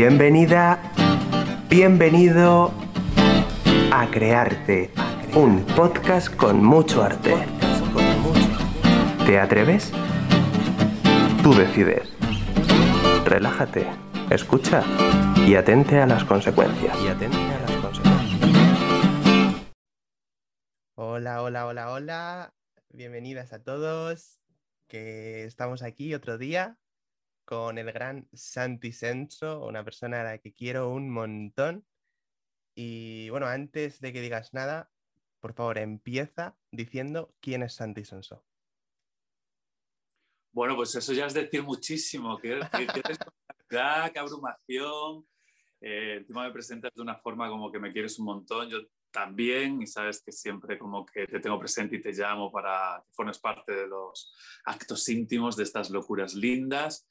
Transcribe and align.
Bienvenida, 0.00 0.80
bienvenido 1.68 2.72
a 3.92 4.08
Crearte, 4.12 4.92
un 5.34 5.66
podcast 5.74 6.32
con 6.36 6.62
mucho 6.62 7.02
arte. 7.02 7.34
¿Te 9.26 9.40
atreves? 9.40 9.90
Tú 11.42 11.52
decides. 11.52 12.12
Relájate, 13.24 13.88
escucha 14.30 14.84
y 15.44 15.56
atente 15.56 15.98
a 15.98 16.06
las 16.06 16.22
consecuencias. 16.22 16.96
Hola, 20.94 21.42
hola, 21.42 21.66
hola, 21.66 21.90
hola. 21.90 22.54
Bienvenidas 22.90 23.52
a 23.52 23.64
todos. 23.64 24.38
Que 24.86 25.42
estamos 25.42 25.82
aquí 25.82 26.14
otro 26.14 26.38
día 26.38 26.78
con 27.48 27.78
el 27.78 27.90
gran 27.92 28.28
Santi 28.34 28.92
Senso, 28.92 29.64
una 29.64 29.82
persona 29.82 30.20
a 30.20 30.24
la 30.24 30.38
que 30.38 30.52
quiero 30.52 30.90
un 30.90 31.08
montón. 31.08 31.86
Y 32.74 33.30
bueno, 33.30 33.46
antes 33.46 34.02
de 34.02 34.12
que 34.12 34.20
digas 34.20 34.52
nada, 34.52 34.90
por 35.40 35.54
favor, 35.54 35.78
empieza 35.78 36.58
diciendo 36.70 37.34
quién 37.40 37.62
es 37.62 37.72
Santi 37.72 38.04
Senso. 38.04 38.44
Bueno, 40.52 40.76
pues 40.76 40.94
eso 40.94 41.14
ya 41.14 41.24
es 41.24 41.32
decir 41.32 41.62
muchísimo. 41.62 42.36
Qué, 42.36 42.60
qué, 42.70 42.86
qué 44.12 44.18
abrumación. 44.18 45.26
Eh, 45.80 46.16
encima 46.18 46.44
me 46.44 46.52
presentas 46.52 46.92
de 46.94 47.00
una 47.00 47.16
forma 47.16 47.48
como 47.48 47.72
que 47.72 47.78
me 47.78 47.94
quieres 47.94 48.18
un 48.18 48.26
montón. 48.26 48.68
Yo 48.68 48.80
también, 49.10 49.80
y 49.80 49.86
sabes 49.86 50.22
que 50.22 50.32
siempre 50.32 50.78
como 50.78 51.06
que 51.06 51.26
te 51.26 51.40
tengo 51.40 51.58
presente 51.58 51.96
y 51.96 52.02
te 52.02 52.12
llamo 52.12 52.52
para 52.52 53.02
que 53.06 53.12
formes 53.14 53.38
parte 53.38 53.72
de 53.72 53.86
los 53.86 54.34
actos 54.66 55.08
íntimos 55.08 55.56
de 55.56 55.62
estas 55.62 55.88
locuras 55.88 56.34
lindas. 56.34 57.08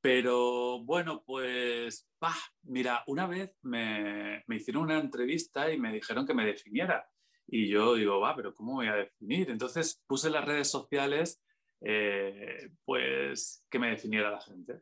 Pero 0.00 0.82
bueno, 0.82 1.22
pues, 1.26 2.08
bah, 2.20 2.36
mira, 2.62 3.04
una 3.06 3.26
vez 3.26 3.54
me, 3.62 4.42
me, 4.46 4.56
hicieron 4.56 4.84
una 4.84 4.98
entrevista 4.98 5.70
y 5.70 5.78
me 5.78 5.92
dijeron 5.92 6.26
que 6.26 6.34
me 6.34 6.46
definiera. 6.46 7.06
Y 7.46 7.68
yo 7.68 7.94
digo, 7.94 8.20
va, 8.20 8.34
pero 8.34 8.54
¿cómo 8.54 8.74
voy 8.74 8.86
a 8.86 8.94
definir? 8.94 9.50
Entonces 9.50 10.02
puse 10.06 10.28
en 10.28 10.34
las 10.34 10.44
redes 10.44 10.70
sociales, 10.70 11.42
eh, 11.82 12.70
pues, 12.84 13.64
que 13.68 13.78
me 13.78 13.90
definiera 13.90 14.30
la 14.30 14.40
gente. 14.40 14.80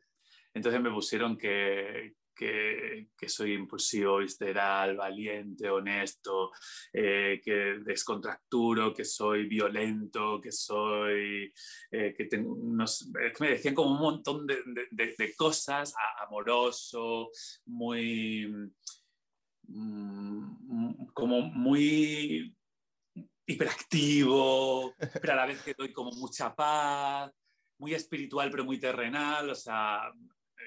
Entonces 0.55 0.81
me 0.81 0.91
pusieron 0.91 1.37
que, 1.37 2.15
que, 2.39 3.29
soy 3.29 3.55
impulsivo, 3.55 4.19
visceral, 4.19 4.97
valiente, 4.97 5.69
honesto, 5.69 6.53
eh, 6.93 7.41
que 7.45 7.81
descontracturo, 7.85 8.95
que 8.95 9.05
soy 9.05 9.47
violento, 9.47 10.41
que 10.41 10.53
soy... 10.53 11.53
Eh, 11.91 12.15
que, 12.17 12.29
me 13.41 13.51
decían 13.51 13.75
como 13.75 13.93
un 13.93 14.01
montón 14.01 14.47
de, 14.47 14.59
de, 14.91 15.35
cosas, 15.37 15.95
amoroso, 16.27 17.31
muy... 17.67 18.47
Mm, 19.65 21.07
como 21.13 21.43
muy 21.43 22.55
hiperactivo, 23.47 24.95
pero 25.21 25.33
a 25.33 25.37
la 25.37 25.47
vez 25.47 25.63
que 25.63 25.75
doy 25.75 25.93
como 25.93 26.13
mucha 26.13 26.55
paz, 26.55 27.33
muy 27.79 27.95
espiritual 27.95 28.51
pero 28.51 28.65
muy 28.65 28.79
terrenal, 28.79 29.51
o 29.51 29.55
sea, 29.55 30.13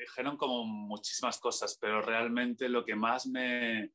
dijeron 0.01 0.37
como 0.37 0.65
muchísimas 0.65 1.39
cosas, 1.39 1.77
pero 1.79 2.01
realmente 2.01 2.69
lo 2.69 2.83
que 2.85 2.95
más 2.95 3.27
me, 3.27 3.91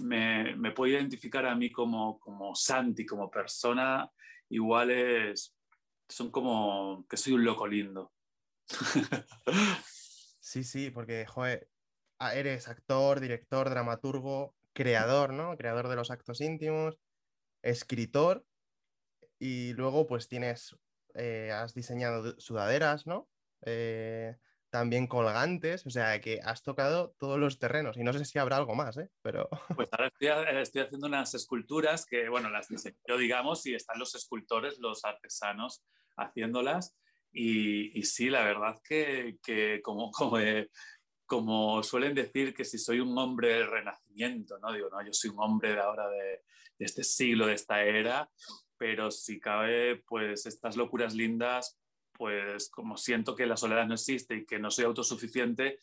me, 0.00 0.56
me 0.56 0.72
puede 0.72 0.92
identificar 0.92 1.46
a 1.46 1.54
mí 1.54 1.70
como, 1.70 2.18
como 2.18 2.54
Santi, 2.54 3.04
como 3.04 3.30
persona, 3.30 4.10
igual 4.48 4.90
es, 4.90 5.54
son 6.08 6.30
como 6.30 7.06
que 7.08 7.16
soy 7.16 7.34
un 7.34 7.44
loco 7.44 7.66
lindo. 7.66 8.12
Sí, 10.44 10.64
sí, 10.64 10.90
porque, 10.90 11.24
joder, 11.24 11.68
eres 12.34 12.66
actor, 12.66 13.20
director, 13.20 13.70
dramaturgo, 13.70 14.56
creador, 14.72 15.32
¿no? 15.32 15.56
Creador 15.56 15.88
de 15.88 15.94
los 15.94 16.10
actos 16.10 16.40
íntimos, 16.40 16.98
escritor 17.62 18.44
y 19.38 19.72
luego 19.74 20.06
pues 20.06 20.28
tienes, 20.28 20.76
eh, 21.14 21.52
has 21.52 21.74
diseñado 21.74 22.38
sudaderas, 22.40 23.06
¿no? 23.06 23.28
Eh, 23.64 24.36
también 24.72 25.06
colgantes, 25.06 25.86
o 25.86 25.90
sea 25.90 26.18
que 26.18 26.40
has 26.42 26.62
tocado 26.62 27.14
todos 27.18 27.38
los 27.38 27.58
terrenos 27.58 27.98
y 27.98 28.02
no 28.02 28.12
sé 28.14 28.24
si 28.24 28.38
habrá 28.38 28.56
algo 28.56 28.74
más, 28.74 28.96
¿eh? 28.96 29.10
Pero... 29.20 29.48
Pues 29.76 29.88
ahora 29.92 30.06
estoy, 30.06 30.28
estoy 30.62 30.80
haciendo 30.80 31.06
unas 31.08 31.34
esculturas 31.34 32.06
que, 32.06 32.30
bueno, 32.30 32.48
las 32.48 32.68
yo 33.06 33.18
digamos, 33.18 33.66
y 33.66 33.74
están 33.74 33.98
los 33.98 34.14
escultores, 34.14 34.78
los 34.78 35.04
artesanos 35.04 35.84
haciéndolas 36.16 36.96
y, 37.30 37.98
y 37.98 38.02
sí, 38.04 38.30
la 38.30 38.44
verdad 38.44 38.80
que, 38.82 39.36
que 39.42 39.82
como, 39.82 40.10
como, 40.10 40.38
eh, 40.38 40.70
como 41.26 41.82
suelen 41.82 42.14
decir 42.14 42.54
que 42.54 42.64
si 42.64 42.78
soy 42.78 43.00
un 43.00 43.16
hombre 43.18 43.48
del 43.48 43.70
renacimiento, 43.70 44.58
¿no? 44.58 44.72
Digo, 44.72 44.88
no, 44.88 45.04
yo 45.04 45.12
soy 45.12 45.30
un 45.30 45.40
hombre 45.40 45.74
de 45.74 45.80
ahora 45.80 46.08
de, 46.08 46.44
de 46.78 46.84
este 46.86 47.04
siglo, 47.04 47.46
de 47.46 47.54
esta 47.54 47.84
era, 47.84 48.30
pero 48.78 49.10
si 49.10 49.38
cabe, 49.38 50.02
pues 50.06 50.46
estas 50.46 50.76
locuras 50.76 51.14
lindas 51.14 51.78
pues 52.22 52.70
como 52.70 52.96
siento 52.96 53.34
que 53.34 53.46
la 53.46 53.56
soledad 53.56 53.84
no 53.84 53.94
existe 53.94 54.36
y 54.36 54.46
que 54.46 54.60
no 54.60 54.70
soy 54.70 54.84
autosuficiente, 54.84 55.80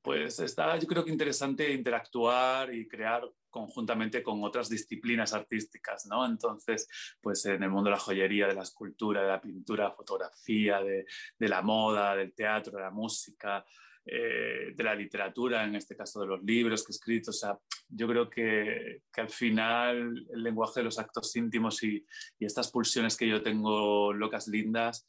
pues 0.00 0.38
está 0.38 0.78
yo 0.78 0.86
creo 0.86 1.04
que 1.04 1.10
interesante 1.10 1.72
interactuar 1.72 2.72
y 2.72 2.86
crear 2.86 3.28
conjuntamente 3.50 4.22
con 4.22 4.44
otras 4.44 4.68
disciplinas 4.68 5.32
artísticas, 5.32 6.06
¿no? 6.06 6.24
Entonces, 6.24 6.88
pues 7.20 7.44
en 7.46 7.64
el 7.64 7.70
mundo 7.70 7.90
de 7.90 7.96
la 7.96 8.00
joyería, 8.00 8.46
de 8.46 8.54
la 8.54 8.62
escultura, 8.62 9.22
de 9.22 9.28
la 9.28 9.40
pintura, 9.40 9.90
fotografía, 9.90 10.80
de, 10.82 11.04
de 11.36 11.48
la 11.48 11.60
moda, 11.60 12.14
del 12.14 12.32
teatro, 12.32 12.76
de 12.76 12.84
la 12.84 12.92
música, 12.92 13.66
eh, 14.10 14.72
de 14.74 14.84
la 14.84 14.94
literatura, 14.94 15.64
en 15.64 15.74
este 15.74 15.94
caso 15.94 16.20
de 16.20 16.28
los 16.28 16.42
libros 16.42 16.82
que 16.82 16.92
he 16.92 16.94
escrito. 16.94 17.30
O 17.30 17.34
sea, 17.34 17.58
yo 17.88 18.08
creo 18.08 18.30
que, 18.30 19.02
que 19.12 19.20
al 19.20 19.28
final 19.28 20.26
el 20.32 20.42
lenguaje 20.42 20.80
de 20.80 20.84
los 20.84 20.98
actos 20.98 21.36
íntimos 21.36 21.82
y, 21.82 22.02
y, 22.38 22.46
estas 22.46 22.70
pulsiones 22.70 23.16
que 23.18 23.28
yo 23.28 23.42
tengo 23.42 24.14
locas 24.14 24.48
lindas, 24.48 25.06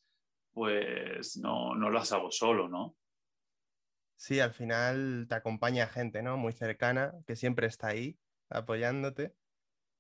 pues 0.51 1.37
no, 1.37 1.75
no 1.75 1.89
las 1.89 2.11
hago 2.11 2.29
solo, 2.29 2.67
¿no? 2.67 2.97
Sí, 4.17 4.41
al 4.41 4.51
final 4.51 5.27
te 5.29 5.35
acompaña 5.35 5.87
gente, 5.87 6.21
¿no? 6.21 6.35
Muy 6.35 6.51
cercana, 6.51 7.13
que 7.25 7.37
siempre 7.37 7.67
está 7.67 7.87
ahí 7.87 8.19
apoyándote 8.49 9.33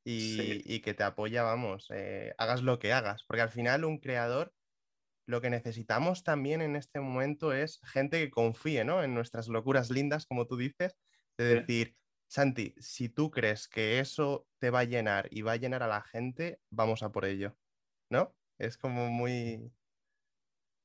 y, 0.03 0.35
sí. 0.35 0.61
y 0.65 0.81
que 0.81 0.93
te 0.93 1.03
apoya, 1.03 1.43
vamos, 1.43 1.87
eh, 1.91 2.33
hagas 2.37 2.63
lo 2.63 2.79
que 2.79 2.91
hagas, 2.91 3.23
porque 3.23 3.43
al 3.43 3.49
final 3.49 3.85
un 3.85 3.97
creador 3.97 4.53
lo 5.29 5.41
que 5.41 5.51
necesitamos 5.51 6.23
también 6.23 6.59
en 6.63 6.75
este 6.75 6.99
momento 6.99 7.53
es 7.53 7.79
gente 7.83 8.19
que 8.19 8.31
confíe 8.31 8.83
¿no? 8.83 9.03
en 9.03 9.13
nuestras 9.13 9.47
locuras 9.47 9.91
lindas, 9.91 10.25
como 10.25 10.47
tú 10.47 10.57
dices, 10.57 10.97
de 11.37 11.55
decir, 11.55 11.95
Santi, 12.27 12.73
si 12.79 13.09
tú 13.09 13.29
crees 13.29 13.67
que 13.67 13.99
eso 13.99 14.47
te 14.57 14.71
va 14.71 14.79
a 14.79 14.85
llenar 14.85 15.27
y 15.29 15.43
va 15.43 15.51
a 15.51 15.57
llenar 15.57 15.83
a 15.83 15.87
la 15.87 16.01
gente, 16.01 16.59
vamos 16.71 17.03
a 17.03 17.11
por 17.11 17.25
ello, 17.25 17.55
¿no? 18.09 18.35
Es 18.57 18.75
como 18.75 19.11
muy... 19.11 19.71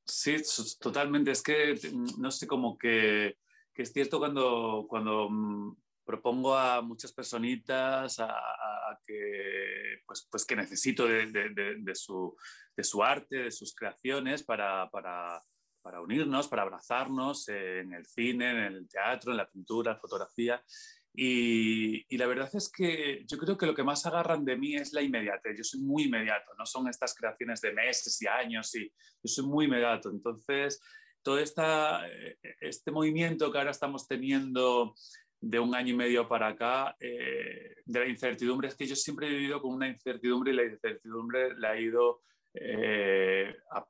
Sí, 0.04 0.36
totalmente. 0.78 1.30
Es 1.30 1.42
que 1.42 1.80
mm, 1.90 2.20
no 2.20 2.30
sé, 2.30 2.46
como 2.46 2.76
que, 2.76 3.38
que 3.72 3.82
es 3.82 3.94
cierto 3.94 4.18
cuando, 4.18 4.84
cuando 4.86 5.30
mm, 5.30 5.74
propongo 6.04 6.56
a 6.56 6.82
muchas 6.82 7.12
personitas 7.12 8.18
a, 8.18 8.26
a 8.26 8.98
que, 9.06 10.00
pues, 10.06 10.28
pues 10.30 10.44
que 10.44 10.56
necesito 10.56 11.06
de, 11.06 11.26
de, 11.26 11.50
de, 11.50 11.76
de, 11.78 11.94
su, 11.94 12.36
de 12.76 12.84
su 12.84 13.02
arte, 13.02 13.44
de 13.44 13.50
sus 13.50 13.74
creaciones 13.74 14.42
para, 14.42 14.88
para, 14.90 15.42
para 15.82 16.00
unirnos, 16.00 16.48
para 16.48 16.62
abrazarnos 16.62 17.48
en 17.48 17.92
el 17.92 18.06
cine, 18.06 18.50
en 18.50 18.74
el 18.74 18.88
teatro, 18.88 19.32
en 19.32 19.38
la 19.38 19.50
pintura, 19.50 19.90
en 19.90 19.96
la 19.96 20.00
fotografía. 20.00 20.62
Y, 21.16 22.04
y, 22.12 22.18
la 22.18 22.26
verdad 22.26 22.50
es 22.54 22.68
que 22.72 23.24
yo 23.26 23.38
creo 23.38 23.56
que 23.56 23.66
lo 23.66 23.74
que 23.74 23.84
más 23.84 24.04
agarran 24.04 24.44
de 24.44 24.56
mí 24.56 24.74
es 24.74 24.92
la 24.92 25.00
inmediatez. 25.00 25.56
Yo 25.56 25.62
soy 25.62 25.80
muy 25.80 26.04
inmediato, 26.04 26.52
no 26.58 26.66
son 26.66 26.88
estas 26.88 27.14
creaciones 27.14 27.60
de 27.60 27.72
meses 27.72 28.20
y 28.20 28.26
años, 28.26 28.74
y 28.74 28.88
yo 28.88 29.28
soy 29.28 29.46
muy 29.46 29.66
inmediato. 29.66 30.10
Entonces, 30.10 30.80
todo 31.22 31.38
esta, 31.38 32.06
este 32.60 32.90
movimiento 32.90 33.50
que 33.50 33.58
ahora 33.58 33.70
estamos 33.70 34.06
teniendo 34.06 34.94
de 35.40 35.58
un 35.58 35.74
año 35.74 35.94
y 35.94 35.96
medio 35.96 36.28
para 36.28 36.48
acá, 36.48 36.96
eh, 37.00 37.76
de 37.84 38.00
la 38.00 38.06
incertidumbre, 38.06 38.68
es 38.68 38.76
que 38.76 38.86
yo 38.86 38.96
siempre 38.96 39.26
he 39.26 39.30
vivido 39.30 39.60
con 39.60 39.74
una 39.74 39.88
incertidumbre 39.88 40.52
y 40.52 40.56
la 40.56 40.64
incertidumbre 40.64 41.54
la 41.58 41.76
he 41.76 41.82
ido, 41.82 42.22
eh, 42.54 43.54
a, 43.70 43.86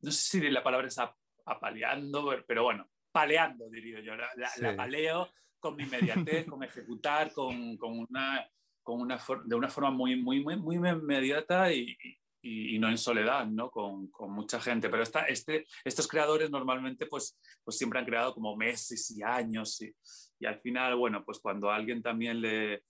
no 0.00 0.10
sé 0.10 0.40
si 0.40 0.50
la 0.50 0.62
palabra 0.62 0.88
es 0.88 0.98
apaleando, 1.46 2.34
pero 2.46 2.64
bueno, 2.64 2.88
paleando, 3.10 3.68
diría 3.70 4.00
yo, 4.00 4.14
la, 4.16 4.28
la, 4.36 4.48
sí. 4.48 4.62
la 4.62 4.76
paleo 4.76 5.30
con 5.58 5.76
mi 5.76 5.84
inmediatez, 5.84 6.46
con 6.46 6.62
ejecutar, 6.62 7.32
con, 7.32 7.76
con 7.76 7.98
una, 7.98 8.48
con 8.82 9.00
una 9.00 9.18
de 9.44 9.54
una 9.54 9.68
forma 9.68 9.90
muy, 9.90 10.16
muy, 10.16 10.40
muy, 10.40 10.56
muy 10.56 10.76
inmediata 10.76 11.72
y, 11.72 11.96
y, 12.40 12.76
y, 12.76 12.78
no 12.78 12.88
en 12.88 12.98
soledad, 12.98 13.46
¿no? 13.46 13.70
Con, 13.70 14.08
con 14.08 14.32
mucha 14.32 14.60
gente. 14.60 14.88
Pero 14.88 15.02
esta, 15.02 15.22
este, 15.22 15.66
estos 15.84 16.06
creadores 16.06 16.50
normalmente 16.50 17.06
pues, 17.06 17.38
pues 17.64 17.76
siempre 17.76 17.98
han 17.98 18.06
creado 18.06 18.34
como 18.34 18.56
meses 18.56 19.10
y 19.10 19.22
años 19.22 19.80
y, 19.82 19.94
y 20.38 20.46
al 20.46 20.60
final, 20.60 20.96
bueno, 20.96 21.24
pues 21.24 21.38
cuando 21.40 21.70
alguien 21.70 22.02
también 22.02 22.40
le, 22.40 22.84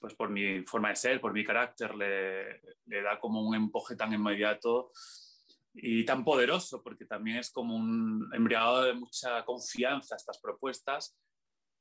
pues 0.00 0.14
por 0.14 0.30
mi 0.30 0.62
forma 0.62 0.90
de 0.90 0.96
ser, 0.96 1.20
por 1.20 1.32
mi 1.32 1.44
carácter, 1.44 1.94
le, 1.94 2.60
le 2.86 3.02
da 3.02 3.18
como 3.18 3.42
un 3.42 3.54
empuje 3.54 3.96
tan 3.96 4.12
inmediato, 4.12 4.90
y 5.74 6.04
tan 6.04 6.24
poderoso, 6.24 6.82
porque 6.82 7.04
también 7.04 7.38
es 7.38 7.50
como 7.50 7.74
un 7.74 8.30
embriagado 8.32 8.84
de 8.84 8.94
mucha 8.94 9.44
confianza 9.44 10.14
estas 10.14 10.38
propuestas, 10.38 11.16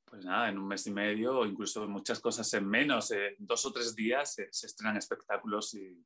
pues 0.04 0.26
nada, 0.26 0.50
en 0.50 0.58
un 0.58 0.68
mes 0.68 0.86
y 0.88 0.92
medio 0.92 1.40
o 1.40 1.46
incluso 1.46 1.88
muchas 1.88 2.20
cosas 2.20 2.52
en 2.56 2.68
menos, 2.68 3.12
en 3.12 3.36
dos 3.38 3.66
o 3.66 3.72
tres 3.72 3.96
días 3.96 4.34
se, 4.34 4.50
estrenan 4.66 4.98
espectáculos 4.98 5.74
y, 5.76 6.04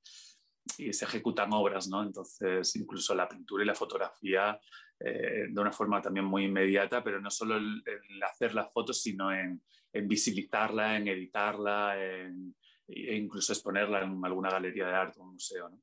y, 0.78 0.94
se 0.94 1.06
ejecutan 1.06 1.52
obras, 1.54 1.88
¿no? 1.88 2.04
Entonces, 2.04 2.76
incluso 2.76 3.16
la 3.16 3.28
pintura 3.28 3.64
y 3.64 3.68
la 3.68 3.76
fotografía 3.76 4.60
eh, 5.00 5.48
de 5.50 5.62
una 5.62 5.72
forma 5.72 6.02
también 6.02 6.26
muy 6.26 6.46
inmediata, 6.46 7.04
pero 7.04 7.22
no 7.22 7.30
solo 7.30 7.58
el, 7.58 7.84
hacer 8.24 8.54
las 8.54 8.72
fotos, 8.72 9.02
sino 9.02 9.32
en, 9.32 9.62
en 9.94 10.08
visibilizarla, 10.08 10.98
en 10.98 11.08
editarla, 11.08 12.04
en, 12.04 12.56
e 12.88 13.16
incluso 13.16 13.54
exponerla 13.54 14.04
en 14.04 14.24
alguna 14.24 14.50
galería 14.50 14.88
de 14.88 14.94
arte 14.94 15.20
o 15.20 15.24
un 15.24 15.34
museo, 15.34 15.70
¿no? 15.70 15.82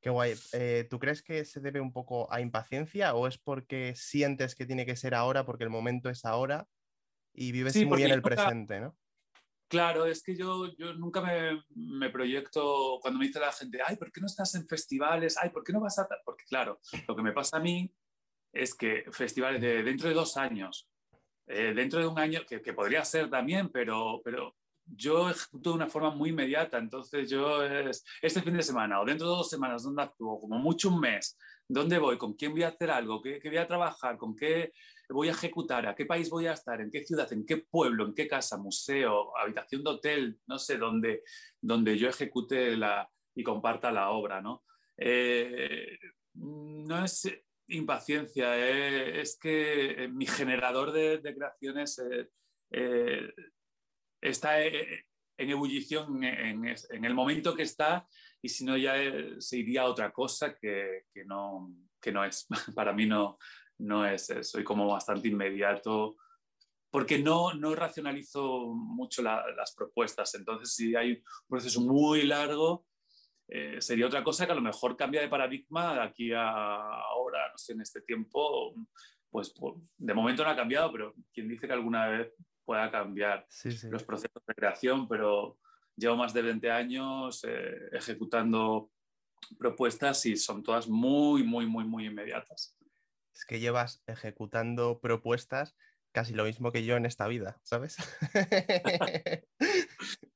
Qué 0.00 0.10
guay. 0.10 0.34
Eh, 0.52 0.86
¿Tú 0.90 0.98
crees 0.98 1.22
que 1.22 1.46
se 1.46 1.60
debe 1.60 1.80
un 1.80 1.90
poco 1.90 2.30
a 2.30 2.42
impaciencia 2.42 3.14
o 3.14 3.26
es 3.26 3.38
porque 3.38 3.94
sientes 3.96 4.54
que 4.54 4.66
tiene 4.66 4.84
que 4.84 4.96
ser 4.96 5.14
ahora, 5.14 5.46
porque 5.46 5.64
el 5.64 5.70
momento 5.70 6.10
es 6.10 6.26
ahora 6.26 6.68
y 7.32 7.52
vives 7.52 7.74
muy 7.86 8.02
en 8.02 8.10
el 8.10 8.20
presente, 8.20 8.80
¿no? 8.80 8.94
Claro, 9.68 10.04
es 10.06 10.22
que 10.22 10.36
yo, 10.36 10.72
yo 10.76 10.94
nunca 10.94 11.20
me, 11.20 11.62
me, 11.74 12.10
proyecto 12.10 12.98
cuando 13.00 13.18
me 13.18 13.26
dice 13.26 13.40
la 13.40 13.52
gente, 13.52 13.80
ay, 13.84 13.96
¿por 13.96 14.12
qué 14.12 14.20
no 14.20 14.26
estás 14.26 14.54
en 14.54 14.66
festivales? 14.68 15.36
Ay, 15.40 15.50
¿por 15.50 15.64
qué 15.64 15.72
no 15.72 15.80
vas 15.80 15.98
a...? 15.98 16.06
Porque 16.24 16.44
claro, 16.44 16.80
lo 17.08 17.16
que 17.16 17.22
me 17.22 17.32
pasa 17.32 17.56
a 17.56 17.60
mí 17.60 17.92
es 18.52 18.74
que 18.74 19.04
festivales 19.10 19.60
de 19.60 19.82
dentro 19.82 20.08
de 20.08 20.14
dos 20.14 20.36
años, 20.36 20.88
eh, 21.46 21.72
dentro 21.74 21.98
de 21.98 22.06
un 22.06 22.18
año, 22.18 22.42
que, 22.46 22.62
que, 22.62 22.72
podría 22.72 23.04
ser 23.04 23.28
también, 23.28 23.70
pero, 23.70 24.20
pero 24.24 24.54
yo 24.86 25.30
ejecuto 25.30 25.70
de 25.70 25.76
una 25.76 25.88
forma 25.88 26.10
muy 26.10 26.30
inmediata, 26.30 26.78
entonces 26.78 27.28
yo 27.30 27.64
es 27.64 28.04
este 28.20 28.42
fin 28.42 28.56
de 28.56 28.62
semana 28.62 29.00
o 29.00 29.04
dentro 29.04 29.28
de 29.28 29.36
dos 29.36 29.48
semanas, 29.48 29.82
¿dónde 29.82 30.02
actúo? 30.02 30.40
Como 30.40 30.58
mucho 30.58 30.88
un 30.88 31.00
mes, 31.00 31.38
¿dónde 31.68 31.98
voy? 31.98 32.18
¿Con 32.18 32.34
quién 32.34 32.52
voy 32.52 32.62
a 32.62 32.68
hacer 32.68 32.90
algo? 32.90 33.22
¿Qué, 33.22 33.40
voy 33.44 33.56
a 33.56 33.66
trabajar? 33.66 34.16
¿Con 34.16 34.36
qué 34.36 34.72
voy 35.14 35.28
a 35.28 35.32
ejecutar? 35.32 35.86
¿A 35.86 35.94
qué 35.94 36.04
país 36.04 36.28
voy 36.28 36.46
a 36.46 36.52
estar? 36.52 36.80
¿En 36.80 36.90
qué 36.90 37.04
ciudad? 37.04 37.32
¿En 37.32 37.46
qué 37.46 37.58
pueblo? 37.58 38.06
¿En 38.06 38.14
qué 38.14 38.28
casa? 38.28 38.58
¿Museo? 38.58 39.36
¿Habitación 39.36 39.82
de 39.82 39.90
hotel? 39.90 40.38
No 40.46 40.58
sé, 40.58 40.76
dónde, 40.76 41.22
donde 41.60 41.96
yo 41.96 42.08
ejecute 42.08 42.76
la, 42.76 43.10
y 43.34 43.42
comparta 43.42 43.90
la 43.90 44.10
obra, 44.10 44.42
¿no? 44.42 44.64
Eh, 44.96 45.98
no 46.34 47.04
es 47.04 47.28
impaciencia, 47.68 48.58
eh, 48.58 49.20
es 49.20 49.38
que 49.40 50.08
mi 50.12 50.26
generador 50.26 50.92
de, 50.92 51.20
creaciones... 51.22 52.02
Eh, 52.70 53.32
está 54.24 54.60
eh, 54.62 55.06
en 55.36 55.50
ebullición 55.50 56.22
en, 56.24 57.04
el 57.04 57.14
momento 57.14 57.54
que 57.54 57.64
está 57.64 58.08
y 58.40 58.48
si 58.48 58.64
no 58.64 58.76
ya 58.76 58.96
eh, 58.96 59.36
se 59.38 59.58
iría 59.58 59.82
a 59.82 59.86
otra 59.86 60.12
cosa 60.12 60.56
que, 60.56 61.04
no, 61.26 61.72
no 62.12 62.24
es. 62.24 62.46
Para 62.74 62.92
mí 62.92 63.06
no, 63.06 63.38
no 63.78 64.06
es, 64.06 64.32
soy 64.42 64.64
como 64.64 64.86
bastante 64.88 65.28
inmediato 65.28 66.16
porque 66.94 67.18
no, 67.18 67.52
no 67.54 67.74
racionalizo 67.74 68.72
mucho 68.72 69.20
las 69.20 69.74
propuestas. 69.74 70.32
Entonces, 70.36 70.76
si 70.76 70.94
hay 70.94 71.10
un 71.10 71.48
proceso 71.48 71.80
muy 71.80 72.22
largo, 72.22 72.86
eh, 73.48 73.80
sería 73.80 74.06
otra 74.06 74.22
cosa 74.22 74.46
que 74.46 74.52
a 74.52 74.54
lo 74.54 74.60
mejor 74.60 74.96
cambia 74.96 75.20
de 75.20 75.28
paradigma 75.28 75.94
de 75.94 76.02
aquí 76.02 76.32
a 76.32 76.50
ahora, 76.50 77.50
no 77.50 77.58
sé, 77.58 77.72
en 77.72 77.80
este 77.80 78.00
tiempo, 78.02 78.74
pues, 79.28 79.52
pues 79.58 79.74
de 79.98 80.14
momento 80.14 80.44
no 80.44 80.50
ha 80.50 80.56
cambiado, 80.56 80.92
pero 80.92 81.14
quien 81.32 81.48
dice 81.48 81.66
que 81.66 81.72
alguna 81.72 82.06
vez 82.06 82.32
pueda 82.64 82.88
cambiar 82.92 83.44
los 83.90 84.04
procesos 84.04 84.42
de 84.46 84.54
creación, 84.54 85.08
pero 85.08 85.58
llevo 85.96 86.14
más 86.14 86.32
de 86.32 86.42
20 86.42 86.70
años 86.70 87.42
eh, 87.42 87.88
ejecutando 87.90 88.92
propuestas 89.58 90.24
y 90.26 90.36
son 90.36 90.62
todas 90.62 90.88
muy, 90.88 91.42
muy, 91.42 91.66
muy, 91.66 91.84
muy 91.84 92.06
inmediatas. 92.06 92.78
Es 93.34 93.44
que 93.44 93.60
llevas 93.60 94.02
ejecutando 94.06 95.00
propuestas 95.00 95.76
casi 96.12 96.32
lo 96.32 96.44
mismo 96.44 96.70
que 96.70 96.84
yo 96.84 96.96
en 96.96 97.06
esta 97.06 97.26
vida, 97.26 97.60
¿sabes? 97.64 97.96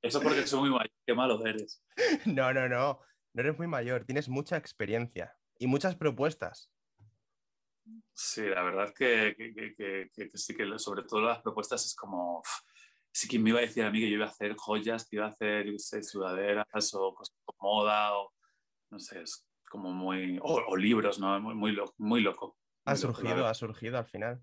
Eso 0.03 0.21
porque 0.21 0.47
soy 0.47 0.61
muy 0.61 0.71
mayor, 0.71 0.91
qué 1.07 1.15
malo 1.15 1.45
eres. 1.47 1.83
No, 2.27 2.53
no, 2.53 2.69
no, 2.69 3.01
no 3.33 3.41
eres 3.41 3.57
muy 3.57 3.69
mayor, 3.69 4.05
tienes 4.05 4.29
mucha 4.29 4.57
experiencia 4.57 5.37
y 5.59 5.69
muchas 5.69 5.95
propuestas. 5.95 6.73
Sí, 8.13 8.43
la 8.43 8.63
verdad 8.63 8.93
que, 8.93 9.35
que, 9.37 10.11
que, 10.13 10.31
sí 10.35 10.55
que 10.55 10.79
sobre 10.79 11.05
todo 11.05 11.23
las 11.23 11.41
propuestas 11.41 11.87
es 11.87 11.95
como, 11.95 12.43
sí 13.13 13.29
que 13.29 13.39
me 13.39 13.51
iba 13.51 13.61
a 13.61 13.63
decir 13.63 13.85
a 13.85 13.91
mí 13.91 14.01
que 14.01 14.11
yo 14.11 14.17
iba 14.17 14.27
a 14.27 14.31
hacer 14.31 14.57
joyas, 14.57 15.09
que 15.09 15.17
iba 15.17 15.27
a 15.27 15.31
hacer 15.31 15.67
sudaderas 16.03 16.95
o 16.95 17.15
cosas 17.15 17.37
con 17.45 17.57
moda 17.61 18.19
o 18.19 18.33
no 18.91 18.99
sé, 18.99 19.23
es 19.23 19.47
como 19.71 19.93
muy, 19.93 20.39
o, 20.43 20.77
libros, 20.77 21.19
¿no? 21.19 21.39
Muy, 21.41 21.55
muy, 21.55 21.73
loco, 21.73 21.95
muy 21.99 22.21
loco. 22.21 22.57
Ha 22.89 22.97
surgido, 22.97 23.47
ha 23.47 23.55
surgido 23.55 23.99
al 23.99 24.07
final. 24.07 24.43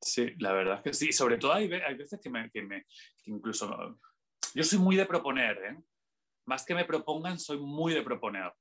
Sí, 0.00 0.34
la 0.38 0.52
verdad 0.52 0.82
que 0.82 0.94
sí. 0.94 1.12
Sobre 1.12 1.38
todo 1.38 1.52
hay, 1.52 1.72
hay 1.72 1.94
veces 1.94 2.20
que 2.20 2.30
me, 2.30 2.50
que 2.50 2.62
me 2.62 2.86
incluso, 3.26 3.98
yo 4.54 4.64
soy 4.64 4.78
muy 4.78 4.96
de 4.96 5.06
proponer, 5.06 5.58
¿eh? 5.58 5.82
Más 6.46 6.64
que 6.64 6.74
me 6.74 6.84
propongan, 6.84 7.38
soy 7.38 7.58
muy 7.58 7.94
de 7.94 8.02
proponer. 8.02 8.52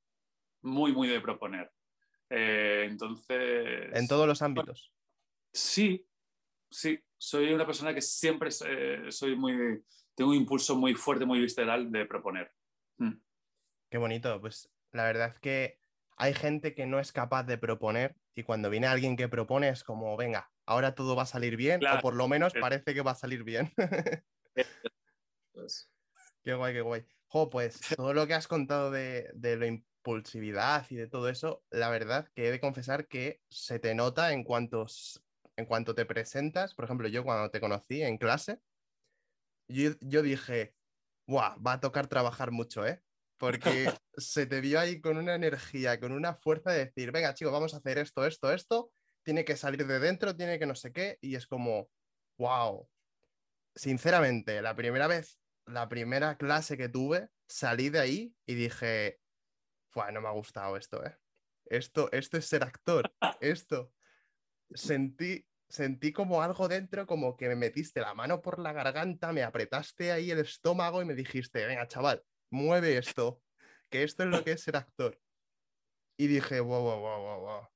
Muy, 0.62 0.92
muy 0.92 1.08
de 1.08 1.22
proponer. 1.22 1.72
Eh, 2.30 2.86
entonces... 2.88 3.90
En 3.94 4.08
todos 4.08 4.28
los 4.28 4.42
ámbitos. 4.42 4.94
Sí, 5.54 6.06
sí. 6.70 7.00
Soy 7.18 7.54
una 7.54 7.66
persona 7.66 7.94
que 7.94 8.02
siempre 8.02 8.50
eh, 8.66 9.06
soy 9.10 9.36
muy... 9.36 9.82
Tengo 10.14 10.32
un 10.32 10.38
impulso 10.38 10.76
muy 10.76 10.94
fuerte, 10.94 11.26
muy 11.26 11.40
visceral 11.40 11.92
de 11.92 12.06
proponer. 12.06 12.52
Mm. 12.98 13.14
Qué 13.90 13.98
bonito. 13.98 14.40
Pues 14.42 14.70
la 14.92 15.06
verdad 15.06 15.30
es 15.30 15.40
que 15.40 15.80
hay 16.20 16.34
gente 16.34 16.76
que 16.76 16.86
no 16.86 17.00
es 17.00 17.12
capaz 17.12 17.44
de 17.44 17.58
proponer 17.58 18.16
y 18.36 18.44
cuando 18.44 18.70
viene 18.70 18.88
alguien 18.88 19.16
que 19.16 19.30
propone 19.30 19.70
es 19.70 19.84
como, 19.84 20.16
venga, 20.18 20.52
ahora 20.66 20.94
todo 20.94 21.16
va 21.16 21.24
a 21.24 21.26
salir 21.26 21.56
bien 21.56 21.82
o 21.86 22.00
por 22.02 22.14
lo 22.14 22.28
menos 22.28 22.54
parece 22.54 22.94
que 22.94 23.02
va 23.02 23.12
a 23.12 23.16
salir 23.16 23.44
bien. 23.44 23.74
Pues 25.52 25.90
qué 26.44 26.54
guay, 26.54 26.74
qué 26.74 26.82
guay. 26.82 27.06
Jo, 27.28 27.50
pues 27.50 27.82
todo 27.98 28.14
lo 28.14 28.28
que 28.28 28.34
has 28.34 28.48
contado 28.48 28.92
de, 28.92 29.30
de 29.34 29.58
lo, 29.58 29.66
impulsividad 29.66 30.86
y 30.90 30.96
de 30.96 31.08
todo 31.08 31.28
eso, 31.30 31.64
la 31.70 31.90
verdad 31.90 32.30
que 32.34 32.48
he 32.48 32.52
de 32.52 32.60
confesar 32.60 33.08
que 33.08 33.42
se 33.50 33.80
te 33.80 33.94
nota 33.96 34.32
en 34.32 34.44
cuanto, 34.44 34.86
en 35.58 35.66
cuanto 35.66 35.96
te 35.96 36.06
presentas. 36.06 36.74
Por 36.74 36.86
ejemplo, 36.86 37.08
yo 37.08 37.24
cuando 37.24 37.50
te 37.52 37.60
conocí 37.60 38.02
en 38.02 38.18
clase, 38.18 38.60
yo, 39.68 39.92
yo 40.02 40.22
dije, 40.22 40.76
¡guau! 41.28 41.62
Va 41.62 41.74
a 41.74 41.80
tocar 41.80 42.08
trabajar 42.08 42.52
mucho, 42.52 42.86
¿eh? 42.88 43.04
Porque 43.40 43.92
se 44.18 44.46
te 44.46 44.62
vio 44.62 44.80
ahí 44.80 45.02
con 45.02 45.18
una 45.18 45.34
energía, 45.34 46.00
con 46.00 46.12
una 46.12 46.36
fuerza 46.36 46.72
de 46.72 46.86
decir, 46.86 47.12
venga, 47.12 47.34
chicos, 47.34 47.54
vamos 47.54 47.74
a 47.74 47.78
hacer 47.78 47.98
esto, 47.98 48.26
esto, 48.26 48.54
esto, 48.54 48.92
tiene 49.24 49.44
que 49.44 49.56
salir 49.56 49.88
de 49.88 50.00
dentro, 50.00 50.36
tiene 50.36 50.60
que 50.60 50.68
no 50.68 50.76
sé 50.76 50.94
qué, 50.94 51.18
y 51.22 51.36
es 51.36 51.48
como, 51.48 51.90
wow. 52.38 52.88
Sinceramente, 53.74 54.62
la 54.62 54.76
primera 54.76 55.08
vez, 55.08 55.40
la 55.66 55.88
primera 55.88 56.38
clase 56.38 56.78
que 56.78 56.90
tuve, 56.90 57.30
salí 57.48 57.90
de 57.90 58.00
ahí 58.00 58.36
y 58.46 58.56
dije, 58.56 59.20
no 60.12 60.22
me 60.22 60.28
ha 60.28 60.32
gustado 60.32 60.78
esto, 60.78 61.04
¿eh? 61.06 61.16
Esto, 61.66 62.10
esto 62.12 62.38
es 62.38 62.46
ser 62.46 62.64
actor, 62.64 63.12
esto. 63.40 63.94
Sentí, 64.74 65.46
sentí 65.68 66.12
como 66.12 66.42
algo 66.42 66.68
dentro, 66.68 67.06
como 67.06 67.38
que 67.38 67.48
me 67.48 67.56
metiste 67.56 68.02
la 68.02 68.14
mano 68.14 68.42
por 68.42 68.60
la 68.60 68.74
garganta, 68.74 69.32
me 69.32 69.44
apretaste 69.44 70.12
ahí 70.12 70.32
el 70.32 70.40
estómago 70.40 71.02
y 71.02 71.06
me 71.06 71.14
dijiste, 71.14 71.66
venga, 71.66 71.88
chaval, 71.88 72.24
mueve 72.52 72.98
esto, 72.98 73.42
que 73.90 74.04
esto 74.04 74.24
es 74.24 74.30
lo 74.30 74.44
que 74.44 74.52
es 74.52 74.62
ser 74.62 74.76
actor. 74.76 75.20
Y 76.18 76.28
dije, 76.28 76.60
wow, 76.60 76.82
wow, 76.82 77.00
wow, 77.00 77.22
wow, 77.22 77.40
wow. 77.42 77.68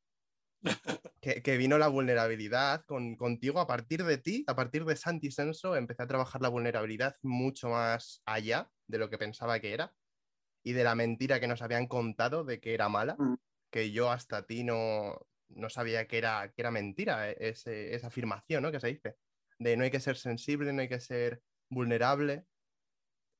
Que, 1.21 1.57
vino 1.57 1.77
la 1.77 1.87
vulnerabilidad 1.87 2.83
con, 2.85 3.15
contigo 3.15 3.59
a 3.59 3.67
partir 3.67 4.03
de 4.03 4.17
ti, 4.17 4.43
a 4.47 4.55
partir 4.55 4.85
de 4.85 4.95
Santi 4.95 5.31
Senso, 5.31 5.75
empecé 5.75 6.03
a 6.03 6.07
trabajar 6.07 6.41
la 6.41 6.49
vulnerabilidad 6.49 7.15
mucho 7.21 7.69
más 7.69 8.21
allá 8.25 8.69
de 8.87 8.97
lo 8.97 9.09
que 9.09 9.17
pensaba 9.17 9.59
que 9.59 9.73
era 9.73 9.93
y 10.63 10.73
de 10.73 10.83
la 10.83 10.95
mentira 10.95 11.39
que 11.39 11.47
nos 11.47 11.61
habían 11.61 11.87
contado 11.87 12.43
de 12.43 12.59
que 12.59 12.73
era 12.73 12.89
mala, 12.89 13.15
mm. 13.17 13.35
que 13.71 13.91
yo 13.91 14.11
hasta 14.11 14.45
ti 14.45 14.63
no, 14.63 15.17
no 15.49 15.69
sabía 15.69 16.07
que 16.07 16.17
era, 16.17 16.51
que 16.53 16.61
era 16.61 16.71
mentira 16.71 17.29
e, 17.29 17.37
esa 17.39 18.07
afirmación 18.07 18.63
¿no? 18.63 18.71
que 18.71 18.79
se 18.79 18.87
dice, 18.87 19.15
de 19.59 19.77
no 19.77 19.83
hay 19.83 19.91
que 19.91 19.99
ser 19.99 20.17
sensible, 20.17 20.73
no 20.73 20.81
hay 20.81 20.89
que 20.89 20.99
ser 20.99 21.41
vulnerable. 21.69 22.45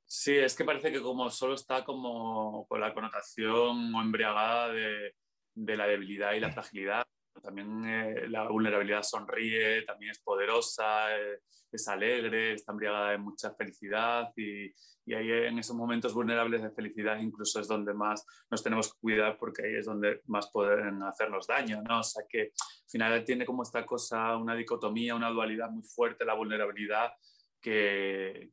Sí, 0.06 0.36
es 0.38 0.56
que 0.56 0.66
parece 0.66 0.92
que 0.92 1.02
como 1.02 1.30
solo 1.30 1.56
está 1.56 1.84
como 1.84 2.68
con 2.68 2.80
la 2.80 2.94
connotación 2.94 3.94
o 3.96 4.02
embriagada 4.02 4.72
de, 4.72 5.16
de 5.56 5.78
la 5.78 5.88
debilidad 5.88 6.34
y 6.34 6.40
la 6.40 6.52
fragilidad, 6.52 7.06
también 7.42 7.86
eh, 7.86 8.28
la 8.30 8.48
vulnerabilidad 8.48 9.04
sonríe, 9.04 9.84
también 9.84 10.12
es 10.12 10.20
poderosa, 10.20 11.18
eh, 11.18 11.40
es 11.72 11.88
alegre, 11.88 12.54
está 12.54 12.72
embriagada 12.72 13.12
de 13.12 13.18
mucha 13.18 13.54
felicidad 13.56 14.32
y, 14.36 14.68
y, 15.06 15.14
ahí 15.14 15.32
en 15.32 15.58
esos 15.58 15.76
momentos 15.76 16.14
vulnerables 16.14 16.62
de 16.62 16.72
felicidad 16.72 17.20
incluso 17.20 17.60
es 17.60 17.68
donde 17.68 17.94
más 17.94 18.26
nos 18.52 18.62
tenemos 18.62 18.94
que 18.94 19.00
cuidar 19.00 19.38
porque 19.38 19.66
ahí 19.66 19.76
es 19.76 19.86
donde 19.86 20.22
más 20.26 20.52
pueden 20.52 21.02
hacernos 21.02 21.48
daño, 21.48 21.82
¿no? 21.82 22.00
O 22.00 22.04
sea 22.04 22.24
que 22.30 22.42
al 22.42 22.90
final 22.90 23.24
tiene 23.26 23.46
como 23.46 23.64
esta 23.64 23.86
cosa, 23.86 24.38
una 24.38 24.56
dicotomía, 24.56 25.16
una 25.16 25.32
dualidad 25.32 25.70
muy 25.72 25.84
fuerte, 25.84 26.26
la 26.26 26.36
vulnerabilidad 26.36 27.12
que, 27.60 28.52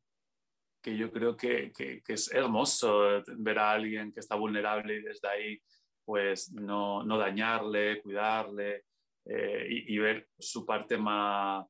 que 0.80 0.96
yo 0.96 1.10
creo 1.10 1.37
que, 1.37 1.72
que, 1.72 2.02
que 2.02 2.12
es 2.14 2.32
hermoso 2.32 3.22
ver 3.37 3.58
a 3.58 3.72
alguien 3.72 4.12
que 4.12 4.20
está 4.20 4.34
vulnerable 4.37 4.96
y 4.96 5.02
desde 5.02 5.28
ahí 5.28 5.62
pues 6.04 6.50
no, 6.52 7.04
dañarle, 7.06 8.02
cuidarle 8.02 8.84
eh, 9.26 9.66
y, 9.68 9.96
ver 9.99 10.28
su 10.38 10.66
parte 10.66 10.99
más, 10.99 11.64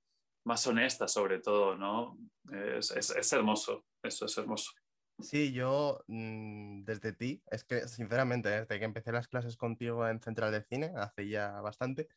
más 0.47 0.67
honesta 0.67 1.07
sobre 1.07 1.41
todo, 1.41 1.77
¿no? 1.77 2.17
Es, 2.51 2.91
es, 2.91 3.33
hermoso, 3.35 3.85
eso 4.03 4.25
es 4.25 4.39
hermoso. 4.39 4.71
Sí, 5.19 5.53
yo 5.53 6.03
mm, 6.07 6.85
desde 6.85 7.13
ti, 7.13 7.43
es 7.51 7.65
que 7.65 7.87
sinceramente, 7.87 8.49
desde 8.49 8.79
que 8.79 8.85
empecé 8.85 9.13
las 9.13 9.29
clases 9.29 9.59
contigo 9.59 10.09
en 10.09 10.21
Central 10.21 10.53
de 10.53 10.63
Cine, 10.63 10.93
hace 10.97 11.29
ya 11.29 11.61
bastante, 11.61 12.09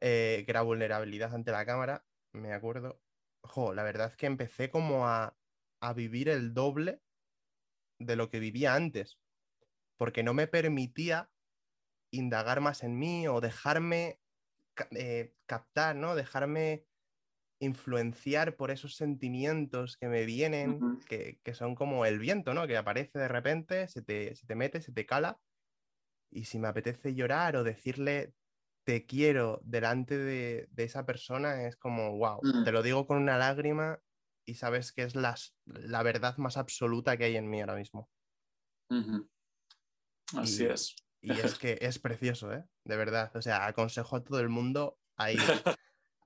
eh, 0.00 0.44
que 0.44 0.50
era 0.52 0.62
vulnerabilidad 0.62 1.34
ante 1.34 1.50
la 1.50 1.66
cámara, 1.66 2.04
me 2.32 2.52
acuerdo. 2.52 3.00
Jo, 3.42 3.74
la 3.74 3.82
verdad 3.82 4.08
es 4.08 4.16
que 4.16 4.26
empecé 4.26 4.70
como 4.70 5.08
a, 5.08 5.36
a 5.80 5.92
vivir 5.92 6.28
el 6.28 6.54
doble 6.54 7.00
de 7.98 8.16
lo 8.16 8.30
que 8.30 8.40
vivía 8.40 8.74
antes, 8.74 9.18
porque 9.96 10.22
no 10.22 10.34
me 10.34 10.46
permitía 10.46 11.30
indagar 12.10 12.60
más 12.60 12.82
en 12.82 12.98
mí 12.98 13.28
o 13.28 13.40
dejarme 13.40 14.20
eh, 14.92 15.34
captar, 15.46 15.96
¿no? 15.96 16.14
Dejarme 16.14 16.84
influenciar 17.60 18.56
por 18.56 18.70
esos 18.70 18.94
sentimientos 18.94 19.96
que 19.96 20.06
me 20.06 20.24
vienen, 20.24 21.00
que, 21.08 21.40
son 21.54 21.74
como 21.74 22.06
el 22.06 22.18
viento, 22.18 22.54
¿no? 22.54 22.66
Que 22.66 22.76
aparece 22.76 23.18
de 23.18 23.28
repente, 23.28 23.88
se 23.88 24.02
te, 24.02 24.36
se 24.36 24.46
te 24.46 24.54
mete, 24.54 24.80
se 24.80 24.92
te 24.92 25.06
cala. 25.06 25.40
Y 26.30 26.44
si 26.44 26.58
me 26.58 26.68
apetece 26.68 27.14
llorar 27.14 27.56
o 27.56 27.64
decirle 27.64 28.34
te 28.84 29.04
quiero 29.04 29.60
delante 29.64 30.16
de, 30.16 30.68
esa 30.76 31.04
persona, 31.04 31.66
es 31.66 31.76
como, 31.76 32.16
wow, 32.16 32.40
mm. 32.42 32.64
te 32.64 32.72
lo 32.72 32.82
digo 32.82 33.06
con 33.06 33.18
una 33.18 33.36
lágrima 33.36 34.00
y 34.48 34.54
sabes 34.54 34.92
que 34.92 35.02
es 35.02 35.14
la 35.14 36.02
verdad 36.02 36.38
más 36.38 36.56
absoluta 36.56 37.18
que 37.18 37.24
hay 37.24 37.36
en 37.36 37.50
mí 37.50 37.60
ahora 37.60 37.74
mismo. 37.74 38.08
Así 40.34 40.64
es. 40.64 40.96
Y 41.20 41.32
es 41.32 41.58
que 41.58 41.78
es 41.82 41.98
precioso, 41.98 42.52
¿eh? 42.54 42.64
De 42.84 42.96
verdad. 42.96 43.30
O 43.36 43.42
sea, 43.42 43.66
aconsejo 43.66 44.16
a 44.16 44.24
todo 44.24 44.40
el 44.40 44.48
mundo 44.48 44.98
a 45.16 45.32
ir 45.32 45.38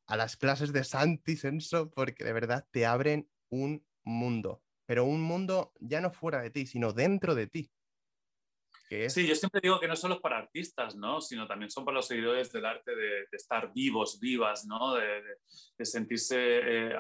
a 0.07 0.17
las 0.17 0.37
clases 0.37 0.73
de 0.73 0.85
Santi 0.85 1.37
Senso 1.37 1.91
porque 1.91 2.25
de 2.25 2.33
verdad 2.33 2.65
te 2.71 2.87
abren 2.87 3.29
un 3.51 3.85
mundo. 4.05 4.63
Pero 4.87 5.05
un 5.05 5.21
mundo 5.21 5.73
ya 5.81 6.01
no 6.01 6.13
fuera 6.13 6.43
de 6.43 6.51
ti, 6.51 6.67
sino 6.67 6.93
dentro 6.93 7.35
de 7.35 7.49
ti. 7.49 7.73
Sí, 9.09 9.27
yo 9.27 9.35
siempre 9.35 9.63
digo 9.63 9.81
que 9.81 9.89
no 9.89 9.97
solo 9.97 10.17
es 10.17 10.21
para 10.21 10.37
artistas, 10.37 10.95
¿no? 10.95 11.21
Sino 11.21 11.47
también 11.47 11.71
son 11.71 11.85
para 11.85 11.97
los 11.97 12.07
seguidores 12.07 12.53
del 12.53 12.67
arte 12.67 12.95
de, 12.95 13.27
estar 13.33 13.73
vivos, 13.73 14.21
vivas, 14.21 14.67
¿no? 14.67 14.95
De, 14.95 15.85
sentirse, 15.85 16.37
eh, 16.37 16.93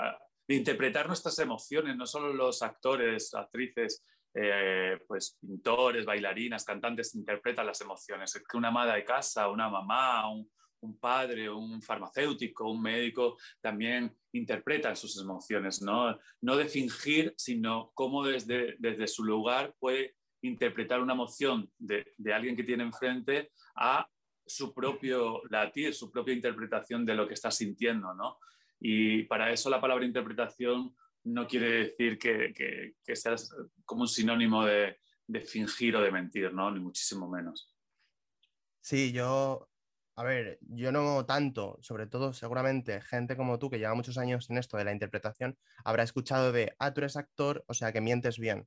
de 0.47 0.55
interpretar 0.55 1.07
nuestras 1.07 1.39
emociones, 1.39 1.97
no 1.97 2.07
solo 2.07 2.33
los 2.33 2.63
actores, 2.63 3.35
actrices, 3.35 4.05
eh, 4.35 4.99
pues 5.07 5.37
pintores, 5.41 6.07
bailarinas, 6.07 6.65
cantantes 6.65 7.15
interpretan 7.15 7.67
las 7.67 7.81
emociones. 7.81 8.35
Es 8.35 8.43
que 8.49 8.57
una 8.57 8.71
madre 8.71 8.97
de 8.97 9.05
casa, 9.05 9.49
una 9.49 9.69
mamá, 9.69 10.31
un, 10.31 10.99
padre, 10.99 11.49
un 11.51 11.81
farmacéutico, 11.83 12.71
un 12.71 12.83
médico 12.83 13.37
también 13.61 14.17
interpretan 14.33 14.97
sus 14.97 15.21
emociones, 15.21 15.83
¿no? 15.83 16.19
No 16.41 16.57
de 16.57 16.67
fingir, 16.67 17.35
sino 17.37 17.93
cómo 17.95 18.25
desde, 18.25 18.77
desde 18.79 19.07
su 19.07 19.23
lugar 19.25 19.75
puede 19.79 20.17
interpretar 20.43 21.01
una 21.01 21.13
emoción 21.13 21.71
de, 21.79 22.13
de 22.17 22.33
alguien 22.33 22.57
que 22.57 22.65
tiene 22.65 22.83
enfrente 22.83 23.53
a 23.77 24.09
su 24.45 24.75
propio 24.75 25.43
latir, 25.51 25.95
su 25.95 26.11
propia 26.11 26.35
interpretación 26.35 27.07
de 27.07 27.15
lo 27.15 27.29
que 27.29 27.35
está 27.35 27.51
sintiendo, 27.51 28.13
¿no? 28.15 28.39
Y 28.85 29.23
para 29.25 29.53
eso 29.53 29.71
la 29.71 29.81
palabra 29.81 30.05
interpretación 30.05 30.93
no 31.23 31.47
quiere 31.47 31.85
decir 31.85 32.19
que, 32.19 32.53
que, 32.53 33.17
seas 33.17 33.55
como 33.85 34.03
un 34.03 34.09
sinónimo 34.09 34.65
de, 34.65 34.99
fingir 35.47 35.95
o 35.95 36.01
de 36.03 36.11
mentir, 36.11 36.53
¿no? 36.53 36.69
Ni 36.73 36.81
muchísimo 36.81 37.29
menos. 37.29 37.73
Sí, 38.81 39.13
yo, 39.13 39.71
a 40.17 40.25
ver, 40.25 40.59
yo 40.63 40.91
no 40.91 41.25
tanto, 41.25 41.79
sobre 41.81 42.09
todo 42.09 42.33
seguramente 42.33 43.01
gente 43.03 43.37
como 43.37 43.61
tú 43.61 43.71
que 43.71 43.79
lleva 43.79 43.95
muchos 43.95 44.19
años 44.19 44.51
en 44.51 44.59
esto 44.59 44.77
de 44.77 44.85
la 44.85 44.93
interpretación, 44.93 45.57
habrá 45.85 46.03
escuchado 46.03 46.51
de, 46.51 46.75
ah, 46.81 46.93
tú 46.93 47.03
eres 47.03 47.17
actor, 47.17 47.65
o 47.69 47.75
sea 47.75 47.93
que 47.93 48.01
mientes 48.01 48.37
bien. 48.41 48.67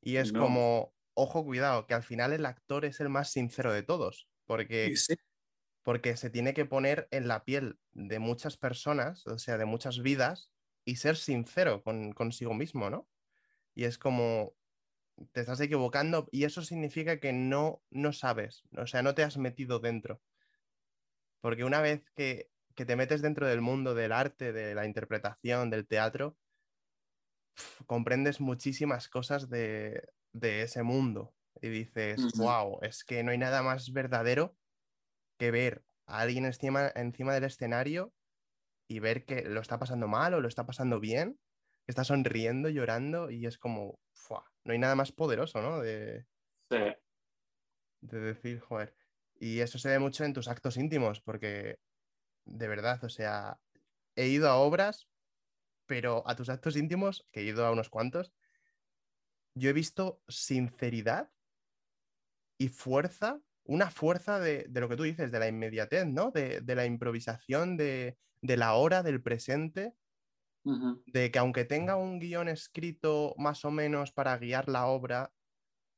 Y 0.00 0.16
es 0.16 0.32
como, 0.32 0.94
ojo, 1.14 1.44
cuidado, 1.44 1.88
que 1.88 1.94
al 1.94 2.04
final 2.04 2.32
el 2.32 2.46
actor 2.46 2.84
es 2.84 3.00
el 3.00 3.08
más 3.08 3.32
sincero 3.32 3.72
de 3.72 3.82
todos, 3.82 4.28
porque, 4.46 4.94
porque 5.84 6.16
se 6.16 6.30
tiene 6.30 6.54
que 6.54 6.64
poner 6.64 7.06
en 7.12 7.28
la 7.28 7.44
piel 7.44 7.78
de 7.92 8.18
muchas 8.18 8.56
personas, 8.56 9.26
o 9.26 9.38
sea, 9.38 9.58
de 9.58 9.66
muchas 9.66 10.00
vidas, 10.00 10.50
y 10.84 10.96
ser 10.96 11.16
sincero 11.16 11.82
con, 11.82 12.12
consigo 12.12 12.54
mismo, 12.54 12.90
¿no? 12.90 13.06
Y 13.74 13.84
es 13.84 13.98
como, 13.98 14.54
te 15.32 15.40
estás 15.40 15.60
equivocando 15.60 16.28
y 16.32 16.44
eso 16.44 16.62
significa 16.62 17.20
que 17.20 17.32
no, 17.32 17.82
no 17.90 18.12
sabes, 18.12 18.64
o 18.76 18.86
sea, 18.86 19.02
no 19.02 19.14
te 19.14 19.22
has 19.22 19.36
metido 19.36 19.78
dentro. 19.78 20.22
Porque 21.40 21.64
una 21.64 21.82
vez 21.82 22.10
que, 22.16 22.50
te 22.74 22.96
metes 22.96 23.20
dentro 23.20 23.46
del 23.46 23.60
mundo 23.60 23.94
del 23.94 24.12
arte, 24.12 24.52
de 24.52 24.74
la 24.74 24.86
interpretación, 24.86 25.68
del 25.68 25.86
teatro, 25.86 26.36
comprendes 27.86 28.40
muchísimas 28.40 29.08
cosas 29.08 29.50
de, 29.50 30.08
ese 30.32 30.82
mundo 30.82 31.34
y 31.60 31.68
dices, 31.68 32.20
wow, 32.36 32.78
es 32.82 33.04
que 33.04 33.22
no 33.22 33.30
hay 33.30 33.38
nada 33.38 33.62
más 33.62 33.92
verdadero 33.92 34.56
que 35.38 35.50
ver 35.50 35.84
a 36.06 36.20
alguien 36.20 36.44
encima, 36.44 36.90
encima 36.94 37.34
del 37.34 37.44
escenario 37.44 38.12
y 38.88 38.98
ver 38.98 39.24
que 39.24 39.42
lo 39.42 39.60
está 39.60 39.78
pasando 39.78 40.08
mal 40.08 40.34
o 40.34 40.40
lo 40.40 40.48
está 40.48 40.66
pasando 40.66 41.00
bien, 41.00 41.38
que 41.84 41.92
está 41.92 42.04
sonriendo, 42.04 42.68
llorando 42.68 43.30
y 43.30 43.46
es 43.46 43.58
como, 43.58 43.98
no 44.64 44.72
hay 44.72 44.78
nada 44.78 44.94
más 44.94 45.12
poderoso, 45.12 45.60
¿no? 45.60 45.80
De, 45.80 46.26
de 48.00 48.20
decir, 48.20 48.60
joder. 48.60 48.94
Y 49.34 49.60
eso 49.60 49.78
se 49.78 49.88
ve 49.88 49.98
mucho 49.98 50.24
en 50.24 50.32
tus 50.32 50.48
actos 50.48 50.76
íntimos, 50.76 51.20
porque 51.20 51.78
de 52.44 52.68
verdad, 52.68 53.02
o 53.04 53.08
sea, 53.08 53.58
he 54.16 54.28
ido 54.28 54.48
a 54.48 54.56
obras, 54.56 55.08
pero 55.86 56.22
a 56.26 56.36
tus 56.36 56.48
actos 56.48 56.76
íntimos, 56.76 57.26
que 57.32 57.40
he 57.40 57.44
ido 57.44 57.66
a 57.66 57.72
unos 57.72 57.90
cuantos, 57.90 58.32
yo 59.54 59.70
he 59.70 59.72
visto 59.72 60.22
sinceridad 60.28 61.30
y 62.58 62.68
fuerza, 62.68 63.40
una 63.64 63.90
fuerza 63.90 64.40
de, 64.40 64.68
lo 64.72 64.88
que 64.88 64.96
tú 64.96 65.02
dices, 65.04 65.30
de 65.32 65.38
la 65.38 65.48
inmediatez, 65.48 66.06
¿no? 66.06 66.30
De, 66.30 66.60
de 66.60 66.74
la 66.74 66.86
improvisación, 66.86 67.76
de, 67.76 68.18
de 68.42 68.56
la 68.56 68.74
hora, 68.74 69.02
del 69.02 69.22
presente, 69.22 69.94
de 71.06 71.30
que 71.30 71.38
aunque 71.38 71.66
tenga 71.66 71.96
un 71.96 72.18
guion 72.18 72.48
escrito 72.48 73.34
más 73.36 73.66
o 73.66 73.70
menos 73.70 74.12
para 74.12 74.38
guiar 74.38 74.68
la 74.68 74.86
obra, 74.86 75.32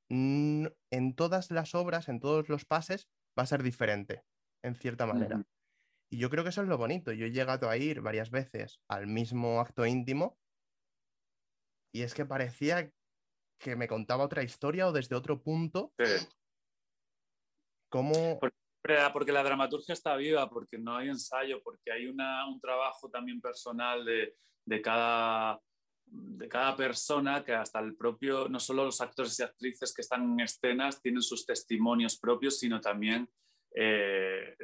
en 0.09 1.15
todas 1.17 1.51
las 1.51 1.75
obras, 1.75 2.09
en 2.09 2.21
todos 2.21 2.49
los 2.49 2.65
pases, 2.65 3.09
va 3.39 3.45
a 3.45 3.47
ser 3.47 3.63
diferente, 3.63 4.25
en 4.65 4.75
cierta 4.75 5.07
manera. 5.07 5.45
Y 6.11 6.19
yo 6.19 6.31
creo 6.31 6.45
que 6.45 6.51
eso 6.51 6.63
es 6.63 6.69
lo 6.69 6.79
bonito. 6.79 7.13
Yo 7.13 7.27
he 7.27 7.33
llegado 7.33 7.69
a 7.69 7.77
ir 7.77 8.01
varias 8.01 8.31
veces 8.31 8.81
al 8.89 9.07
mismo 9.07 9.61
acto 9.61 9.87
íntimo 9.87 10.39
y 11.93 12.03
es 12.03 12.15
que 12.15 12.27
parecía 12.27 12.93
que 13.59 13.75
me 13.75 13.89
contaba 13.89 14.25
otra 14.25 14.43
historia 14.43 14.87
o 14.87 14.93
desde 14.93 15.17
otro 15.17 15.43
punto. 15.43 15.93
Sí. 15.99 16.27
Como 17.97 18.39
porque 19.13 19.33
la 19.33 19.43
dramaturgia 19.43 19.95
está 19.95 20.17
viva, 20.17 20.49
porque 20.49 20.79
no 20.79 20.97
hay 20.97 21.09
ensayo, 21.09 21.61
porque 21.63 21.91
hay 21.91 22.07
una, 22.07 22.47
un 22.47 22.61
trabajo 22.61 23.09
también 23.11 23.41
personal 23.41 24.05
de, 24.05 24.37
de, 24.65 24.83
cada, 24.83 25.61
de 26.05 26.49
cada 26.49 26.77
persona, 26.77 27.43
que 27.43 27.53
hasta 27.53 27.81
el 27.81 27.97
propio, 27.97 28.49
no 28.49 28.61
solo 28.61 28.85
los 28.85 29.01
actores 29.01 29.41
y 29.41 29.43
actrices 29.43 29.93
que 29.93 30.03
están 30.03 30.23
en 30.23 30.41
escenas 30.41 31.01
tienen 31.01 31.23
sus 31.23 31.45
testimonios 31.45 32.19
propios, 32.19 32.59
sino 32.59 32.81
también 32.81 33.29
eh, 33.75 34.57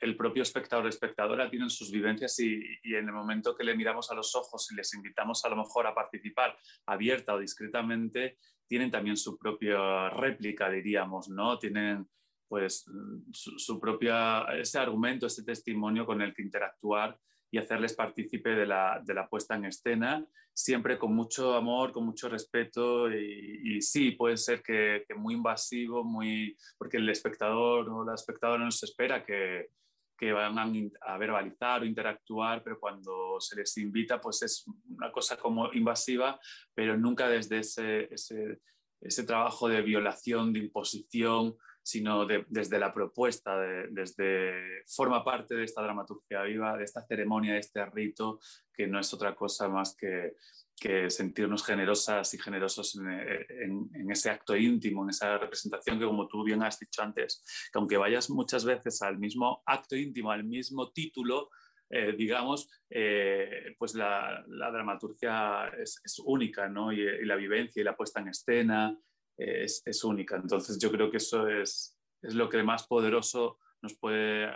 el 0.00 0.16
propio 0.16 0.42
espectador 0.42 0.86
o 0.86 0.88
espectadora 0.88 1.48
tienen 1.48 1.70
sus 1.70 1.90
vivencias 1.92 2.38
y, 2.40 2.60
y, 2.82 2.96
en 2.96 3.06
el 3.06 3.12
momento 3.12 3.54
que 3.54 3.64
le 3.64 3.76
miramos 3.76 4.10
a 4.10 4.14
los 4.14 4.34
ojos 4.34 4.70
y 4.72 4.74
les 4.74 4.92
invitamos 4.94 5.44
a 5.44 5.48
lo 5.48 5.56
mejor 5.56 5.86
a 5.86 5.94
participar 5.94 6.56
abierta 6.86 7.34
o 7.34 7.38
discretamente, 7.38 8.38
tienen 8.66 8.90
también 8.90 9.16
su 9.16 9.38
propia 9.38 10.10
réplica, 10.10 10.68
diríamos, 10.68 11.28
¿no? 11.28 11.58
Tienen 11.58 12.08
pues 12.52 12.84
su, 13.32 13.80
propia, 13.80 14.44
ese 14.58 14.78
argumento, 14.78 15.26
ese 15.26 15.42
testimonio 15.42 16.04
con 16.04 16.20
el 16.20 16.34
que 16.34 16.42
interactuar 16.42 17.18
y 17.50 17.56
hacerles 17.56 17.94
partícipe 17.94 18.50
de 18.50 18.66
la, 18.66 19.00
de 19.02 19.14
la 19.14 19.26
puesta 19.26 19.54
en 19.54 19.64
escena, 19.64 20.22
siempre 20.52 20.98
con 20.98 21.14
mucho 21.14 21.54
amor, 21.54 21.92
con 21.92 22.04
mucho 22.04 22.28
respeto 22.28 23.10
y, 23.10 23.80
sí, 23.80 24.10
puede 24.10 24.36
ser 24.36 24.62
que, 24.62 25.02
muy 25.16 25.32
invasivo, 25.32 26.04
muy, 26.04 26.54
porque 26.76 26.98
el 26.98 27.08
espectador 27.08 27.88
o 27.88 28.04
la 28.04 28.16
espectadora 28.16 28.62
no 28.62 28.68
espera 28.68 29.24
que, 29.24 29.70
que 30.18 30.34
van 30.34 30.58
a, 30.58 31.16
verbalizar 31.16 31.80
o 31.80 31.86
interactuar, 31.86 32.62
pero 32.62 32.78
cuando 32.78 33.40
se 33.40 33.56
les 33.56 33.78
invita, 33.78 34.20
pues 34.20 34.42
es 34.42 34.66
una 34.90 35.10
cosa 35.10 35.38
como 35.38 35.72
invasiva, 35.72 36.38
pero 36.74 36.98
nunca 36.98 37.30
desde 37.30 37.60
ese, 37.60 38.12
ese, 38.12 38.60
ese 39.00 39.24
trabajo 39.24 39.70
de 39.70 39.80
violación, 39.80 40.52
de 40.52 40.58
imposición, 40.58 41.56
sino 41.82 42.26
desde 42.26 42.78
la 42.78 42.94
propuesta, 42.94 43.58
desde 43.90 44.84
forma 44.86 45.24
parte 45.24 45.54
de 45.54 45.64
esta 45.64 45.82
dramaturgia 45.82 46.42
viva, 46.42 46.76
de 46.76 46.84
esta 46.84 47.02
ceremonia, 47.02 47.54
de 47.54 47.58
este 47.58 47.84
rito, 47.86 48.38
que 48.72 48.86
no 48.86 49.00
es 49.00 49.12
otra 49.12 49.34
cosa 49.34 49.68
más 49.68 49.96
que, 49.96 50.36
que 50.82 51.10
sentirnos 51.10 51.64
generosas 51.64 52.34
y 52.34 52.38
generosos 52.38 52.96
en, 52.96 54.10
ese 54.10 54.30
acto 54.30 54.56
íntimo, 54.56 55.02
en 55.02 55.10
esa 55.10 55.38
representación 55.38 55.98
que, 55.98 56.06
como 56.06 56.28
tú 56.28 56.44
bien 56.44 56.62
has 56.62 56.78
dicho 56.78 57.02
antes, 57.02 57.44
que 57.72 57.78
aunque 57.78 57.96
vayas 57.96 58.30
muchas 58.30 58.64
veces 58.64 59.02
al 59.02 59.18
mismo 59.18 59.62
acto 59.66 59.96
íntimo, 59.96 60.30
al 60.30 60.44
mismo 60.44 60.90
título, 60.92 61.50
eh, 61.90 62.14
digamos, 62.16 62.70
eh, 62.88 63.74
pues 63.78 63.94
la, 63.94 64.44
dramaturgia 64.46 65.68
es, 65.80 66.00
única, 66.24 66.68
¿no? 66.68 66.92
Y, 66.92 67.00
y, 67.00 67.24
la 67.26 67.36
vivencia 67.36 67.80
y 67.80 67.84
la 67.84 67.96
puesta 67.96 68.20
en 68.20 68.28
escena 68.28 68.98
es, 69.36 69.82
es, 69.84 70.04
única. 70.04 70.36
Entonces 70.36 70.78
yo 70.78 70.90
creo 70.90 71.10
que 71.10 71.16
eso 71.18 71.48
es, 71.48 71.98
es 72.20 72.34
lo 72.34 72.48
que 72.48 72.62
más 72.62 72.86
poderoso 72.86 73.58
nos 73.80 73.94
puede 73.96 74.50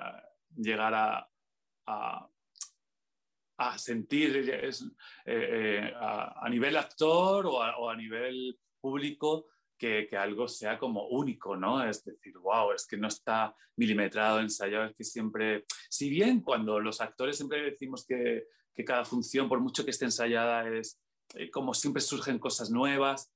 llegar 0.56 0.95
a, 0.95 1.28
a, 1.87 3.78
sentir 3.78 4.37
es, 4.50 4.85
a, 5.97 6.45
a, 6.45 6.49
nivel 6.49 6.76
actor 6.76 7.47
o, 7.47 7.56
o 7.56 7.90
a, 7.90 7.97
nivel 7.97 8.59
público 8.80 9.47
que, 9.78 10.06
que, 10.09 10.16
algo 10.16 10.49
sea 10.49 10.78
como 10.78 11.09
único, 11.09 11.56
¿no? 11.56 11.85
Es 11.85 12.04
decir, 12.04 12.37
wow, 12.38 12.73
es 12.73 12.87
que 12.87 12.97
no 12.97 13.09
está 13.09 13.54
milimetrado, 13.76 14.40
ensayado, 14.40 14.87
es 14.87 14.95
que 14.97 15.04
siempre, 15.04 15.64
si 15.90 16.09
bien 16.09 16.40
cuando 16.40 16.80
los 16.80 17.00
actores 17.00 17.37
siempre 17.37 17.62
decimos 17.62 18.06
que, 18.06 18.47
que 18.75 18.85
cada 18.85 19.04
función, 19.04 19.49
por 19.49 19.61
mucho 19.61 19.85
que 19.85 19.90
esté 19.90 20.04
ensayada, 20.04 20.68
es 20.68 21.00
eh, 21.35 21.50
como 21.50 21.75
siempre 21.75 22.00
surgen 22.00 22.38
cosas 22.38 22.71
nuevas, 22.71 23.33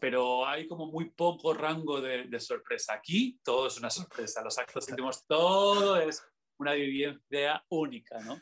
pero 0.00 0.46
hay 0.46 0.66
como 0.66 0.86
muy 0.86 1.10
poco 1.10 1.54
rango 1.54 2.00
de, 2.00 2.24
de, 2.24 2.40
sorpresa. 2.40 2.94
Aquí 2.94 3.38
todo 3.42 3.66
es 3.68 3.78
una 3.78 3.90
sorpresa, 3.90 4.42
los 4.42 4.58
actos 4.58 4.84
sentimos 4.84 5.26
todo 5.26 5.96
es 6.00 6.22
una 6.58 6.72
vivencia 6.72 7.64
única, 7.68 8.18
¿no? 8.20 8.40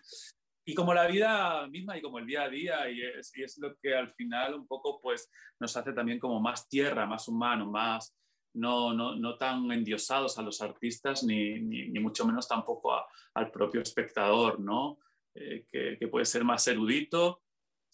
y 0.67 0.75
como 0.75 0.95
la 0.95 1.07
vida 1.07 1.67
misma 1.69 1.97
y 1.99 2.03
como 2.03 2.19
el 2.19 2.27
día 2.27 2.45
a 2.45 2.49
día, 2.49 2.91
y 2.91 3.03
es, 3.03 3.37
y 3.37 3.43
es, 3.43 3.59
lo 3.59 3.77
que 3.77 3.95
al 3.95 4.13
final 4.15 4.55
un 4.55 4.67
poco 4.67 5.01
pues 5.01 5.31
nos 5.61 5.77
hace 5.77 5.93
también 5.93 6.19
como 6.19 6.41
más 6.41 6.69
tierra, 6.69 7.07
más 7.07 7.29
humano, 7.29 7.71
más 7.71 8.17
no, 8.55 8.95
no, 8.95 9.15
no 9.17 9.37
tan 9.37 9.71
endiosados 9.71 10.39
a 10.39 10.43
los 10.43 10.63
artistas, 10.63 11.23
ni, 11.25 11.61
ni, 11.61 11.89
ni 11.89 12.01
mucho 12.01 12.25
menos 12.25 12.49
tampoco 12.49 12.95
a, 12.95 13.07
al 13.35 13.51
propio 13.51 13.83
espectador, 13.83 14.61
¿no? 14.61 14.99
Eh, 15.35 15.67
que, 15.71 15.99
que, 15.99 16.09
puede 16.09 16.25
ser 16.25 16.45
más 16.45 16.67
erudito 16.69 17.43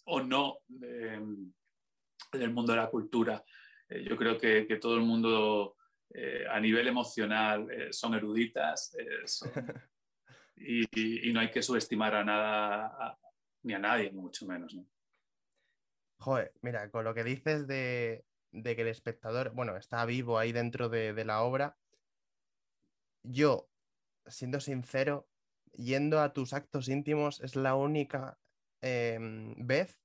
o 0.05 0.21
no 0.21 0.59
eh, 0.83 1.19
del 2.31 2.53
mundo 2.53 2.73
de 2.73 2.79
la 2.79 2.89
cultura. 2.89 3.43
Eh, 3.89 4.03
yo 4.07 4.17
creo 4.17 4.37
que, 4.37 4.65
que, 4.67 4.77
todo 4.77 4.95
el 4.95 5.01
mundo 5.01 5.75
a 6.49 6.59
nivel 6.59 6.89
emocional 6.89 7.69
son 7.91 8.15
eruditas, 8.15 8.93
son 9.25 9.49
y, 10.57 11.29
y, 11.29 11.31
no 11.31 11.39
hay 11.39 11.49
que 11.49 11.63
subestimar 11.63 12.13
a 12.15 12.23
nada, 12.25 12.87
a, 12.87 13.17
ni 13.63 13.73
a 13.73 13.79
nadie, 13.79 14.11
mucho 14.11 14.45
menos. 14.45 14.73
¿no? 14.73 14.85
Joder, 16.19 16.53
mira, 16.61 16.89
con 16.91 17.05
lo 17.05 17.13
que 17.13 17.23
dices 17.23 17.65
de, 17.65 18.25
de, 18.51 18.75
que 18.75 18.81
el 18.81 18.89
espectador, 18.89 19.51
bueno, 19.53 19.77
está 19.77 20.05
vivo 20.05 20.37
ahí 20.37 20.51
dentro 20.51 20.89
de, 20.89 21.13
de 21.13 21.25
la 21.25 21.43
obra, 21.43 21.77
yo, 23.23 23.69
siendo 24.25 24.59
sincero, 24.59 25.27
yendo 25.73 26.19
a 26.19 26.33
tus 26.33 26.53
actos 26.53 26.89
íntimos 26.89 27.39
es 27.41 27.55
la 27.55 27.75
única 27.75 28.37
eh, 28.81 29.17
vez 29.57 30.00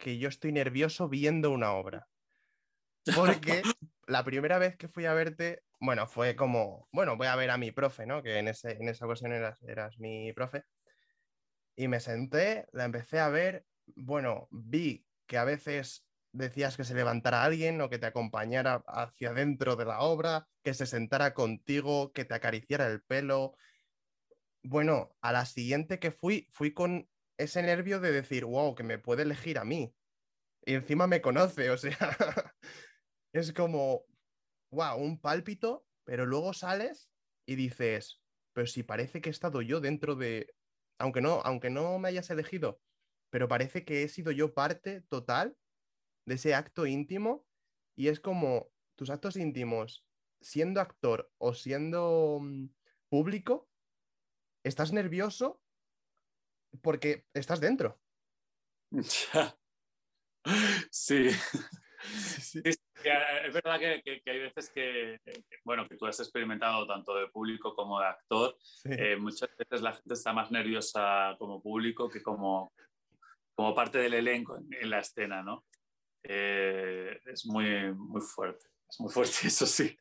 que 0.00 0.18
yo 0.18 0.28
estoy 0.28 0.50
nervioso 0.50 1.08
viendo 1.08 1.52
una 1.52 1.72
obra. 1.74 2.08
Porque 3.14 3.62
la 4.08 4.24
primera 4.24 4.58
vez 4.58 4.76
que 4.76 4.88
fui 4.88 5.06
a 5.06 5.14
verte 5.14 5.62
bueno, 5.80 6.06
fue 6.06 6.36
como, 6.36 6.88
bueno, 6.92 7.16
voy 7.16 7.26
a 7.26 7.36
ver 7.36 7.50
a 7.50 7.56
mi 7.56 7.72
profe, 7.72 8.04
¿no? 8.04 8.22
Que 8.22 8.38
en, 8.38 8.48
ese, 8.48 8.72
en 8.72 8.88
esa 8.88 9.06
ocasión 9.06 9.32
eras, 9.32 9.62
eras 9.62 9.98
mi 9.98 10.32
profe. 10.34 10.64
Y 11.74 11.88
me 11.88 12.00
senté, 12.00 12.66
la 12.72 12.84
empecé 12.84 13.18
a 13.18 13.30
ver, 13.30 13.64
bueno, 13.96 14.46
vi 14.50 15.06
que 15.26 15.38
a 15.38 15.44
veces 15.44 16.06
decías 16.32 16.76
que 16.76 16.84
se 16.84 16.94
levantara 16.94 17.42
alguien 17.42 17.80
o 17.80 17.88
que 17.88 17.98
te 17.98 18.06
acompañara 18.06 18.84
hacia 18.86 19.32
dentro 19.32 19.74
de 19.74 19.86
la 19.86 20.00
obra, 20.00 20.46
que 20.62 20.74
se 20.74 20.84
sentara 20.84 21.32
contigo, 21.32 22.12
que 22.12 22.26
te 22.26 22.34
acariciara 22.34 22.86
el 22.86 23.02
pelo. 23.02 23.54
Bueno, 24.62 25.16
a 25.22 25.32
la 25.32 25.46
siguiente 25.46 25.98
que 25.98 26.10
fui, 26.10 26.46
fui 26.50 26.74
con 26.74 27.08
ese 27.40 27.62
nervio 27.62 28.00
de 28.00 28.12
decir, 28.12 28.44
wow, 28.44 28.74
que 28.74 28.82
me 28.82 28.98
puede 28.98 29.22
elegir 29.22 29.58
a 29.58 29.64
mí. 29.64 29.94
Y 30.64 30.74
encima 30.74 31.06
me 31.06 31.22
conoce, 31.22 31.70
o 31.70 31.78
sea, 31.78 31.96
es 33.32 33.52
como, 33.52 34.04
wow, 34.70 34.98
un 34.98 35.20
pálpito, 35.20 35.86
pero 36.04 36.26
luego 36.26 36.52
sales 36.52 37.10
y 37.46 37.56
dices, 37.56 38.20
pero 38.52 38.66
si 38.66 38.82
parece 38.82 39.20
que 39.20 39.30
he 39.30 39.32
estado 39.32 39.62
yo 39.62 39.80
dentro 39.80 40.16
de, 40.16 40.54
aunque 40.98 41.22
no, 41.22 41.40
aunque 41.44 41.70
no 41.70 41.98
me 41.98 42.08
hayas 42.08 42.30
elegido, 42.30 42.80
pero 43.30 43.48
parece 43.48 43.84
que 43.84 44.02
he 44.02 44.08
sido 44.08 44.32
yo 44.32 44.52
parte 44.52 45.00
total 45.02 45.56
de 46.26 46.34
ese 46.34 46.54
acto 46.54 46.86
íntimo 46.86 47.46
y 47.96 48.08
es 48.08 48.20
como 48.20 48.70
tus 48.96 49.08
actos 49.08 49.36
íntimos, 49.36 50.04
siendo 50.42 50.80
actor 50.80 51.30
o 51.38 51.54
siendo 51.54 52.36
um, 52.36 52.70
público, 53.08 53.68
estás 54.62 54.92
nervioso 54.92 55.59
porque 56.82 57.24
estás 57.34 57.60
dentro. 57.60 58.00
Sí. 59.02 59.28
Sí, 60.90 61.30
sí. 62.40 62.62
Es 62.64 63.52
verdad 63.52 63.78
que, 63.78 64.02
que, 64.02 64.22
que, 64.22 64.30
hay 64.30 64.38
veces 64.40 64.70
que, 64.70 65.20
bueno, 65.64 65.86
que 65.86 65.96
tú 65.96 66.06
has 66.06 66.18
experimentado 66.18 66.86
tanto 66.86 67.14
de 67.14 67.28
público 67.28 67.74
como 67.74 68.00
de 68.00 68.06
actor. 68.06 68.56
Sí. 68.60 68.90
Eh, 68.92 69.16
muchas 69.16 69.50
veces 69.56 69.82
la 69.82 69.92
gente 69.92 70.14
está 70.14 70.32
más 70.32 70.50
nerviosa 70.50 71.36
como 71.38 71.62
público 71.62 72.08
que 72.08 72.22
como, 72.22 72.72
como 73.54 73.74
parte 73.74 73.98
del 73.98 74.14
elenco 74.14 74.56
en, 74.56 74.68
en 74.72 74.90
la 74.90 75.00
escena, 75.00 75.42
¿no? 75.42 75.64
Eh, 76.22 77.18
es 77.26 77.46
muy, 77.46 77.92
muy 77.94 78.20
fuerte. 78.20 78.66
Es 78.88 79.00
muy 79.00 79.12
fuerte, 79.12 79.32
eso 79.46 79.66
sí. 79.66 79.96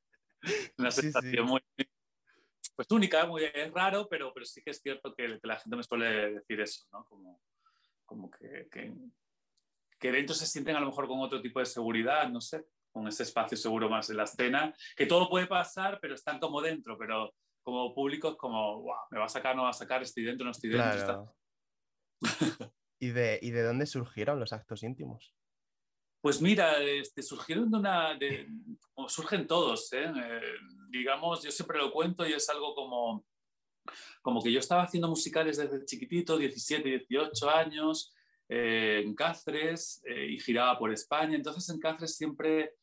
Una 0.78 0.92
sensación 0.92 1.36
sí, 1.36 1.42
muy 1.42 1.59
pues 2.80 2.90
única, 2.92 3.26
muy, 3.26 3.44
es 3.44 3.74
raro, 3.74 4.08
pero, 4.08 4.32
pero 4.34 4.46
sí 4.46 4.62
que 4.64 4.70
es 4.70 4.82
cierto 4.82 5.14
que, 5.14 5.38
que 5.42 5.48
la 5.50 5.60
gente 5.60 5.76
me 5.76 5.84
suele 5.84 6.36
decir 6.36 6.62
eso, 6.62 6.88
¿no? 6.94 7.04
Como, 7.04 7.42
como 8.06 8.32
que, 8.32 8.70
que, 8.72 8.94
que 10.00 10.12
dentro 10.14 10.34
se 10.34 10.46
sienten 10.46 10.78
a 10.78 10.80
lo 10.80 10.86
mejor 10.86 11.06
con 11.10 11.20
otro 11.20 11.42
tipo 11.42 11.60
de 11.60 11.66
seguridad, 11.66 12.30
no 12.30 12.40
sé, 12.40 12.68
con 12.90 13.06
ese 13.10 13.24
espacio 13.24 13.58
seguro 13.58 13.90
más 13.90 14.10
en 14.10 14.16
la 14.16 14.24
escena, 14.24 14.74
que 14.96 15.06
todo 15.08 15.28
puede 15.28 15.46
pasar, 15.46 16.00
pero 16.02 16.16
están 16.16 16.40
como 16.40 16.62
dentro, 16.62 16.98
pero 16.98 17.36
como 17.64 17.94
público 17.94 18.30
es 18.30 18.36
como, 18.38 18.82
wow, 18.82 18.96
me 19.12 19.20
va 19.20 19.26
a 19.26 19.30
sacar, 19.30 19.58
no 19.58 19.64
va 19.64 19.72
a 19.72 19.74
sacar, 19.74 20.02
estoy 20.02 20.24
dentro, 20.24 20.46
no 20.46 20.52
estoy 20.52 20.70
dentro. 20.70 21.04
Claro. 21.04 21.36
¿Y, 22.98 23.10
de, 23.10 23.40
¿Y 23.42 23.52
de 23.52 23.62
dónde 23.62 23.88
surgieron 23.88 24.40
los 24.40 24.54
actos 24.54 24.84
íntimos? 24.84 25.36
Pues 26.22 26.42
mira, 26.42 26.84
este, 26.84 27.24
surgieron 27.24 27.72
de 27.72 27.78
una, 27.78 28.20
surgen 29.08 29.48
todos, 29.48 29.92
¿eh? 29.94 30.04
Eh, 30.04 30.42
digamos, 30.90 31.42
yo 31.44 31.52
siempre 31.52 31.78
lo 31.78 31.94
cuento 31.94 32.28
y 32.28 32.34
es 32.34 32.50
algo 32.50 32.76
como, 32.76 33.26
como 34.22 34.44
que 34.44 34.52
yo 34.52 34.60
estaba 34.60 34.84
haciendo 34.84 35.08
musicales 35.08 35.58
desde 35.58 35.86
chiquitito, 35.86 36.38
17, 36.38 37.06
18 37.08 37.50
años, 37.50 38.14
eh, 38.50 39.02
en 39.06 39.16
Cáceres 39.16 40.04
y 40.06 40.38
giraba 40.40 40.78
por 40.78 40.92
España. 40.92 41.36
Entonces 41.36 41.70
en 41.70 41.80
Cáceres 41.80 42.16
siempre 42.16 42.76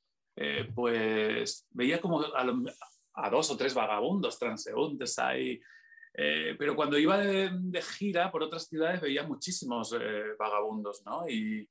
pues 0.75 1.67
veía 1.71 2.01
como 2.01 2.21
a, 2.21 2.47
a, 3.15 3.31
dos 3.31 3.51
o 3.51 3.57
tres 3.57 3.73
vagabundos 3.73 4.39
transeúntes 4.39 5.19
ahí. 5.19 5.61
pero 6.15 6.77
cuando 6.77 6.99
iba 6.99 7.19
de, 7.19 7.51
de, 7.53 7.83
gira 7.83 8.31
por 8.31 8.43
otras 8.43 8.67
ciudades 8.67 9.01
veía 9.01 9.23
muchísimos 9.23 9.95
vagabundos, 10.39 11.03
¿no? 11.07 11.27
Y, 11.29 11.69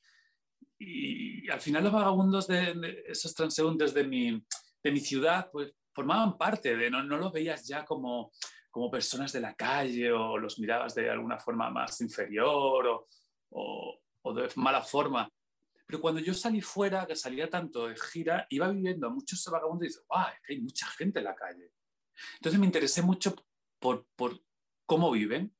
y, 0.79 1.49
al 1.49 1.61
final 1.61 1.83
los 1.83 1.93
vagabundos 1.93 2.47
de, 2.47 2.73
de 2.73 3.03
esos 3.07 3.33
transeúntes 3.33 3.93
de 3.93 4.03
mi, 4.03 4.43
de 4.83 4.91
mi 4.91 4.99
ciudad 4.99 5.49
pues 5.51 5.73
formaban 5.95 6.37
parte 6.37 6.75
de, 6.75 6.91
no, 6.91 7.01
no 7.01 7.17
los 7.17 7.31
veías 7.31 7.65
ya 7.65 7.85
como, 7.85 8.31
como 8.69 8.91
personas 8.91 9.31
de 9.31 9.39
la 9.39 9.55
calle 9.55 10.11
o 10.11 10.37
los 10.37 10.59
mirabas 10.59 10.93
de 10.93 11.09
alguna 11.09 11.39
forma 11.39 11.69
más 11.69 12.01
inferior 12.01 12.85
o, 12.87 13.07
o, 13.51 13.99
o, 14.21 14.33
de 14.33 14.49
mala 14.57 14.81
forma. 14.81 15.29
Pero 15.87 16.01
cuando 16.01 16.19
yo 16.19 16.33
salí 16.33 16.59
fuera, 16.59 17.05
que 17.07 17.15
salía 17.15 17.49
tanto 17.49 17.87
de 17.87 17.95
gira, 17.95 18.45
iba 18.49 18.67
viviendo 18.67 19.07
a 19.07 19.11
muchos 19.11 19.45
vagabundos 19.45 19.85
y 19.85 19.87
dices, 19.87 20.03
¡guau! 20.07 20.27
Es 20.33 20.41
que 20.45 20.53
hay 20.53 20.61
mucha 20.61 20.87
gente 20.87 21.19
en 21.19 21.25
la 21.25 21.35
calle. 21.35 21.71
Entonces 22.35 22.59
me 22.59 22.65
interesé 22.65 23.01
mucho 23.01 23.35
por, 23.79 24.05
por 24.15 24.41
cómo 24.85 25.11
viven. 25.11 25.54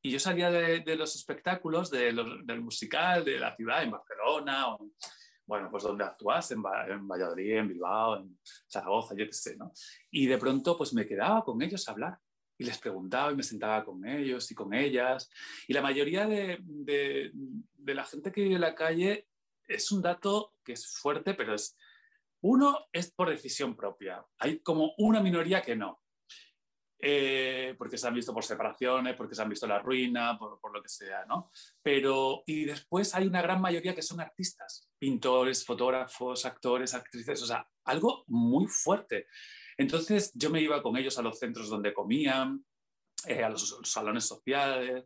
Y 0.00 0.12
yo 0.12 0.20
salía 0.20 0.50
de, 0.50 0.96
los 0.96 1.16
espectáculos, 1.16 1.90
de 1.90 2.12
los, 2.12 2.46
del 2.46 2.60
musical, 2.60 3.24
de 3.24 3.40
la 3.40 3.54
ciudad, 3.56 3.82
en 3.82 3.90
Barcelona, 3.90 4.76
bueno, 5.44 5.70
pues 5.70 5.82
donde 5.82 6.04
actúas, 6.04 6.50
en, 6.50 6.62
en, 6.88 7.08
Valladolid, 7.08 7.56
en 7.56 7.68
Bilbao, 7.68 8.18
en 8.18 8.38
Zaragoza, 8.70 9.14
yo 9.16 9.26
qué 9.26 9.32
sé, 9.32 9.56
¿no? 9.56 9.72
Y 10.10 10.26
de 10.26 10.36
pronto, 10.36 10.76
pues 10.76 10.92
me 10.92 11.06
quedaba 11.06 11.42
con 11.42 11.60
ellos 11.62 11.88
a 11.88 11.92
hablar 11.92 12.18
y 12.58 12.64
les 12.64 12.78
preguntaba 12.78 13.32
y 13.32 13.36
me 13.36 13.42
sentaba 13.42 13.84
con 13.84 14.06
ellos 14.06 14.50
y 14.50 14.54
con 14.54 14.74
ellas. 14.74 15.30
Y 15.66 15.72
la 15.72 15.80
mayoría 15.80 16.26
de, 16.26 16.58
de, 16.60 17.30
de, 17.32 17.94
la 17.94 18.04
gente 18.04 18.30
que 18.30 18.42
vive 18.42 18.56
en 18.56 18.60
la 18.60 18.74
calle 18.74 19.28
es 19.66 19.92
un 19.92 20.02
dato 20.02 20.54
que 20.64 20.72
es 20.72 20.86
fuerte, 20.86 21.34
pero 21.34 21.54
es, 21.54 21.76
Uno 22.42 22.86
es 22.92 23.12
por 23.12 23.30
decisión 23.30 23.76
propia. 23.76 24.24
Hay 24.38 24.60
como 24.60 24.92
una 24.98 25.20
minoría 25.20 25.62
que 25.62 25.76
no. 25.76 26.00
Eh, 27.00 27.76
porque 27.78 27.96
se 27.96 28.08
han 28.08 28.14
visto 28.14 28.34
por 28.34 28.44
separaciones, 28.44 29.14
porque 29.14 29.34
se 29.34 29.42
han 29.42 29.48
visto 29.48 29.68
la 29.68 29.78
ruina, 29.78 30.36
por, 30.36 30.58
por, 30.60 30.72
lo 30.74 30.82
que 30.82 30.88
sea, 30.88 31.24
¿no? 31.26 31.52
Pero, 31.80 32.42
y 32.44 32.64
después 32.64 33.14
hay 33.14 33.28
una 33.28 33.40
gran 33.40 33.60
mayoría 33.60 33.94
que 33.94 34.02
son 34.02 34.20
artistas, 34.20 34.90
pintores, 34.98 35.64
fotógrafos, 35.64 36.44
actores, 36.44 36.94
actrices, 36.94 37.40
o 37.42 37.46
sea, 37.46 37.68
algo 37.84 38.24
muy 38.26 38.66
fuerte. 38.66 39.26
Entonces 39.76 40.32
yo 40.34 40.50
me 40.50 40.60
iba 40.60 40.82
con 40.82 40.96
ellos 40.96 41.16
a 41.18 41.22
los 41.22 41.38
centros 41.38 41.68
donde 41.68 41.94
comían, 41.94 42.64
eh, 43.26 43.44
a 43.44 43.48
los 43.48 43.78
salones 43.84 44.24
sociales, 44.24 45.04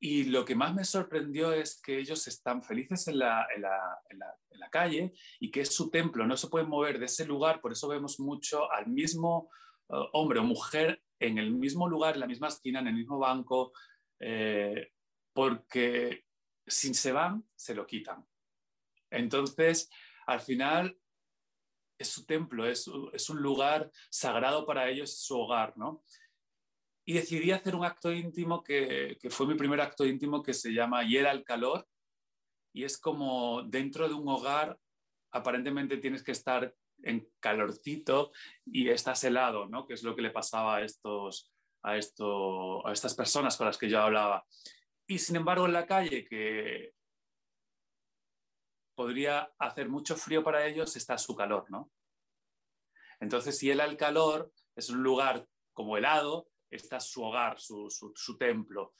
y 0.00 0.24
lo 0.24 0.44
que 0.44 0.56
más 0.56 0.74
me 0.74 0.84
sorprendió 0.84 1.52
es 1.52 1.80
que 1.80 1.98
ellos 1.98 2.26
están 2.26 2.62
felices 2.62 3.06
en 3.08 3.20
la, 3.20 3.46
en, 3.54 3.62
la, 3.62 3.98
en, 4.10 4.18
la, 4.18 4.34
en 4.50 4.60
la, 4.60 4.70
calle 4.70 5.14
y 5.40 5.50
que 5.50 5.62
es 5.62 5.74
su 5.74 5.90
templo, 5.90 6.26
no 6.26 6.36
se 6.36 6.48
pueden 6.48 6.68
mover 6.68 6.98
de 6.98 7.06
ese 7.06 7.24
lugar, 7.24 7.60
por 7.60 7.72
eso 7.72 7.88
vemos 7.88 8.20
mucho 8.20 8.70
al 8.70 8.88
mismo 8.88 9.48
hombre 9.88 10.38
o 10.40 10.44
mujer 10.44 11.02
en 11.18 11.38
el 11.38 11.52
mismo 11.52 11.88
lugar, 11.88 12.14
en 12.14 12.20
la 12.20 12.26
misma 12.26 12.48
esquina, 12.48 12.80
en 12.80 12.88
el 12.88 12.94
mismo 12.94 13.18
banco, 13.18 13.72
eh, 14.20 14.92
porque 15.32 16.24
si 16.66 16.92
se 16.94 17.12
van, 17.12 17.48
se 17.54 17.74
lo 17.74 17.86
quitan. 17.86 18.26
Entonces, 19.10 19.88
al 20.26 20.40
final, 20.40 20.98
es 21.98 22.08
su 22.08 22.26
templo, 22.26 22.66
es, 22.66 22.90
es 23.12 23.30
un 23.30 23.40
lugar 23.40 23.90
sagrado 24.10 24.66
para 24.66 24.88
ellos, 24.88 25.18
su 25.18 25.38
hogar, 25.38 25.76
¿no? 25.76 26.02
y 27.08 27.14
decidí 27.14 27.52
hacer 27.52 27.76
un 27.76 27.84
acto 27.84 28.12
íntimo 28.12 28.64
que, 28.64 29.16
que, 29.20 29.30
fue 29.30 29.46
mi 29.46 29.54
primer 29.54 29.80
acto 29.80 30.04
íntimo 30.04 30.42
que 30.42 30.52
se 30.52 30.72
llama 30.72 31.04
Hiera 31.04 31.30
al 31.30 31.44
calor 31.44 31.88
y 32.74 32.82
es 32.82 32.98
como 32.98 33.62
dentro 33.62 34.08
de 34.08 34.14
un 34.14 34.28
hogar 34.28 34.78
aparentemente 35.30 35.98
tienes 35.98 36.24
que 36.24 36.32
estar 36.32 36.74
en 37.06 37.28
calorcito 37.40 38.32
y 38.64 38.88
estás 38.88 39.22
helado, 39.24 39.66
¿no? 39.66 39.86
Que 39.86 39.94
es 39.94 40.02
lo 40.02 40.14
que 40.14 40.22
le 40.22 40.30
pasaba 40.30 40.76
a 40.76 40.82
estos 40.82 41.52
a 41.82 41.96
esto 41.96 42.86
a 42.86 42.92
estas 42.92 43.14
personas 43.14 43.56
con 43.56 43.66
las 43.66 43.78
que 43.78 43.88
yo 43.88 44.00
hablaba. 44.00 44.44
Y 45.06 45.18
sin 45.18 45.36
embargo 45.36 45.66
en 45.66 45.72
la 45.72 45.86
calle 45.86 46.26
que 46.26 46.92
podría 48.96 49.52
hacer 49.58 49.88
mucho 49.88 50.16
frío 50.16 50.42
para 50.42 50.66
ellos 50.66 50.96
está 50.96 51.16
su 51.18 51.36
calor, 51.36 51.70
¿no? 51.70 51.92
Entonces, 53.20 53.56
si 53.56 53.70
él 53.70 53.80
al 53.80 53.96
calor 53.96 54.52
es 54.74 54.90
un 54.90 55.02
lugar 55.02 55.46
como 55.72 55.96
helado, 55.96 56.48
está 56.70 56.98
su 56.98 57.22
hogar, 57.22 57.60
su, 57.60 57.88
su, 57.90 58.12
su, 58.14 58.36
templo. 58.36 58.94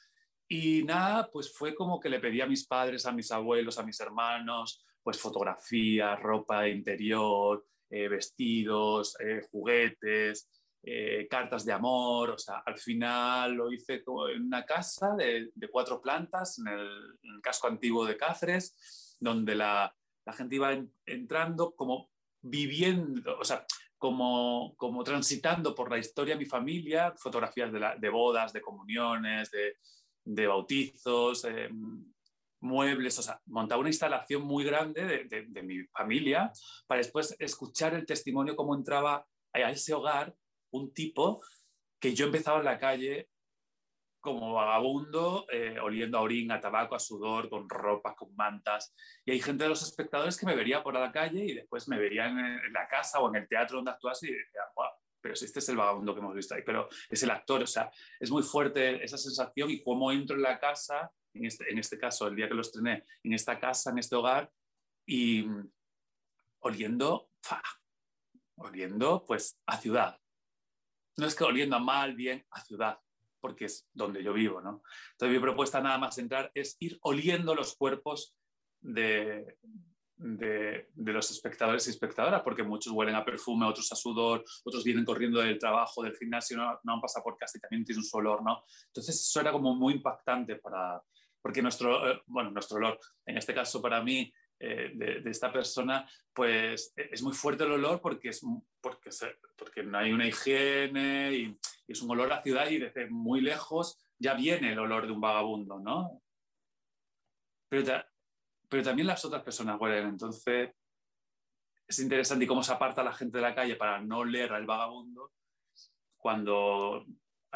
Y 0.49 0.85
nada, 0.85 1.31
pues 1.31 1.53
fue 1.53 1.75
como 1.75 1.99
que 1.99 2.09
le 2.09 2.21
pedí 2.21 2.41
a 2.41 2.47
mis 2.47 2.67
padres, 2.67 3.05
a 3.07 3.13
mis 3.13 3.31
abuelos, 3.33 3.79
a 3.79 3.83
mis 3.83 3.99
hermanos, 4.01 4.85
pues 5.03 5.19
fotografías, 5.19 6.21
ropa 6.21 6.69
interior, 6.69 7.67
eh, 7.91 8.09
vestidos, 8.09 9.17
eh, 9.21 9.43
juguetes, 9.51 10.49
eh, 10.83 11.27
cartas 11.29 11.65
de 11.65 11.73
amor. 11.73 12.31
O 12.31 12.39
sea, 12.39 12.63
al 12.65 12.79
final 12.79 13.55
lo 13.55 13.73
hice 13.73 14.03
en 14.35 14.43
una 14.43 14.65
casa 14.65 15.15
de, 15.17 15.51
cuatro 15.71 16.01
plantas 16.01 16.59
en 16.59 16.69
el, 16.69 17.41
casco 17.43 17.67
antiguo 17.69 18.05
de 18.05 18.17
Cáceres, 18.17 19.17
donde 19.21 19.55
la, 19.55 19.95
gente 20.37 20.57
iba 20.57 20.73
en, 20.73 20.93
entrando 21.07 21.75
como 21.75 22.11
viviendo, 22.41 23.39
o 23.39 23.45
sea, 23.45 23.67
como, 23.99 24.75
como 24.77 25.03
transitando 25.03 25.75
por 25.75 25.91
la 25.91 25.99
historia 25.99 26.35
de 26.35 26.41
mi 26.41 26.47
familia, 26.47 27.15
fotografías 27.17 27.73
de, 27.73 28.09
bodas, 28.09 28.53
de 28.53 28.61
comuniones, 28.61 29.51
de, 30.25 30.47
bautizos, 30.47 31.45
eh, 31.45 31.69
muebles, 32.61 33.19
o 33.19 33.23
sea, 33.23 33.41
montaba 33.47 33.81
una 33.81 33.91
instalación 33.91 34.43
muy 34.43 34.65
grande 34.65 35.27
de, 35.29 35.63
mi 35.63 35.85
familia 35.89 36.53
para 36.87 36.99
después 36.99 37.37
escuchar 37.39 37.95
el 37.95 38.07
testimonio 38.07 38.57
cómo 38.57 38.75
entraba 38.75 39.27
a 39.53 39.71
ese 39.71 39.95
hogar 39.95 40.35
un 40.71 40.93
tipo 40.93 41.43
que 42.01 42.15
yo 42.15 42.27
empezaba 42.27 42.59
en 42.59 42.65
la 42.65 42.79
calle 42.79 43.29
como 44.21 44.55
vagabundo, 44.55 45.47
eh, 45.53 45.79
oliendo 45.81 46.19
a 46.19 46.23
orín, 46.23 46.51
a 46.51 46.61
tabaco, 46.61 46.97
a 46.97 46.99
sudor, 46.99 47.49
con 47.49 47.69
ropas, 47.69 48.17
con 48.17 48.35
mantas. 48.35 48.93
Y 49.25 49.31
hay 49.31 49.41
gente 49.41 49.65
de 49.65 49.71
los 49.71 49.83
espectadores 49.83 50.37
que 50.37 50.47
me 50.47 50.57
vería 50.57 50.83
por 50.83 50.95
la 50.95 51.13
calle 51.13 51.45
y 51.45 51.55
después 51.55 51.87
me 51.89 51.97
vería 51.97 52.27
en, 52.27 52.39
en 52.39 52.73
la 52.73 52.89
casa 52.89 53.21
o 53.21 53.29
en 53.29 53.43
el 53.43 53.49
teatro 53.49 53.77
donde 53.77 53.93
actuase 53.93 54.27
y 54.27 54.33
decía, 54.33 54.63
wow, 54.75 54.89
pero 55.27 55.35
si 55.35 55.45
este 55.45 55.59
es 55.59 55.69
el 55.69 55.77
vagabundo 55.77 56.15
que 56.15 56.21
hemos 56.21 56.37
visto 56.37 56.55
ahí, 56.55 56.63
pero 56.65 56.89
es 57.09 57.21
el 57.21 57.31
actor, 57.31 57.61
o 57.61 57.67
sea, 57.67 57.91
es 58.21 58.31
muy 58.31 58.45
fuerte 58.45 59.03
esa 59.05 59.19
sensación 59.19 59.71
y 59.71 59.83
cómo 59.83 60.13
entro 60.13 60.37
en 60.37 60.43
la 60.43 60.57
casa, 60.61 61.11
en 61.37 61.47
este, 61.47 61.71
en 61.71 61.79
este 61.79 61.99
caso, 61.99 62.27
el 62.27 62.37
día 62.37 62.49
que 62.49 62.55
lo 62.55 62.63
estrené, 62.63 63.05
en 63.23 63.33
esta 63.33 63.59
casa, 63.59 63.91
en 63.91 63.99
este 63.99 64.17
hogar, 64.17 64.51
y 65.07 65.47
oliendo, 66.61 67.31
¡fa! 67.43 67.63
oliendo 68.59 69.25
pues 69.27 69.61
a 69.67 69.79
ciudad. 69.79 70.19
No 71.17 71.27
es 71.27 71.35
que 71.35 71.45
oliendo 71.45 71.77
a 71.77 71.81
mal, 71.81 72.15
bien, 72.15 72.45
a 72.51 72.61
ciudad 72.63 72.99
porque 73.47 73.67
es 73.67 73.89
donde 73.93 74.25
yo 74.25 74.33
vivo, 74.33 74.61
¿no? 74.61 74.83
Entonces 75.13 75.37
mi 75.37 75.41
propuesta 75.41 75.81
nada 75.81 75.99
más 75.99 76.19
entrar 76.19 76.51
es 76.53 76.77
ir 76.81 76.99
oliendo 77.03 77.55
los 77.55 77.77
cuerpos 77.77 78.35
de, 78.81 79.59
de, 80.17 80.89
de, 80.93 81.13
los 81.13 81.31
espectadores 81.31 81.87
y 81.87 81.91
espectadoras, 81.91 82.43
porque 82.43 82.65
muchos 82.65 82.93
huelen 82.93 83.15
a 83.15 83.25
perfume, 83.25 83.67
otros 83.67 83.93
a 83.93 83.95
sudor, 83.95 84.45
otros 84.65 84.83
vienen 84.83 85.05
corriendo 85.05 85.41
del 85.41 85.61
trabajo, 85.61 86.03
del 86.03 86.17
gimnasio, 86.17 86.57
no, 86.57 86.81
no 86.83 86.95
han 86.95 87.01
pasado 87.01 87.23
por 87.23 87.37
casa 87.37 87.59
y 87.59 87.61
también 87.61 87.85
tienen 87.85 88.03
su 88.03 88.17
olor, 88.17 88.43
¿no? 88.43 88.65
Entonces 88.89 89.15
eso 89.15 89.41
era 89.41 89.53
como 89.53 89.77
muy 89.77 89.95
impactante 89.95 90.57
para, 90.57 91.01
porque 91.47 91.63
nuestro, 91.63 92.11
eh, 92.11 92.23
bueno, 92.27 92.51
nuestro 92.51 92.79
olor, 92.79 92.99
en 93.25 93.39
este 93.39 93.55
caso 93.55 93.81
para 93.81 94.03
mí, 94.03 94.33
eh, 94.59 94.91
de, 94.97 95.21
de, 95.21 95.31
esta 95.31 95.53
persona, 95.53 96.05
pues 96.35 96.93
es 96.97 97.23
muy 97.23 97.35
fuerte 97.35 97.63
el 97.63 97.71
olor 97.71 98.01
porque, 98.01 98.31
es, 98.31 98.45
porque, 98.81 99.13
se, 99.13 99.39
porque 99.57 99.85
no 99.85 99.97
hay 99.97 100.11
una 100.11 100.27
higiene 100.27 101.31
y, 101.33 101.57
y, 101.87 101.93
es 101.93 102.03
un 102.03 102.11
olor 102.11 102.33
a 102.33 102.43
ciudad 102.43 102.69
y 102.69 102.79
desde 102.79 103.09
muy 103.09 103.41
lejos 103.43 103.97
ya 104.19 104.35
viene 104.35 104.73
el 104.73 104.81
olor 104.81 105.07
de 105.07 105.13
un 105.13 105.21
vagabundo, 105.21 105.79
¿no? 105.79 106.21
Pero, 107.69 108.03
pero 108.69 108.83
también 108.83 109.07
las 109.07 109.25
otras 109.25 109.45
personas 109.45 109.81
huelen, 109.81 110.09
entonces 110.09 110.73
es 111.87 111.99
interesante 112.01 112.45
y 112.45 112.49
cómo 112.49 112.65
se 112.65 112.73
aparta 112.73 113.05
la 113.05 113.15
gente 113.15 113.39
de 113.39 113.43
la 113.43 113.55
calle 113.55 113.77
para 113.77 114.01
no 114.01 114.25
leer 114.25 114.53
al 114.53 114.67
vagabundo 114.67 115.31
cuando 116.17 117.07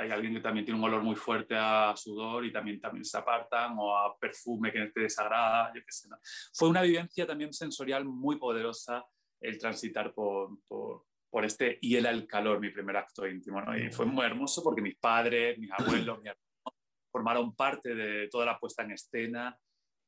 hay 0.01 0.11
alguien 0.11 0.35
que 0.35 0.41
también 0.41 0.65
tiene 0.65 0.79
un 0.79 0.87
olor 0.87 1.03
muy 1.03 1.15
fuerte 1.15 1.55
a 1.57 1.95
sudor 1.95 2.45
y 2.45 2.53
también, 2.53 2.81
también 2.81 3.05
se 3.05 3.19
apartan 3.19 3.75
o 3.79 3.97
a 3.97 4.19
perfume 4.19 4.73
que 4.73 4.87
te 4.87 5.01
desagrada, 5.01 5.73
yo 5.75 5.81
qué 5.81 5.93
sé. 5.93 6.09
Fue 6.55 6.69
una 6.69 6.83
vivencia 6.83 7.27
también 7.27 7.53
sensorial 7.53 8.05
muy 8.07 8.37
poderosa 8.37 9.05
el 9.41 9.59
transitar 9.59 10.15
por, 10.15 10.59
por, 10.67 11.05
por 11.29 11.45
este 11.45 11.79
y 11.83 11.97
el 11.97 12.07
al 12.07 12.27
calor, 12.27 12.61
mi 12.61 12.71
primer 12.71 12.97
acto 12.97 13.27
íntimo. 13.27 13.61
¿no? 13.61 13.77
Y 13.77 13.91
fue 13.91 14.07
muy 14.07 14.25
hermoso 14.25 14.63
porque 14.63 14.83
mis 14.83 14.97
padres, 14.97 15.59
mis 15.59 15.71
abuelos, 15.71 16.19
mis 16.19 16.31
hermanos 16.31 16.75
formaron 17.13 17.55
parte 17.55 17.95
de 17.95 18.29
toda 18.29 18.47
la 18.47 18.59
puesta 18.59 18.83
en 18.83 18.93
escena 18.93 19.59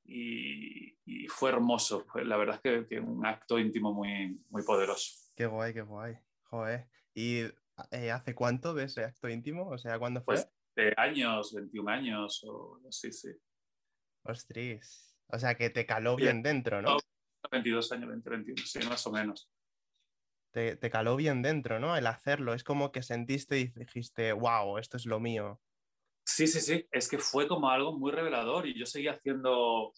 y, 0.05 0.97
y 1.05 1.29
fue 1.29 1.51
hermoso. 1.51 2.07
La 2.25 2.37
verdad 2.37 2.57
es 2.57 2.61
que, 2.63 2.87
que, 2.87 3.01
un 3.01 3.27
acto 3.27 3.59
íntimo 3.59 3.93
muy, 3.93 4.41
muy 4.49 4.63
poderoso. 4.63 5.33
Qué 5.37 5.47
guay, 5.47 5.75
qué 5.75 5.83
guay. 5.83 6.17
Joder. 6.45 6.89
Y 7.15 7.43
eh, 7.91 8.11
¿hace 8.11 8.35
cuánto 8.35 8.75
de 8.75 8.85
ese 8.85 9.05
acto 9.05 9.29
íntimo? 9.29 9.69
O 9.69 9.79
sea, 9.79 9.99
¿cuándo 9.99 10.23
fue? 10.23 10.35
Pues 10.35 10.49
de 10.75 10.95
años, 10.97 11.53
21 11.53 11.91
años 11.91 12.45
o 12.45 12.81
sí, 12.91 13.13
sí. 13.13 13.31
Ostras. 14.25 15.15
O 15.29 15.39
sea, 15.39 15.55
que 15.55 15.71
te 15.71 15.87
caló 15.87 16.17
bien 16.17 16.43
dentro, 16.43 16.83
¿no? 16.83 16.99
22 17.51 17.93
años, 17.93 18.09
20, 18.09 18.31
21, 18.31 18.63
sí, 18.65 18.79
más 18.89 19.07
o 19.07 19.13
menos. 19.13 19.51
Te, 20.53 20.77
te, 20.77 20.91
caló 20.91 21.17
bien 21.17 21.43
dentro, 21.43 21.81
¿no? 21.81 21.97
El 21.97 22.07
hacerlo. 22.07 22.55
Es 22.55 22.63
como 22.63 22.93
que 22.93 23.03
sentiste 23.03 23.59
y 23.59 23.69
dijiste, 23.69 24.33
wow, 24.33 24.79
esto 24.79 24.97
es 24.97 25.07
lo 25.07 25.19
mío. 25.19 25.61
Sí, 26.25 26.47
sí, 26.47 26.61
sí. 26.61 26.87
Es 26.91 27.09
que 27.09 27.19
fue 27.19 27.49
como 27.49 27.71
algo 27.71 27.99
muy 27.99 28.13
revelador 28.13 28.67
y 28.67 28.79
yo 28.79 28.87
seguía 28.87 29.13
haciendo 29.13 29.93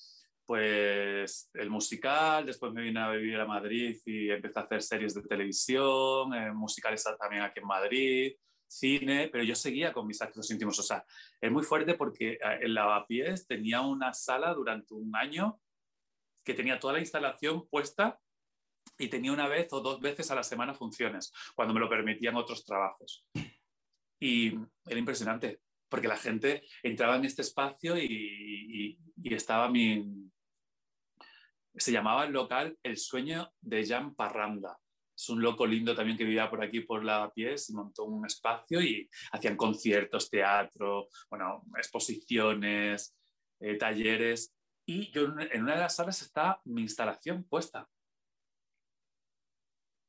pues 0.47 1.51
el 1.55 1.71
musical, 1.71 2.47
después 2.47 2.73
me 2.73 2.83
vine 2.83 3.01
a 3.01 3.11
vivir 3.11 3.41
a 3.41 3.47
Madrid 3.47 3.97
y 4.05 4.31
empecé 4.31 4.59
a 4.59 4.63
hacer 4.63 4.83
series 4.83 5.15
de 5.15 5.23
televisión, 5.23 6.35
eh, 6.35 6.53
musicales 6.53 7.05
también 7.19 7.43
aquí 7.43 7.61
en 7.61 7.67
Madrid, 7.67 8.33
cine, 8.67 9.29
pero 9.31 9.45
yo 9.45 9.55
seguía 9.55 9.93
con 9.93 10.07
mis 10.07 10.21
actos 10.21 10.51
íntimos. 10.51 10.79
O 10.79 10.83
sea, 10.83 11.05
es 11.41 11.51
muy 11.51 11.63
fuerte 11.63 11.95
porque 11.95 12.39
en 12.43 12.75
Lavapiés 12.75 13.47
tenía 13.47 13.81
una 13.81 14.13
sala 14.13 14.53
durante 14.53 14.95
un 14.95 15.15
año 15.17 15.61
que 16.45 16.55
tenía 16.55 16.79
toda 16.79 16.95
la 16.95 17.01
instalación 17.01 17.67
puesta 17.69 18.21
y 18.99 19.09
tenía 19.09 19.33
una 19.33 19.49
vez 19.49 19.73
o 19.73 19.81
dos 19.81 20.01
veces 20.01 20.31
a 20.31 20.35
la 20.35 20.43
semana 20.43 20.75
funciones, 20.75 21.33
cuando 21.55 21.73
me 21.73 21.81
lo 21.81 21.89
permitían 21.89 22.37
otros 22.37 22.65
trabajos. 22.65 23.27
Y 24.21 24.55
era 24.87 24.99
impresionante, 24.99 25.61
porque 25.89 26.09
la 26.09 26.17
gente 26.17 26.63
entraba 26.83 27.17
en 27.17 27.25
este 27.25 27.43
espacio 27.43 27.97
y, 27.97 28.07
y, 28.07 28.99
y 29.17 29.35
estaba 29.35 29.69
mi, 29.71 30.24
se 31.77 31.93
llamaba 31.93 32.25
el 32.25 32.33
local 32.33 32.79
El 32.83 32.97
Sueño 32.97 33.53
de 33.61 33.87
Jan 33.87 34.15
Parranda. 34.15 34.79
Es 35.17 35.29
un 35.29 35.41
loco 35.41 35.67
lindo 35.67 35.95
también 35.95 36.19
que 36.19 36.25
vivía 36.25 36.51
por 36.51 36.63
aquí, 36.63 36.81
por 36.81 37.05
la 37.05 37.31
pies, 37.33 37.71
y 37.71 37.75
montó 37.75 38.05
un 38.05 38.27
espacio 38.27 38.81
y 38.81 39.09
hacían 39.33 39.57
conciertos, 39.57 40.29
teatro, 40.29 41.09
bueno, 41.31 41.65
exposiciones, 41.77 43.17
eh, 43.61 43.77
talleres. 43.77 44.53
Y 44.87 45.11
yo 45.13 45.23
en 45.25 45.63
una 45.63 45.75
de 45.75 45.81
las 45.81 45.97
salas 45.97 46.21
está 46.23 46.61
mi 46.65 46.83
instalación 46.83 47.45
puesta. 47.45 47.89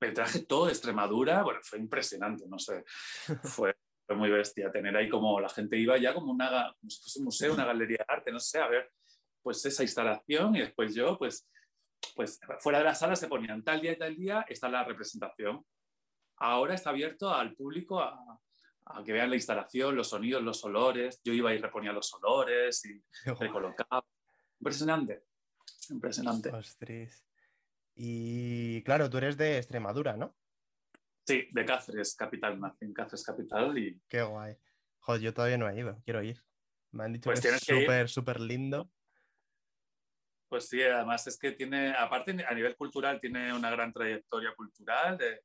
me 0.01 0.11
traje 0.11 0.41
todo 0.41 0.65
de 0.65 0.71
Extremadura, 0.71 1.41
bueno, 1.43 1.59
fue 1.63 1.79
impresionante, 1.79 2.45
no 2.47 2.59
sé, 2.59 2.83
fue, 3.43 3.75
muy 4.09 4.29
bestia 4.29 4.71
tener 4.71 4.95
ahí 4.95 5.09
como 5.09 5.39
la 5.39 5.49
gente 5.49 5.77
iba 5.77 5.97
ya 5.97 6.13
como, 6.13 6.31
una, 6.31 6.75
como 6.79 6.89
si 6.89 7.01
fuese 7.01 7.19
un 7.19 7.25
museo, 7.25 7.53
una 7.53 7.65
galería 7.65 7.97
de 7.97 8.05
arte, 8.07 8.31
no 8.31 8.39
sé, 8.39 8.59
a 8.59 8.67
ver, 8.67 8.91
pues 9.41 9.65
esa 9.65 9.83
instalación 9.83 10.55
y 10.55 10.59
después 10.59 10.93
yo, 10.93 11.17
pues, 11.17 11.47
pues 12.15 12.39
fuera 12.59 12.79
de 12.79 12.85
la 12.85 12.95
sala 12.95 13.15
se 13.15 13.27
ponían 13.27 13.63
tal 13.63 13.81
día 13.81 13.93
y 13.93 13.97
tal 13.97 14.15
día, 14.15 14.45
está 14.47 14.69
la 14.69 14.83
representación. 14.83 15.65
Ahora 16.37 16.73
está 16.73 16.89
abierto 16.89 17.33
al 17.33 17.55
público 17.55 18.01
a, 18.01 18.39
a 18.85 19.03
que 19.03 19.13
vean 19.13 19.29
la 19.29 19.35
instalación, 19.35 19.95
los 19.95 20.09
sonidos, 20.09 20.43
los 20.43 20.63
olores. 20.63 21.21
Yo 21.23 21.33
iba 21.33 21.53
y 21.53 21.57
reponía 21.57 21.91
los 21.91 22.13
olores 22.13 22.83
y 22.85 23.01
recolocaba. 23.39 24.05
Impresionante, 24.59 25.23
impresionante. 25.89 26.49
Ostras. 26.49 27.25
Y 27.95 28.83
claro, 28.83 29.09
tú 29.09 29.17
eres 29.17 29.37
de 29.37 29.57
Extremadura, 29.57 30.17
¿no? 30.17 30.35
Sí, 31.25 31.47
de 31.51 31.65
Cáceres, 31.65 32.15
capital, 32.15 32.59
en 32.81 32.93
Cáceres, 32.93 33.23
capital 33.23 33.77
y... 33.77 33.99
Qué 34.07 34.21
guay. 34.21 34.55
Joder, 34.99 35.21
yo 35.21 35.33
todavía 35.33 35.57
no 35.57 35.69
he 35.69 35.79
ido, 35.79 36.01
quiero 36.03 36.21
ir. 36.21 36.43
Me 36.91 37.05
han 37.05 37.13
dicho 37.13 37.29
pues 37.29 37.41
que 37.41 37.49
es 37.49 37.61
súper, 37.61 38.09
súper 38.09 38.39
lindo. 38.39 38.91
Pues 40.47 40.69
sí, 40.69 40.81
además 40.81 41.25
es 41.27 41.37
que 41.37 41.51
tiene, 41.51 41.91
aparte 41.91 42.35
a 42.47 42.53
nivel 42.53 42.75
cultural, 42.75 43.19
tiene 43.19 43.51
una 43.53 43.71
gran 43.71 43.91
trayectoria 43.91 44.53
cultural 44.55 45.17
de, 45.17 45.41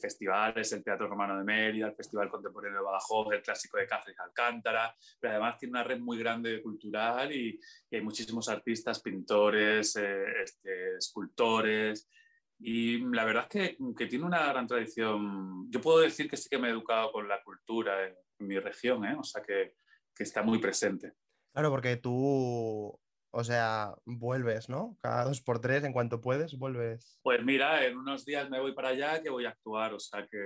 festivales, 0.00 0.72
el 0.72 0.82
Teatro 0.82 1.06
Romano 1.06 1.38
de 1.38 1.44
Mérida, 1.44 1.86
el 1.86 1.94
Festival 1.94 2.28
Contemporáneo 2.28 2.80
de 2.80 2.84
Badajoz, 2.84 3.32
el 3.32 3.42
Clásico 3.42 3.76
de 3.78 3.86
Cáceres 3.86 4.18
Alcántara, 4.18 4.92
pero 5.20 5.34
además 5.34 5.56
tiene 5.56 5.70
una 5.70 5.84
red 5.84 6.00
muy 6.00 6.18
grande 6.18 6.60
cultural 6.60 7.30
y, 7.32 7.60
hay 7.92 8.00
muchísimos 8.00 8.48
artistas, 8.48 9.00
pintores, 9.00 9.94
eh, 9.94 10.24
este, 10.42 10.96
escultores, 10.96 12.10
y 12.58 12.98
la 13.12 13.24
verdad 13.24 13.46
es 13.52 13.76
que, 13.96 14.06
tiene 14.06 14.24
una 14.24 14.48
gran 14.48 14.66
tradición. 14.66 15.70
Yo 15.70 15.80
puedo 15.80 16.00
decir 16.00 16.28
que 16.28 16.36
sí 16.36 16.48
que 16.48 16.58
me 16.58 16.68
he 16.68 16.70
educado 16.72 17.12
con 17.12 17.28
la 17.28 17.40
cultura 17.42 18.04
en, 18.04 18.16
mi 18.38 18.58
región, 18.58 19.04
¿eh? 19.04 19.14
o 19.16 19.22
sea 19.22 19.42
que, 19.42 19.76
que 20.12 20.24
está 20.24 20.42
muy 20.42 20.58
presente. 20.58 21.12
Claro, 21.52 21.70
porque 21.70 21.96
tú 21.96 23.00
o 23.34 23.42
sea, 23.42 23.94
vuelves, 24.04 24.68
¿no? 24.68 24.96
Cada 25.02 25.24
dos 25.24 25.40
por 25.40 25.60
tres, 25.60 25.82
en 25.82 25.92
cuanto 25.92 26.20
puedes, 26.20 26.56
vuelves. 26.56 27.18
Pues 27.22 27.44
mira, 27.44 27.84
en 27.84 27.98
unos 27.98 28.24
días 28.24 28.48
me 28.48 28.60
voy 28.60 28.72
para 28.74 28.90
allá 28.90 29.20
que 29.20 29.28
voy 29.28 29.44
a 29.44 29.50
actuar, 29.50 29.92
o 29.92 29.98
sea 29.98 30.24
que, 30.30 30.38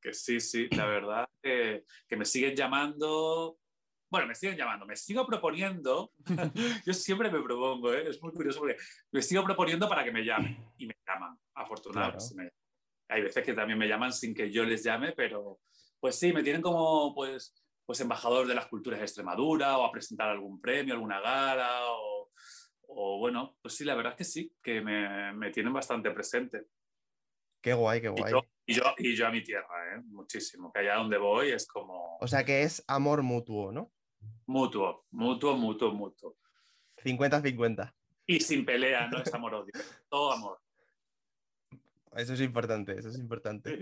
que 0.00 0.14
sí, 0.14 0.40
sí, 0.40 0.68
la 0.70 0.86
verdad 0.86 1.28
que, 1.42 1.84
que, 2.08 2.16
me 2.16 2.24
siguen 2.24 2.56
llamando. 2.56 3.58
Bueno, 4.10 4.26
me 4.26 4.34
siguen 4.34 4.56
llamando, 4.56 4.86
me 4.86 4.96
sigo 4.96 5.26
proponiendo. 5.26 6.12
Yo 6.86 6.94
siempre 6.94 7.30
me 7.30 7.42
propongo, 7.42 7.92
¿eh? 7.92 8.08
es 8.08 8.22
muy 8.22 8.32
curioso 8.32 8.60
porque 8.60 8.76
me 9.12 9.20
sigo 9.20 9.44
proponiendo 9.44 9.86
para 9.86 10.02
que 10.02 10.12
me 10.12 10.24
llamen 10.24 10.56
y 10.78 10.86
me 10.86 10.96
llaman, 11.06 11.38
afortunadamente. 11.54 12.54
Hay 13.08 13.22
veces 13.22 13.44
que 13.44 13.52
también 13.52 13.78
me 13.78 13.86
llaman 13.86 14.14
sin 14.14 14.34
que 14.34 14.50
yo 14.50 14.64
les 14.64 14.82
llame, 14.82 15.12
pero 15.12 15.60
pues 16.00 16.16
sí, 16.16 16.32
me 16.32 16.42
tienen 16.42 16.62
como 16.62 17.14
pues, 17.14 17.54
pues 17.86 18.00
embajador 18.00 18.46
de 18.46 18.54
las 18.54 18.66
culturas 18.66 19.00
de 19.00 19.06
Extremadura 19.06 19.78
o 19.78 19.84
a 19.84 19.92
presentar 19.92 20.28
algún 20.28 20.60
premio, 20.60 20.94
alguna 20.94 21.20
gala 21.20 21.80
o 21.90 22.14
o 22.96 23.18
bueno, 23.18 23.56
pues 23.60 23.74
sí, 23.74 23.84
la 23.84 23.94
verdad 23.94 24.12
es 24.12 24.18
que 24.18 24.24
sí, 24.24 24.52
que 24.62 24.80
me, 24.80 25.32
me 25.32 25.50
tienen 25.50 25.72
bastante 25.72 26.10
presente. 26.10 26.66
Qué 27.60 27.72
guay, 27.72 28.00
qué 28.00 28.08
guay. 28.08 28.32
Y 28.66 28.74
yo, 28.74 28.82
y 28.98 29.16
yo, 29.16 29.26
a 29.26 29.30
mi 29.30 29.42
tierra, 29.42 29.94
¿eh? 29.94 30.02
muchísimo, 30.06 30.72
que 30.72 30.80
allá 30.80 30.96
donde 30.96 31.18
voy 31.18 31.50
es 31.50 31.66
como... 31.66 32.18
O 32.20 32.26
sea 32.26 32.44
que 32.44 32.62
es 32.62 32.84
amor 32.86 33.22
mutuo, 33.22 33.72
¿no? 33.72 33.92
Mutuo, 34.46 35.06
mutuo, 35.10 35.56
mutuo, 35.56 35.92
mutuo. 35.92 36.36
50-50. 37.02 37.92
Y 38.26 38.40
sin 38.40 38.64
pelea, 38.64 39.08
no 39.08 39.18
es 39.18 39.32
amor-odio, 39.34 39.72
todo 40.08 40.32
amor. 40.32 40.60
Eso 42.16 42.34
es 42.34 42.40
importante, 42.40 42.98
eso 42.98 43.08
es 43.08 43.18
importante. 43.18 43.80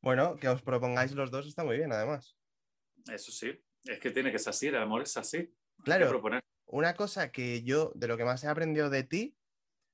Bueno, 0.00 0.36
que 0.36 0.48
os 0.48 0.62
propongáis 0.62 1.12
los 1.12 1.30
dos 1.30 1.46
está 1.46 1.64
muy 1.64 1.76
bien, 1.76 1.92
además. 1.92 2.36
Eso 3.10 3.32
sí, 3.32 3.52
es 3.84 3.98
que 3.98 4.10
tiene 4.10 4.32
que 4.32 4.38
ser 4.38 4.50
así, 4.50 4.66
el 4.68 4.76
amor 4.76 5.02
es 5.02 5.16
así. 5.16 5.54
Claro, 5.84 6.20
una 6.66 6.94
cosa 6.94 7.32
que 7.32 7.62
yo, 7.62 7.92
de 7.94 8.06
lo 8.06 8.16
que 8.16 8.24
más 8.24 8.44
he 8.44 8.48
aprendido 8.48 8.90
de 8.90 9.02
ti, 9.02 9.36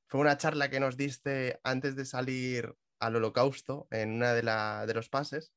fue 0.09 0.21
una 0.21 0.37
charla 0.37 0.71
que 0.71 0.81
nos 0.81 0.97
diste 0.97 1.61
antes 1.65 1.97
de 1.97 2.05
salir 2.05 2.75
al 2.99 3.17
holocausto 3.17 3.89
en 3.91 4.15
una 4.15 4.35
de, 4.35 4.43
de 4.87 4.95
los 4.95 5.09
pases, 5.09 5.53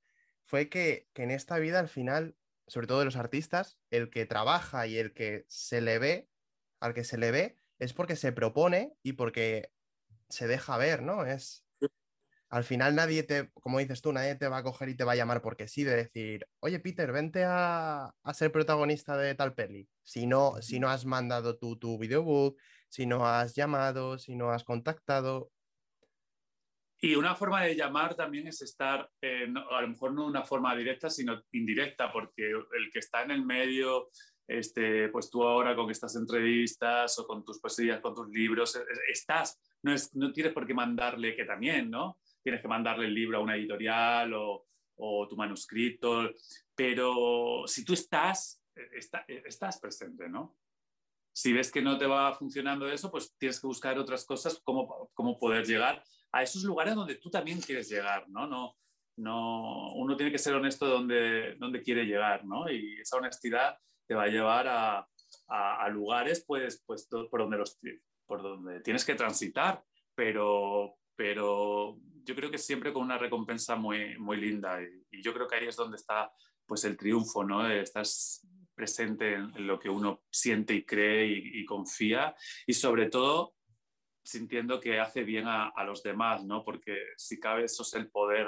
fue 0.45 0.69
que, 0.69 1.09
que, 1.13 1.23
en 1.23 1.31
esta 1.31 1.59
vida 1.59 1.79
al 1.79 1.89
final, 1.89 2.35
sobre 2.67 2.87
todo 2.87 2.99
de 2.99 3.05
los 3.05 3.15
artistas, 3.15 3.79
el 3.91 4.09
que 4.09 4.25
trabaja 4.25 4.87
y 4.87 4.97
el 4.97 5.13
que 5.13 5.45
se 5.47 5.81
le 5.81 5.99
ve, 5.99 6.29
al 6.79 6.93
que 6.93 7.03
se 7.03 7.17
le 7.17 7.31
ve, 7.31 7.57
es 7.77 7.93
porque 7.93 8.15
se 8.15 8.31
propone 8.31 8.95
y 9.03 9.13
porque 9.13 9.71
se 10.29 10.47
deja 10.47 10.77
ver, 10.77 11.01
¿no? 11.01 11.25
Es, 11.25 11.65
al 12.49 12.63
final 12.63 12.95
nadie 12.95 13.23
te, 13.23 13.51
como 13.53 13.77
dices 13.77 14.01
tú, 14.01 14.11
nadie 14.11 14.35
te 14.35 14.47
va 14.47 14.57
a 14.57 14.63
coger 14.63 14.89
y 14.89 14.95
te 14.95 15.03
va 15.03 15.11
a 15.11 15.15
llamar 15.15 15.41
porque 15.41 15.67
sí, 15.67 15.83
de 15.83 15.95
decir, 15.95 16.47
oye 16.59 16.79
Peter, 16.79 17.11
vente 17.11 17.43
a, 17.45 18.11
ser 18.33 18.51
protagonista 18.51 19.15
de 19.17 19.35
tal 19.35 19.53
peli. 19.53 19.87
Si 20.03 20.25
no, 20.25 20.55
si 20.61 20.79
no 20.79 20.89
has 20.89 21.05
mandado 21.05 21.57
tú 21.57 21.77
tu 21.77 21.99
videobook, 21.99 22.59
si 22.87 23.05
no 23.05 23.27
has 23.27 23.55
llamado, 23.55 24.17
si 24.17 24.35
no 24.35 24.51
has 24.51 24.63
contactado. 24.63 25.51
Y 27.01 27.15
una 27.15 27.35
forma 27.35 27.63
de 27.63 27.75
llamar 27.75 28.15
también 28.15 28.47
es 28.47 28.61
estar, 28.61 29.09
eh, 29.21 29.47
a 29.71 29.81
lo 29.81 29.87
mejor 29.87 30.13
no 30.13 30.23
de 30.23 30.29
una 30.29 30.43
forma 30.43 30.75
directa, 30.75 31.09
sino 31.09 31.41
indirecta, 31.51 32.11
porque 32.11 32.49
el 32.49 32.91
que 32.91 32.99
está 32.99 33.21
en 33.21 33.31
el 33.31 33.45
medio, 33.45 34.09
este, 34.47 35.07
pues 35.09 35.29
tú 35.29 35.43
ahora 35.43 35.75
con 35.75 35.89
estas 35.91 36.15
entrevistas 36.15 37.17
o 37.19 37.27
con 37.27 37.45
tus 37.45 37.59
poesías, 37.59 38.01
con 38.01 38.15
tus 38.15 38.27
libros, 38.29 38.77
estás, 39.09 39.61
no, 39.83 39.93
es, 39.93 40.13
no 40.15 40.33
tienes 40.33 40.51
por 40.51 40.65
qué 40.65 40.73
mandarle 40.73 41.35
que 41.35 41.45
también, 41.45 41.89
¿no? 41.89 42.17
Tienes 42.49 42.61
que 42.63 42.67
mandarle 42.67 43.05
el 43.05 43.13
libro 43.13 43.37
a 43.37 43.41
una 43.41 43.55
editorial 43.55 44.33
o, 44.33 44.65
tu 45.29 45.37
manuscrito, 45.37 46.29
pero 46.75 47.63
si 47.65 47.85
tú 47.85 47.93
estás, 47.93 48.61
estás 49.45 49.79
presente, 49.79 50.27
¿no? 50.27 50.57
Si 51.31 51.53
ves 51.53 51.71
que 51.71 51.81
no 51.81 51.97
te 51.97 52.05
va 52.05 52.33
funcionando 52.33 52.91
eso, 52.91 53.09
pues 53.09 53.33
tienes 53.37 53.61
que 53.61 53.67
buscar 53.67 53.97
otras 53.97 54.25
cosas, 54.25 54.59
cómo, 54.61 55.09
cómo 55.13 55.39
poder 55.39 55.65
llegar 55.65 56.03
a 56.33 56.43
esos 56.43 56.63
lugares 56.63 56.95
donde 56.95 57.15
tú 57.15 57.29
también 57.29 57.61
quieres 57.61 57.87
llegar, 57.87 58.27
¿no? 58.27 58.45
No, 58.45 58.75
no 59.15 59.93
uno 59.93 60.17
tiene 60.17 60.33
que 60.33 60.37
ser 60.37 60.55
honesto 60.55 60.85
donde, 60.85 61.55
donde 61.55 61.81
quiere 61.81 62.03
llegar, 62.03 62.43
¿no? 62.43 62.69
Y 62.69 62.99
esa 62.99 63.17
honestidad 63.17 63.77
te 64.05 64.15
va 64.15 64.23
a 64.23 64.27
llevar 64.27 64.67
a, 64.67 65.07
a, 65.47 65.87
lugares 65.87 66.43
pues, 66.45 66.83
pues, 66.85 67.07
por, 67.07 67.39
donde 67.39 67.57
los, 67.57 67.79
por 68.25 68.41
donde 68.41 68.81
tienes 68.81 69.05
que 69.05 69.15
transitar, 69.15 69.81
pero, 70.13 70.97
pero 71.19 71.99
yo 72.23 72.33
creo 72.33 72.49
que 72.49 72.57
siempre 72.57 72.93
con 72.93 73.03
una 73.03 73.17
recompensa 73.17 73.75
muy, 73.75 74.17
muy 74.19 74.37
linda 74.37 74.81
y, 74.81 75.21
yo 75.21 75.33
creo 75.33 75.49
que 75.49 75.57
ahí 75.57 75.67
es 75.67 75.75
donde 75.75 75.97
está 75.97 76.31
pues 76.65 76.85
el 76.85 76.95
triunfo, 76.95 77.43
¿no? 77.43 77.69
Estás 77.69 78.47
presente 78.73 79.33
en, 79.33 79.67
lo 79.67 79.77
que 79.77 79.89
uno 79.89 80.23
siente 80.31 80.73
y 80.73 80.85
cree 80.85 81.25
y, 81.27 81.65
confía 81.65 82.33
y 82.65 82.73
sobre 82.73 83.09
todo 83.09 83.55
sintiendo 84.23 84.79
que 84.79 84.97
hace 84.97 85.25
bien 85.25 85.43
a, 85.47 85.83
los 85.83 86.03
demás, 86.03 86.45
¿no? 86.45 86.63
Porque 86.63 86.95
si 87.17 87.37
cabe 87.37 87.65
eso 87.65 87.83
es 87.83 87.93
el 87.95 88.09
poder, 88.09 88.47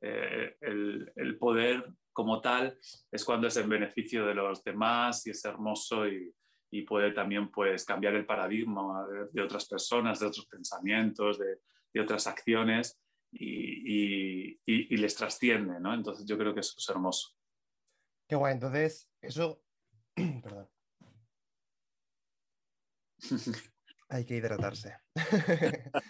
eh, 0.00 0.56
el, 0.60 1.12
el, 1.16 1.38
poder 1.38 1.84
como 2.12 2.40
tal 2.40 2.78
es 3.10 3.24
cuando 3.24 3.48
es 3.48 3.56
en 3.56 3.68
beneficio 3.68 4.24
de 4.26 4.34
los 4.34 4.62
demás 4.62 5.26
y 5.26 5.30
es 5.30 5.44
hermoso 5.44 6.06
y, 6.06 6.32
y 6.70 6.82
puede 6.82 7.10
también 7.10 7.50
pues 7.50 7.84
cambiar 7.84 8.14
el 8.14 8.26
paradigma 8.26 9.04
de, 9.08 9.26
de, 9.32 9.42
otras 9.42 9.66
personas, 9.66 10.20
de 10.20 10.26
otros 10.26 10.46
pensamientos, 10.46 11.40
de, 11.40 11.58
de 11.92 12.00
otras 12.00 12.26
acciones 12.26 13.00
y, 13.32 14.58
les 14.96 15.14
trasciende, 15.14 15.80
¿no? 15.80 15.94
Entonces 15.94 16.26
yo 16.26 16.38
creo 16.38 16.54
que 16.54 16.60
eso 16.60 16.74
es 16.76 16.88
hermoso. 16.88 17.30
Qué 18.28 18.36
guay, 18.36 18.54
entonces 18.54 19.10
eso, 19.20 19.62
perdón. 20.42 20.68
Hay 24.08 24.24
que 24.26 24.36
hidratarse. 24.36 24.96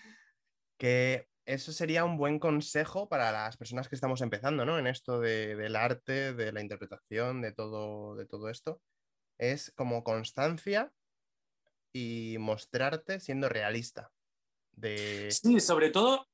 que 0.79 1.29
eso 1.47 1.73
sería 1.73 2.05
un 2.05 2.17
buen 2.17 2.39
consejo 2.39 3.09
para 3.09 3.33
las 3.33 3.57
personas 3.57 3.89
que 3.89 3.95
estamos 3.95 4.21
empezando, 4.21 4.65
¿no? 4.65 4.79
En 4.79 4.87
esto 4.87 5.21
del 5.21 5.77
arte, 5.77 6.33
de 6.35 6.53
la 6.53 6.61
interpretación, 6.61 7.41
de 7.41 7.53
todo, 7.53 8.17
de 8.17 8.27
todo 8.27 8.49
esto. 8.49 8.81
Es 9.39 9.73
como 9.77 10.05
constancia 10.05 10.93
y 11.93 12.37
mostrarte 12.39 13.21
siendo 13.21 13.49
realista. 13.49 14.11
De... 14.73 15.31
Sí, 15.31 15.61
sobre 15.61 15.91
todo 15.91 16.27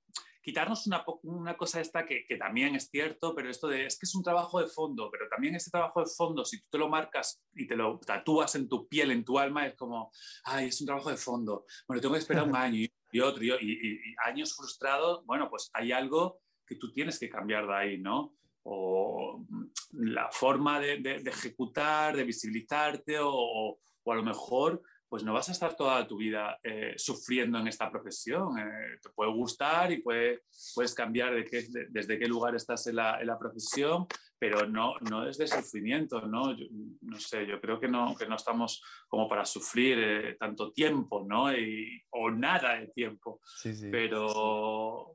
quitarnos 0.48 0.86
una, 0.86 1.04
una 1.24 1.58
cosa 1.58 1.78
esta 1.78 2.06
que, 2.06 2.24
que, 2.26 2.36
también 2.38 2.74
es 2.74 2.88
cierto, 2.88 3.34
pero 3.34 3.50
esto 3.50 3.68
de 3.68 3.84
es 3.84 3.98
que 3.98 4.06
es 4.06 4.14
un 4.14 4.22
trabajo 4.22 4.58
de 4.60 4.66
fondo, 4.66 5.10
pero 5.10 5.28
también 5.28 5.54
ese 5.54 5.70
trabajo 5.70 6.00
de 6.00 6.06
fondo, 6.06 6.42
si 6.42 6.58
tú 6.58 6.68
te 6.70 6.78
lo 6.78 6.88
marcas 6.88 7.42
y 7.54 7.66
te 7.66 7.76
lo 7.76 7.98
tatúas 7.98 8.54
en 8.54 8.66
tu 8.66 8.88
piel, 8.88 9.10
en 9.10 9.26
tu 9.26 9.38
alma, 9.38 9.66
es 9.66 9.74
como, 9.74 10.10
ay, 10.44 10.68
es 10.68 10.80
un 10.80 10.86
trabajo 10.86 11.10
de 11.10 11.18
fondo, 11.18 11.66
bueno, 11.86 12.00
tengo 12.00 12.14
que 12.14 12.20
esperar 12.20 12.48
un 12.48 12.56
año 12.56 12.88
y, 13.12 13.20
otro, 13.20 13.44
y, 13.44 13.56
y, 13.60 14.00
años 14.24 14.56
frustrados, 14.56 15.22
bueno, 15.26 15.50
pues 15.50 15.68
hay 15.74 15.92
algo 15.92 16.40
que 16.66 16.76
tú 16.76 16.94
tienes 16.94 17.18
que 17.18 17.28
cambiar 17.28 17.66
de 17.66 17.74
ahí, 17.74 17.98
¿no? 17.98 18.34
O 18.62 19.44
la 19.92 20.30
forma 20.30 20.80
de, 20.80 20.96
de, 20.98 21.30
ejecutar, 21.30 22.16
de 22.16 22.24
visibilizarte, 22.24 23.18
o, 23.18 23.32
o, 23.32 24.12
a 24.12 24.16
lo 24.16 24.22
mejor 24.22 24.82
pues 25.08 25.24
no 25.24 25.32
vas 25.32 25.48
a 25.48 25.52
estar 25.52 25.74
toda 25.74 26.06
tu 26.06 26.18
vida 26.18 26.58
eh, 26.62 26.92
sufriendo 26.96 27.58
en 27.58 27.68
esta 27.68 27.90
profesión. 27.90 28.58
Eh, 28.58 28.98
te 29.02 29.08
puede 29.10 29.32
gustar 29.32 29.90
y 29.90 30.02
puede, 30.02 30.42
puedes 30.74 30.94
cambiar 30.94 31.34
de 31.34 31.44
qué, 31.44 31.66
desde 31.88 32.18
qué 32.18 32.26
lugar 32.26 32.54
estás 32.54 32.86
en 32.88 32.96
la, 32.96 33.18
en 33.20 33.26
la, 33.26 33.38
profesión, 33.38 34.06
pero 34.38 34.66
no, 34.66 34.94
no 35.10 35.24
desde 35.24 35.46
sufrimiento, 35.46 36.20
¿no? 36.26 36.54
no 37.00 37.20
sé, 37.20 37.46
yo 37.46 37.60
creo 37.60 37.80
que 37.80 37.88
no, 37.88 38.14
que 38.16 38.26
no 38.26 38.36
estamos 38.36 38.82
como 39.08 39.28
para 39.28 39.46
sufrir 39.46 39.98
eh, 39.98 40.36
tanto 40.38 40.72
tiempo, 40.72 41.24
¿no? 41.26 41.56
Y, 41.56 42.02
o 42.10 42.30
nada 42.30 42.78
de 42.78 42.88
tiempo. 42.88 43.40
Sí, 43.42 43.74
sí. 43.74 43.88
Pero, 43.90 45.14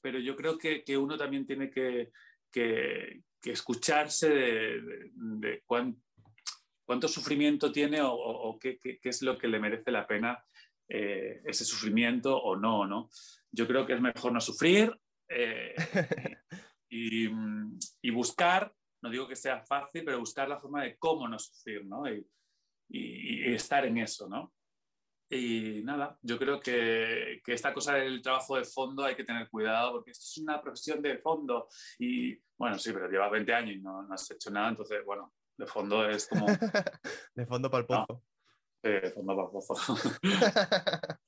pero 0.00 0.20
yo 0.20 0.36
creo 0.36 0.56
que, 0.56 0.84
que 0.84 0.96
uno 0.96 1.18
también 1.18 1.44
tiene 1.44 1.70
que, 1.70 2.12
que, 2.52 3.22
que 3.40 3.50
escucharse 3.50 4.28
de, 4.28 4.80
de, 4.80 5.10
de 5.14 5.62
cuánto 5.66 6.03
cuánto 6.84 7.08
sufrimiento 7.08 7.72
tiene 7.72 8.00
o, 8.02 8.58
qué, 8.60 8.78
es 9.02 9.22
lo 9.22 9.38
que 9.38 9.48
le 9.48 9.58
merece 9.58 9.90
la 9.90 10.06
pena 10.06 10.44
eh, 10.88 11.40
ese 11.46 11.64
sufrimiento 11.64 12.36
o 12.36 12.56
no, 12.56 12.86
¿no? 12.86 13.08
Yo 13.50 13.66
creo 13.66 13.86
que 13.86 13.94
es 13.94 14.00
mejor 14.00 14.32
no 14.32 14.40
sufrir 14.40 14.94
eh, 15.28 15.74
y, 16.88 18.10
buscar, 18.10 18.72
no 19.02 19.10
digo 19.10 19.26
que 19.26 19.36
sea 19.36 19.60
fácil, 19.64 20.04
pero 20.04 20.18
buscar 20.18 20.48
la 20.48 20.60
forma 20.60 20.82
de 20.82 20.96
cómo 20.98 21.26
no 21.28 21.38
sufrir, 21.38 21.84
¿no? 21.84 22.04
Y, 22.08 22.26
estar 22.90 23.84
en 23.86 23.98
eso, 23.98 24.28
¿no? 24.28 24.52
Y 25.30 25.82
nada, 25.82 26.16
yo 26.20 26.38
creo 26.38 26.60
que, 26.60 27.40
que, 27.42 27.54
esta 27.54 27.72
cosa 27.72 27.94
del 27.94 28.20
trabajo 28.20 28.56
de 28.56 28.64
fondo 28.64 29.04
hay 29.04 29.16
que 29.16 29.24
tener 29.24 29.48
cuidado 29.48 29.92
porque 29.92 30.10
esto 30.10 30.24
es 30.24 30.38
una 30.38 30.60
profesión 30.60 31.00
de 31.00 31.18
fondo 31.18 31.66
y 31.98 32.38
bueno, 32.56 32.78
sí, 32.78 32.92
pero 32.92 33.08
llevas 33.10 33.30
20 33.32 33.54
años 33.54 33.76
y 33.76 33.80
no, 33.80 34.02
no 34.02 34.14
has 34.14 34.30
hecho 34.30 34.50
nada, 34.50 34.68
entonces, 34.68 35.04
bueno, 35.04 35.32
de 35.56 35.66
fondo 35.66 36.08
es 36.08 36.26
como... 36.26 36.46
de 37.34 37.46
fondo 37.46 37.70
para 37.70 37.80
el 37.80 37.86
pozo. 37.86 38.22
de 38.82 39.10
fondo 39.10 39.36
para 39.36 39.46
el 39.46 39.52
pozo. 39.52 39.96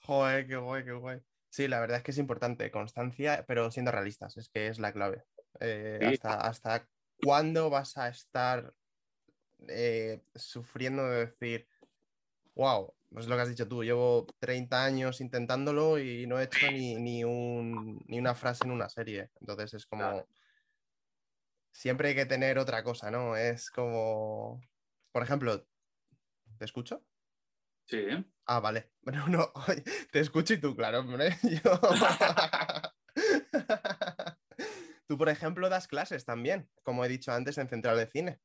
Joder, 0.00 0.46
qué 0.46 0.56
guay, 0.56 0.84
qué 0.84 0.92
guay. 0.92 1.20
Sí, 1.48 1.68
la 1.68 1.80
verdad 1.80 1.98
es 1.98 2.02
que 2.02 2.10
es 2.12 2.18
importante, 2.18 2.70
constancia, 2.70 3.44
pero 3.46 3.70
siendo 3.70 3.92
realistas, 3.92 4.36
es 4.36 4.48
que 4.48 4.68
es 4.68 4.78
la 4.78 4.92
clave. 4.92 5.24
Eh, 5.60 6.00
hasta, 6.02 6.34
¿Hasta 6.40 6.88
cuándo 7.22 7.70
vas 7.70 7.98
a 7.98 8.08
estar 8.08 8.74
eh, 9.68 10.22
sufriendo 10.34 11.08
de 11.08 11.26
decir, 11.26 11.68
wow, 12.54 12.92
es 13.16 13.26
lo 13.26 13.36
que 13.36 13.42
has 13.42 13.48
dicho 13.48 13.68
tú, 13.68 13.84
llevo 13.84 14.26
30 14.38 14.84
años 14.84 15.20
intentándolo 15.20 15.98
y 15.98 16.26
no 16.26 16.40
he 16.40 16.44
hecho 16.44 16.70
ni, 16.70 16.96
ni, 16.96 17.24
un, 17.24 18.02
ni 18.06 18.18
una 18.18 18.34
frase 18.34 18.64
en 18.64 18.70
una 18.70 18.88
serie? 18.88 19.30
Entonces 19.40 19.74
es 19.74 19.86
como 19.86 20.26
siempre 21.72 22.10
hay 22.10 22.14
que 22.14 22.26
tener 22.26 22.58
otra 22.58 22.84
cosa, 22.84 23.10
¿no? 23.10 23.36
Es 23.36 23.70
como, 23.70 24.60
por 25.10 25.22
ejemplo, 25.22 25.66
¿te 26.58 26.64
escucho? 26.64 27.04
Sí. 27.86 28.06
Ah, 28.46 28.60
vale. 28.60 28.90
Bueno, 29.02 29.26
no, 29.26 29.52
te 30.12 30.20
escucho 30.20 30.54
y 30.54 30.60
tú, 30.60 30.76
claro, 30.76 31.00
hombre. 31.00 31.36
tú, 35.08 35.18
por 35.18 35.28
ejemplo, 35.28 35.68
das 35.68 35.88
clases 35.88 36.24
también, 36.24 36.70
como 36.84 37.04
he 37.04 37.08
dicho 37.08 37.32
antes, 37.32 37.58
en 37.58 37.68
Central 37.68 37.96
de 37.96 38.06
Cine. 38.06 38.40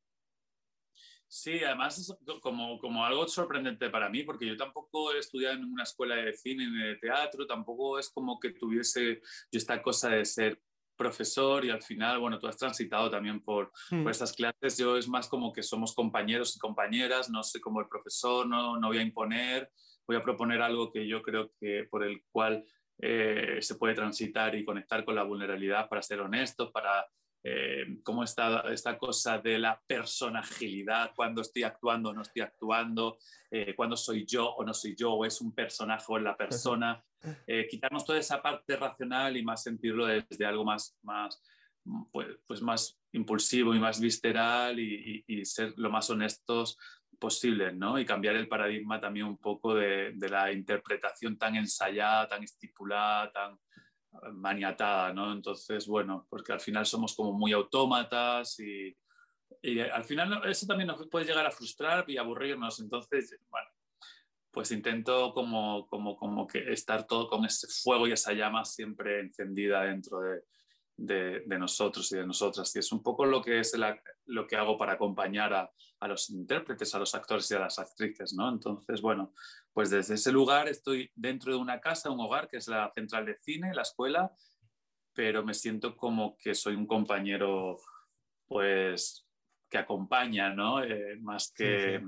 Sí, 1.29 1.61
además 1.63 1.99
es 1.99 2.15
como, 2.41 2.79
como 2.79 3.05
algo 3.05 3.27
sorprendente 3.27 3.89
para 3.89 4.09
mí, 4.09 4.23
porque 4.23 4.47
yo 4.47 4.55
tampoco 4.55 5.13
he 5.13 5.19
estudiado 5.19 5.55
en 5.55 5.65
una 5.65 5.83
escuela 5.83 6.15
de 6.15 6.33
cine 6.33 6.69
ni 6.69 6.79
de 6.87 6.95
teatro, 6.95 7.45
tampoco 7.45 7.99
es 7.99 8.09
como 8.09 8.39
que 8.39 8.51
tuviese 8.51 9.21
yo 9.51 9.57
esta 9.57 9.81
cosa 9.81 10.09
de 10.09 10.23
ser 10.23 10.61
profesor 10.97 11.63
y 11.63 11.69
al 11.69 11.81
final, 11.81 12.19
bueno, 12.19 12.39
tú 12.39 12.47
has 12.47 12.57
transitado 12.57 13.10
también 13.10 13.41
por, 13.41 13.71
por, 13.89 13.99
hmm. 13.99 14.10
estas 14.10 14.33
clases, 14.33 14.77
yo 14.77 14.97
es 14.97 15.07
más 15.07 15.29
como 15.29 15.53
que 15.53 15.63
somos 15.63 15.93
compañeros 15.93 16.55
y 16.55 16.60
compañeras, 16.60 17.29
no 17.29 17.43
sé 17.43 17.62
como 17.62 17.79
el 17.79 17.88
profesor, 17.88 18.47
no, 18.47 18.77
no 18.79 18.88
voy 18.88 18.97
a 18.97 19.03
imponer, 19.03 19.71
voy 20.07 20.17
a 20.17 20.23
proponer 20.23 20.62
algo 20.62 20.91
que 20.91 21.07
yo 21.07 21.21
creo 21.21 21.51
que 21.60 21.88
por 21.89 22.03
el 22.03 22.23
cual 22.31 22.65
eh, 22.99 23.60
se 23.62 23.75
puede 23.75 23.93
transitar 23.93 24.55
y 24.55 24.65
conectar 24.65 25.05
con 25.05 25.15
la 25.15 25.23
vulnerabilidad 25.23 25.88
para 25.88 26.01
ser 26.01 26.19
honesto, 26.21 26.71
para 26.71 27.05
eh, 27.49 27.99
cómo 28.03 28.25
está 28.25 28.62
esta 28.73 28.97
cosa 28.97 29.38
de 29.38 29.57
la 29.57 29.81
personalidad, 29.88 31.13
cuando 31.15 31.41
estoy 31.41 31.63
actuando 31.63 32.10
o 32.10 32.13
no 32.13 32.21
estoy 32.21 32.41
actuando, 32.41 33.19
eh, 33.49 33.73
cuando 33.73 33.95
soy 33.95 34.25
yo 34.25 34.49
o 34.49 34.65
no 34.65 34.73
soy 34.73 34.95
yo, 34.97 35.13
o 35.13 35.23
es 35.23 35.39
un 35.39 35.55
personaje 35.55 36.03
o 36.10 36.17
es 36.17 36.23
la 36.23 36.36
persona. 36.36 37.01
Eh, 37.47 37.67
quitarnos 37.67 38.05
toda 38.05 38.19
esa 38.19 38.39
parte 38.43 38.75
racional 38.75 39.36
y 39.36 39.43
más 39.43 39.63
sentirlo 39.63 40.05
desde 40.05 40.45
algo 40.45 40.63
más, 40.63 40.95
más, 41.01 41.41
pues, 42.12 42.27
pues 42.45 42.62
más 42.62 42.99
impulsivo 43.12 43.73
y 43.73 43.79
más 43.79 43.99
visceral 43.99 44.79
y, 44.79 45.43
ser 45.43 45.73
lo 45.77 45.89
más 45.89 46.07
honestos 46.12 46.77
posible, 47.17 47.73
¿no? 47.73 47.97
Y 47.97 48.05
cambiar 48.05 48.36
el 48.36 48.47
paradigma 48.47 49.01
también 49.01 49.25
un 49.25 49.38
poco 49.39 49.73
de, 49.73 50.12
de 50.13 50.29
la 50.29 50.51
interpretación 50.51 51.39
tan 51.39 51.55
ensayada, 51.55 52.27
tan 52.27 52.43
estipulada, 52.43 53.31
tan 53.31 53.60
maniatada, 54.34 55.13
¿no? 55.13 55.32
Entonces, 55.32 55.88
bueno, 55.88 56.25
porque 56.30 56.53
al 56.53 56.60
final 56.60 56.86
somos 56.86 57.15
como 57.15 57.34
muy 57.34 57.53
autómatas 57.53 58.60
y, 58.60 58.95
y 59.62 59.80
al 59.80 60.03
final 60.03 60.41
eso 60.45 60.65
también 60.65 60.88
nos 60.88 61.08
puede 61.08 61.25
llegar 61.25 61.45
a 61.45 61.51
frustrar 61.51 62.06
y 62.08 62.17
aburrirnos. 62.17 62.80
Entonces, 62.80 63.38
bueno, 63.49 63.67
pues 64.51 64.71
intento 64.71 65.34
como, 65.34 65.88
como, 65.88 66.17
como 66.17 66.47
que 66.47 66.71
estar 66.71 67.06
todo 67.06 67.27
con 67.27 67.45
ese 67.45 67.67
fuego 67.67 68.08
y 68.08 68.12
esa 68.12 68.34
llama 68.34 68.65
siempre 68.65 69.19
encendida 69.19 69.84
dentro 69.84 70.19
de, 70.19 70.41
de, 70.97 71.43
nosotros 71.60 72.12
y 72.12 72.17
de 72.17 72.25
nosotras. 72.25 72.75
Y 72.75 72.79
es 72.79 72.91
un 72.91 73.01
poco 73.01 73.25
lo 73.25 73.41
que, 73.41 73.60
es 73.60 73.73
lo 74.25 74.47
que 74.47 74.55
hago 74.57 74.77
para 74.77 74.93
acompañar 74.93 75.53
a, 75.53 75.71
a, 75.99 76.07
los 76.07 76.29
intérpretes, 76.29 76.93
a 76.95 76.99
los 76.99 77.15
actores 77.15 77.49
y 77.51 77.53
a 77.53 77.60
las 77.60 77.79
actrices, 77.79 78.33
¿no? 78.33 78.49
Entonces, 78.49 79.01
bueno, 79.01 79.33
pues 79.71 79.89
desde 79.89 80.15
ese 80.15 80.31
lugar 80.31 80.67
estoy 80.67 81.10
dentro 81.15 81.53
de 81.53 81.60
una 81.60 81.79
casa, 81.79 82.10
un 82.10 82.19
hogar, 82.19 82.49
que 82.49 82.57
es 82.57 82.67
la 82.67 82.91
central 82.93 83.25
de 83.25 83.38
cine, 83.39 83.73
la 83.73 83.83
escuela, 83.83 84.31
pero 85.13 85.43
me 85.43 85.53
siento 85.53 85.95
como 85.95 86.36
que 86.38 86.53
soy 86.53 86.75
un 86.75 86.88
compañero, 86.88 87.77
pues, 88.47 89.25
que 89.69 89.77
acompaña, 89.77 90.53
¿no? 90.53 90.83
Eh, 90.83 91.17
más 91.19 91.51
que 91.51 92.01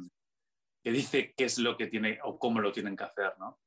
que 0.84 0.92
dice 0.92 1.34
qué 1.36 1.46
es 1.46 1.58
lo 1.58 1.78
que 1.78 1.88
tiene 1.88 2.20
o 2.24 2.40
cómo 2.40 2.62
lo 2.62 2.72
tienen 2.72 2.96
que 2.96 3.04
hacer, 3.04 3.34
¿no? 3.38 3.60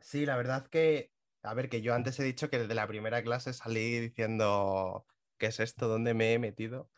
Sí, 0.00 0.24
la 0.24 0.36
verdad 0.36 0.66
que, 0.68 1.12
a 1.46 1.54
ver, 1.54 1.68
que 1.68 1.80
yo 1.80 1.94
antes 1.94 2.18
he 2.18 2.24
dicho 2.24 2.50
que 2.50 2.58
desde 2.58 2.74
la 2.74 2.88
primera 2.88 3.22
clase 3.22 3.52
salí 3.52 4.00
diciendo, 4.00 5.06
¿qué 5.38 5.46
es 5.46 5.60
esto? 5.60 5.86
¿Dónde 5.86 6.12
me 6.12 6.32
he 6.32 6.38
metido? 6.38 6.90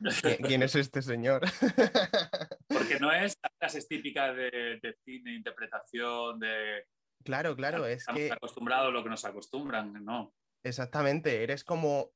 ¿Quién 0.42 0.62
es 0.62 0.74
este 0.74 1.02
señor? 1.02 1.42
Porque 2.68 2.98
no 2.98 3.12
es 3.12 3.37
la 3.42 3.50
clase 3.58 3.82
típica 3.82 4.32
de, 4.32 4.78
de 4.82 4.96
cine, 5.04 5.34
interpretación, 5.34 6.38
de... 6.38 6.87
Claro, 7.24 7.54
claro, 7.56 7.84
es 7.87 8.00
Estamos 8.00 8.20
que... 8.20 8.32
acostumbrados 8.32 8.88
a 8.88 8.92
lo 8.92 9.02
que 9.02 9.11
nos 9.11 9.24
acostumbran, 9.24 10.04
¿no? 10.04 10.34
Exactamente, 10.62 11.42
eres 11.42 11.62
como 11.62 12.12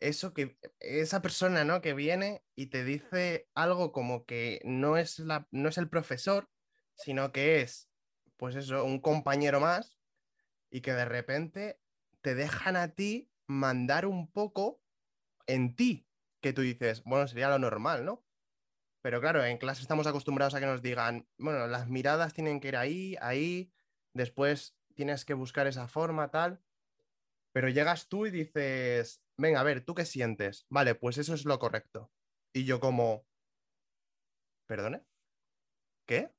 eso 0.00 0.34
que 0.34 0.58
esa 0.80 1.22
persona, 1.22 1.64
¿no? 1.64 1.80
Que 1.80 1.94
viene 1.94 2.42
y 2.54 2.66
te 2.66 2.84
dice 2.84 3.48
algo 3.54 3.92
como 3.92 4.26
que 4.26 4.60
no 4.64 4.98
es, 4.98 5.20
la, 5.20 5.48
no 5.50 5.70
es 5.70 5.78
el 5.78 5.88
profesor, 5.88 6.50
sino 6.96 7.32
que 7.32 7.62
es, 7.62 7.88
pues 8.36 8.56
eso, 8.56 8.84
un 8.84 9.00
compañero 9.00 9.60
más 9.60 9.93
y 10.74 10.80
que 10.80 10.92
de 10.92 11.04
repente 11.04 11.80
te 12.20 12.34
dejan 12.34 12.74
a 12.74 12.88
ti 12.88 13.30
mandar 13.46 14.06
un 14.06 14.28
poco 14.28 14.82
en 15.46 15.76
ti, 15.76 16.08
que 16.42 16.52
tú 16.52 16.62
dices, 16.62 17.04
bueno, 17.04 17.28
sería 17.28 17.48
lo 17.48 17.60
normal, 17.60 18.04
¿no? 18.04 18.26
Pero 19.00 19.20
claro, 19.20 19.44
en 19.44 19.58
clase 19.58 19.82
estamos 19.82 20.08
acostumbrados 20.08 20.52
a 20.54 20.58
que 20.58 20.66
nos 20.66 20.82
digan, 20.82 21.28
bueno, 21.38 21.68
las 21.68 21.88
miradas 21.88 22.34
tienen 22.34 22.58
que 22.58 22.68
ir 22.68 22.76
ahí, 22.76 23.16
ahí, 23.20 23.72
después 24.16 24.76
tienes 24.96 25.24
que 25.24 25.34
buscar 25.34 25.68
esa 25.68 25.86
forma, 25.86 26.32
tal. 26.32 26.60
Pero 27.52 27.68
llegas 27.68 28.08
tú 28.08 28.26
y 28.26 28.32
dices, 28.32 29.22
venga, 29.38 29.60
a 29.60 29.64
ver, 29.64 29.84
¿tú 29.84 29.94
qué 29.94 30.04
sientes? 30.04 30.66
Vale, 30.70 30.96
pues 30.96 31.18
eso 31.18 31.34
es 31.34 31.44
lo 31.44 31.60
correcto. 31.60 32.10
Y 32.52 32.64
yo 32.64 32.80
como, 32.80 33.28
¿perdone? 34.66 35.04
¿Qué? 36.04 36.34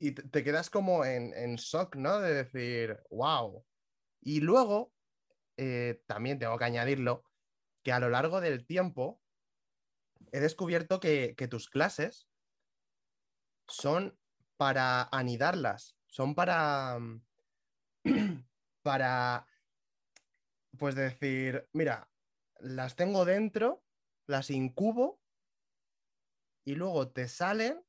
Y 0.00 0.12
te, 0.12 0.42
quedas 0.42 0.70
como 0.70 1.04
en, 1.04 1.54
shock, 1.56 1.94
¿no? 1.94 2.18
De 2.18 2.34
decir, 2.34 2.98
wow. 3.10 3.64
Y 4.20 4.40
luego, 4.40 4.92
eh, 5.56 6.02
también 6.06 6.38
tengo 6.38 6.58
que 6.58 6.64
añadirlo, 6.64 7.22
que 7.84 7.92
a 7.92 8.00
lo 8.00 8.08
largo 8.08 8.40
del 8.40 8.66
tiempo 8.66 9.20
he 10.32 10.40
descubierto 10.40 10.98
que, 11.00 11.34
que 11.36 11.48
tus 11.48 11.68
clases 11.68 12.28
son 13.68 14.18
para 14.56 15.08
anidarlas, 15.12 15.96
son 16.06 16.34
para 16.34 16.98
para, 18.82 19.46
pues 20.78 20.94
decir, 20.94 21.68
mira, 21.72 22.08
las 22.60 22.96
tengo 22.96 23.24
dentro, 23.24 23.84
las 24.26 24.50
incubo 24.50 25.20
y 26.64 26.74
luego 26.74 27.10
te 27.10 27.28
salen 27.28 27.82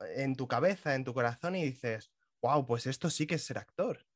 en 0.00 0.36
tu 0.36 0.48
cabeza, 0.48 0.94
en 0.94 1.04
tu 1.04 1.14
corazón 1.14 1.56
y 1.56 1.64
dices, 1.64 2.10
wow, 2.42 2.66
pues 2.66 2.86
esto 2.86 3.10
sí 3.10 3.26
que 3.26 3.36
es 3.36 3.44
ser 3.44 3.58
actor. 3.58 4.06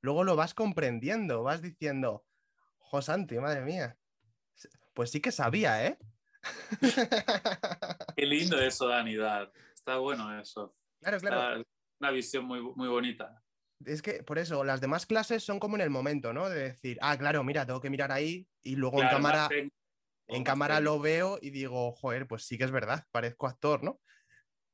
Luego 0.00 0.24
lo 0.24 0.36
vas 0.36 0.54
comprendiendo, 0.54 1.42
vas 1.42 1.60
diciendo, 1.60 2.24
Josanti, 2.78 3.38
madre 3.38 3.62
mía, 3.62 3.98
pues 4.94 5.10
sí 5.10 5.20
que 5.20 5.32
sabía, 5.32 5.86
¿eh? 5.86 5.98
Qué 8.16 8.26
lindo 8.26 8.58
eso, 8.60 8.88
Dani, 8.88 9.16
Está 9.74 9.98
bueno 9.98 10.38
eso. 10.40 10.76
Claro, 11.00 11.18
claro. 11.18 11.64
una 12.00 12.10
visión 12.10 12.44
muy, 12.44 12.60
muy 12.60 12.88
bonita. 12.88 13.42
Es 13.84 14.02
que 14.02 14.22
por 14.22 14.38
eso, 14.38 14.64
las 14.64 14.80
demás 14.80 15.06
clases 15.06 15.44
son 15.44 15.60
como 15.60 15.76
en 15.76 15.82
el 15.82 15.90
momento, 15.90 16.32
¿no? 16.32 16.48
De 16.48 16.60
decir, 16.60 16.98
ah, 17.00 17.16
claro, 17.16 17.44
mira, 17.44 17.64
tengo 17.64 17.80
que 17.80 17.90
mirar 17.90 18.10
ahí 18.10 18.48
y 18.62 18.76
luego 18.76 19.02
en 19.02 19.08
cámara, 19.08 19.48
en 20.26 20.44
cámara 20.44 20.80
lo 20.80 20.98
veo 20.98 21.38
y 21.40 21.50
digo, 21.50 21.92
joder, 21.92 22.26
pues 22.26 22.44
sí 22.44 22.58
que 22.58 22.64
es 22.64 22.70
verdad, 22.70 23.06
parezco 23.12 23.46
actor, 23.46 23.82
¿no? 23.84 24.00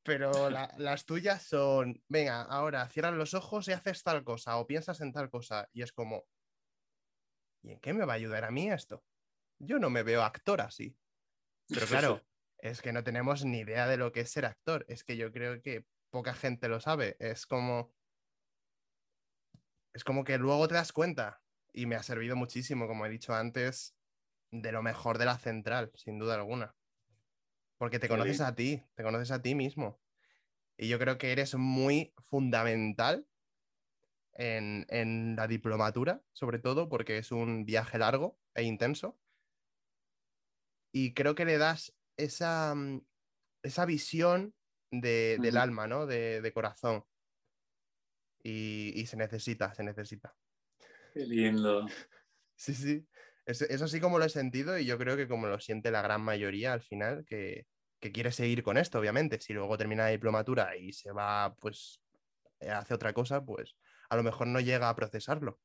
Pero 0.04 0.50
las 0.50 1.06
tuyas 1.06 1.42
son, 1.42 2.02
venga, 2.08 2.42
ahora 2.42 2.86
cierras 2.88 3.14
los 3.14 3.32
ojos 3.32 3.66
y 3.68 3.72
haces 3.72 4.02
tal 4.02 4.22
cosa 4.22 4.58
o 4.58 4.66
piensas 4.66 5.00
en 5.00 5.12
tal 5.12 5.30
cosa 5.30 5.68
y 5.72 5.82
es 5.82 5.92
como, 5.92 6.26
¿y 7.62 7.72
en 7.72 7.80
qué 7.80 7.94
me 7.94 8.04
va 8.04 8.12
a 8.12 8.16
ayudar 8.16 8.44
a 8.44 8.50
mí 8.50 8.70
esto? 8.70 9.02
Yo 9.58 9.78
no 9.78 9.88
me 9.88 10.02
veo 10.02 10.22
actor 10.22 10.60
así. 10.60 10.96
Pero 11.68 11.86
claro, 11.86 12.20
es 12.58 12.82
que 12.82 12.92
no 12.92 13.02
tenemos 13.02 13.44
ni 13.46 13.60
idea 13.60 13.86
de 13.86 13.96
lo 13.96 14.12
que 14.12 14.20
es 14.20 14.30
ser 14.30 14.44
actor. 14.44 14.84
Es 14.88 15.04
que 15.04 15.16
yo 15.16 15.32
creo 15.32 15.62
que 15.62 15.86
poca 16.10 16.34
gente 16.34 16.68
lo 16.68 16.80
sabe. 16.80 17.16
Es 17.18 17.46
como 17.46 17.94
es 19.94 20.02
como 20.02 20.24
que 20.24 20.38
luego 20.38 20.68
te 20.68 20.74
das 20.74 20.92
cuenta 20.92 21.40
y 21.72 21.86
me 21.86 21.94
ha 21.94 22.02
servido 22.02 22.36
muchísimo, 22.36 22.86
como 22.86 23.06
he 23.06 23.08
dicho 23.08 23.32
antes, 23.32 23.96
de 24.50 24.72
lo 24.72 24.82
mejor 24.82 25.18
de 25.18 25.24
la 25.24 25.38
central, 25.38 25.92
sin 25.94 26.18
duda 26.18 26.34
alguna. 26.34 26.76
Porque 27.78 27.98
te 27.98 28.08
conoces 28.08 28.40
a 28.40 28.54
ti, 28.54 28.82
te 28.94 29.02
conoces 29.02 29.30
a 29.30 29.42
ti 29.42 29.54
mismo. 29.54 30.00
Y 30.76 30.88
yo 30.88 30.98
creo 30.98 31.18
que 31.18 31.32
eres 31.32 31.54
muy 31.54 32.12
fundamental 32.26 33.26
en, 34.32 34.86
en, 34.88 35.36
la 35.36 35.46
diplomatura, 35.46 36.22
sobre 36.32 36.58
todo 36.58 36.88
porque 36.88 37.18
es 37.18 37.30
un 37.30 37.64
viaje 37.64 37.98
largo 37.98 38.38
e 38.54 38.62
intenso. 38.62 39.18
Y 40.92 41.14
creo 41.14 41.34
que 41.34 41.44
le 41.44 41.58
das 41.58 41.94
esa, 42.16 42.74
mm, 42.74 43.04
esa 43.62 43.84
visión 43.84 44.54
de, 44.90 45.38
del 45.40 45.56
alma, 45.56 45.86
¿no? 45.86 46.06
De, 46.06 46.40
de 46.40 46.52
corazón 46.52 47.04
y, 48.44 49.06
se 49.06 49.16
necesita, 49.16 49.74
se 49.74 49.82
necesita. 49.82 50.36
Qué 51.12 51.26
lindo. 51.26 51.86
Sí, 52.56 52.74
sí. 52.74 53.06
Eso, 53.46 53.88
sí 53.88 54.00
como 54.00 54.18
lo 54.18 54.24
he 54.24 54.30
sentido 54.30 54.78
y 54.78 54.86
yo 54.86 54.96
creo 54.98 55.16
que 55.16 55.28
como 55.28 55.46
lo 55.46 55.60
siente 55.60 55.90
la 55.90 56.02
gran 56.02 56.22
mayoría 56.22 56.72
al 56.72 56.82
final, 56.82 57.24
que, 57.26 57.66
quiere 58.12 58.32
seguir 58.32 58.62
con 58.62 58.76
esto, 58.76 58.98
obviamente. 58.98 59.40
Si 59.40 59.54
luego 59.54 59.78
termina 59.78 60.04
la 60.04 60.10
diplomatura 60.10 60.76
y 60.76 60.92
se 60.92 61.10
va, 61.10 61.54
pues, 61.58 62.02
eh, 62.60 62.68
hace 62.68 62.92
otra 62.92 63.14
cosa, 63.14 63.42
pues 63.42 63.76
a 64.10 64.16
lo 64.16 64.22
mejor 64.22 64.46
no 64.46 64.60
llega 64.60 64.90
a 64.90 64.94
procesarlo. 64.94 65.58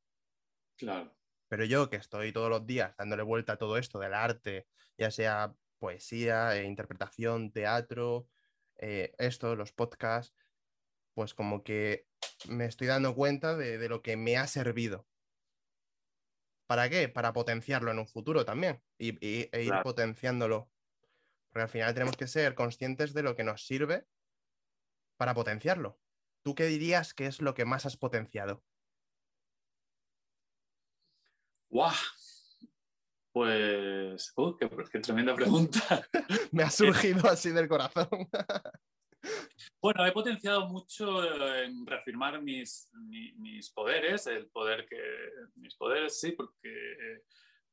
Claro. 0.78 1.14
Pero 1.50 1.66
yo 1.66 1.90
que 1.90 1.98
estoy 1.98 2.32
todos 2.32 2.50
los 2.50 2.66
días 2.66 2.96
dándole 2.98 3.24
vuelta 3.24 3.54
a 3.54 3.58
todo 3.58 3.78
esto 3.78 4.00
del 4.00 4.14
arte, 4.14 4.68
ya 4.98 5.12
sea 5.12 5.54
poesía, 5.80 6.56
eh, 6.56 6.64
interpretación, 6.66 7.52
teatro, 7.52 8.30
eh, 8.78 9.14
esto, 9.18 9.56
los 9.56 9.74
podcasts, 9.74 10.34
pues 11.14 11.34
como 11.34 11.64
que 11.64 12.08
me 12.48 12.66
estoy 12.66 12.88
dando 12.88 13.16
cuenta 13.16 13.56
de, 13.56 13.90
lo 13.90 14.02
que 14.02 14.16
me 14.16 14.38
ha 14.38 14.48
servido. 14.48 15.08
¿Para 16.70 16.88
qué? 16.88 17.10
Para 17.10 17.34
potenciarlo 17.34 17.90
en 17.90 17.98
un 17.98 18.06
futuro 18.06 18.46
también 18.46 18.80
y, 19.00 19.18
e 19.26 19.64
ir 19.64 19.74
potenciándolo. 19.82 20.70
Porque 21.50 21.64
al 21.64 21.70
final 21.70 21.96
tenemos 21.96 22.16
que 22.16 22.28
ser 22.28 22.54
conscientes 22.54 23.16
de 23.16 23.24
lo 23.24 23.36
que 23.36 23.44
nos 23.44 23.66
sirve 23.66 24.06
para 25.18 25.34
potenciarlo. 25.34 26.00
¿Tú 26.44 26.54
qué 26.54 26.66
dirías 26.66 27.16
que 27.16 27.26
es 27.26 27.42
lo 27.42 27.56
que 27.56 27.66
más 27.66 27.88
has 27.88 27.98
potenciado? 27.98 28.64
¡Guau! 31.70 31.92
Pues, 33.32 34.32
uh, 34.36 34.56
qué, 34.56 35.00
tremenda 35.00 35.34
pregunta. 35.34 36.08
Me 36.52 36.62
ha 36.62 36.70
surgido 36.70 37.28
así 37.28 37.50
del 37.50 37.68
corazón. 37.68 38.10
Bueno, 39.82 40.06
he 40.06 40.12
potenciado 40.12 40.68
mucho 40.68 41.24
en 41.56 41.86
reafirmar 41.86 42.42
mis, 42.42 42.92
mis, 43.38 43.70
poderes, 43.72 44.28
el 44.28 44.48
poder 44.48 44.86
que. 44.88 45.00
mis 45.56 45.76
poderes, 45.76 46.20
sí, 46.20 46.32
porque, 46.34 47.24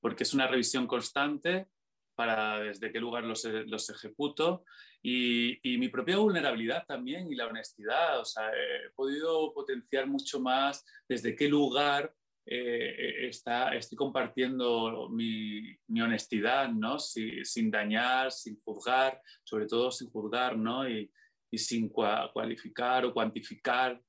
porque 0.00 0.22
es 0.22 0.34
una 0.34 0.46
revisión 0.46 0.86
constante 0.86 1.68
para 2.14 2.60
desde 2.60 2.92
qué 2.92 3.00
lugar 3.00 3.24
los, 3.24 3.44
los 3.44 3.90
ejecuto 3.90 4.64
y, 5.02 5.58
y, 5.62 5.78
mi 5.78 5.88
propia 5.88 6.16
vulnerabilidad 6.16 6.86
también 6.86 7.30
y 7.30 7.34
la 7.34 7.46
honestidad. 7.46 8.20
O 8.20 8.24
sea, 8.24 8.50
he 8.50 8.90
podido 8.94 9.52
potenciar 9.52 10.06
mucho 10.06 10.40
más 10.40 10.84
desde 11.08 11.36
qué 11.36 11.48
lugar 11.48 12.14
eh, 12.48 13.26
está, 13.26 13.74
estoy 13.74 13.96
compartiendo 13.96 15.08
mi, 15.08 15.76
mi 15.88 16.00
honestidad, 16.00 16.68
¿no? 16.68 16.96
sin 17.00 17.70
dañar, 17.72 18.30
sin 18.30 18.60
juzgar, 18.60 19.20
sobre 19.42 19.66
todo 19.66 19.90
sin 19.90 20.08
juzgar, 20.10 20.56
¿no? 20.56 20.88
Y, 20.88 21.10
y 21.50 21.58
sin 21.58 21.88
cualificar 21.88 23.04
o 23.04 23.12
cuantificar 23.12 24.00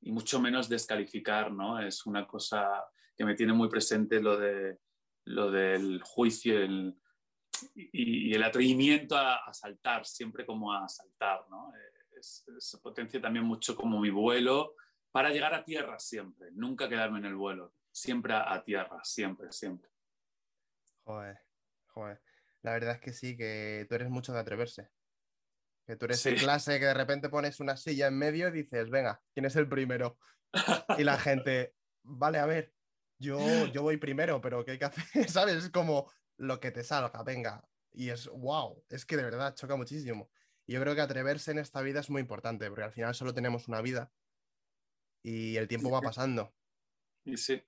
y 0.00 0.12
mucho 0.12 0.40
menos 0.40 0.68
descalificar, 0.68 1.50
¿no? 1.50 1.80
Es 1.80 2.06
una 2.06 2.26
cosa 2.26 2.84
que 3.16 3.24
me 3.24 3.34
tiene 3.34 3.52
muy 3.52 3.68
presente 3.68 4.20
lo, 4.20 4.36
de, 4.36 4.78
lo 5.24 5.50
del 5.50 6.00
juicio 6.02 6.64
y, 7.74 8.32
el 8.32 8.42
atrevimiento 8.44 9.16
a, 9.16 9.52
saltar, 9.52 10.06
siempre 10.06 10.46
como 10.46 10.72
a 10.72 10.88
saltar, 10.88 11.44
¿no? 11.50 11.72
Es, 12.16 12.46
potencia 12.82 13.20
también 13.20 13.44
mucho 13.44 13.74
como 13.76 14.00
mi 14.00 14.10
vuelo 14.10 14.74
para 15.10 15.30
llegar 15.30 15.54
a 15.54 15.64
tierra 15.64 15.98
siempre, 15.98 16.50
nunca 16.52 16.88
quedarme 16.88 17.18
en 17.18 17.26
el 17.26 17.34
vuelo, 17.34 17.74
siempre 17.90 18.34
a, 18.34 18.62
tierra, 18.64 19.00
siempre, 19.02 19.50
siempre. 19.52 19.90
Joder, 21.04 21.38
joder. 21.86 22.20
La 22.62 22.72
verdad 22.72 22.94
es 22.94 23.00
que 23.00 23.12
sí, 23.12 23.36
que 23.36 23.86
tú 23.88 23.94
eres 23.94 24.10
mucho 24.10 24.32
de 24.32 24.40
atreverse. 24.40 24.90
Que 25.88 25.96
tú 25.96 26.04
eres 26.04 26.26
en 26.26 26.36
clase 26.36 26.78
que 26.78 26.84
de 26.84 26.92
repente 26.92 27.30
pones 27.30 27.60
una 27.60 27.74
silla 27.78 28.08
en 28.08 28.18
medio 28.18 28.48
y 28.48 28.52
dices, 28.52 28.90
venga, 28.90 29.22
¿quién 29.32 29.46
es 29.46 29.56
el 29.56 29.70
primero? 29.70 30.18
Y 30.98 31.02
la 31.02 31.16
gente, 31.18 31.74
vale, 32.02 32.36
a 32.38 32.44
ver, 32.44 32.74
yo, 33.18 33.38
yo 33.68 33.80
voy 33.80 33.96
primero, 33.96 34.38
pero 34.42 34.66
¿qué 34.66 34.72
hay 34.72 34.78
que 34.78 34.84
hacer? 34.84 35.02
¿Sabes? 35.30 35.64
Es 35.64 35.70
como 35.70 36.12
lo 36.36 36.60
que 36.60 36.72
te 36.72 36.84
salga, 36.84 37.22
venga. 37.22 37.66
Y 37.90 38.10
es, 38.10 38.28
wow, 38.28 38.84
es 38.90 39.06
que 39.06 39.16
de 39.16 39.22
verdad 39.22 39.54
choca 39.54 39.76
muchísimo. 39.76 40.30
Y 40.66 40.74
yo 40.74 40.80
creo 40.82 40.94
que 40.94 41.00
atreverse 41.00 41.52
en 41.52 41.58
esta 41.58 41.80
vida 41.80 42.00
es 42.00 42.10
muy 42.10 42.20
importante, 42.20 42.68
porque 42.68 42.84
al 42.84 42.92
final 42.92 43.14
solo 43.14 43.32
tenemos 43.32 43.66
una 43.66 43.80
vida 43.80 44.12
y 45.22 45.56
el 45.56 45.68
tiempo 45.68 45.90
va 45.90 46.02
pasando. 46.02 46.54
Y 47.24 47.38
sí. 47.38 47.62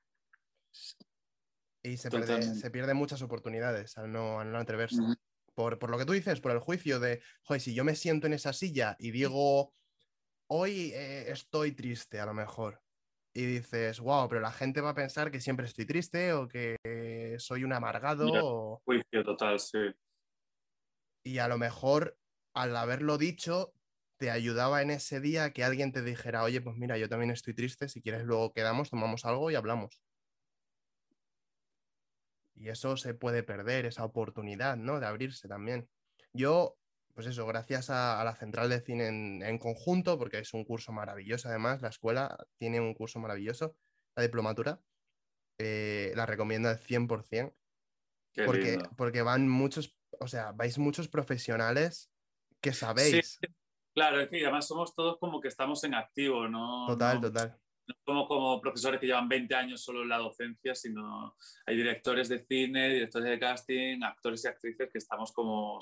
Y 1.83 1.97
se, 1.97 2.71
pierden 2.71 2.99
muchas 2.99 3.23
oportunidades 3.23 3.97
al 3.97 4.12
no, 4.12 4.41
al 4.41 4.53
no 4.53 4.59
atreverse 4.59 5.01
por, 5.79 5.91
lo 5.91 5.99
que 5.99 6.07
tú 6.07 6.13
dices, 6.13 6.41
por 6.41 6.53
el 6.53 6.59
juicio 6.59 7.01
de, 7.01 7.21
joder, 7.43 7.61
si 7.61 7.75
yo 7.75 7.85
me 7.85 7.95
siento 7.95 8.27
en 8.27 8.33
esa 8.33 8.53
silla 8.53 8.97
y 8.99 9.11
digo, 9.11 9.75
hoy 10.49 10.93
eh, 10.95 11.31
estoy 11.31 11.73
triste 11.73 12.21
a 12.21 12.27
lo 12.27 12.35
mejor, 12.35 12.81
y 13.35 13.45
dices, 13.45 14.01
wow, 14.01 14.29
pero 14.29 14.41
la 14.41 14.53
gente 14.53 14.81
va 14.81 14.91
a 14.91 14.95
pensar 14.95 15.31
que 15.31 15.41
siempre 15.41 15.67
estoy 15.67 15.87
triste 15.87 16.33
o 16.33 16.49
que 16.49 16.77
soy 17.39 17.65
un 17.65 17.73
amargado. 17.73 18.81
Juicio 18.85 19.23
total, 19.25 19.61
sí. 19.61 19.79
Y 21.25 21.39
a 21.39 21.49
lo 21.49 21.59
mejor 21.59 22.17
al 22.55 22.77
haberlo 22.77 23.19
dicho, 23.19 23.73
te 24.17 24.31
ayudaba 24.31 24.83
en 24.83 24.91
ese 24.91 25.21
día 25.21 25.53
que 25.53 25.65
alguien 25.65 25.93
te 25.93 26.03
dijera, 26.03 26.43
oye, 26.43 26.61
pues 26.61 26.77
mira, 26.77 26.99
yo 26.99 27.09
también 27.09 27.31
estoy 27.31 27.55
triste, 27.55 27.89
si 27.89 28.03
quieres 28.03 28.25
luego 28.25 28.53
quedamos, 28.53 28.91
tomamos 28.91 29.25
algo 29.25 29.51
y 29.51 29.55
hablamos. 29.55 30.03
Y 32.61 32.69
eso 32.69 32.99
se 32.99 33.15
puede 33.15 33.43
perder, 33.43 33.87
esa 33.87 34.05
oportunidad, 34.05 34.77
¿no? 34.77 35.01
De 35.01 35.07
abrirse 35.07 35.49
también. 35.49 35.89
Yo, 36.35 36.77
pues 37.15 37.27
eso, 37.27 37.47
gracias 37.47 37.89
a, 37.89 38.23
la 38.23 38.37
Central 38.37 38.69
de 38.69 38.83
Cine 38.83 39.09
en, 39.09 39.59
conjunto, 39.59 40.19
porque 40.19 40.41
es 40.41 40.53
un 40.53 40.65
curso 40.65 40.93
maravilloso 40.93 41.49
además, 41.49 41.81
la 41.81 41.89
escuela 41.89 42.37
tiene 42.59 42.79
un 42.79 42.93
curso 42.93 43.19
maravilloso, 43.19 43.77
la 44.15 44.25
diplomatura, 44.25 44.79
eh, 45.59 46.13
la 46.15 46.27
recomiendo 46.27 46.69
al 46.69 46.79
100%, 46.79 47.55
porque, 48.45 48.79
porque 48.95 49.23
van 49.23 49.49
muchos, 49.49 49.97
o 50.19 50.29
sea, 50.29 50.53
vais 50.53 50.77
muchos 50.77 51.09
profesionales 51.09 52.13
que 52.61 52.75
sabéis. 52.75 53.39
claro, 53.95 54.21
es 54.21 54.29
que 54.29 54.43
además 54.43 54.67
somos 54.67 54.95
todos 54.95 55.19
como 55.19 55.41
que 55.41 55.49
estamos 55.49 55.83
en 55.85 55.95
activo, 55.95 56.47
¿no? 56.47 56.87
Total, 56.87 57.23
total 57.23 57.60
no 57.91 57.97
somos 58.05 58.28
como 58.28 58.61
profesores 58.61 59.01
que 59.01 59.07
llevan 59.07 59.28
20 59.28 59.55
años 59.55 59.82
solo 59.82 60.03
en 60.03 60.09
la 60.09 60.18
docencia, 60.18 60.74
sino 60.74 61.36
hay 61.66 61.76
directores 61.76 62.28
de 62.28 62.45
cine, 62.45 62.88
directores 62.88 63.28
de 63.28 63.38
casting, 63.38 64.03
actores 64.03 64.45
y 64.45 64.49
actrices 64.49 64.88
que 64.91 64.99
estamos 64.99 65.32
como 65.32 65.78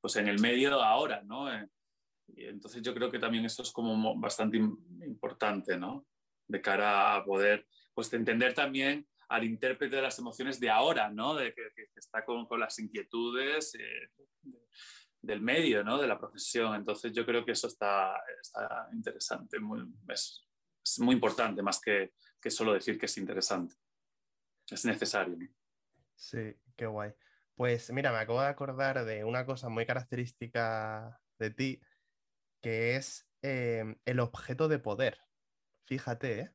pues 0.00 0.16
en 0.16 0.28
el 0.28 0.40
medio 0.40 0.82
ahora, 0.82 1.22
¿no? 1.22 1.52
Eh, 1.52 1.68
y 2.28 2.46
entonces 2.46 2.82
yo 2.82 2.94
creo 2.94 3.10
que 3.10 3.18
también 3.18 3.44
eso 3.44 3.62
es 3.62 3.70
como 3.70 4.18
bastante 4.18 4.56
importante, 4.56 5.76
¿no? 5.76 6.06
De 6.48 6.60
cara 6.60 7.14
a 7.14 7.24
poder, 7.24 7.66
pues 7.94 8.12
entender 8.12 8.54
también 8.54 9.06
al 9.28 9.44
intérprete 9.44 9.96
de 9.96 10.02
las 10.02 10.18
emociones 10.18 10.58
de 10.58 10.70
ahora, 10.70 11.10
¿no? 11.10 11.34
De 11.34 11.54
que, 11.54 11.62
está 11.94 12.24
con, 12.24 12.46
con, 12.46 12.60
las 12.60 12.78
inquietudes 12.78 13.74
eh, 13.74 14.10
del 15.20 15.40
medio, 15.40 15.84
¿no? 15.84 15.98
De 15.98 16.06
la 16.06 16.18
profesión. 16.18 16.74
Entonces 16.74 17.12
yo 17.12 17.24
creo 17.24 17.44
que 17.44 17.52
eso 17.52 17.66
está, 17.66 18.20
está 18.40 18.88
interesante, 18.92 19.60
muy, 19.60 19.86
es, 20.08 20.46
es 20.84 20.98
muy 21.00 21.14
importante, 21.14 21.62
más 21.62 21.80
que, 21.80 22.12
que, 22.40 22.50
solo 22.50 22.72
decir 22.72 22.98
que 22.98 23.06
es 23.06 23.16
interesante. 23.18 23.74
Es 24.70 24.84
necesario. 24.84 25.36
Sí, 26.14 26.54
qué 26.76 26.86
guay. 26.86 27.12
Pues 27.54 27.92
mira, 27.92 28.12
me 28.12 28.18
acabo 28.18 28.40
de 28.40 28.48
acordar 28.48 29.04
de 29.04 29.24
una 29.24 29.44
cosa 29.44 29.68
muy 29.68 29.86
característica 29.86 31.20
de 31.38 31.50
ti, 31.50 31.80
que 32.60 32.96
es 32.96 33.28
em, 33.42 33.96
el 34.04 34.20
objeto 34.20 34.68
de 34.68 34.78
poder. 34.78 35.18
Fíjate, 35.86 36.40
¿eh? 36.40 36.54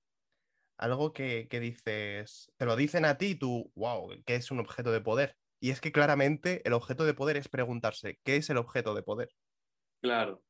Algo 0.77 1.11
que, 1.11 1.47
que 1.49 1.59
dices, 1.59 2.51
te 2.57 2.65
lo 2.65 2.75
dicen 2.75 3.05
a 3.05 3.17
ti 3.17 3.27
y 3.27 3.35
tú, 3.35 3.71
wow, 3.75 4.11
¿qué 4.25 4.35
es 4.35 4.51
un 4.51 4.59
objeto 4.59 4.91
de 4.91 5.01
poder? 5.01 5.35
Y 5.59 5.71
es 5.71 5.81
que 5.81 5.91
claramente 5.91 6.61
el 6.65 6.73
objeto 6.73 7.03
de 7.03 7.15
poder 7.15 7.37
es 7.37 7.49
preguntarse, 7.49 8.19
¿qué 8.23 8.35
es 8.35 8.49
el 8.49 8.57
objeto 8.57 8.93
de 8.93 9.01
poder? 9.01 9.29
Claro. 10.01 10.43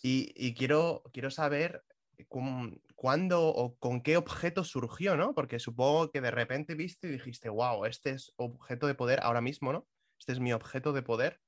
Y, 0.00 0.32
y 0.36 0.54
quiero, 0.54 1.02
quiero 1.12 1.30
saber 1.30 1.82
cuándo 2.26 3.46
o 3.46 3.76
con 3.78 4.02
qué 4.02 4.16
objeto 4.16 4.64
surgió, 4.64 5.16
¿no? 5.16 5.34
Porque 5.34 5.58
supongo 5.58 6.10
que 6.10 6.20
de 6.20 6.30
repente 6.30 6.74
viste 6.74 7.08
y 7.08 7.12
dijiste, 7.12 7.48
wow, 7.48 7.84
este 7.84 8.10
es 8.10 8.32
objeto 8.36 8.86
de 8.86 8.94
poder 8.94 9.20
ahora 9.22 9.40
mismo, 9.40 9.72
¿no? 9.72 9.86
Este 10.18 10.32
es 10.32 10.40
mi 10.40 10.52
objeto 10.52 10.92
de 10.92 11.02
poder. 11.02 11.40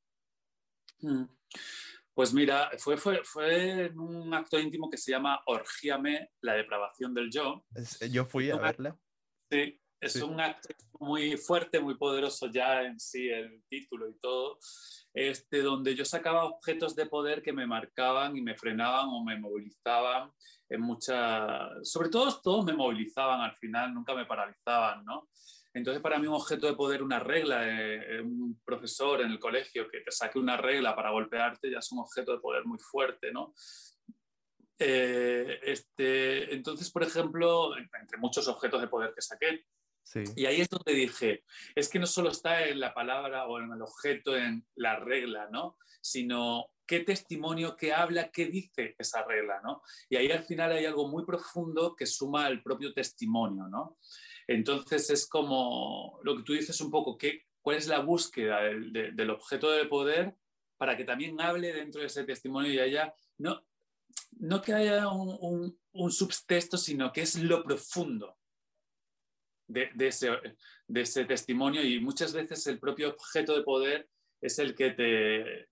Mm. 1.00 1.24
Pues 2.14 2.34
mira, 2.34 2.70
fue, 2.78 2.96
fue, 2.96 3.22
fue 3.24 3.86
en 3.86 3.98
un 3.98 4.34
acto 4.34 4.58
íntimo 4.58 4.90
que 4.90 4.98
se 4.98 5.12
llama 5.12 5.40
Orgíame, 5.46 6.30
la 6.40 6.54
depravación 6.54 7.14
del 7.14 7.30
yo. 7.30 7.64
Yo 8.10 8.26
fui 8.26 8.50
a 8.50 8.56
verle. 8.56 8.94
Sí, 9.50 9.79
es 10.00 10.14
Sí. 10.14 10.22
un 10.22 10.40
acto 10.40 10.68
muy 10.98 11.36
fuerte, 11.36 11.80
muy 11.80 11.96
poderoso 11.96 12.46
ya 12.50 12.82
en 12.82 12.98
sí, 12.98 13.28
el 13.28 13.62
título 13.68 14.08
y 14.08 14.18
todo, 14.18 14.58
este, 15.14 15.62
donde 15.62 15.94
yo 15.94 16.04
sacaba 16.04 16.44
objetos 16.44 16.94
de 16.94 17.06
poder 17.06 17.42
que 17.42 17.52
me 17.52 17.66
marcaban 17.66 18.36
y 18.36 18.42
me 18.42 18.56
frenaban 18.56 19.08
o 19.08 19.22
me 19.24 19.38
movilizaban 19.38 20.30
en 20.68 20.80
muchas... 20.80 21.70
Sobre 21.88 22.08
todo, 22.08 22.40
todos 22.40 22.64
me 22.64 22.72
movilizaban 22.72 23.40
al 23.40 23.56
final, 23.56 23.92
nunca 23.92 24.14
me 24.14 24.26
paralizaban, 24.26 25.04
¿no? 25.04 25.28
Entonces, 25.72 26.02
para 26.02 26.18
mí 26.18 26.26
un 26.26 26.34
objeto 26.34 26.66
de 26.66 26.74
poder, 26.74 27.02
una 27.02 27.20
regla, 27.20 27.60
de, 27.62 28.16
eh, 28.16 28.20
un 28.20 28.60
profesor 28.64 29.20
en 29.20 29.30
el 29.30 29.38
colegio 29.38 29.88
que 29.88 30.00
te 30.00 30.10
saque 30.10 30.38
una 30.38 30.56
regla 30.56 30.96
para 30.96 31.10
golpearte, 31.10 31.70
ya 31.70 31.78
es 31.78 31.92
un 31.92 32.00
objeto 32.00 32.32
de 32.32 32.40
poder 32.40 32.64
muy 32.64 32.78
fuerte, 32.78 33.30
¿no? 33.32 33.54
Eh, 34.78 35.60
este, 35.62 36.54
entonces, 36.54 36.90
por 36.90 37.02
ejemplo, 37.02 37.76
entre 37.76 38.18
muchos 38.18 38.48
objetos 38.48 38.80
de 38.80 38.88
poder 38.88 39.12
que 39.14 39.22
saqué, 39.22 39.64
Y 40.36 40.46
ahí 40.46 40.60
es 40.60 40.68
donde 40.68 40.92
dije, 40.92 41.44
es 41.74 41.88
que 41.88 41.98
no 41.98 42.06
solo 42.06 42.30
está 42.30 42.66
en 42.66 42.80
la 42.80 42.92
palabra 42.92 43.46
o 43.46 43.58
en 43.60 43.70
el 43.72 43.82
objeto, 43.82 44.36
en 44.36 44.66
la 44.74 44.96
regla, 44.96 45.48
¿no? 45.52 45.76
Sino 46.00 46.66
qué 46.86 47.00
testimonio, 47.00 47.76
qué 47.76 47.92
habla, 47.92 48.30
qué 48.30 48.46
dice 48.46 48.96
esa 48.98 49.24
regla, 49.24 49.60
¿no? 49.62 49.82
Y 50.08 50.16
ahí 50.16 50.30
al 50.32 50.42
final 50.42 50.72
hay 50.72 50.84
algo 50.86 51.06
muy 51.08 51.24
profundo 51.24 51.94
que 51.94 52.06
suma 52.06 52.48
el 52.48 52.62
propio 52.62 52.92
testimonio, 52.92 53.68
¿no? 53.68 53.98
Entonces 54.48 55.08
es 55.10 55.28
como 55.28 56.18
lo 56.24 56.36
que 56.36 56.42
tú 56.42 56.52
dices 56.54 56.80
un 56.80 56.90
poco, 56.90 57.16
¿qué, 57.16 57.46
¿cuál 57.62 57.76
es 57.76 57.86
la 57.86 58.00
búsqueda 58.00 58.62
del, 58.62 58.92
de- 58.92 59.12
del 59.12 59.30
objeto 59.30 59.70
de 59.70 59.84
poder 59.86 60.34
para 60.76 60.96
que 60.96 61.04
también 61.04 61.40
hable 61.40 61.72
dentro 61.72 62.00
de 62.00 62.08
ese 62.08 62.24
testimonio 62.24 62.72
y 62.72 62.80
haya, 62.80 63.14
no, 63.38 63.62
no 64.40 64.60
que 64.60 64.72
haya 64.74 65.06
un, 65.08 65.78
un 65.92 66.10
subtexto, 66.10 66.76
sino 66.76 67.12
que 67.12 67.20
es 67.22 67.36
lo 67.36 67.62
profundo 67.62 68.39
de, 69.72 69.90
de 69.94 70.06
ese, 70.08 70.30
de 70.86 71.00
ese 71.00 71.24
testimonio 71.24 71.82
y 71.82 72.00
muchas 72.00 72.32
veces 72.32 72.66
el 72.66 72.78
propio 72.78 73.10
objeto 73.10 73.56
de 73.56 73.62
poder 73.62 74.08
es 74.40 74.58
el 74.58 74.74
que 74.74 74.90
te, 74.90 75.68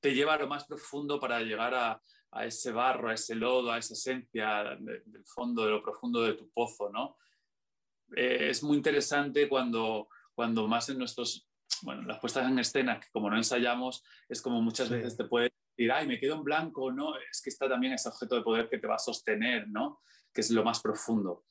te 0.00 0.14
lleva 0.14 0.34
a 0.34 0.38
lo 0.38 0.48
más 0.48 0.64
profundo 0.64 1.18
para 1.20 1.40
llegar 1.40 1.74
a, 1.74 2.00
a 2.30 2.44
ese 2.46 2.72
barro, 2.72 3.10
a 3.10 3.14
ese 3.14 3.34
lodo, 3.34 3.70
a 3.72 3.78
esa 3.78 3.94
esencia 3.94 4.76
de- 4.80 5.02
del 5.04 5.24
fondo, 5.26 5.64
de 5.64 5.70
lo 5.72 5.82
profundo 5.82 6.22
de 6.22 6.34
tu 6.34 6.48
pozo, 6.50 6.90
¿no? 6.90 7.16
Eh, 8.16 8.48
es 8.50 8.62
muy 8.62 8.76
interesante 8.76 9.48
cuando, 9.48 10.08
cuando 10.34 10.66
más 10.66 10.88
en 10.88 10.98
nuestros, 10.98 11.48
bueno, 11.82 12.02
las 12.02 12.18
puestas 12.20 12.48
en 12.50 12.58
escena, 12.58 12.98
que 13.00 13.08
como 13.12 13.28
no 13.30 13.36
ensayamos, 13.36 14.02
es 14.28 14.40
como 14.40 14.62
muchas 14.62 14.88
Sí. 14.88 14.94
veces 14.94 15.16
te 15.16 15.24
puede 15.24 15.52
decir, 15.76 15.92
ay, 15.92 16.06
me 16.06 16.18
quedo 16.18 16.36
en 16.36 16.44
blanco, 16.44 16.90
¿no? 16.90 17.16
Es 17.30 17.42
que 17.42 17.50
está 17.50 17.68
también 17.68 17.92
ese 17.92 18.08
objeto 18.08 18.36
de 18.36 18.42
poder 18.42 18.68
que 18.68 18.78
te 18.78 18.86
va 18.86 18.94
a 18.94 18.98
sostener, 18.98 19.68
¿no? 19.68 20.00
Que 20.32 20.40
es 20.40 20.50
lo 20.50 20.64
más 20.64 20.80
profundo. 20.80 21.44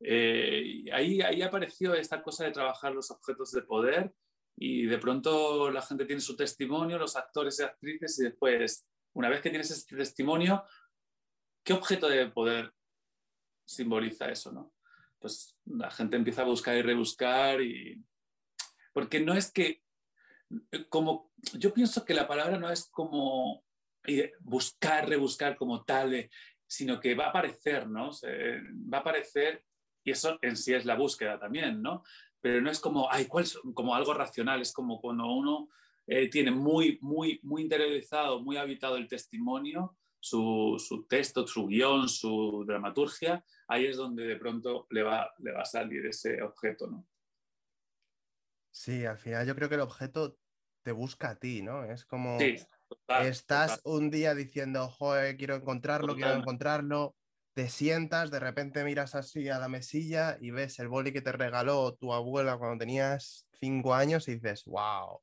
Eh, 0.00 0.84
ahí, 0.92 1.20
ahí 1.22 1.42
apareció 1.42 1.94
esta 1.94 2.22
cosa 2.22 2.44
de 2.44 2.52
trabajar 2.52 2.92
los 2.92 3.10
objetos 3.10 3.52
de 3.52 3.62
poder 3.62 4.12
y 4.56 4.86
de 4.86 4.98
pronto 4.98 5.70
la 5.70 5.82
gente 5.82 6.04
tiene 6.04 6.20
su 6.20 6.36
testimonio, 6.36 6.98
los 6.98 7.16
actores 7.16 7.58
y 7.58 7.62
actrices, 7.62 8.18
y 8.18 8.24
después, 8.24 8.86
una 9.14 9.28
vez 9.28 9.40
que 9.40 9.50
tienes 9.50 9.70
este 9.70 9.96
testimonio, 9.96 10.64
¿qué 11.64 11.72
objeto 11.72 12.08
de 12.08 12.28
poder 12.28 12.72
simboliza 13.66 14.30
eso, 14.30 14.52
no? 14.52 14.72
Pues 15.18 15.56
la 15.64 15.90
gente 15.90 16.16
empieza 16.16 16.42
a 16.42 16.46
buscar 16.46 16.76
y 16.76 16.82
rebuscar 16.82 17.60
y... 17.62 18.04
Porque 18.92 19.20
no 19.20 19.34
es 19.34 19.50
que, 19.50 19.82
como, 20.88 21.32
yo 21.54 21.72
pienso 21.74 22.04
que 22.04 22.14
la 22.14 22.28
palabra 22.28 22.58
no 22.58 22.70
es 22.70 22.88
como 22.90 23.64
eh, 24.06 24.32
buscar, 24.40 25.08
rebuscar 25.08 25.56
como 25.56 25.82
tal, 25.82 26.14
eh, 26.14 26.30
sino 26.66 27.00
que 27.00 27.14
va 27.14 27.26
a 27.26 27.28
aparecer, 27.30 27.88
¿no? 27.88 28.10
Va 28.12 28.98
a 28.98 29.00
aparecer 29.00 29.64
y 30.04 30.10
eso 30.10 30.38
en 30.42 30.56
sí 30.56 30.74
es 30.74 30.84
la 30.84 30.94
búsqueda 30.96 31.38
también, 31.38 31.82
¿no? 31.82 32.04
Pero 32.40 32.60
no 32.60 32.70
es 32.70 32.78
como, 32.78 33.10
ay, 33.10 33.26
¿cuál 33.26 33.44
es? 33.44 33.58
como 33.72 33.94
algo 33.94 34.12
racional, 34.12 34.60
es 34.60 34.72
como 34.72 35.00
cuando 35.00 35.26
uno 35.26 35.70
eh, 36.06 36.28
tiene 36.28 36.50
muy, 36.50 36.98
muy, 37.00 37.40
muy 37.42 37.62
interiorizado, 37.62 38.42
muy 38.42 38.58
habitado 38.58 38.96
el 38.96 39.08
testimonio, 39.08 39.96
su, 40.20 40.76
su 40.78 41.06
texto, 41.06 41.46
su 41.46 41.66
guion, 41.66 42.08
su 42.08 42.64
dramaturgia, 42.66 43.44
ahí 43.68 43.86
es 43.86 43.96
donde 43.96 44.26
de 44.26 44.36
pronto 44.36 44.86
le 44.90 45.02
va, 45.02 45.32
le 45.38 45.52
va 45.52 45.62
a 45.62 45.66
salir 45.66 46.06
ese 46.06 46.42
objeto, 46.42 46.86
¿no? 46.86 47.06
Sí, 48.70 49.04
al 49.06 49.18
final 49.18 49.46
yo 49.46 49.54
creo 49.54 49.68
que 49.68 49.76
el 49.76 49.82
objeto 49.82 50.36
te 50.82 50.92
busca 50.92 51.30
a 51.30 51.36
ti, 51.36 51.62
¿no? 51.62 51.84
Es 51.84 52.04
como 52.04 52.38
Sí, 52.38 52.56
total, 52.88 53.26
estás 53.26 53.82
total. 53.82 54.00
un 54.00 54.10
día 54.10 54.34
diciendo, 54.34 54.88
joder, 54.88 55.36
quiero 55.36 55.54
encontrarlo, 55.54 56.14
quiero 56.14 56.32
encontrarlo, 56.32 57.16
te 57.54 57.68
sientas, 57.68 58.30
de 58.30 58.40
repente 58.40 58.84
miras 58.84 59.14
así 59.14 59.48
a 59.48 59.58
la 59.58 59.68
mesilla 59.68 60.36
y 60.40 60.50
ves 60.50 60.78
el 60.80 60.88
boli 60.88 61.12
que 61.12 61.22
te 61.22 61.32
regaló 61.32 61.94
tu 61.94 62.12
abuela 62.12 62.58
cuando 62.58 62.78
tenías 62.78 63.48
cinco 63.60 63.94
años 63.94 64.28
y 64.28 64.34
dices, 64.34 64.64
wow. 64.66 65.22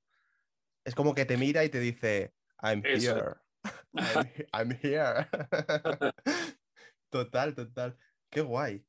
Es 0.85 0.95
como 0.95 1.13
que 1.13 1.25
te 1.25 1.37
mira 1.37 1.63
y 1.63 1.69
te 1.69 1.79
dice, 1.79 2.33
I'm 2.63 2.81
Eso. 2.85 3.15
here. 3.15 3.35
I'm, 3.93 4.25
he- 4.25 4.47
I'm 4.53 4.71
here. 4.81 5.27
total, 7.09 7.53
total. 7.53 7.97
Qué 8.29 8.41
guay. 8.41 8.85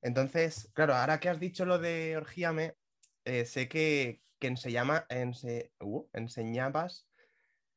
Entonces, 0.00 0.70
claro, 0.72 0.94
ahora 0.94 1.20
que 1.20 1.28
has 1.28 1.38
dicho 1.38 1.64
lo 1.66 1.78
de 1.78 2.16
Orgíame, 2.16 2.76
eh, 3.24 3.44
sé 3.44 3.68
que, 3.68 4.22
que 4.38 4.48
enseñaba- 4.48 5.06
ense- 5.08 5.72
uh, 5.80 6.08
enseñabas 6.12 7.08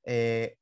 eh, 0.06 0.58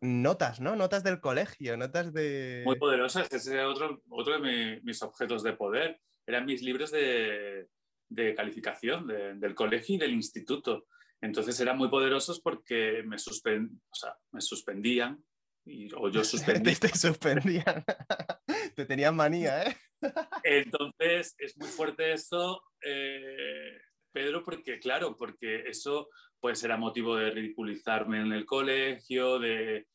notas, 0.00 0.60
¿no? 0.60 0.76
Notas 0.76 1.02
del 1.04 1.20
colegio, 1.20 1.76
notas 1.76 2.12
de... 2.12 2.62
Muy 2.64 2.76
poderosas, 2.78 3.30
ese 3.32 3.54
era 3.54 3.68
otro, 3.68 4.02
otro 4.10 4.34
de 4.34 4.40
mi- 4.76 4.80
mis 4.82 5.02
objetos 5.02 5.42
de 5.42 5.54
poder. 5.54 6.00
Eran 6.26 6.44
mis 6.46 6.62
libros 6.62 6.90
de, 6.90 7.68
de 8.08 8.34
calificación 8.34 9.06
de- 9.06 9.34
del 9.34 9.54
colegio 9.54 9.96
y 9.96 9.98
del 9.98 10.12
instituto. 10.12 10.86
Entonces 11.20 11.58
eran 11.60 11.76
muy 11.78 11.88
poderosos 11.88 12.40
porque 12.40 13.02
me, 13.04 13.16
suspen- 13.16 13.70
o 13.90 13.94
sea, 13.94 14.16
me 14.32 14.40
suspendían 14.40 15.22
y, 15.64 15.92
o 15.94 16.08
yo 16.08 16.20
te, 16.22 16.24
suspendía. 16.26 16.74
te 16.76 16.96
suspendían. 16.96 17.84
te 18.76 18.84
tenían 18.86 19.16
manía, 19.16 19.64
¿eh? 19.64 19.76
Entonces 20.44 21.34
es 21.38 21.56
muy 21.56 21.68
fuerte 21.68 22.12
eso, 22.12 22.62
eh, 22.84 23.80
Pedro, 24.12 24.44
porque 24.44 24.78
claro, 24.78 25.16
porque 25.16 25.62
eso 25.68 26.08
pues 26.40 26.62
era 26.64 26.76
motivo 26.76 27.16
de 27.16 27.30
ridiculizarme 27.30 28.20
en 28.20 28.32
el 28.32 28.46
colegio, 28.46 29.38
de, 29.38 29.88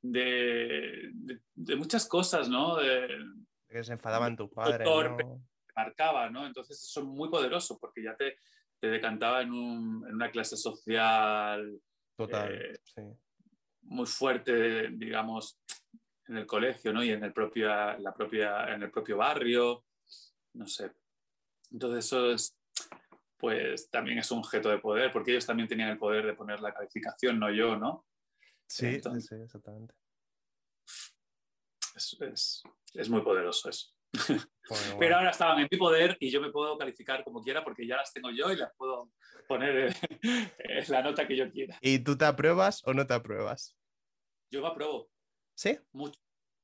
de, 0.00 1.10
de- 1.12 1.40
de 1.54 1.76
muchas 1.76 2.06
cosas, 2.06 2.48
¿no? 2.48 2.76
De- 2.76 3.08
Que 3.68 3.84
se 3.84 3.92
enfadaban 3.92 4.36
tus 4.36 4.50
padres, 4.50 4.84
torpe. 4.86 5.24
¿no? 5.24 5.46
marcaba, 5.76 6.28
¿no? 6.28 6.46
Entonces 6.46 6.82
eso 6.82 7.00
es 7.00 7.06
muy 7.06 7.30
poderoso 7.30 7.78
porque 7.78 8.02
ya 8.02 8.14
te, 8.16 8.36
te 8.80 8.88
decantaba 8.88 9.40
en, 9.40 9.52
un- 9.52 10.04
en 10.06 10.14
una 10.14 10.30
clase 10.30 10.56
social 10.56 11.80
Total, 12.16 12.52
Eh, 12.52 12.78
sí. 12.82 13.00
muy 13.82 14.06
fuerte, 14.06 14.88
digamos, 14.90 15.58
en 16.28 16.36
el 16.38 16.46
colegio, 16.46 16.92
¿no? 16.92 17.02
Y 17.02 17.10
en 17.10 17.24
el 17.24 17.32
propio, 17.32 17.68
la 17.68 18.12
propia, 18.12 18.74
en 18.74 18.82
el 18.82 18.90
propio 18.90 19.16
barrio, 19.16 19.84
no 20.54 20.66
sé. 20.66 20.92
Entonces 21.70 22.04
eso 22.04 22.30
es, 22.32 22.54
pues 23.40 23.90
también 23.90 24.18
es 24.18 24.30
un 24.30 24.38
objeto 24.38 24.68
de 24.68 24.78
poder, 24.78 25.10
porque 25.12 25.30
ellos 25.32 25.46
también 25.46 25.68
tenían 25.68 25.88
el 25.90 25.98
poder 25.98 26.26
de 26.26 26.34
poner 26.34 26.60
la 26.60 26.72
calificación, 26.74 27.38
no 27.38 27.50
yo, 27.52 27.76
¿no? 27.76 28.06
Sí, 28.68 28.86
Entonces- 28.86 29.26
sí, 29.28 29.34
exactamente. 29.42 29.94
Es, 31.96 32.16
es- 32.20 32.62
es 32.94 33.08
muy 33.08 33.22
poderoso 33.22 33.68
eso. 33.68 33.88
Pero 34.98 35.16
ahora 35.16 35.30
estaban 35.30 35.58
en 35.60 35.68
mi 35.70 35.78
poder 35.78 36.16
y 36.20 36.30
yo 36.30 36.40
me 36.40 36.50
puedo 36.50 36.76
calificar 36.78 37.24
como 37.24 37.42
quiera 37.42 37.64
porque 37.64 37.86
ya 37.86 37.96
las 37.96 38.12
tengo 38.12 38.30
yo 38.30 38.52
y 38.52 38.56
las 38.56 38.72
puedo 38.76 39.10
poner 39.48 39.94
en 40.22 40.84
la 40.90 41.02
nota 41.02 41.26
que 41.26 41.36
yo 41.36 41.50
quiera. 41.50 41.78
¿Y 41.80 41.98
tú 42.00 42.16
te 42.16 42.24
apruebas 42.24 42.82
o 42.86 42.94
no 42.94 43.06
te 43.06 43.14
apruebas? 43.14 43.76
Yo 44.52 44.62
me 44.62 44.68
apruebo 44.68 45.10
¿Sí? 45.56 45.78
mucho, 45.92 46.18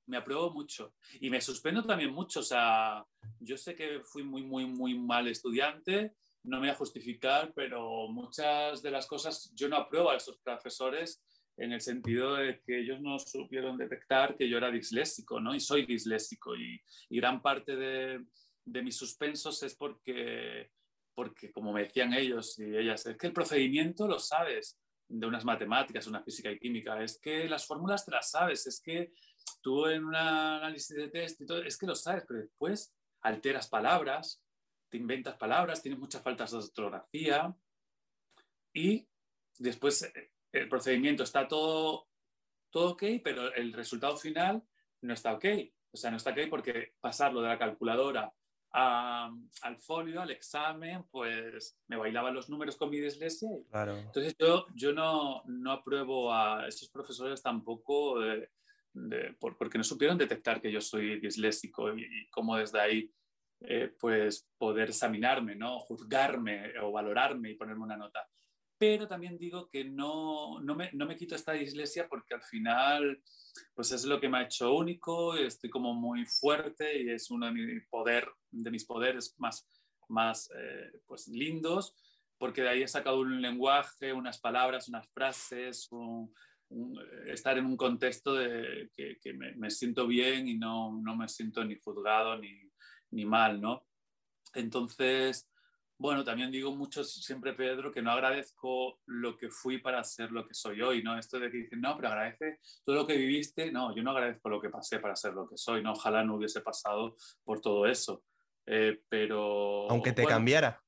me 0.07 0.17
apruebo 0.17 0.51
mucho 0.53 0.95
y 1.21 1.31
me 1.31 1.41
suspendo 1.41 1.85
también 1.85 2.13
mucho. 2.13 2.41
O 2.41 2.45
sea, 2.45 3.05
yo 3.41 3.57
sé 3.57 3.75
que 3.75 4.01
fui 4.03 4.23
muy, 4.25 4.43
muy, 4.43 4.67
muy 4.67 4.99
mal 4.99 5.27
estudiante, 5.29 6.15
no 6.47 6.59
me 6.59 6.69
voy 6.69 6.71
a 6.71 6.79
justificar, 6.79 7.53
pero 7.55 8.09
muchas 8.09 8.81
de 8.81 8.91
las 8.91 9.07
cosas 9.07 9.53
yo 9.55 9.69
no 9.69 9.77
apruebo 9.77 10.11
a 10.11 10.17
esos 10.17 10.39
profesores 10.39 11.23
en 11.57 11.73
el 11.73 11.81
sentido 11.81 12.37
de 12.37 12.61
que 12.61 12.81
ellos 12.81 13.01
no 13.01 13.19
supieron 13.19 13.77
detectar 13.77 14.37
que 14.37 14.49
yo 14.49 14.59
era 14.59 14.71
disléxico, 14.71 15.41
¿no? 15.41 15.55
Y 15.55 15.61
soy 15.61 15.87
disléxico 15.87 16.55
y, 16.55 16.81
gran 17.11 17.43
parte 17.43 17.77
de, 17.77 18.25
de, 18.65 18.83
mis 18.83 18.97
suspensos 18.97 19.63
es 19.63 19.75
porque, 19.75 20.71
porque, 21.15 21.51
como 21.51 21.73
me 21.73 21.85
decían 21.85 22.13
ellos 22.13 22.59
y 22.59 22.77
ellas, 22.77 23.07
es 23.07 23.17
que 23.17 23.27
el 23.27 23.33
procedimiento 23.33 24.07
lo 24.07 24.19
sabes 24.19 24.79
de 25.09 25.27
unas 25.27 25.45
matemáticas, 25.45 26.07
una 26.07 26.23
física 26.23 26.51
y 26.51 26.59
química, 26.59 27.03
es 27.03 27.19
que 27.19 27.49
las 27.49 27.67
fórmulas 27.67 28.05
te 28.05 28.13
las 28.13 28.31
sabes, 28.31 28.67
es 28.67 28.81
que 28.81 29.13
tú 29.63 29.87
en 29.87 30.05
un 30.05 30.15
análisis 30.15 30.97
de 30.97 31.09
test 31.09 31.41
y 31.41 31.47
todo, 31.47 31.63
es 31.63 31.77
que 31.79 31.87
lo 31.87 31.95
sabes, 31.95 32.25
pero 32.29 32.41
después 32.41 32.95
alteras 33.23 33.69
palabras, 33.69 34.43
te 34.89 34.97
inventas 34.97 35.37
palabras, 35.37 35.83
tienes 35.83 36.01
muchas 36.01 36.23
faltas 36.23 36.51
de 36.51 36.59
ortografía 36.59 37.55
y 38.73 39.09
después 39.59 40.03
eh, 40.03 40.33
el 40.53 40.69
procedimiento 40.69 41.23
está 41.23 41.49
todo, 41.49 42.09
todo 42.71 42.93
ok, 42.93 43.03
pero 43.23 43.53
el 43.55 43.73
resultado 43.73 44.17
final 44.17 44.63
no 45.03 45.15
está 45.15 45.33
ok. 45.33 45.45
O 45.93 45.97
sea, 45.97 46.11
no 46.11 46.17
está 46.19 46.31
ok 46.31 46.41
porque 46.51 46.95
pasarlo 47.01 47.41
de 47.41 47.49
la 47.49 47.59
calculadora 47.59 48.33
al 48.73 49.79
folio, 49.79 50.21
al 50.21 50.31
examen, 50.31 51.05
pues 51.11 51.79
me 51.87 51.97
bailaban 51.97 52.35
los 52.35 52.51
números 52.51 52.77
con 52.77 52.91
mi 52.91 53.01
dislexia. 53.01 53.49
Entonces 53.73 54.37
yo, 54.39 54.67
yo 54.75 54.93
no, 54.93 55.43
no, 55.47 55.73
apruebo 55.73 56.31
a 56.31 56.69
esos 56.69 56.91
profesores 56.91 57.43
tampoco 57.43 58.17
porque 59.41 59.79
no 59.79 59.85
supieron 59.85 60.19
detectar 60.19 60.61
que 60.61 60.71
yo 60.71 60.83
soy 60.83 61.19
disléxico 61.21 61.97
y, 61.97 62.03
y 62.03 62.29
cómo 62.29 62.57
desde 62.57 62.79
ahí 62.79 63.11
eh, 63.61 63.95
pues 63.99 64.49
poder 64.59 64.89
examinarme, 64.89 65.55
¿no? 65.55 65.79
juzgarme 65.81 66.79
o 66.81 66.93
valorarme 66.93 67.51
y 67.51 67.55
ponerme 67.55 67.85
una 67.85 67.97
nota 67.97 68.27
pero 68.79 69.09
también 69.09 69.39
digo 69.39 69.69
que 69.69 69.85
no, 69.85 70.61
no, 70.61 70.75
me, 70.75 70.91
no 70.93 71.07
me 71.07 71.17
quito 71.17 71.35
esta 71.35 71.53
dislexia 71.53 72.09
porque 72.09 72.35
al 72.35 72.43
final 72.43 73.23
pues 73.75 73.93
es 73.93 74.05
lo 74.05 74.21
que 74.21 74.29
me 74.29 74.39
ha 74.39 74.43
hecho 74.43 74.75
único, 74.75 75.35
estoy 75.35 75.71
como 75.71 75.95
muy 75.95 76.27
fuerte 76.27 77.03
y 77.03 77.11
es 77.11 77.31
uno 77.31 77.47
de, 77.47 77.53
mi 77.53 77.81
poder, 77.89 78.29
de 78.51 78.71
mis 78.71 78.85
poderes 78.85 79.35
más, 79.39 79.67
más 80.09 80.51
eh, 80.55 80.93
pues 81.07 81.29
lindos, 81.29 81.95
porque 82.39 82.63
de 82.63 82.69
ahí 82.69 82.83
he 82.83 82.89
sacado 82.89 83.21
un 83.21 83.41
lenguaje, 83.41 84.13
unas 84.13 84.39
palabras, 84.39 84.89
unas 84.89 85.09
frases, 85.09 85.89
estar 87.27 87.57
en 87.57 87.65
un 87.65 87.79
contexto 87.79 88.35
de 88.35 88.91
que, 88.95 89.17
que 89.23 89.33
me, 89.33 89.55
me, 89.55 89.71
siento 89.71 90.07
bien 90.07 90.49
y 90.49 90.59
no, 90.59 91.01
no 91.01 91.17
me 91.17 91.29
siento 91.29 91.65
ni 91.65 91.77
juzgado 91.77 92.37
ni, 92.39 92.66
ni 93.11 93.25
mal, 93.25 93.61
¿no? 93.61 93.87
Entonces, 94.55 95.49
bueno, 95.99 96.25
también 96.25 96.51
digo 96.51 96.75
mucho 96.77 97.05
siempre, 97.05 97.55
Pedro, 97.55 97.91
que 97.91 98.03
no 98.03 98.11
agradezco 98.11 99.01
lo 99.07 99.37
que 99.37 99.49
fui 99.49 99.79
para 99.79 100.05
ser 100.05 100.31
lo 100.31 100.47
que 100.47 100.53
soy 100.53 100.83
hoy, 100.83 101.03
¿no? 101.03 101.19
Esto 101.19 101.39
de 101.39 101.51
que 101.51 101.59
dicen, 101.59 101.81
no, 101.81 101.97
pero 101.97 102.09
agradece 102.09 102.61
todo 102.85 102.97
lo 102.97 103.07
que 103.07 103.17
viviste. 103.17 103.73
No, 103.73 103.95
yo 103.95 104.03
no 104.03 104.11
agradezco 104.11 104.49
lo 104.51 104.61
que 104.61 104.69
pasé 104.69 104.99
para 104.99 105.17
ser 105.17 105.33
lo 105.33 105.49
que 105.49 105.57
soy, 105.57 105.83
¿no? 105.83 105.93
Ojalá 105.93 106.23
no 106.23 106.37
hubiese 106.37 106.61
pasado 106.61 107.17
por 107.45 107.61
todo 107.61 107.87
eso. 107.87 108.25
Eh, 108.67 109.01
pero... 109.09 109.91
Aunque 109.91 110.13
te 110.13 110.27
cambiara. 110.27 110.83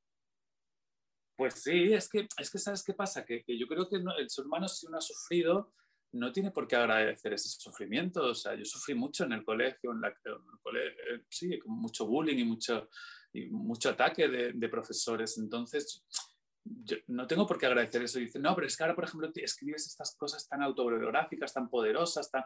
Pues 1.37 1.55
sí, 1.55 1.93
es 1.93 2.09
que, 2.09 2.27
es 2.37 2.51
que 2.51 2.59
¿sabes 2.59 2.83
qué 2.83 2.93
pasa? 2.93 3.25
Que, 3.25 3.45
yo 3.47 3.66
creo 3.66 3.89
que 3.89 3.97
el 3.97 4.29
ser 4.29 4.45
humano 4.45 4.69
si 4.69 4.87
uno 4.87 4.99
ha 4.99 5.01
sufrido, 5.01 5.73
no 6.12 6.32
tiene 6.32 6.50
por 6.50 6.66
qué 6.66 6.76
agradecer 6.76 7.32
ese 7.32 7.48
sufrimiento. 7.48 8.24
O 8.24 8.34
sea, 8.34 8.54
yo 8.54 8.64
sufrí 8.64 8.94
mucho 8.94 9.24
en 9.24 9.32
el 9.32 9.44
colegio, 9.44 9.92
en, 9.92 10.00
la, 10.00 10.09
en 10.09 10.32
el 10.32 10.61
colegio, 10.62 10.90
eh, 10.90 11.24
sí, 11.28 11.59
con 11.59 11.72
mucho 11.72 12.06
bullying 12.06 12.38
y 12.38 12.44
mucho 12.44 12.88
y 13.32 13.46
mucho 13.46 13.90
ataque 13.90 14.28
de, 14.28 14.68
profesores. 14.68 15.38
Entonces, 15.38 16.04
yo 16.64 16.96
no 17.09 17.26
tengo 17.26 17.46
por 17.46 17.59
qué 17.59 17.66
agradecer 17.66 18.02
eso. 18.02 18.18
Y 18.18 18.24
dice, 18.24 18.38
no, 18.38 18.54
pero 18.54 18.66
es 18.66 18.76
que 18.76 18.82
ahora, 18.82 18.94
por 18.94 19.04
ejemplo, 19.04 19.30
escribes 19.34 19.86
estas 19.86 20.16
cosas 20.16 20.48
tan 20.48 20.62
autobiográficas, 20.62 21.52
tan 21.52 21.68
poderosas, 21.68 22.30
tan... 22.30 22.44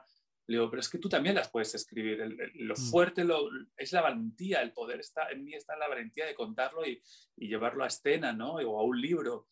Le 0.49 0.57
digo, 0.57 0.69
pero 0.71 0.81
es 0.81 0.89
que 0.89 0.99
tú 0.99 1.09
también 1.09 1.37
las 1.37 1.51
puedes 1.51 1.73
escribir. 1.75 2.19
lo 2.55 2.75
mm. 2.75 2.91
fuerte 2.91 3.25
lo, 3.25 3.49
es 3.77 3.93
la 3.93 4.03
valentía, 4.03 4.61
el 4.61 4.73
poder 4.73 4.99
está 4.99 5.31
en 5.31 5.45
mí, 5.45 5.55
está 5.55 5.75
en 5.75 5.81
la 5.81 5.89
valentía 5.89 6.27
de 6.27 6.35
contarlo 6.35 6.85
y, 6.85 7.01
y, 7.37 7.47
llevarlo 7.47 7.85
a 7.85 7.87
escena, 7.87 8.33
¿no? 8.33 8.55
O 8.55 8.81
a 8.81 8.83
un 8.83 9.01
libro. 9.01 9.49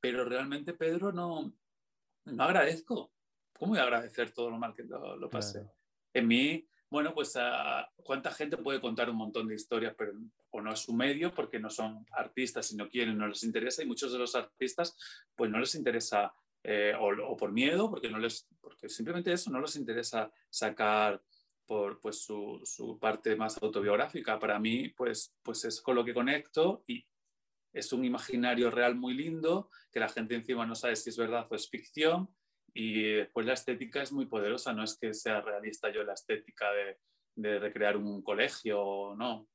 Pero 0.00 0.24
realmente, 0.24 0.72
Pedro, 0.72 1.12
no, 1.12 1.52
no 2.24 2.42
agradezco. 2.42 3.12
¿Cómo 3.58 3.72
voy 3.72 3.78
a 3.78 3.82
agradecer 3.82 4.32
todo 4.32 4.50
lo 4.50 4.58
mal 4.58 4.74
que 4.74 4.84
lo, 4.84 5.16
lo 5.16 5.28
pasé? 5.28 5.66
En 6.12 6.26
mí, 6.26 6.66
bueno, 6.90 7.14
pues 7.14 7.36
ah, 7.36 7.88
cuánta 8.02 8.32
gente 8.32 8.56
puede 8.56 8.80
contar 8.80 9.08
un 9.08 9.16
montón 9.16 9.46
de 9.46 9.54
historias, 9.54 9.94
pero 9.96 10.12
o 10.50 10.60
no 10.60 10.72
es 10.72 10.80
su 10.80 10.92
medio 10.92 11.32
porque 11.32 11.60
no 11.60 11.70
son 11.70 12.04
artistas 12.10 12.72
y 12.72 12.76
no 12.76 12.88
quieren, 12.88 13.16
no 13.16 13.28
les 13.28 13.44
interesa, 13.44 13.82
y 13.82 13.86
muchos 13.86 14.12
de 14.12 14.18
los 14.18 14.34
artistas 14.34 14.96
pues 15.36 15.50
no 15.50 15.60
les 15.60 15.74
interesa, 15.76 16.34
eh, 16.64 16.92
o, 16.98 17.36
por 17.36 17.52
miedo, 17.52 17.88
porque, 17.88 18.10
no 18.10 18.18
les, 18.18 18.48
porque 18.60 18.88
simplemente 18.88 19.32
eso, 19.32 19.50
no 19.50 19.60
les 19.60 19.76
interesa 19.76 20.30
sacar 20.50 21.22
por 21.64 22.00
pues, 22.00 22.24
su, 22.24 22.60
su, 22.64 22.98
parte 22.98 23.36
más 23.36 23.62
autobiográfica. 23.62 24.40
Para 24.40 24.58
mí, 24.58 24.88
pues, 24.88 25.32
pues 25.44 25.64
es 25.64 25.80
con 25.80 25.94
lo 25.94 26.04
que 26.04 26.12
conecto 26.12 26.82
y 26.88 27.06
es 27.72 27.92
un 27.92 28.04
imaginario 28.04 28.70
real 28.72 28.96
muy 28.96 29.14
lindo, 29.14 29.70
que 29.92 30.00
la 30.00 30.08
gente 30.08 30.34
encima 30.34 30.66
no 30.66 30.74
sabe 30.74 30.96
si 30.96 31.10
es 31.10 31.16
verdad 31.16 31.46
o 31.48 31.54
es 31.54 31.68
ficción, 31.68 32.28
y 32.74 33.12
después 33.12 33.46
la 33.46 33.54
estética 33.54 34.02
es 34.02 34.12
muy 34.12 34.26
poderosa, 34.26 34.72
no 34.72 34.84
es 34.84 34.96
que 34.98 35.14
sea 35.14 35.40
realista 35.40 35.90
yo 35.90 36.04
la 36.04 36.14
estética 36.14 36.70
de, 36.72 36.98
de 37.34 37.58
recrear 37.58 37.96
un 37.96 38.22
colegio, 38.22 39.14
no. 39.16 39.48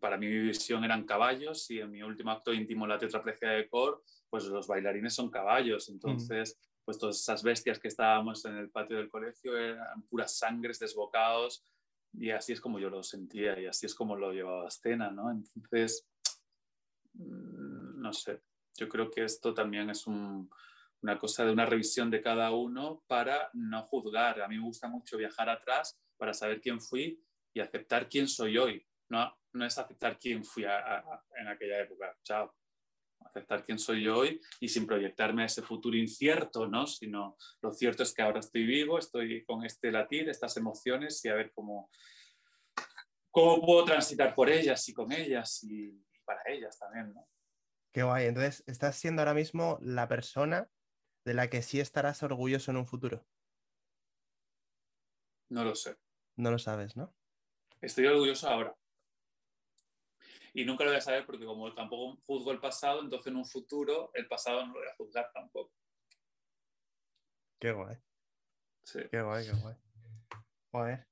Para 0.00 0.18
mí 0.18 0.26
mi 0.26 0.38
visión 0.38 0.84
eran 0.84 1.06
caballos 1.06 1.70
y 1.70 1.80
en 1.80 1.90
mi 1.90 2.02
último 2.02 2.30
acto 2.30 2.52
íntimo, 2.52 2.86
la 2.86 2.98
tetraplegia 2.98 3.50
de 3.50 3.68
Cor, 3.68 4.02
pues 4.28 4.44
los 4.44 4.66
bailarines 4.66 5.14
son 5.14 5.30
caballos. 5.30 5.88
Entonces, 5.88 6.58
pues 6.84 6.98
todas 6.98 7.18
esas 7.20 7.42
bestias 7.42 7.78
que 7.78 7.88
estábamos 7.88 8.44
en 8.44 8.56
el 8.56 8.70
patio 8.70 8.98
del 8.98 9.08
colegio 9.08 9.56
eran 9.56 10.02
puras 10.02 10.36
sangres, 10.36 10.78
desbocados, 10.78 11.64
y 12.12 12.30
así 12.30 12.52
es 12.52 12.60
como 12.60 12.78
yo 12.78 12.90
lo 12.90 13.02
sentía 13.02 13.58
y 13.58 13.66
así 13.66 13.86
es 13.86 13.94
como 13.94 14.16
lo 14.16 14.32
llevaba 14.32 14.64
a 14.64 14.68
escena, 14.68 15.10
¿no? 15.10 15.30
Entonces, 15.30 16.06
mm, 17.14 18.00
no 18.00 18.12
sé, 18.12 18.42
yo 18.76 18.88
creo 18.88 19.10
que 19.10 19.24
esto 19.24 19.54
también 19.54 19.90
es 19.90 20.06
un, 20.06 20.50
una 21.02 21.18
cosa 21.18 21.44
de 21.44 21.52
una 21.52 21.66
revisión 21.66 22.10
de 22.10 22.22
cada 22.22 22.50
uno 22.50 23.04
para 23.06 23.50
no 23.54 23.82
juzgar. 23.84 24.42
A 24.42 24.48
mí 24.48 24.56
me 24.56 24.64
gusta 24.64 24.88
mucho 24.88 25.16
viajar 25.16 25.48
atrás 25.48 25.98
para 26.16 26.34
saber 26.34 26.60
quién 26.60 26.80
fui 26.80 27.22
y 27.54 27.60
aceptar 27.60 28.08
quién 28.08 28.28
soy 28.28 28.58
hoy. 28.58 28.84
No, 29.08 29.32
no 29.52 29.64
es 29.64 29.78
aceptar 29.78 30.18
quién 30.18 30.44
fui 30.44 30.64
en 30.64 31.48
aquella 31.48 31.80
época, 31.80 32.16
chao. 32.22 32.54
Aceptar 33.20 33.64
quién 33.64 33.78
soy 33.78 34.04
yo 34.04 34.18
hoy 34.18 34.40
y 34.60 34.68
sin 34.68 34.86
proyectarme 34.86 35.42
a 35.42 35.46
ese 35.46 35.62
futuro 35.62 35.96
incierto, 35.96 36.68
¿no? 36.68 36.86
Sino 36.86 37.36
lo 37.62 37.72
cierto 37.72 38.02
es 38.04 38.14
que 38.14 38.22
ahora 38.22 38.40
estoy 38.40 38.64
vivo, 38.64 38.98
estoy 38.98 39.44
con 39.44 39.64
este 39.64 39.90
latir, 39.90 40.28
estas 40.28 40.56
emociones 40.56 41.24
y 41.24 41.28
a 41.28 41.34
ver 41.34 41.52
cómo, 41.52 41.90
cómo 43.30 43.60
puedo 43.64 43.84
transitar 43.84 44.34
por 44.34 44.48
ellas 44.48 44.88
y 44.88 44.94
con 44.94 45.10
ellas 45.12 45.62
y, 45.64 45.86
y 45.86 46.20
para 46.24 46.42
ellas 46.46 46.78
también, 46.78 47.12
¿no? 47.12 47.28
Qué 47.92 48.02
guay. 48.02 48.26
Entonces, 48.26 48.62
estás 48.66 48.96
siendo 48.96 49.22
ahora 49.22 49.34
mismo 49.34 49.78
la 49.80 50.06
persona 50.06 50.68
de 51.28 51.34
la 51.34 51.50
que 51.50 51.60
sí 51.60 51.78
estarás 51.78 52.22
orgulloso 52.22 52.70
en 52.70 52.78
un 52.78 52.86
futuro? 52.86 53.22
No 55.50 55.62
lo 55.62 55.74
sé. 55.74 55.94
No 56.36 56.50
lo 56.50 56.58
sabes, 56.58 56.96
¿no? 56.96 57.14
Estoy 57.82 58.06
orgulloso 58.06 58.48
ahora. 58.48 58.74
Y 60.54 60.64
nunca 60.64 60.84
lo 60.84 60.90
voy 60.90 60.96
a 60.96 61.02
saber 61.02 61.26
porque 61.26 61.44
como 61.44 61.74
tampoco 61.74 62.18
juzgo 62.26 62.50
el 62.50 62.60
pasado, 62.60 63.02
entonces 63.02 63.26
en 63.26 63.36
un 63.36 63.44
futuro 63.44 64.10
el 64.14 64.26
pasado 64.26 64.64
no 64.64 64.72
lo 64.72 64.80
voy 64.80 64.88
a 64.88 64.96
juzgar 64.96 65.30
tampoco. 65.34 65.70
Qué 67.60 67.72
guay. 67.72 67.98
Sí. 68.84 69.00
Qué 69.10 69.20
guay, 69.20 69.46
qué 69.46 69.52
guay. 69.52 69.76
Joder. 70.72 71.06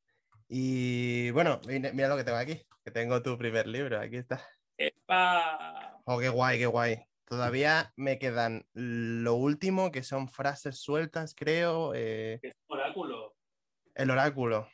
Y 0.49 1.31
bueno, 1.33 1.61
mira 1.67 2.09
lo 2.09 2.17
que 2.17 2.25
tengo 2.25 2.39
aquí, 2.39 2.67
que 2.83 2.91
tengo 2.91 3.23
tu 3.23 3.37
primer 3.37 3.67
libro, 3.67 4.01
aquí 4.01 4.17
está. 4.17 4.43
¡Epa! 4.79 6.01
Oh, 6.07 6.19
qué 6.19 6.31
guay, 6.31 6.59
qué 6.59 6.67
guay. 6.67 7.07
Todavía 7.27 7.93
me 7.97 8.21
quedan 8.21 8.69
lo 8.73 9.35
último, 9.35 9.91
que 9.91 10.05
son 10.05 10.29
frases 10.29 10.79
sueltas, 10.79 11.35
creo. 11.35 11.93
Eh, 11.93 12.39
el 12.41 12.55
oráculo. 12.69 13.37
El 13.95 14.11
oráculo. 14.11 14.69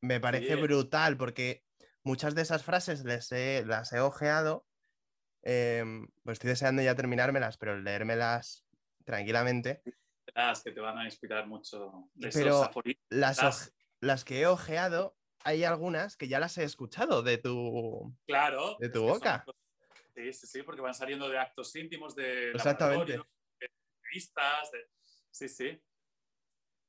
Me 0.00 0.18
parece 0.18 0.56
brutal 0.56 1.16
porque 1.16 1.62
muchas 2.02 2.34
de 2.34 2.42
esas 2.42 2.64
frases 2.64 3.04
las 3.04 3.92
he 3.92 4.00
ojeado. 4.00 4.66
Em, 5.42 6.08
pues 6.24 6.34
estoy 6.34 6.50
deseando 6.50 6.82
ya 6.82 6.96
terminármelas, 6.96 7.56
pero 7.56 7.78
leérmelas 7.78 8.66
tranquilamente. 9.04 9.82
Las 10.34 10.64
que 10.64 10.72
te 10.72 10.80
van 10.80 10.98
a 10.98 11.04
inspirar 11.04 11.46
mucho. 11.46 12.10
pero 12.32 12.68
las, 13.10 13.72
las 14.00 14.24
que 14.24 14.40
he 14.40 14.46
ojeado, 14.46 15.16
hay 15.44 15.62
algunas 15.62 16.16
que 16.16 16.26
ya 16.26 16.40
las 16.40 16.58
he 16.58 16.64
escuchado 16.64 17.22
de 17.22 17.38
tu, 17.38 18.12
claro, 18.26 18.76
de 18.80 18.88
tu 18.88 19.02
boca. 19.02 19.44
Sí, 20.14 20.32
sí, 20.32 20.46
sí, 20.46 20.62
porque 20.62 20.80
van 20.80 20.94
saliendo 20.94 21.28
de 21.28 21.38
actos 21.38 21.74
íntimos, 21.76 22.14
de 22.14 22.50
Exactamente. 22.50 23.12
de 23.12 23.24
entrevistas, 23.60 24.70
de... 24.72 24.88
sí, 25.30 25.48
sí. 25.48 25.82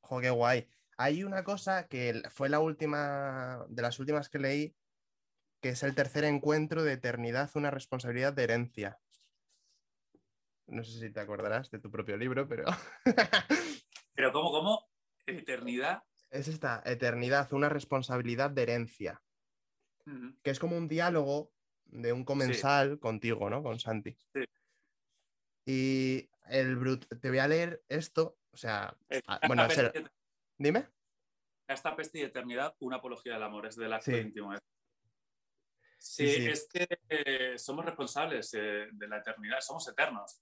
Jo, 0.02 0.20
qué 0.20 0.30
guay. 0.30 0.68
Hay 0.98 1.24
una 1.24 1.44
cosa 1.44 1.88
que 1.88 2.22
fue 2.30 2.50
la 2.50 2.60
última, 2.60 3.66
de 3.70 3.82
las 3.82 4.00
últimas 4.00 4.30
que 4.30 4.40
leí, 4.40 4.76
que 5.62 5.70
es 5.70 5.84
el 5.84 5.96
tercer 5.96 6.24
encuentro 6.24 6.84
de 6.84 6.94
eternidad, 6.94 7.50
una 7.56 7.72
responsabilidad 7.72 8.34
de 8.34 8.44
herencia. 8.44 9.00
No 10.68 10.84
sé 10.84 11.00
si 11.00 11.12
te 11.12 11.20
acordarás 11.20 11.70
de 11.70 11.80
tu 11.80 11.92
propio 11.92 12.18
libro, 12.18 12.48
pero... 12.48 12.66
pero 14.16 14.32
¿cómo, 14.32 14.52
cómo? 14.52 14.90
Eternidad. 15.26 16.04
Es 16.30 16.48
esta, 16.48 16.82
eternidad, 16.86 17.52
una 17.54 17.70
responsabilidad 17.70 18.52
de 18.52 18.64
herencia, 18.64 19.22
que 20.44 20.50
es 20.50 20.60
como 20.60 20.78
un 20.78 20.88
diálogo 20.88 21.52
de 21.92 22.14
un 22.14 22.24
comensal 22.26 23.00
contigo, 23.00 23.50
¿no? 23.50 23.62
Con 23.62 23.80
Santi. 23.80 24.16
Sí. 24.34 24.46
Y 25.66 26.30
el 26.50 26.76
brut 26.76 27.06
te 27.20 27.30
voy 27.30 27.40
a 27.40 27.48
leer 27.48 27.84
esto, 27.88 28.38
o 28.52 28.58
sea, 28.58 28.96
ah, 29.28 29.40
bueno, 29.48 29.68
dime. 30.58 30.88
Esta 31.68 31.96
peste 31.96 32.20
y 32.20 32.24
eternidad, 32.24 32.76
una 32.80 32.98
apología 32.98 33.34
del 33.34 33.44
amor, 33.44 33.66
es 33.66 33.76
del 33.76 33.94
acto 33.94 34.12
íntimo. 34.12 34.54
¿eh? 34.54 34.60
Sí, 35.98 36.48
es 36.48 36.68
que 36.68 36.88
eh, 37.08 37.58
somos 37.58 37.86
responsables 37.86 38.54
eh, 38.56 38.88
de 38.92 39.08
la 39.08 39.20
eternidad, 39.20 39.62
somos 39.62 39.88
eternos, 39.88 40.42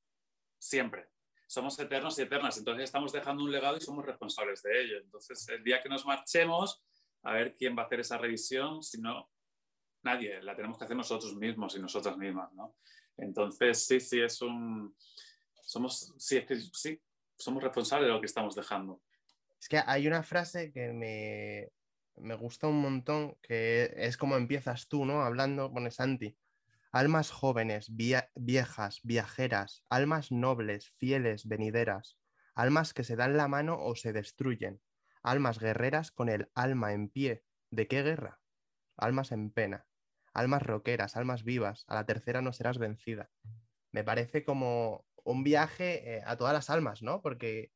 siempre. 0.57 1.09
Somos 1.45 1.77
eternos 1.79 2.17
y 2.19 2.21
eternas, 2.21 2.57
entonces 2.57 2.83
estamos 2.85 3.11
dejando 3.11 3.43
un 3.43 3.51
legado 3.51 3.75
y 3.75 3.81
somos 3.81 4.05
responsables 4.05 4.61
de 4.61 4.81
ello. 4.81 4.97
Entonces, 4.99 5.47
el 5.49 5.63
día 5.63 5.81
que 5.81 5.89
nos 5.89 6.05
marchemos, 6.05 6.83
a 7.23 7.33
ver 7.33 7.55
quién 7.55 7.75
va 7.77 7.83
a 7.83 7.85
hacer 7.85 7.99
esa 7.99 8.17
revisión, 8.17 8.83
si 8.83 9.01
no, 9.01 9.29
nadie, 10.03 10.41
la 10.41 10.55
tenemos 10.55 10.77
que 10.77 10.85
hacer 10.85 10.97
nosotros 10.97 11.35
mismos 11.35 11.75
y 11.75 11.79
nosotras 11.79 12.17
mismas, 12.17 12.51
¿no? 12.53 12.75
Entonces, 13.17 13.85
sí, 13.85 13.99
sí, 13.99 14.21
es 14.21 14.41
un... 14.41 14.95
Somos, 15.61 16.13
sí, 16.17 16.37
es 16.37 16.45
que, 16.45 16.59
sí, 16.73 17.01
somos 17.37 17.63
responsables 17.63 18.07
de 18.07 18.13
lo 18.13 18.19
que 18.19 18.25
estamos 18.25 18.55
dejando. 18.55 19.01
Es 19.59 19.67
que 19.67 19.81
hay 19.85 20.07
una 20.07 20.23
frase 20.23 20.71
que 20.71 20.93
me, 20.93 21.69
me 22.15 22.35
gusta 22.35 22.67
un 22.67 22.81
montón, 22.81 23.35
que 23.41 23.93
es 23.95 24.17
como 24.17 24.35
empiezas 24.35 24.87
tú, 24.87 25.05
¿no? 25.05 25.21
Hablando, 25.21 25.71
con 25.71 25.89
Santi. 25.91 26.37
Almas 26.91 27.29
jóvenes, 27.29 27.91
viejas, 28.35 28.99
viajeras, 29.03 29.83
almas 29.89 30.31
nobles, 30.31 30.89
fieles, 30.97 31.47
venideras, 31.47 32.17
almas 32.55 32.93
que 32.95 33.03
se 33.03 33.15
dan 33.15 33.37
la 33.37 33.47
mano 33.47 33.77
o 33.79 33.95
se 33.95 34.11
destruyen, 34.11 34.81
almas 35.21 35.59
guerreras 35.59 36.11
con 36.11 36.29
el 36.29 36.49
alma 36.55 36.93
en 36.93 37.09
pie. 37.09 37.43
¿De 37.69 37.87
qué 37.87 38.01
guerra? 38.01 38.39
Almas 38.97 39.31
en 39.31 39.51
pena, 39.51 39.85
almas 40.39 40.63
roqueras, 40.63 41.15
almas 41.15 41.43
vivas, 41.43 41.85
a 41.87 41.95
la 41.95 42.05
tercera 42.05 42.41
no 42.41 42.53
serás 42.53 42.77
vencida. 42.77 43.29
Me 43.91 44.03
parece 44.03 44.43
como 44.43 45.05
un 45.23 45.43
viaje 45.43 46.17
eh, 46.17 46.23
a 46.25 46.37
todas 46.37 46.53
las 46.53 46.69
almas, 46.69 47.01
¿no? 47.01 47.21
Porque 47.21 47.71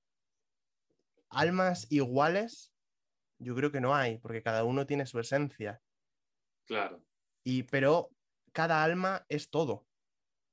almas 1.29 1.87
iguales 1.91 2.73
yo 3.39 3.55
creo 3.55 3.71
que 3.71 3.81
no 3.81 3.95
hay, 3.95 4.17
porque 4.19 4.41
cada 4.41 4.63
uno 4.63 4.85
tiene 4.85 5.05
su 5.05 5.19
esencia. 5.19 5.81
Claro. 6.65 7.03
Y, 7.43 7.63
pero 7.63 8.09
cada 8.53 8.83
alma 8.83 9.25
es 9.27 9.49
todo, 9.49 9.85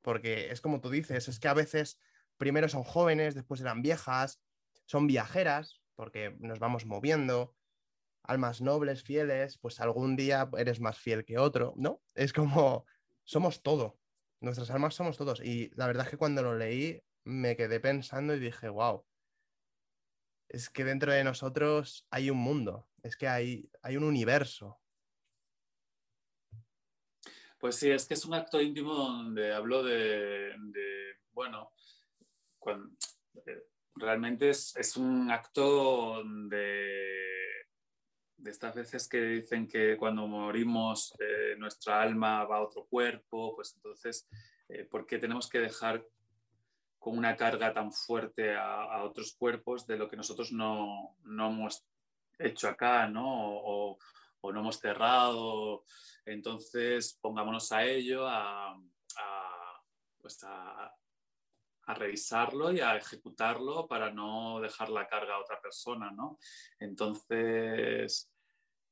porque 0.03 0.51
es 0.51 0.61
como 0.61 0.81
tú 0.81 0.91
dices, 0.91 1.29
es 1.29 1.39
que 1.39 1.49
a 1.49 1.55
veces 1.55 2.01
primero 2.37 2.69
son 2.69 2.83
jóvenes, 2.83 3.35
después 3.35 3.61
eran 3.61 3.83
viejas, 3.83 4.43
son 4.87 5.07
viajeras, 5.07 5.83
porque 5.95 6.37
nos 6.41 6.59
vamos 6.59 6.87
moviendo, 6.87 7.55
almas 8.23 8.61
nobles, 8.61 9.03
fieles, 9.03 9.59
pues 9.59 9.81
algún 9.81 10.16
día 10.16 10.49
eres 10.57 10.81
más 10.81 10.99
fiel 10.99 11.25
que 11.25 11.39
otro, 11.39 11.75
¿no? 11.77 12.01
Es 12.14 12.33
como, 12.33 12.87
somos 13.25 13.62
todo, 13.62 13.99
nuestras 14.41 14.71
almas 14.71 14.95
somos 14.95 15.16
todos. 15.16 15.41
Y 15.41 15.71
la 15.75 15.87
verdad 15.87 16.05
es 16.07 16.11
que 16.11 16.16
cuando 16.16 16.43
lo 16.43 16.57
leí 16.57 17.03
me 17.25 17.57
quedé 17.57 17.81
pensando 17.81 18.35
y 18.35 18.41
dije, 18.41 18.68
wow, 18.68 19.05
es 20.49 20.68
que 20.68 20.85
dentro 20.85 21.12
de 21.12 21.23
nosotros 21.23 22.07
hay 22.11 22.31
un 22.31 22.39
mundo, 22.39 22.89
es 23.03 23.16
que 23.16 23.29
hay, 23.29 23.71
hay 23.83 23.97
un 23.97 24.05
universo. 24.05 24.81
Pues 27.59 27.77
sí, 27.77 27.91
es 27.91 28.07
que 28.07 28.14
es 28.14 28.25
un 28.25 28.35
acto 28.35 28.61
íntimo 28.61 28.95
donde 28.95 29.53
hablo 29.53 29.85
de, 29.85 30.55
bueno, 31.33 31.71
eh, 33.47 33.62
realmente 33.95 34.49
es, 34.49 34.97
un 34.97 35.31
acto 35.31 36.23
de, 36.25 37.50
de, 38.43 38.51
estas 38.51 38.74
veces 38.74 39.09
que 39.09 39.20
dicen 39.20 39.68
que 39.68 39.97
cuando 39.97 40.26
morimos 40.26 41.14
eh, 41.18 41.55
nuestra 41.59 42.03
alma 42.03 42.45
va 42.45 42.57
a 42.57 42.62
otro 42.62 42.86
cuerpo, 42.86 43.55
pues 43.55 43.74
entonces, 43.74 44.28
eh, 44.68 44.84
¿por 44.84 45.07
qué 45.07 45.18
tenemos 45.18 45.49
que 45.49 45.61
dejar 45.61 46.05
con 46.99 47.16
una 47.16 47.34
carga 47.34 47.72
tan 47.72 47.93
fuerte 47.93 48.55
a, 48.55 49.03
otros 49.03 49.34
cuerpos 49.34 49.86
de 49.86 49.97
lo 49.97 50.09
que 50.09 50.16
nosotros 50.16 50.53
no, 50.53 51.16
hemos 51.24 51.86
hecho 52.38 52.68
acá, 52.68 53.09
¿no? 53.09 53.24
O, 53.26 53.99
no 54.43 54.61
hemos 54.61 54.78
cerrado. 54.78 55.84
Entonces, 56.26 57.18
pongámonos 57.20 57.72
a 57.72 57.84
ello, 57.84 58.26
a, 58.28 58.78
pues 60.20 60.43
a, 60.45 60.95
revisarlo 61.95 62.72
y 62.72 62.80
a 62.80 62.97
ejecutarlo 62.97 63.86
para 63.86 64.11
no 64.11 64.61
dejar 64.61 64.88
la 64.91 65.07
carga 65.07 65.34
a 65.34 65.41
otra 65.41 65.61
persona, 65.61 66.11
¿no? 66.11 66.38
Entonces, 66.78 68.30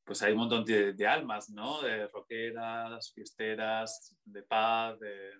pues 0.04 0.22
hay 0.22 0.32
un 0.32 0.38
montón 0.38 0.64
de, 0.64 1.06
almas, 1.06 1.50
¿no? 1.50 1.82
De 1.82 2.08
rockeras, 2.08 3.12
fiesteras, 3.12 4.16
de 4.24 4.42
paz, 4.42 4.98
de 5.00 5.32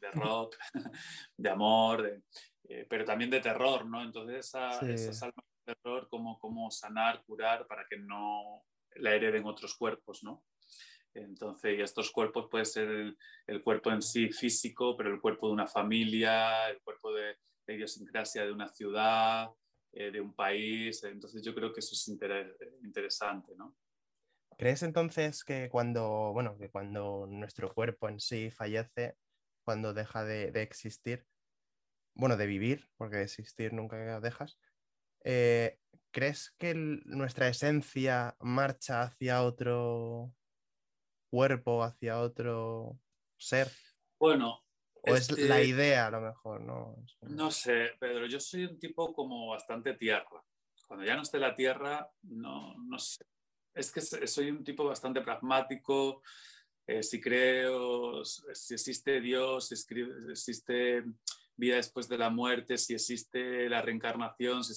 de 0.00 0.10
rock, 0.12 0.56
de 1.36 1.50
amor, 1.50 2.22
eh, 2.64 2.86
pero 2.88 3.04
también 3.04 3.30
de 3.30 3.40
terror, 3.40 3.86
¿no? 3.86 4.02
Entonces 4.02 4.46
esas 4.46 5.22
almas 5.22 5.44
de 5.66 5.74
terror, 5.74 6.08
cómo, 6.08 6.38
cómo 6.38 6.70
sanar, 6.70 7.22
curar 7.24 7.66
para 7.66 7.86
que 7.88 7.98
no 7.98 8.64
la 8.96 9.14
hereden 9.14 9.46
otros 9.46 9.76
cuerpos, 9.76 10.22
¿no? 10.24 10.42
Entonces, 11.14 11.78
y 11.78 11.82
estos 11.82 12.10
cuerpos 12.10 12.48
puede 12.50 12.64
ser 12.64 13.16
el, 13.46 13.62
cuerpo 13.62 13.90
en 13.90 14.00
sí 14.00 14.30
físico, 14.30 14.96
pero 14.96 15.12
el 15.12 15.20
cuerpo 15.20 15.48
de 15.48 15.54
una 15.54 15.66
familia, 15.66 16.68
el 16.68 16.80
cuerpo 16.82 17.12
de, 17.12 17.36
idiosincrasia 17.66 18.44
de 18.44 18.52
una 18.52 18.68
ciudad, 18.68 19.48
eh, 19.92 20.10
de 20.10 20.20
un 20.20 20.34
país. 20.34 21.02
Entonces, 21.04 21.42
yo 21.42 21.54
creo 21.54 21.72
que 21.72 21.80
eso 21.80 21.94
es 21.94 22.08
interesante, 22.82 23.54
¿no? 23.56 23.76
¿Crees 24.56 24.82
entonces 24.82 25.42
que 25.42 25.68
cuando, 25.70 26.32
bueno, 26.32 26.58
que 26.58 26.68
cuando 26.68 27.26
nuestro 27.26 27.72
cuerpo 27.72 28.08
en 28.08 28.20
sí 28.20 28.50
fallece, 28.50 29.16
cuando 29.64 29.94
deja 29.94 30.24
de, 30.24 30.48
existir, 30.60 31.24
bueno, 32.14 32.36
de 32.36 32.46
vivir, 32.46 32.88
porque 32.96 33.16
de 33.16 33.22
existir 33.22 33.72
nunca 33.72 34.20
dejas, 34.20 34.58
eh, 35.24 35.78
¿crees 36.10 36.54
que 36.58 36.74
nuestra 36.74 37.48
esencia 37.48 38.36
marcha 38.40 39.02
hacia 39.02 39.42
otro 39.42 40.34
cuerpo, 41.30 41.82
hacia 41.82 42.20
otro 42.20 42.98
ser? 43.38 43.70
Bueno. 44.18 44.62
¿O 45.02 45.16
es, 45.16 45.30
la 45.38 45.62
idea 45.62 46.08
a 46.08 46.10
lo 46.10 46.20
mejor? 46.20 46.60
No, 46.60 46.94
no 47.22 47.50
sé, 47.50 47.92
Pedro, 47.98 48.26
yo 48.26 48.38
soy 48.38 48.66
un 48.66 48.78
tipo 48.78 49.14
como 49.14 49.48
bastante 49.48 49.94
tierra. 49.94 50.44
Cuando 50.86 51.06
ya 51.06 51.16
no 51.16 51.22
esté 51.22 51.38
la 51.38 51.54
tierra, 51.54 52.10
no, 52.22 52.74
no 52.74 52.98
sé. 52.98 53.24
Es 53.72 53.90
que 53.90 54.02
soy 54.02 54.50
un 54.50 54.62
tipo 54.62 54.84
bastante 54.84 55.22
pragmático, 55.22 56.22
eh, 56.86 57.02
si 57.02 57.20
creo, 57.20 58.24
si 58.24 58.74
existe 58.74 59.20
Dios, 59.20 59.68
si 59.68 59.74
existe 59.74 61.04
vida 61.56 61.76
después 61.76 62.08
de 62.08 62.18
la 62.18 62.30
muerte, 62.30 62.76
si 62.76 62.94
existe 62.94 63.68
la 63.68 63.80
reencarnación. 63.80 64.64
Si 64.64 64.72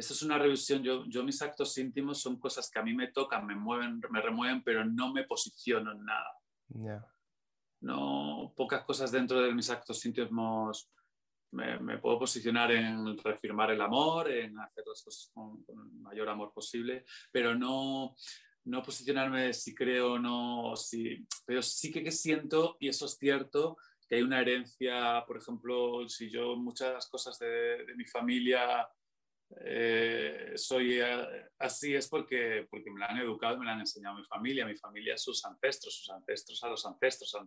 Esa 0.00 0.14
es 0.14 0.22
una 0.22 0.38
revisión. 0.38 0.82
Yo, 0.82 1.04
yo 1.06 1.22
mis 1.22 1.40
actos 1.42 1.76
íntimos 1.78 2.20
son 2.20 2.38
cosas 2.38 2.70
que 2.70 2.78
a 2.78 2.82
mí 2.82 2.94
me 2.94 3.08
tocan, 3.08 3.46
me 3.46 3.54
mueven, 3.54 4.00
me 4.10 4.20
remueven, 4.20 4.62
pero 4.62 4.84
no 4.84 5.12
me 5.12 5.24
posiciono 5.24 5.92
en 5.92 6.04
nada. 6.04 7.02
No, 7.80 8.52
pocas 8.56 8.84
cosas 8.84 9.12
dentro 9.12 9.40
de 9.40 9.54
mis 9.54 9.70
actos 9.70 10.04
íntimos 10.04 10.90
me, 11.52 11.78
me, 11.80 11.98
puedo 11.98 12.18
posicionar 12.18 12.70
en 12.72 13.18
reafirmar 13.18 13.70
el 13.70 13.80
amor, 13.80 14.30
en 14.30 14.58
hacer 14.58 14.84
las 14.86 15.02
cosas 15.02 15.30
con, 15.34 15.62
con 15.64 15.78
el 15.80 16.00
mayor 16.00 16.28
amor 16.28 16.52
posible, 16.52 17.04
pero 17.32 17.54
no, 17.54 18.14
no 18.64 18.82
posicionarme 18.82 19.52
si 19.52 19.74
creo 19.74 20.14
o 20.14 20.18
no, 20.18 20.76
si, 20.76 21.26
pero 21.44 21.62
sí 21.62 21.92
que, 21.92 22.10
siento, 22.10 22.76
y 22.80 22.88
eso 22.88 23.06
es 23.06 23.16
cierto, 23.16 23.76
que 24.08 24.16
hay 24.16 24.22
una 24.22 24.40
herencia, 24.40 25.24
por 25.26 25.38
ejemplo, 25.38 26.08
si 26.08 26.30
yo 26.30 26.56
muchas 26.56 27.08
cosas 27.08 27.38
de, 27.38 27.84
mi 27.96 28.04
familia 28.06 28.88
eh, 29.58 30.52
soy 30.54 31.00
así, 31.58 31.94
es 31.94 32.08
porque, 32.08 32.66
porque 32.70 32.90
me 32.90 33.00
la 33.00 33.06
han 33.06 33.18
educado, 33.18 33.58
me 33.58 33.66
la 33.66 33.72
han 33.72 33.80
enseñado 33.80 34.16
mi 34.16 34.24
familia, 34.24 34.66
mi 34.66 34.76
familia 34.76 35.14
a 35.14 35.18
sus 35.18 35.44
ancestros, 35.44 35.94
sus 35.94 36.10
ancestros 36.10 36.62
a 36.62 36.68
los 36.68 36.86
ancestros. 36.86 37.34
O 37.34 37.44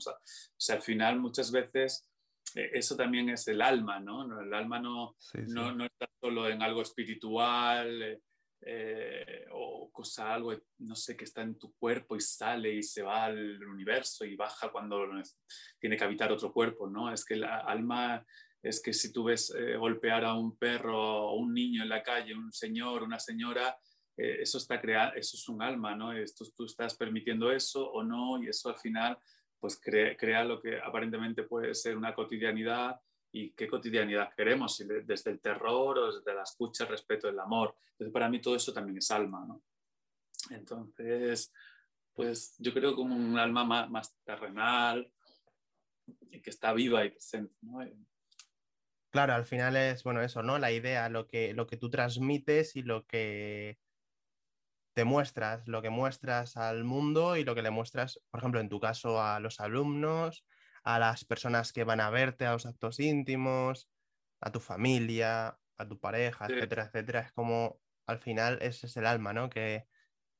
sea, 0.58 0.76
al 0.76 0.82
final 0.82 1.20
muchas 1.20 1.52
veces 1.52 2.10
eh, 2.56 2.72
eso 2.74 2.96
también 2.96 3.30
es 3.30 3.48
el 3.48 3.62
alma, 3.62 4.00
¿no? 4.00 4.42
El 4.42 4.54
alma 4.54 4.80
no, 4.80 5.16
no, 5.48 5.74
no 5.74 5.86
está 5.86 6.08
solo 6.20 6.50
en 6.50 6.62
algo 6.62 6.82
espiritual. 6.82 8.02
Eh, 8.02 8.22
eh, 8.66 9.46
o 9.52 9.90
cosa, 9.92 10.34
algo, 10.34 10.54
no 10.80 10.96
sé, 10.96 11.18
que 11.18 11.26
está 11.26 11.42
en 11.42 11.58
tu 11.60 11.74
cuerpo 11.74 12.16
y 12.16 12.22
sale 12.22 12.74
y 12.74 12.82
se 12.82 13.02
va 13.02 13.26
al 13.26 13.62
universo 13.66 14.24
y 14.24 14.38
baja 14.38 14.72
cuando 14.72 15.06
tiene 15.80 15.98
que 15.98 16.04
habitar 16.04 16.32
otro 16.32 16.54
cuerpo, 16.54 16.90
¿no? 16.90 17.12
Es 17.12 17.26
que 17.26 17.34
el 17.34 17.44
alma 17.44 18.26
es 18.64 18.82
que 18.82 18.94
si 18.94 19.12
tú 19.12 19.26
ves 19.26 19.54
eh, 19.56 19.76
golpear 19.76 20.24
a 20.24 20.34
un 20.34 20.58
perro 20.58 20.98
o 20.98 21.36
un 21.36 21.54
niño 21.54 21.84
en 21.84 21.90
la 21.90 22.02
calle, 22.02 22.34
un 22.34 22.52
señor, 22.54 23.04
una 23.04 23.20
señora, 23.20 23.78
eh, 24.16 24.38
eso 24.40 24.58
está 24.58 24.80
creado, 24.80 25.14
eso 25.16 25.36
es 25.36 25.50
un 25.50 25.62
alma, 25.62 25.96
¿no? 25.96 26.14
Esto, 26.14 26.46
tú 26.56 26.64
estás 26.64 26.96
permitiendo 26.96 27.52
eso 27.52 27.86
o 27.92 28.04
no 28.04 28.42
y 28.42 28.48
eso 28.48 28.70
al 28.70 28.78
final 28.78 29.18
pues 29.60 29.80
crea, 29.82 30.16
crea 30.16 30.46
lo 30.46 30.62
que 30.62 30.80
aparentemente 30.80 31.44
puede 31.44 31.76
ser 31.76 31.98
una 31.98 32.14
cotidianidad 32.14 33.00
y 33.34 33.52
qué 33.52 33.68
cotidianidad 33.68 34.34
queremos, 34.36 34.82
desde 35.06 35.32
el 35.32 35.42
terror 35.42 35.98
o 35.98 36.16
desde 36.16 36.34
la 36.34 36.44
escucha, 36.44 36.84
el 36.84 36.92
respeto, 36.92 37.28
el 37.28 37.40
amor. 37.40 37.76
Entonces, 37.92 38.14
para 38.14 38.30
mí 38.30 38.40
todo 38.40 38.56
eso 38.56 38.72
también 38.72 38.98
es 38.98 39.10
alma, 39.10 39.44
¿no? 39.46 39.64
Entonces, 40.52 41.52
pues 42.14 42.56
yo 42.60 42.74
creo 42.74 42.96
como 42.96 43.16
un 43.16 43.38
alma 43.40 43.64
más, 43.64 43.90
más 43.90 44.16
terrenal 44.24 45.12
que 46.30 46.50
está 46.50 46.74
viva 46.74 47.04
y 47.06 47.10
presente, 47.10 47.56
¿no? 47.62 47.82
Claro, 49.14 49.34
al 49.36 49.46
final 49.46 49.76
es, 49.76 50.04
bueno, 50.04 50.22
eso, 50.24 50.42
¿no? 50.42 50.58
La 50.58 50.72
idea, 50.72 51.08
lo 51.08 51.28
que, 51.28 51.54
lo 51.54 51.68
que 51.68 51.78
tú 51.78 51.92
transmites 51.92 52.76
y 52.76 52.82
lo 52.82 53.06
que 53.06 53.78
te 54.96 55.04
muestras, 55.06 55.68
lo 55.68 55.84
que 55.84 55.92
muestras 55.92 56.58
al 56.58 56.84
mundo 56.84 57.38
y 57.38 57.44
lo 57.44 57.54
que 57.54 57.62
le 57.62 57.70
muestras, 57.70 58.20
por 58.32 58.40
ejemplo, 58.40 58.60
en 58.60 58.70
tu 58.70 58.80
caso, 58.80 59.22
a 59.22 59.40
los 59.40 59.60
alumnos, 59.60 60.46
a 60.84 60.98
las 60.98 61.26
personas 61.26 61.74
que 61.74 61.84
van 61.84 62.00
a 62.02 62.10
verte, 62.10 62.48
a 62.48 62.54
los 62.54 62.66
actos 62.66 63.00
íntimos, 63.00 63.92
a 64.42 64.52
tu 64.52 64.60
familia, 64.60 65.60
a 65.78 65.88
tu 65.88 66.00
pareja, 66.00 66.48
etcétera, 66.48 66.86
etcétera. 66.86 67.20
Es 67.22 67.34
como, 67.34 67.82
al 68.08 68.18
final, 68.18 68.58
ese 68.64 68.88
es 68.88 68.98
el 68.98 69.06
alma, 69.06 69.32
¿no? 69.34 69.48
Que 69.50 69.86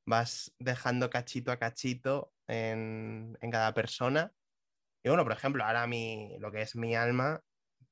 vas 0.06 0.54
dejando 0.58 1.10
cachito 1.10 1.52
a 1.52 1.58
cachito 1.58 2.34
en, 2.48 3.38
en 3.40 3.50
cada 3.52 3.72
persona. 3.72 4.34
Y 5.04 5.10
bueno, 5.10 5.24
por 5.24 5.32
ejemplo, 5.32 5.64
ahora 5.64 5.86
mi, 5.86 6.36
lo 6.40 6.50
que 6.52 6.62
es 6.62 6.76
mi 6.76 6.96
alma 6.96 7.44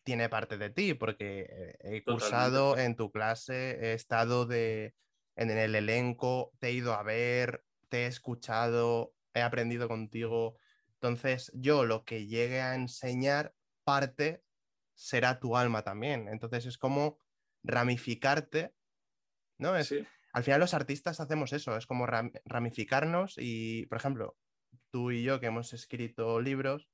tiene 0.03 0.29
parte 0.29 0.59
de 0.59 0.71
ti, 0.71 0.95
porque 0.95 1.77
he 1.81 2.03
cursado 2.03 2.77
en 2.77 2.97
tu 2.97 3.11
clase, 3.11 3.79
he 3.81 3.93
estado 3.95 4.47
de, 4.47 4.95
en 5.37 5.51
el 5.51 5.75
elenco, 5.75 6.53
te 6.59 6.69
he 6.69 6.73
ido 6.73 6.95
a 6.95 7.03
ver, 7.03 7.65
te 7.89 8.05
he 8.05 8.07
escuchado, 8.07 9.15
he 9.35 9.43
aprendido 9.43 9.89
contigo. 9.89 10.57
Entonces, 10.95 11.51
yo 11.55 11.85
lo 11.85 12.05
que 12.05 12.27
llegue 12.27 12.61
a 12.61 12.75
enseñar, 12.75 13.55
parte 13.85 14.43
será 14.95 15.41
tu 15.41 15.57
alma 15.57 15.83
también. 15.83 16.29
Entonces, 16.29 16.67
es 16.67 16.79
como 16.79 17.19
ramificarte, 17.63 18.75
¿no? 19.59 19.77
Es, 19.77 19.95
Al 20.33 20.45
final 20.45 20.61
los 20.61 20.75
artistas 20.75 21.21
hacemos 21.21 21.53
eso, 21.53 21.77
es 21.77 21.87
como 21.87 22.07
ramificarnos 22.07 23.35
y, 23.39 23.87
por 23.87 23.99
ejemplo, 23.99 24.37
tú 24.91 25.11
y 25.11 25.23
yo 25.23 25.41
que 25.41 25.47
hemos 25.47 25.73
escrito 25.73 26.41
libros, 26.41 26.89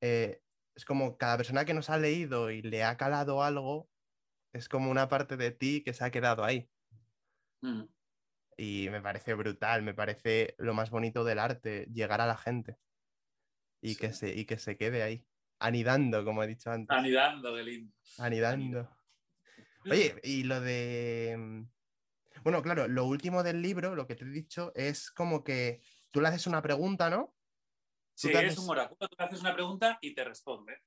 eh, 0.00 0.42
es 0.76 0.84
como 0.84 1.16
cada 1.16 1.38
persona 1.38 1.64
que 1.64 1.74
nos 1.74 1.88
ha 1.88 1.96
leído 1.96 2.50
y 2.50 2.60
le 2.60 2.84
ha 2.84 2.96
calado 2.98 3.42
algo, 3.42 3.88
es 4.52 4.68
como 4.68 4.90
una 4.90 5.08
parte 5.08 5.36
de 5.36 5.50
ti 5.50 5.82
que 5.82 5.94
se 5.94 6.04
ha 6.04 6.10
quedado 6.10 6.44
ahí. 6.44 6.68
Mm. 7.62 7.84
Y 8.58 8.88
me 8.90 9.00
parece 9.00 9.34
brutal, 9.34 9.82
me 9.82 9.94
parece 9.94 10.54
lo 10.58 10.74
más 10.74 10.90
bonito 10.90 11.24
del 11.24 11.38
arte, 11.38 11.88
llegar 11.92 12.20
a 12.20 12.26
la 12.26 12.36
gente 12.36 12.78
y, 13.80 13.96
que, 13.96 14.12
se, 14.12 14.34
y 14.34 14.44
que 14.44 14.58
se 14.58 14.76
quede 14.76 15.02
ahí, 15.02 15.26
anidando, 15.58 16.24
como 16.24 16.42
he 16.42 16.46
dicho 16.46 16.70
antes. 16.70 16.96
Anidando, 16.96 17.54
qué 17.54 17.62
lindo. 17.62 17.94
Anidando. 18.18 18.96
Oye, 19.90 20.16
y 20.22 20.42
lo 20.42 20.60
de... 20.60 21.36
Mm, 21.38 21.70
bueno, 22.42 22.62
claro, 22.62 22.86
lo 22.86 23.06
último 23.06 23.42
del 23.42 23.62
libro, 23.62 23.94
lo 23.94 24.06
que 24.06 24.14
te 24.14 24.24
he 24.24 24.28
dicho, 24.28 24.72
es 24.74 25.10
como 25.10 25.42
que 25.42 25.80
tú 26.10 26.20
le 26.20 26.28
haces 26.28 26.46
una 26.46 26.62
pregunta, 26.62 27.08
¿no? 27.08 27.35
Sí, 28.16 28.32
es 28.32 28.56
un 28.56 28.70
oráculo, 28.70 29.08
tú 29.08 29.16
le 29.18 29.24
haces 29.26 29.40
una 29.40 29.52
pregunta 29.52 29.98
y 30.00 30.14
te 30.14 30.24
responde. 30.24 30.80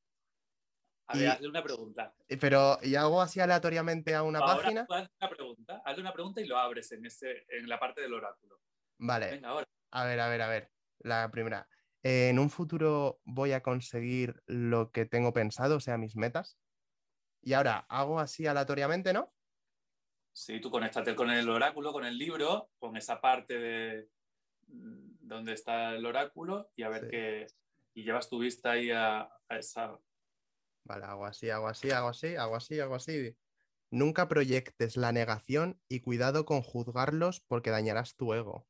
A 1.08 1.18
ver, 1.18 1.28
hazle 1.30 1.48
una 1.48 1.62
pregunta. 1.62 2.14
Pero, 2.40 2.80
¿y 2.82 2.96
hago 2.96 3.22
así 3.22 3.40
aleatoriamente 3.40 4.16
a 4.16 4.24
una 4.24 4.40
página? 4.40 4.88
Hazle 4.90 5.10
una 5.22 5.30
pregunta, 5.30 5.82
hazle 5.86 6.02
una 6.02 6.14
pregunta 6.14 6.42
y 6.42 6.48
lo 6.48 6.58
abres 6.58 6.92
en, 6.92 7.06
ese, 7.06 7.46
en 7.50 7.70
la 7.70 7.80
parte 7.80 8.02
del 8.02 8.16
oráculo. 8.16 8.60
Vale. 8.98 9.32
Venga, 9.32 9.50
ahora. 9.50 9.68
A 9.92 10.06
ver, 10.06 10.20
a 10.20 10.30
ver, 10.30 10.42
a 10.42 10.48
ver. 10.48 10.72
La 11.00 11.30
primera. 11.30 11.68
¿En 12.02 12.40
un 12.40 12.50
futuro 12.50 13.20
voy 13.26 13.52
a 13.52 13.62
conseguir 13.62 14.42
lo 14.48 14.92
que 14.92 15.06
tengo 15.06 15.32
pensado, 15.32 15.76
o 15.76 15.80
sea, 15.80 15.98
mis 16.00 16.16
metas? 16.16 16.58
Y 17.42 17.54
ahora, 17.54 17.86
hago 17.90 18.20
así 18.20 18.48
aleatoriamente, 18.48 19.14
¿no? 19.14 19.32
Sí, 20.32 20.60
tú 20.60 20.72
conéctate 20.72 21.16
con 21.16 21.30
el 21.30 21.48
oráculo, 21.48 21.92
con 21.92 22.06
el 22.06 22.18
libro, 22.18 22.72
con 22.80 22.98
esa 22.98 23.22
parte 23.22 23.60
de 23.60 24.10
donde 24.70 25.54
está 25.54 25.96
el 25.96 26.06
oráculo 26.06 26.72
y 26.76 26.84
a 26.84 26.90
ver 26.90 27.08
qué. 27.10 27.48
Y 27.94 28.04
llevas 28.04 28.30
tu 28.30 28.40
vista 28.40 28.72
ahí 28.72 28.92
a 28.92 29.30
esa 29.50 30.00
Vale, 30.90 31.06
hago 31.06 31.26
así, 31.28 31.50
hago 31.52 31.68
así, 31.68 31.92
hago 31.92 32.10
así, 32.10 32.36
hago 32.36 32.56
así, 32.56 32.80
hago 32.80 32.96
así. 32.96 33.38
Nunca 33.92 34.28
proyectes 34.28 34.98
la 34.98 35.12
negación 35.12 35.80
y 35.88 36.00
cuidado 36.02 36.46
con 36.46 36.64
juzgarlos 36.64 37.42
porque 37.42 37.70
dañarás 37.70 38.16
tu 38.16 38.34
ego. 38.34 38.68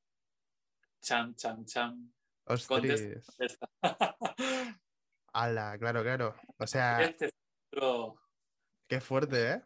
Chan, 1.01 1.33
chan, 1.35 1.65
chan. 1.65 2.13
Ostras. 2.43 3.01
Ala, 5.33 5.77
claro, 5.79 6.03
claro. 6.03 6.35
O 6.57 6.67
sea. 6.67 7.03
Este 7.03 7.29
qué 8.89 8.99
fuerte, 8.99 9.51
¿eh? 9.51 9.61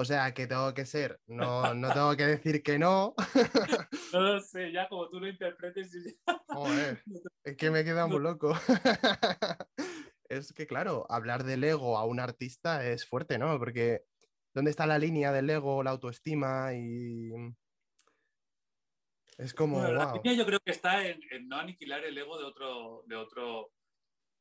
O 0.00 0.04
sea, 0.06 0.32
que 0.32 0.46
tengo 0.46 0.72
que 0.72 0.86
ser, 0.86 1.20
no, 1.26 1.74
no 1.74 1.92
tengo 1.92 2.16
que 2.16 2.26
decir 2.38 2.62
que 2.62 2.78
no. 2.78 3.14
no 4.14 4.20
lo 4.20 4.40
sé, 4.40 4.72
ya 4.72 4.88
como 4.88 5.10
tú 5.10 5.20
lo 5.20 5.28
interpretes. 5.28 5.92
Joder, 6.48 7.02
es 7.44 7.56
que 7.58 7.70
me 7.70 7.80
he 7.80 7.84
quedado 7.84 8.08
muy 8.08 8.20
loco 8.20 8.54
es 10.30 10.52
que, 10.52 10.66
claro, 10.66 11.06
hablar 11.10 11.44
del 11.44 11.64
ego 11.64 11.98
a 11.98 12.04
un 12.04 12.20
artista 12.20 12.86
es 12.86 13.04
fuerte, 13.04 13.36
¿no? 13.36 13.58
Porque 13.58 14.04
¿dónde 14.54 14.70
está 14.70 14.86
la 14.86 14.98
línea 14.98 15.32
del 15.32 15.50
ego, 15.50 15.82
la 15.82 15.90
autoestima 15.90 16.72
y... 16.72 17.32
Es 19.36 19.52
como... 19.52 19.82
La 19.82 20.14
línea 20.14 20.32
yo 20.34 20.46
creo 20.46 20.60
que 20.60 20.70
está 20.70 21.06
en, 21.06 21.20
no 21.46 21.56
aniquilar 21.56 22.04
el 22.04 22.16
ego 22.16 22.38
de 22.38 22.44
otro, 22.44 23.02
de 23.06 23.16
otro, 23.16 23.72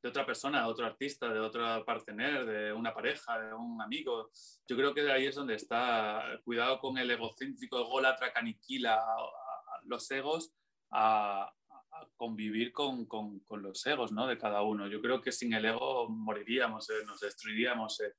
de 0.02 0.10
otra 0.10 0.26
persona, 0.26 0.62
de 0.62 0.68
otro 0.68 0.86
artista, 0.86 1.32
de 1.32 1.40
otro 1.40 1.84
partener, 1.86 2.46
de 2.46 2.74
una 2.74 2.94
pareja, 2.94 3.40
de 3.40 3.54
un 3.54 3.82
amigo. 3.82 4.30
Yo 4.68 4.78
creo 4.78 4.94
que 4.94 5.12
ahí 5.12 5.28
es 5.28 5.36
donde 5.36 5.56
está. 5.56 6.24
Cuidado 6.44 6.80
con 6.80 6.98
el 6.98 7.12
egocéntrico, 7.12 7.80
ególatra 7.80 8.32
que 8.32 8.40
aniquila 8.40 9.02
los 9.86 10.10
egos 10.12 10.54
a, 10.92 11.52
convivir 12.16 12.72
con, 12.72 13.06
con, 13.06 13.40
con, 13.42 13.62
los 13.62 13.86
egos 13.86 14.12
¿no? 14.12 14.26
de 14.28 14.38
cada 14.38 14.62
uno. 14.62 14.88
Yo 14.88 15.02
creo 15.02 15.22
que 15.22 15.32
sin 15.32 15.54
el 15.54 15.66
ego 15.66 16.08
moriríamos, 16.10 16.90
eh, 16.90 17.04
nos 17.06 17.20
destruiríamos. 17.20 18.00
Eh. 18.02 18.14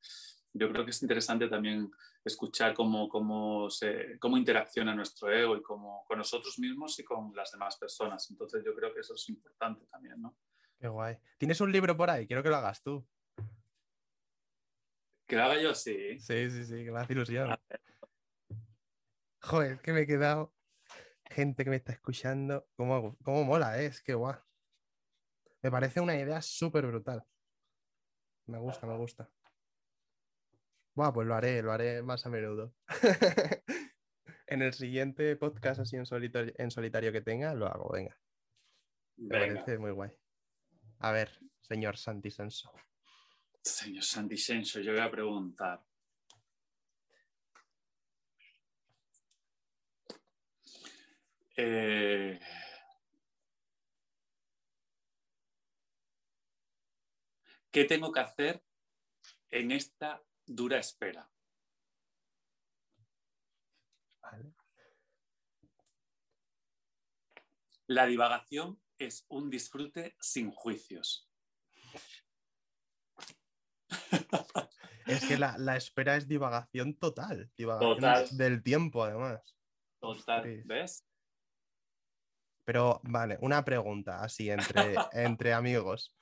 Yo 0.52 0.70
creo 0.70 0.84
que 0.84 0.90
es 0.90 1.02
interesante 1.02 1.48
también 1.48 1.90
escuchar 2.24 2.74
cómo, 2.74 3.08
cómo, 3.08 3.70
se, 3.70 4.18
cómo 4.18 4.36
interacciona 4.36 4.94
nuestro 4.94 5.32
ego 5.32 5.56
y 5.56 5.62
cómo, 5.62 6.04
con 6.06 6.18
nosotros 6.18 6.58
mismos 6.58 6.98
y 6.98 7.04
con 7.04 7.32
las 7.34 7.52
demás 7.52 7.78
personas. 7.78 8.28
Entonces 8.30 8.62
yo 8.64 8.74
creo 8.74 8.92
que 8.92 9.00
eso 9.00 9.14
es 9.14 9.28
importante 9.28 9.86
también. 9.86 10.20
¿no? 10.20 10.36
Qué 10.80 10.88
guay. 10.88 11.18
¿Tienes 11.36 11.60
un 11.60 11.70
libro 11.70 11.94
por 11.94 12.08
ahí? 12.08 12.26
Quiero 12.26 12.42
que 12.42 12.48
lo 12.48 12.56
hagas 12.56 12.82
tú. 12.82 13.06
Que 15.26 15.36
lo 15.36 15.42
haga 15.42 15.60
yo, 15.60 15.74
sí. 15.74 16.18
Sí, 16.18 16.50
sí, 16.50 16.64
sí, 16.64 16.84
que 16.84 16.90
me 16.90 17.00
hace 17.00 17.12
ilusión. 17.12 17.54
Joder, 19.42 19.78
que 19.80 19.92
me 19.92 20.00
he 20.00 20.06
quedado 20.06 20.54
gente 21.26 21.64
que 21.64 21.70
me 21.70 21.76
está 21.76 21.92
escuchando, 21.92 22.66
cómo, 22.76 23.16
cómo 23.22 23.44
mola, 23.44 23.80
¿eh? 23.80 23.86
es 23.86 24.02
que 24.02 24.14
guau. 24.14 24.36
Me 25.62 25.70
parece 25.70 26.00
una 26.00 26.16
idea 26.16 26.40
súper 26.40 26.86
brutal. 26.86 27.24
Me 28.46 28.58
gusta, 28.58 28.86
me 28.86 28.96
gusta. 28.96 29.30
Buah, 30.94 31.12
pues 31.12 31.26
lo 31.26 31.34
haré, 31.34 31.62
lo 31.62 31.72
haré 31.72 32.02
más 32.02 32.24
a 32.26 32.30
menudo. 32.30 32.74
en 34.46 34.62
el 34.62 34.72
siguiente 34.72 35.36
podcast 35.36 35.80
así 35.80 35.96
en 35.96 36.06
solitario, 36.06 36.52
en 36.56 36.70
solitario 36.70 37.12
que 37.12 37.20
tenga, 37.20 37.54
lo 37.54 37.66
hago, 37.66 37.92
venga. 37.92 38.18
Me 39.16 39.28
parece 39.28 39.78
muy 39.78 39.92
guay. 39.92 40.19
A 41.02 41.12
ver, 41.12 41.30
señor 41.62 41.96
Santisenso. 41.96 42.72
Señor 43.62 44.04
Santisenso, 44.04 44.80
yo 44.80 44.92
voy 44.92 45.00
a 45.00 45.10
preguntar. 45.10 45.82
Eh, 51.56 52.38
¿Qué 57.70 57.84
tengo 57.84 58.12
que 58.12 58.20
hacer 58.20 58.62
en 59.50 59.70
esta 59.70 60.22
dura 60.44 60.78
espera? 60.78 61.30
La 67.86 68.06
divagación 68.06 68.80
es 69.00 69.24
un 69.28 69.50
disfrute 69.50 70.14
sin 70.20 70.50
juicios. 70.50 71.28
Es 75.06 75.26
que 75.26 75.36
la, 75.36 75.76
espera 75.76 76.16
es 76.16 76.28
divagación 76.28 76.94
total, 76.94 77.50
divagación 77.56 78.36
del 78.36 78.62
tiempo 78.62 79.02
además. 79.02 79.56
Total, 79.98 80.62
¿ves? 80.64 81.04
Pero 82.64 83.00
vale, 83.02 83.38
una 83.40 83.64
pregunta 83.64 84.22
así 84.22 84.50
entre, 84.50 84.94
entre 85.12 85.52
amigos. 85.52 86.14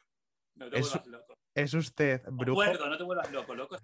No 0.54 0.70
te 0.70 0.78
¿Es, 0.78 1.06
loco. 1.06 1.38
¿Es 1.54 1.74
usted 1.74 2.22
brujo? 2.30 2.56
Cuerdo, 2.56 2.88
no 2.88 2.96
te 2.96 3.04
vuelvas 3.04 3.30
loco, 3.32 3.54
loco. 3.54 3.76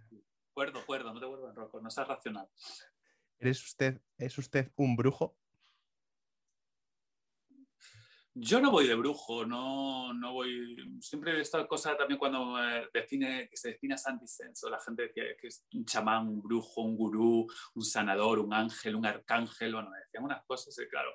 Cuerdo, 0.55 0.86
cuerdo, 0.86 1.12
no 1.12 1.20
te 1.20 1.26
vuelvas 1.26 1.55
loco, 1.55 1.80
no 1.80 1.90
seas 1.90 2.09
racional. 2.09 2.49
¿Es 3.38 3.62
usted, 3.62 4.01
¿Es 4.16 4.38
usted 4.38 4.72
un 4.76 4.97
brujo? 4.97 5.36
Yo 8.37 8.61
no 8.61 8.72
voy 8.72 8.89
de 8.89 8.97
brujo, 8.97 9.47
no, 9.47 10.12
no 10.12 10.32
voy. 10.32 10.76
Siempre 11.01 11.41
esta 11.41 11.64
cosa 11.68 11.97
también 11.97 12.18
cuando 12.18 12.57
define, 12.93 13.49
que 13.49 13.57
se 13.57 13.68
define 13.68 13.95
a 13.95 13.99
Santisenso, 13.99 14.68
la 14.68 14.80
gente 14.80 15.12
que, 15.14 15.37
que, 15.41 15.47
es 15.47 15.64
un 15.72 15.85
chamán, 15.85 16.26
un 16.26 16.43
brujo, 16.43 16.82
un 16.82 16.97
gurú, 16.97 17.47
un 17.74 17.85
sanador, 17.85 18.41
un 18.41 18.53
ángel, 18.53 18.97
un 18.97 19.07
arcángel, 19.07 19.74
bueno, 19.74 19.91
decían 19.93 20.24
unas 20.24 20.45
cosas, 20.47 20.76
y 20.76 20.89
claro. 20.89 21.11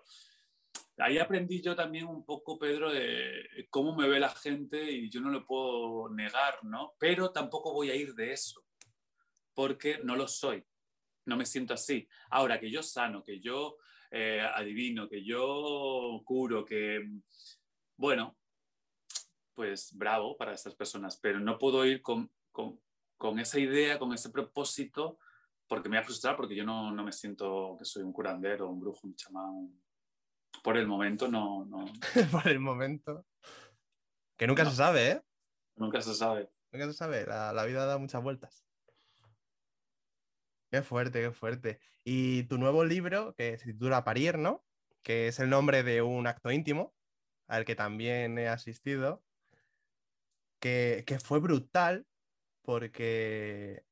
Ahí 0.98 1.18
aprendí 1.18 1.62
yo 1.62 1.76
también 1.76 2.08
un 2.08 2.26
poco, 2.26 2.58
Pedro, 2.58 2.90
de 2.90 3.68
cómo 3.70 3.94
me 3.94 4.08
ve 4.08 4.22
la 4.22 4.30
gente 4.30 4.90
y 4.90 5.10
yo 5.10 5.20
no 5.20 5.30
lo 5.30 5.46
puedo 5.46 6.08
negar, 6.10 6.64
¿no? 6.64 6.94
Pero 6.98 7.32
tampoco 7.32 7.74
voy 7.74 7.90
a 7.90 7.96
ir 7.96 8.14
de 8.16 8.32
eso, 8.32 8.64
porque 9.54 10.00
no 10.06 10.16
lo 10.16 10.28
soy, 10.30 10.66
no 11.26 11.36
me 11.36 11.46
siento 11.46 11.74
así. 11.74 12.08
Ahora, 12.30 12.62
que 12.62 12.72
yo 12.72 12.82
sano, 12.82 13.26
que 13.26 13.42
yo 13.42 13.78
eh, 14.12 14.41
adivino, 14.41 15.07
que 15.07 15.24
yo 15.24 16.22
curo, 16.26 16.66
que, 16.66 17.07
bueno, 17.97 18.38
pues 19.53 19.95
bravo 19.95 20.38
para 20.38 20.53
estas 20.53 20.76
personas, 20.76 21.20
pero 21.22 21.39
no 21.39 21.57
puedo 21.57 21.86
ir 21.86 22.01
con, 22.01 22.32
con, 22.51 22.80
con 23.18 23.39
esa 23.39 23.60
idea, 23.60 23.99
con 23.99 24.14
ese 24.14 24.30
propósito, 24.30 25.20
porque 25.68 25.89
me 25.89 25.97
va 25.97 26.01
a 26.01 26.05
frustrar, 26.05 26.36
porque 26.36 26.55
yo 26.55 26.64
no, 26.64 26.91
no, 26.91 27.03
me 27.03 27.12
siento 27.12 27.76
que 27.78 27.86
soy 27.86 28.03
un 28.03 28.14
curandero, 28.14 28.70
un 28.70 28.80
brujo, 28.80 29.01
un 29.03 29.16
chamán. 29.16 29.80
Por 30.64 30.78
el 30.78 30.88
momento 30.88 31.28
no. 31.28 31.66
no. 31.66 31.86
Por 32.32 32.47
el 32.47 32.60
momento. 32.60 33.26
Que 34.36 34.47
nunca 34.47 34.64
no. 34.64 34.72
se 34.72 34.78
sabe, 34.78 35.12
¿eh? 35.12 35.22
Nunca 35.76 36.01
se 36.01 36.16
sabe. 36.16 36.49
Nunca 36.72 36.88
se 36.88 36.93
sabe, 36.93 37.26
la, 37.26 37.53
la 37.53 37.66
vida 37.66 37.86
da 37.86 37.97
muchas 37.97 38.24
vueltas. 38.24 38.69
Qué 40.72 40.82
fuerte, 40.84 41.22
qué 41.22 41.32
fuerte. 41.32 41.80
Y 42.04 42.44
tu 42.44 42.58
nuevo 42.58 42.86
libro, 42.86 43.34
que 43.36 43.58
se 43.58 43.74
titula 43.74 44.04
Parir, 44.04 44.38
¿no? 44.38 44.64
Que 45.02 45.28
es 45.28 45.40
el 45.40 45.50
nombre 45.50 45.84
de 45.84 46.02
un 46.02 46.28
acto 46.28 46.52
íntimo 46.52 46.94
al 47.48 47.66
que 47.66 47.76
también 47.76 48.38
he 48.38 48.48
asistido, 48.48 49.24
que, 50.60 51.04
que 51.08 51.20
fue 51.20 51.40
brutal 51.40 52.06
porque 52.62 53.84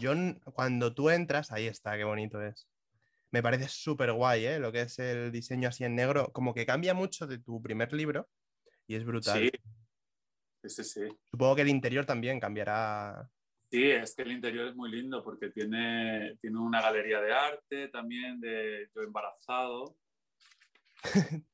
yo 0.00 0.12
cuando 0.54 0.92
tú 0.92 1.10
entras, 1.10 1.52
ahí 1.52 1.66
está, 1.66 1.96
qué 1.96 2.04
bonito 2.04 2.42
es. 2.42 2.68
Me 3.30 3.42
parece 3.42 3.68
súper 3.68 4.12
guay, 4.12 4.46
¿eh? 4.46 4.58
Lo 4.58 4.72
que 4.72 4.82
es 4.82 4.98
el 4.98 5.30
diseño 5.30 5.68
así 5.68 5.84
en 5.84 5.94
negro, 5.94 6.32
como 6.32 6.54
que 6.54 6.66
cambia 6.66 6.94
mucho 6.94 7.26
de 7.26 7.38
tu 7.38 7.62
primer 7.62 7.92
libro 7.92 8.28
y 8.88 8.96
es 8.96 9.04
brutal. 9.04 9.50
Sí, 10.62 10.68
sí, 10.68 10.84
sí. 10.84 11.00
Supongo 11.30 11.56
que 11.56 11.62
el 11.62 11.68
interior 11.68 12.04
también 12.04 12.40
cambiará 12.40 13.30
Sí, 13.70 13.90
es 13.90 14.14
que 14.14 14.22
el 14.22 14.32
interior 14.32 14.68
es 14.68 14.76
muy 14.76 14.90
lindo 14.90 15.24
porque 15.24 15.50
tiene, 15.50 16.36
tiene 16.40 16.58
una 16.58 16.80
galería 16.80 17.20
de 17.20 17.32
arte 17.32 17.88
también 17.88 18.40
de 18.40 18.88
yo 18.94 19.02
embarazado. 19.02 19.96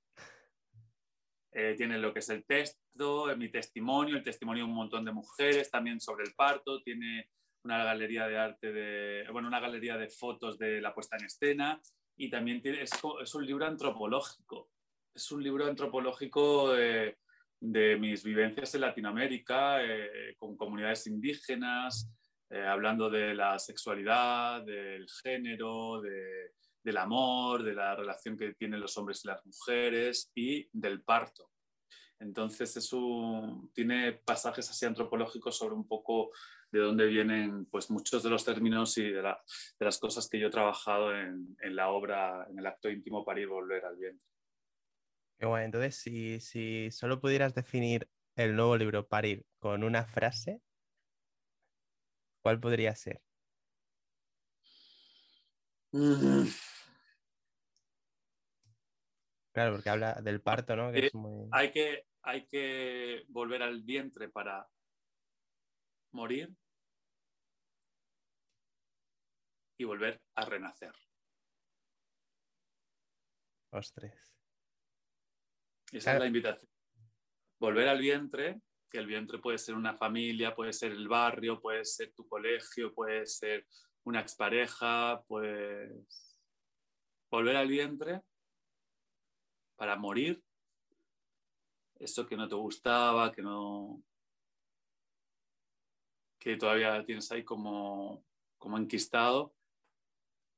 eh, 1.52 1.74
tiene 1.76 1.98
lo 1.98 2.12
que 2.12 2.18
es 2.18 2.28
el 2.28 2.44
texto, 2.44 3.34
mi 3.36 3.48
testimonio, 3.48 4.16
el 4.16 4.22
testimonio 4.22 4.64
de 4.64 4.70
un 4.70 4.76
montón 4.76 5.06
de 5.06 5.12
mujeres 5.12 5.70
también 5.70 6.00
sobre 6.00 6.24
el 6.24 6.34
parto. 6.34 6.82
Tiene 6.82 7.30
una 7.64 7.82
galería 7.82 8.28
de 8.28 8.38
arte, 8.38 8.72
de, 8.72 9.26
bueno, 9.32 9.48
una 9.48 9.60
galería 9.60 9.96
de 9.96 10.10
fotos 10.10 10.58
de 10.58 10.82
la 10.82 10.94
puesta 10.94 11.16
en 11.16 11.24
escena 11.24 11.80
y 12.16 12.28
también 12.28 12.60
tiene, 12.60 12.82
es, 12.82 12.90
es 13.22 13.34
un 13.34 13.46
libro 13.46 13.64
antropológico. 13.64 14.70
Es 15.14 15.32
un 15.32 15.42
libro 15.42 15.66
antropológico 15.66 16.72
de, 16.72 17.16
de 17.62 17.96
mis 17.96 18.24
vivencias 18.24 18.74
en 18.74 18.80
Latinoamérica, 18.80 19.84
eh, 19.84 20.34
con 20.36 20.56
comunidades 20.56 21.06
indígenas, 21.06 22.10
eh, 22.50 22.66
hablando 22.66 23.08
de 23.08 23.34
la 23.34 23.56
sexualidad, 23.58 24.64
del 24.64 25.06
género, 25.22 26.00
de, 26.00 26.54
del 26.82 26.96
amor, 26.96 27.62
de 27.62 27.74
la 27.74 27.94
relación 27.94 28.36
que 28.36 28.54
tienen 28.54 28.80
los 28.80 28.96
hombres 28.98 29.24
y 29.24 29.28
las 29.28 29.46
mujeres 29.46 30.32
y 30.34 30.68
del 30.72 31.02
parto. 31.02 31.50
Entonces 32.18 32.76
es 32.76 32.92
un, 32.92 33.70
tiene 33.72 34.12
pasajes 34.12 34.68
así 34.68 34.84
antropológicos 34.84 35.56
sobre 35.56 35.76
un 35.76 35.86
poco 35.86 36.32
de 36.72 36.80
dónde 36.80 37.06
vienen 37.06 37.66
pues, 37.66 37.90
muchos 37.90 38.24
de 38.24 38.30
los 38.30 38.44
términos 38.44 38.98
y 38.98 39.04
de, 39.04 39.22
la, 39.22 39.40
de 39.78 39.84
las 39.84 39.98
cosas 40.00 40.28
que 40.28 40.40
yo 40.40 40.48
he 40.48 40.50
trabajado 40.50 41.14
en, 41.14 41.56
en, 41.60 41.76
la 41.76 41.90
obra, 41.90 42.44
en 42.50 42.58
el 42.58 42.66
acto 42.66 42.90
íntimo 42.90 43.24
para 43.24 43.40
ir 43.40 43.46
volver 43.46 43.84
al 43.84 43.96
vientre. 43.96 44.31
Bueno, 45.40 45.58
entonces 45.58 45.96
si, 45.96 46.40
si 46.40 46.90
solo 46.90 47.20
pudieras 47.20 47.54
definir 47.54 48.08
el 48.36 48.54
nuevo 48.54 48.76
libro 48.76 49.08
Parir 49.08 49.44
con 49.58 49.82
una 49.82 50.04
frase, 50.06 50.62
¿cuál 52.42 52.60
podría 52.60 52.94
ser? 52.94 53.20
Mm. 55.92 56.46
Claro, 59.52 59.72
porque 59.74 59.90
habla 59.90 60.14
del 60.22 60.40
parto, 60.40 60.76
¿no? 60.76 60.90
Que 60.92 61.00
Eh, 61.00 61.06
es 61.08 61.14
muy... 61.14 61.48
hay, 61.50 61.70
que, 61.72 62.06
hay 62.22 62.46
que 62.46 63.24
volver 63.28 63.62
al 63.62 63.82
vientre 63.82 64.30
para 64.30 64.66
morir 66.12 66.54
y 69.78 69.84
volver 69.84 70.22
a 70.34 70.44
renacer. 70.46 70.92
Ostres. 73.72 74.31
Esa 75.92 76.04
Claro. 76.12 76.16
es 76.16 76.20
la 76.20 76.26
invitación. 76.26 76.70
Volver 77.60 77.88
al 77.88 77.98
vientre, 78.00 78.60
que 78.90 78.98
el 78.98 79.06
vientre 79.06 79.38
puede 79.38 79.58
ser 79.58 79.74
una 79.74 79.94
familia, 79.96 80.54
puede 80.54 80.72
ser 80.72 80.92
el 80.92 81.06
barrio, 81.06 81.60
puede 81.60 81.84
ser 81.84 82.12
tu 82.12 82.26
colegio, 82.28 82.92
puede 82.94 83.26
ser 83.26 83.66
una 84.04 84.20
expareja, 84.20 85.22
pues 85.28 86.38
volver 87.30 87.56
al 87.56 87.68
vientre 87.68 88.20
para 89.76 89.96
morir 89.96 90.42
eso 91.98 92.26
que 92.26 92.36
no 92.36 92.48
te 92.48 92.54
gustaba, 92.56 93.32
que 93.32 93.42
no 93.42 94.02
que 96.38 96.56
todavía 96.56 97.04
tienes 97.04 97.30
ahí 97.30 97.44
como, 97.44 98.24
como 98.58 98.76
enquistado 98.76 99.54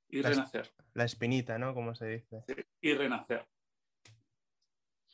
y 0.09 0.22
renacer, 0.22 0.72
La 0.95 1.05
espinita, 1.05 1.59
¿no? 1.59 1.74
Como 1.74 1.95
se 1.95 2.07
dice. 2.07 2.45
y 2.80 2.95
renacer. 2.95 3.47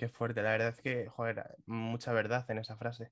Qué 0.01 0.09
fuerte, 0.09 0.40
la 0.42 0.53
verdad 0.53 0.68
es 0.70 0.80
que, 0.80 1.09
joder, 1.11 1.57
mucha 1.66 2.14
verdad 2.14 2.51
en 2.51 2.57
esa 2.57 2.74
frase. 2.78 3.05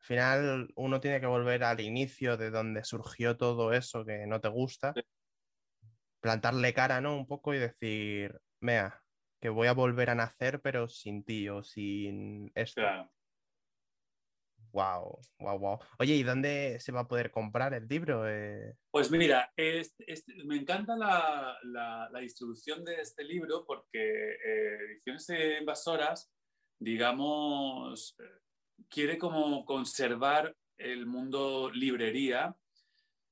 Al 0.00 0.04
final 0.04 0.68
uno 0.74 0.98
tiene 0.98 1.20
que 1.20 1.26
volver 1.26 1.62
al 1.62 1.78
inicio 1.78 2.36
de 2.36 2.50
donde 2.50 2.82
surgió 2.82 3.36
todo 3.36 3.72
eso 3.72 4.04
que 4.04 4.26
no 4.26 4.40
te 4.40 4.48
gusta, 4.48 4.92
plantarle 6.20 6.74
cara, 6.74 7.00
¿no? 7.00 7.16
Un 7.16 7.28
poco 7.28 7.54
y 7.54 7.58
decir, 7.58 8.40
mea, 8.58 9.04
que 9.40 9.48
voy 9.48 9.68
a 9.68 9.74
volver 9.74 10.10
a 10.10 10.16
nacer, 10.16 10.60
pero 10.60 10.88
sin 10.88 11.24
ti 11.24 11.48
o 11.48 11.62
sin 11.62 12.50
esto. 12.56 12.80
Claro. 12.80 13.12
Wow, 14.74 15.20
wow, 15.38 15.56
wow. 15.56 15.78
Oye, 16.00 16.14
¿y 16.16 16.24
dónde 16.24 16.80
se 16.80 16.90
va 16.90 17.02
a 17.02 17.06
poder 17.08 17.30
comprar 17.30 17.72
el 17.74 17.86
libro? 17.86 18.28
Eh, 18.28 18.74
Pues 18.90 19.08
mira, 19.08 19.52
es- 19.56 19.94
es- 20.00 20.24
me 20.44 20.56
encanta 20.56 20.96
la, 20.96 21.56
la- 21.62 22.10
distribución 22.20 22.84
de 22.84 23.00
este 23.00 23.22
libro 23.22 23.64
porque 23.64 24.32
eh, 24.32 24.78
Ediciones 25.04 25.60
Invasoras, 25.60 26.32
digamos, 26.80 28.16
eh, 28.18 28.24
quiere 28.88 29.16
como 29.16 29.64
conservar 29.64 30.56
el 30.76 31.06
mundo 31.06 31.70
librería, 31.70 32.56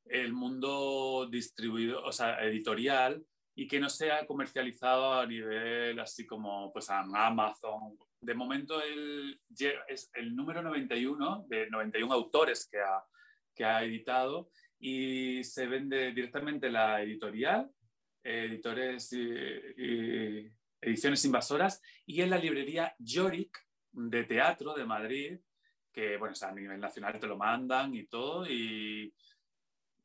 el 0.04 0.32
mundo 0.32 1.26
distribuido, 1.28 2.04
o 2.04 2.12
sea, 2.12 2.40
editorial, 2.44 3.26
y 3.56 3.66
que 3.66 3.80
no 3.80 3.88
sea 3.88 4.26
comercializado 4.26 5.14
a 5.14 5.26
nivel 5.26 5.98
así 5.98 6.24
como 6.24 6.72
pues 6.72 6.88
a 6.88 7.00
Amazon. 7.00 7.98
De 8.22 8.34
momento 8.34 8.80
él 8.80 9.40
es 9.88 10.10
el 10.14 10.34
número 10.34 10.62
91 10.62 11.46
de 11.48 11.68
91 11.68 12.14
autores 12.14 12.68
que 12.70 12.78
ha, 12.78 13.04
que 13.54 13.64
ha 13.64 13.82
editado 13.82 14.48
y 14.78 15.42
se 15.42 15.66
vende 15.66 16.12
directamente 16.12 16.70
la 16.70 17.02
editorial, 17.02 17.68
editores 18.22 19.12
y 19.12 20.52
ediciones 20.80 21.24
invasoras, 21.24 21.82
y 22.06 22.20
en 22.20 22.30
la 22.30 22.38
librería 22.38 22.94
Yorick 22.98 23.58
de 23.92 24.24
teatro 24.24 24.74
de 24.74 24.84
Madrid, 24.84 25.38
que 25.92 26.16
bueno, 26.16 26.32
o 26.32 26.36
sea, 26.36 26.48
a 26.48 26.54
nivel 26.54 26.80
nacional 26.80 27.18
te 27.18 27.26
lo 27.26 27.36
mandan 27.36 27.94
y 27.94 28.06
todo, 28.06 28.46
y, 28.48 29.14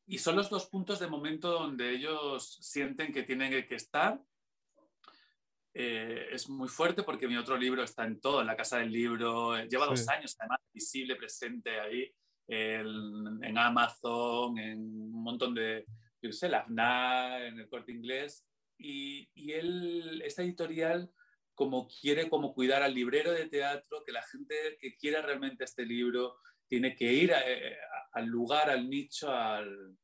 y 0.05 0.17
son 0.17 0.35
los 0.35 0.49
dos 0.49 0.67
puntos 0.67 0.99
de 0.99 1.07
momento 1.07 1.51
donde 1.51 1.91
ellos 1.91 2.57
sienten 2.61 3.13
que 3.13 3.23
tienen 3.23 3.51
que 3.67 3.75
estar. 3.75 4.19
Eh, 5.79 6.29
es 6.31 6.49
muy 6.49 6.67
fuerte 6.67 7.03
porque 7.03 7.27
mi 7.27 7.37
otro 7.37 7.55
libro 7.55 7.83
está 7.83 8.03
en 8.05 8.19
todo, 8.19 8.41
en 8.41 8.47
la 8.47 8.55
Casa 8.55 8.79
del 8.79 8.91
Libro, 8.91 9.55
eh, 9.55 9.67
lleva 9.69 9.85
Sí. 9.85 9.89
dos 9.91 10.09
años 10.09 10.35
además 10.39 10.59
visible, 10.73 11.15
presente 11.15 11.79
ahí 11.79 12.11
en, 12.47 13.43
en 13.43 13.57
Amazon, 13.59 14.57
en 14.57 14.79
un 14.79 15.23
montón 15.23 15.53
de, 15.53 15.85
yo 16.19 16.31
sé, 16.31 16.49
la 16.49 16.63
FNAC, 16.63 17.41
en 17.43 17.59
el 17.59 17.69
corte 17.69 17.91
inglés. 17.91 18.43
Y, 18.79 19.29
y 19.35 19.51
él, 19.51 20.21
esta 20.25 20.41
editorial, 20.41 21.11
como 21.53 21.87
quiere 21.87 22.27
como 22.27 22.55
cuidar 22.55 22.81
al 22.81 22.95
librero 22.95 23.31
de 23.31 23.47
teatro, 23.47 24.03
que 24.03 24.11
la 24.13 24.23
gente 24.23 24.77
que 24.79 24.95
quiera 24.95 25.21
realmente 25.21 25.63
este 25.63 25.85
libro 25.85 26.37
tiene 26.67 26.95
que 26.95 27.13
ir 27.13 27.33
a- 27.35 27.37
a- 27.39 28.09
al 28.13 28.25
lugar, 28.25 28.71
al 28.71 28.89
nicho, 28.89 29.31
al, 29.31 29.95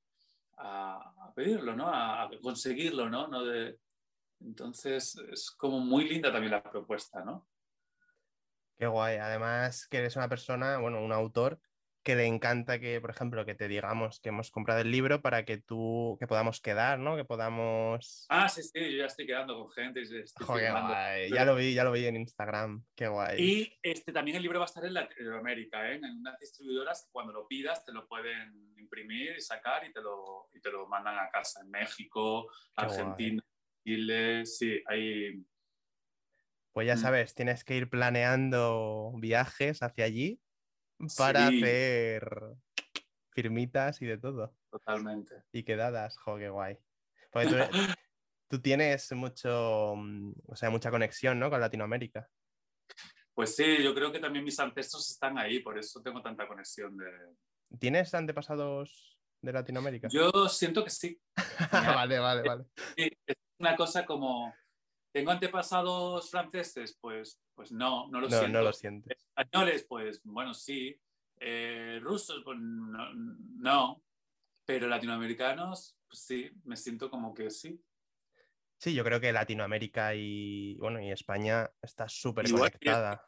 a, 0.57 0.99
a 1.29 1.33
pedirlo, 1.33 1.75
¿no? 1.75 1.87
A, 1.89 2.23
a 2.25 2.29
conseguirlo, 2.41 3.09
¿no? 3.09 3.27
No 3.27 3.43
de- 3.43 3.77
entonces 4.45 5.15
es 5.31 5.51
como 5.51 5.79
muy 5.79 6.07
linda 6.07 6.31
también 6.31 6.51
la 6.51 6.63
propuesta, 6.63 7.23
¿no? 7.23 7.47
Qué 8.77 8.87
guay. 8.87 9.17
Además 9.17 9.87
que 9.87 9.97
eres 9.97 10.15
una 10.15 10.29
persona, 10.29 10.77
bueno, 10.77 11.01
un 11.01 11.11
autor 11.11 11.59
que 12.03 12.15
le 12.15 12.25
encanta 12.25 12.79
que, 12.79 12.99
por 12.99 13.11
ejemplo, 13.11 13.45
que 13.45 13.55
te 13.55 13.69
digamos 13.69 14.19
que 14.19 14.29
hemos 14.29 14.51
comprado 14.51 14.81
el 14.81 14.91
libro 14.91 15.21
para 15.21 15.45
que 15.45 15.57
tú, 15.57 16.17
que 16.19 16.27
podamos 16.27 16.59
quedar, 16.59 16.99
¿no? 16.99 17.15
Que 17.15 17.23
podamos... 17.23 18.25
Ah, 18.27 18.49
sí, 18.49 18.61
sí, 18.61 18.91
yo 18.91 18.97
ya 18.97 19.05
estoy 19.05 19.25
quedando 19.25 19.57
con 19.57 19.71
gente. 19.71 20.01
y 20.01 20.03
estoy 20.03 20.45
Joder, 20.45 20.71
guay. 20.71 21.29
Ya 21.31 21.45
lo 21.45 21.55
vi, 21.55 21.73
ya 21.73 21.85
lo 21.85 21.93
vi 21.93 22.05
en 22.05 22.17
Instagram. 22.17 22.83
Qué 22.93 23.07
guay. 23.07 23.41
Y 23.41 23.79
este, 23.81 24.11
también 24.11 24.35
el 24.35 24.43
libro 24.43 24.59
va 24.59 24.65
a 24.65 24.67
estar 24.67 24.83
en 24.83 24.93
Latinoamérica, 24.93 25.89
¿eh? 25.89 25.95
en 25.95 26.19
unas 26.19 26.37
distribuidoras 26.39 27.05
que 27.05 27.11
cuando 27.11 27.31
lo 27.31 27.47
pidas 27.47 27.85
te 27.85 27.93
lo 27.93 28.05
pueden 28.05 28.73
imprimir 28.77 29.37
y 29.37 29.41
sacar 29.41 29.87
y 29.87 29.93
te 29.93 30.01
lo, 30.01 30.49
y 30.53 30.59
te 30.59 30.71
lo 30.71 30.85
mandan 30.87 31.17
a 31.17 31.29
casa, 31.29 31.61
en 31.61 31.71
México, 31.71 32.49
Qué 32.75 32.83
Argentina, 32.83 33.41
Chile, 33.83 34.45
sí, 34.45 34.81
hay... 34.87 35.43
Pues 36.71 36.87
ya 36.87 36.95
Mm. 36.95 36.99
sabes, 36.99 37.35
tienes 37.35 37.63
que 37.63 37.75
ir 37.75 37.89
planeando 37.89 39.11
viajes 39.17 39.83
hacia 39.83 40.05
allí 40.05 40.41
para 41.17 41.49
Sí. 41.49 41.57
hacer 41.61 42.27
firmitas 43.31 44.01
y 44.01 44.05
de 44.05 44.17
todo. 44.17 44.55
Totalmente. 44.71 45.43
Y 45.51 45.63
quedadas, 45.63 46.17
jo, 46.17 46.37
qué 46.37 46.49
guay. 46.49 46.77
Porque 47.31 47.47
tú, 47.47 47.55
tú 48.49 48.61
tienes 48.61 49.11
mucho, 49.11 49.95
mm, 49.95 50.33
o 50.47 50.55
sea, 50.55 50.69
mucha 50.69 50.89
conexión, 50.89 51.39
¿no? 51.39 51.49
Con 51.49 51.59
Latinoamérica. 51.61 52.27
Pues 53.35 53.55
sí, 53.55 53.83
yo 53.83 53.93
creo 53.95 54.11
que 54.11 54.19
también 54.19 54.45
mis 54.45 54.59
ancestros 54.59 55.09
están 55.09 55.37
ahí, 55.37 55.59
por 55.59 55.77
eso 55.77 56.01
tengo 56.01 56.21
tanta 56.21 56.47
conexión. 56.47 56.95
De... 56.97 57.05
¿Tienes 57.79 58.13
antepasados 58.13 59.19
de 59.41 59.51
Latinoamérica? 59.53 60.07
Yo 60.11 60.31
siento 60.49 60.83
que 60.83 60.89
sí. 60.91 61.19
vale, 62.07 62.19
vale, 62.19 62.41
vale. 62.43 62.63
Sí, 62.95 63.12
una 63.63 63.77
cosa 63.77 64.05
como, 64.05 64.53
¿tengo 65.13 65.31
antepasados 65.31 66.29
franceses? 66.29 66.97
Pues, 66.99 67.41
pues 67.55 67.71
no, 67.71 68.09
no 68.09 68.19
lo 68.19 68.27
No, 68.27 68.37
siento. 68.39 68.57
no 68.57 68.63
lo 68.63 68.73
sientes. 68.73 69.17
Españoles, 69.35 69.85
pues 69.87 70.21
bueno, 70.23 70.53
sí. 70.53 70.99
Eh, 71.39 71.99
rusos, 72.01 72.41
pues 72.43 72.57
no, 72.59 73.13
no. 73.13 74.03
Pero 74.65 74.87
latinoamericanos, 74.87 75.97
pues 76.07 76.19
sí, 76.19 76.51
me 76.65 76.75
siento 76.75 77.09
como 77.09 77.33
que 77.33 77.49
sí. 77.49 77.81
Sí, 78.77 78.93
yo 78.93 79.03
creo 79.05 79.21
que 79.21 79.31
Latinoamérica 79.31 80.13
y, 80.13 80.75
bueno, 80.75 81.01
y 81.01 81.09
España 81.09 81.69
está 81.81 82.09
súper 82.09 82.51
conectada. 82.51 83.25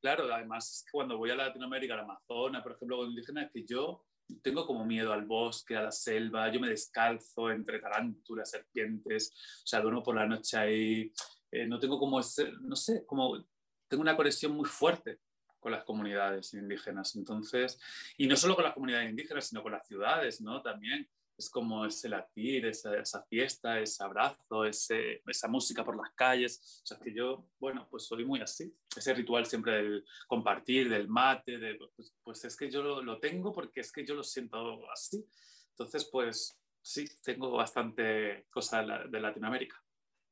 Claro, 0.00 0.32
además 0.32 0.84
cuando 0.92 1.16
voy 1.16 1.30
a 1.30 1.36
Latinoamérica, 1.36 1.94
al 1.94 2.00
Amazonas, 2.00 2.62
por 2.62 2.72
ejemplo, 2.72 2.98
con 2.98 3.08
indígenas, 3.08 3.50
que 3.50 3.64
yo 3.64 4.04
tengo 4.42 4.66
como 4.66 4.84
miedo 4.84 5.12
al 5.12 5.24
bosque, 5.24 5.76
a 5.76 5.82
la 5.82 5.92
selva, 5.92 6.50
yo 6.50 6.60
me 6.60 6.68
descalzo 6.68 7.50
entre 7.50 7.78
tarántulas, 7.78 8.50
serpientes, 8.50 9.32
o 9.62 9.66
sea, 9.66 9.80
duermo 9.80 10.02
por 10.02 10.14
la 10.14 10.26
noche 10.26 10.56
ahí, 10.56 11.12
eh, 11.50 11.66
no 11.66 11.78
tengo 11.78 11.98
como 11.98 12.20
ese, 12.20 12.52
no 12.60 12.76
sé, 12.76 13.04
como 13.06 13.44
tengo 13.88 14.02
una 14.02 14.16
conexión 14.16 14.52
muy 14.52 14.66
fuerte 14.66 15.20
con 15.60 15.72
las 15.72 15.84
comunidades 15.84 16.52
indígenas, 16.54 17.16
entonces, 17.16 17.78
y 18.18 18.26
no 18.26 18.36
solo 18.36 18.54
con 18.54 18.64
las 18.64 18.74
comunidades 18.74 19.08
indígenas, 19.08 19.48
sino 19.48 19.62
con 19.62 19.72
las 19.72 19.86
ciudades, 19.86 20.40
¿no? 20.40 20.60
También 20.60 21.08
es 21.36 21.50
como 21.50 21.84
ese 21.86 22.08
latir, 22.08 22.66
esa, 22.66 22.96
esa 22.98 23.24
fiesta, 23.24 23.80
ese 23.80 24.02
abrazo, 24.04 24.64
ese, 24.64 25.22
esa 25.26 25.48
música 25.48 25.84
por 25.84 25.96
las 25.96 26.12
calles, 26.14 26.80
o 26.82 26.86
sea, 26.86 26.98
que 26.98 27.12
yo, 27.14 27.48
bueno, 27.58 27.88
pues 27.90 28.04
soy 28.04 28.24
muy 28.24 28.40
así, 28.40 28.72
ese 28.96 29.14
ritual 29.14 29.46
siempre 29.46 29.72
del 29.72 30.04
compartir, 30.28 30.88
del 30.88 31.08
mate, 31.08 31.58
de, 31.58 31.78
pues, 31.96 32.14
pues 32.22 32.44
es 32.44 32.56
que 32.56 32.70
yo 32.70 32.82
lo, 32.82 33.02
lo 33.02 33.18
tengo 33.20 33.52
porque 33.52 33.80
es 33.80 33.90
que 33.92 34.06
yo 34.06 34.14
lo 34.14 34.22
siento 34.22 34.88
así. 34.90 35.26
Entonces, 35.70 36.08
pues 36.10 36.60
sí, 36.80 37.04
tengo 37.22 37.50
bastante 37.50 38.46
cosa 38.50 38.80
de, 38.80 38.86
la- 38.86 39.06
de 39.06 39.20
Latinoamérica. 39.20 39.76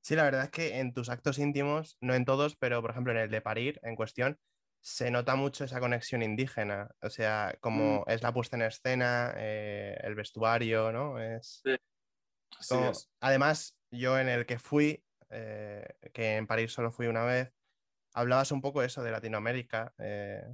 Sí, 0.04 0.16
la 0.16 0.24
verdad 0.24 0.44
es 0.44 0.50
que 0.50 0.78
en 0.78 0.94
tus 0.94 1.08
actos 1.08 1.38
íntimos, 1.38 1.96
no 2.00 2.14
en 2.14 2.24
todos, 2.24 2.56
pero 2.56 2.80
por 2.80 2.90
ejemplo 2.90 3.12
en 3.12 3.18
el 3.18 3.30
de 3.30 3.40
parir 3.40 3.78
en 3.82 3.94
cuestión, 3.96 4.38
se 4.82 5.10
nota 5.12 5.36
mucho 5.36 5.64
esa 5.64 5.80
conexión 5.80 6.22
indígena. 6.22 6.90
O 7.00 7.08
sea, 7.08 7.56
como 7.60 8.04
es 8.08 8.22
la 8.22 8.34
puesta 8.34 8.56
en 8.56 8.62
escena, 8.62 9.32
eh, 9.36 9.96
el 10.02 10.14
vestuario, 10.16 10.92
¿no? 10.92 11.20
Es 11.20 11.62
como- 12.68 12.90
es. 12.90 13.08
Además, 13.20 13.78
yo 13.90 14.18
en 14.18 14.28
el 14.28 14.44
que 14.44 14.58
fui, 14.58 15.04
eh, 15.30 15.86
que 16.12 16.36
en 16.36 16.46
París 16.46 16.72
solo 16.72 16.90
fui 16.90 17.06
una 17.06 17.24
vez, 17.24 17.52
hablabas 18.12 18.50
un 18.50 18.60
poco 18.60 18.82
eso 18.82 19.02
de 19.02 19.12
Latinoamérica, 19.12 19.94
eh, 19.98 20.44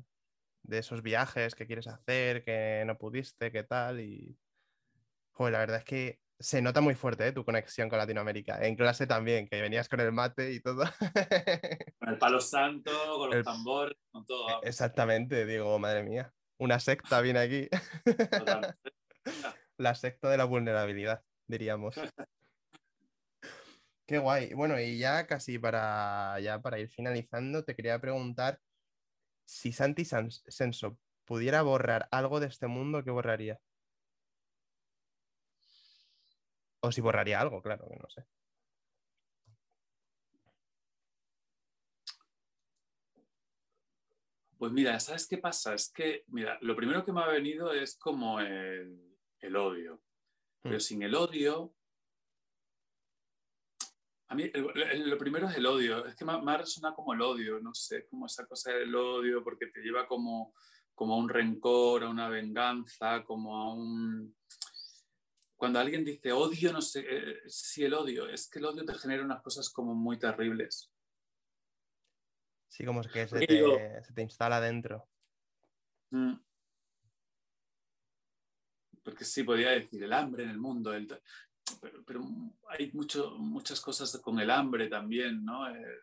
de 0.63 0.79
esos 0.79 1.03
viajes 1.03 1.55
que 1.55 1.67
quieres 1.67 1.87
hacer, 1.87 2.45
que 2.45 2.85
no 2.87 2.99
pudiste, 2.99 3.51
qué 3.51 3.65
tal, 3.65 4.01
y... 4.01 4.39
Joder, 5.33 5.53
la 5.53 5.59
verdad 5.61 5.79
es 5.79 5.85
que 5.85 6.21
se 6.41 6.63
nota 6.63 6.81
muy 6.81 6.95
fuerte 6.95 7.27
¿eh? 7.27 7.33
tu 7.33 7.45
conexión 7.45 7.89
con 7.89 7.99
Latinoamérica. 7.99 8.65
En 8.65 8.77
clase 8.77 9.07
también, 9.07 9.49
que 9.49 9.61
venías 9.61 9.89
con 9.89 10.01
el 10.01 10.13
mate 10.13 10.53
y 10.53 10.61
todo. 10.61 10.85
Con 11.99 12.09
el 12.11 12.19
palo 12.19 12.41
santo, 12.41 12.91
con 13.17 13.31
los 13.31 13.39
El- 13.39 13.45
tambores, 13.45 13.97
con 14.11 14.25
todo. 14.25 14.47
vamos, 14.47 14.63
Exactamente, 14.65 15.45
digo, 15.47 15.79
madre 15.79 16.05
mía, 16.05 16.33
una 16.59 16.79
secta 16.81 17.21
viene 17.21 17.41
aquí. 17.41 17.69
totalmente. 18.31 18.93
La 19.77 19.95
secta 19.95 20.29
de 20.31 20.37
la 20.37 20.45
vulnerabilidad, 20.45 21.23
diríamos. 21.47 21.95
Qué 24.07 24.19
guay. 24.19 24.53
Bueno, 24.55 24.81
y 24.81 24.99
ya 24.99 25.27
casi 25.27 25.59
para, 25.59 26.41
ya 26.41 26.61
para 26.61 26.79
ir 26.79 26.89
finalizando, 26.89 27.65
te 27.65 27.77
quería 27.77 28.01
preguntar 28.01 28.59
si 29.45 29.73
Santi 29.73 30.05
Senso 30.05 30.99
pudiera 31.25 31.63
borrar 31.63 32.09
algo 32.11 32.41
de 32.41 32.47
este 32.47 32.67
mundo, 32.67 33.05
¿qué 33.05 33.11
borraría? 33.11 33.61
O 36.89 36.93
si 36.93 37.03
borraría 37.03 37.39
algo, 37.39 37.61
claro, 37.61 37.87
que 37.87 37.97
no 37.97 38.09
sé. 38.09 38.25
Pues 44.57 44.73
mira, 44.73 44.99
¿sabes 44.99 45.29
qué 45.29 45.37
pasa? 45.39 45.75
Es 45.75 45.93
que, 45.93 46.25
mira, 46.29 46.59
lo 46.63 46.75
primero 46.75 47.05
que 47.05 47.13
me 47.13 47.21
ha 47.23 47.27
venido 47.29 47.73
es 47.73 47.97
como 47.99 48.41
el, 48.41 48.99
el 49.41 49.57
odio. 49.57 50.03
Pero 50.63 50.77
Hmm. 50.77 50.81
sin 50.81 51.03
el 51.03 51.15
odio, 51.15 51.75
a 54.29 54.35
mí 54.35 54.45
el- 54.53 54.83
el- 54.83 55.11
lo 55.11 55.19
primero 55.19 55.47
es 55.49 55.57
el 55.57 55.67
odio. 55.67 56.07
Es 56.07 56.17
que 56.17 56.25
me, 56.25 56.33
ha- 56.33 56.39
me 56.41 56.53
ha 56.53 56.57
resonado 56.59 56.95
como 56.95 57.13
el 57.13 57.21
odio, 57.21 57.61
no 57.61 57.75
sé, 57.75 58.07
como 58.09 58.25
esa 58.27 58.47
cosa 58.47 58.73
del 58.73 58.95
odio, 58.95 59.45
porque 59.45 59.67
te 59.67 59.81
lleva 59.81 60.07
como, 60.09 60.55
como 60.95 61.15
a 61.15 61.19
un 61.19 61.29
rencor, 61.29 62.03
a 62.03 62.09
una 62.09 62.29
venganza, 62.31 63.23
como 63.25 63.57
a 63.59 63.75
un... 63.75 64.35
Cuando 65.59 65.81
alguien 65.81 66.05
dice 66.05 66.31
odio, 66.33 66.73
no 66.73 66.81
sé, 66.81 67.05
eh, 67.09 67.43
sí 67.49 67.85
el 67.85 67.93
odio, 67.93 68.29
es 68.29 68.49
que 68.49 68.61
el 68.61 68.67
odio 68.67 68.85
te 68.85 68.95
genera 68.95 69.25
unas 69.25 69.43
cosas 69.43 69.69
como 69.69 69.93
muy 69.93 70.17
terribles. 70.17 70.93
Sí, 72.71 72.85
como 72.85 73.03
que 73.03 73.27
se 73.27 73.41
te, 73.45 73.53
digo- 73.53 73.77
se 74.05 74.13
te 74.15 74.23
instala 74.23 74.61
dentro. 74.61 75.09
Mm. 76.11 76.35
Porque 79.03 79.25
sí, 79.25 79.43
podría 79.43 79.71
decir 79.71 80.03
el 80.05 80.13
hambre 80.13 80.45
en 80.45 80.51
el 80.51 80.59
mundo, 80.59 80.95
el 80.95 81.09
pero, 81.81 82.05
pero 82.05 82.23
hay 82.69 82.93
mucho, 82.93 83.33
muchas 83.39 83.81
cosas 83.81 84.17
con 84.23 84.39
el 84.39 84.51
hambre 84.51 84.87
también, 84.89 85.45
¿no? 85.45 85.69
Eh, 85.75 86.03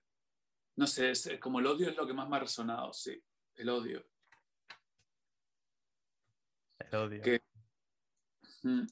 no 0.76 0.86
sé, 0.86 1.12
es, 1.12 1.28
eh, 1.28 1.40
como 1.40 1.60
el 1.60 1.68
odio 1.68 1.90
es 1.90 1.96
lo 1.96 2.06
que 2.06 2.14
más 2.14 2.28
me 2.28 2.36
ha 2.36 2.40
resonado, 2.42 2.92
sí, 2.92 3.24
el 3.56 3.70
odio. 3.70 4.06
El 6.80 6.96
odio. 6.96 7.22
Que- 7.22 7.42
Mm. 8.64 8.86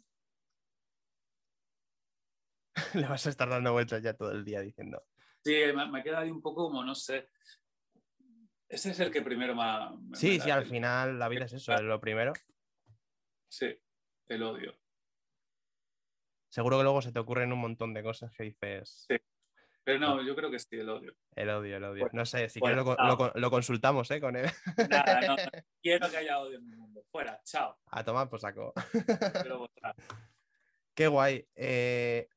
Le 2.93 3.07
vas 3.07 3.25
a 3.25 3.29
estar 3.29 3.49
dando 3.49 3.71
vueltas 3.73 4.01
ya 4.01 4.13
todo 4.13 4.31
el 4.31 4.43
día 4.43 4.61
diciendo. 4.61 5.03
Sí, 5.43 5.55
me, 5.75 5.89
me 5.89 6.03
queda 6.03 6.19
ahí 6.19 6.31
un 6.31 6.41
poco 6.41 6.65
como, 6.65 6.83
no 6.83 6.95
sé. 6.95 7.29
Ese 8.67 8.91
es 8.91 8.99
el 8.99 9.11
que 9.11 9.21
primero 9.21 9.55
me 9.55 9.63
ha... 9.63 9.89
me- 9.91 10.15
Sí, 10.15 10.39
sí, 10.39 10.49
al 10.49 10.65
final 10.65 11.19
la 11.19 11.27
vida 11.27 11.45
es 11.45 11.53
eso, 11.53 11.73
es 11.73 11.81
lo 11.81 11.99
primero. 11.99 12.33
Sí, 13.47 13.77
el 14.27 14.43
odio. 14.43 14.75
Seguro 16.49 16.77
que 16.77 16.83
luego 16.83 17.01
se 17.01 17.11
te 17.11 17.19
ocurren 17.19 17.51
un 17.51 17.59
montón 17.59 17.93
de 17.93 18.03
cosas 18.03 18.31
que 18.31 18.43
dices. 18.43 19.05
Sí. 19.07 19.15
Pero 19.83 19.99
no, 19.99 20.21
yo 20.21 20.35
creo 20.35 20.49
que 20.49 20.59
sí, 20.59 20.77
el 20.77 20.89
odio. 20.89 21.13
El 21.35 21.49
odio, 21.49 21.77
el 21.77 21.83
odio. 21.83 22.09
No 22.13 22.25
sé, 22.25 22.47
si 22.47 22.61
quieres 22.61 22.85
lo, 23.35 23.51
consultamos, 23.51 24.09
¿eh? 24.11 24.21
Con 24.21 24.37
él. 24.37 24.49
Nada, 24.89 25.21
no, 25.21 25.35
no 25.35 25.35
quiero 25.81 26.09
que 26.09 26.17
haya 26.17 26.39
odio 26.39 26.57
en 26.57 26.69
mi 26.69 26.75
mundo. 26.75 27.03
Fuera, 27.11 27.41
chao. 27.43 27.77
A 27.87 28.03
tomar 28.03 28.29
por 28.29 28.39
saco. 28.39 28.73
Qué 30.95 31.07
guay. 31.07 31.45
Eh, 31.55 32.29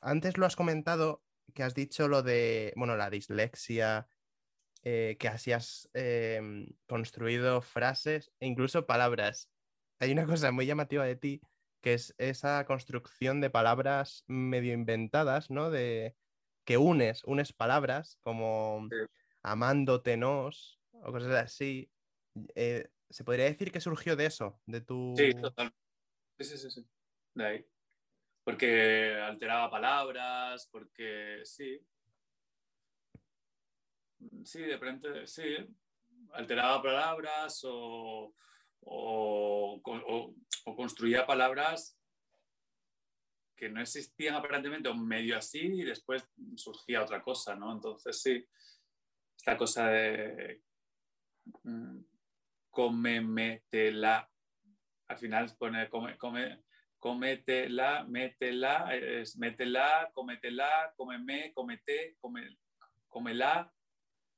antes 0.00 0.38
lo 0.38 0.46
has 0.46 0.56
comentado 0.56 1.22
que 1.54 1.62
has 1.62 1.74
dicho 1.74 2.08
lo 2.08 2.22
de, 2.22 2.72
bueno, 2.76 2.96
la 2.96 3.10
dislexia, 3.10 4.08
eh, 4.84 5.16
que 5.18 5.28
así 5.28 5.52
has 5.52 5.90
eh, 5.94 6.40
construido 6.86 7.60
frases 7.62 8.32
e 8.40 8.46
incluso 8.46 8.86
palabras. 8.86 9.50
Hay 9.98 10.12
una 10.12 10.26
cosa 10.26 10.52
muy 10.52 10.66
llamativa 10.66 11.04
de 11.04 11.16
ti, 11.16 11.40
que 11.80 11.94
es 11.94 12.14
esa 12.18 12.64
construcción 12.66 13.40
de 13.40 13.50
palabras 13.50 14.24
medio 14.26 14.72
inventadas, 14.72 15.50
¿no? 15.50 15.70
De 15.70 16.16
que 16.64 16.76
unes, 16.76 17.24
unes 17.24 17.52
palabras 17.52 18.18
como 18.22 18.86
Sí. 18.90 18.96
amándote 19.42 20.16
nos 20.16 20.80
o 20.92 21.12
cosas 21.12 21.32
así. 21.32 21.90
Eh, 22.54 22.88
¿Se 23.10 23.24
podría 23.24 23.46
decir 23.46 23.72
que 23.72 23.80
surgió 23.80 24.16
de 24.16 24.26
eso? 24.26 24.60
De 24.66 24.80
tu... 24.80 25.14
Sí, 25.16 25.34
totalmente. 25.34 25.78
Sí, 26.38 26.44
sí, 26.44 26.58
sí, 26.58 26.70
sí. 26.70 26.86
De 27.34 27.46
ahí. 27.46 27.66
Porque 28.48 29.14
alteraba 29.14 29.70
palabras, 29.70 30.66
porque 30.72 31.42
sí. 31.44 31.78
Sí, 34.42 34.62
de 34.62 34.72
repente, 34.78 35.26
sí. 35.26 35.54
alteraba 36.32 36.82
palabras 36.82 37.60
o, 37.64 38.34
o, 38.80 39.82
o, 39.84 40.74
construía 40.74 41.26
palabras 41.26 42.00
que 43.54 43.68
no 43.68 43.82
existían 43.82 44.36
aparentemente, 44.36 44.88
o 44.88 44.94
medio 44.94 45.36
así, 45.36 45.66
y 45.66 45.84
después 45.84 46.26
surgía 46.56 47.02
otra 47.02 47.20
cosa, 47.20 47.54
¿no? 47.54 47.70
Entonces 47.70 48.18
sí, 48.18 48.48
esta 49.36 49.58
cosa 49.58 49.88
de 49.88 50.62
mm, 51.64 51.98
come, 52.70 53.20
métela, 53.20 54.26
al 55.06 55.18
final 55.18 55.54
pone 55.58 55.90
come, 55.90 56.16
come, 56.16 56.64
cométela, 56.98 58.04
métela, 58.04 58.94
es 58.94 59.36
métela, 59.36 60.10
cométela, 60.12 60.92
cómeme, 60.96 61.52
comete, 61.54 62.16
come, 62.20 62.58
comela, 63.08 63.72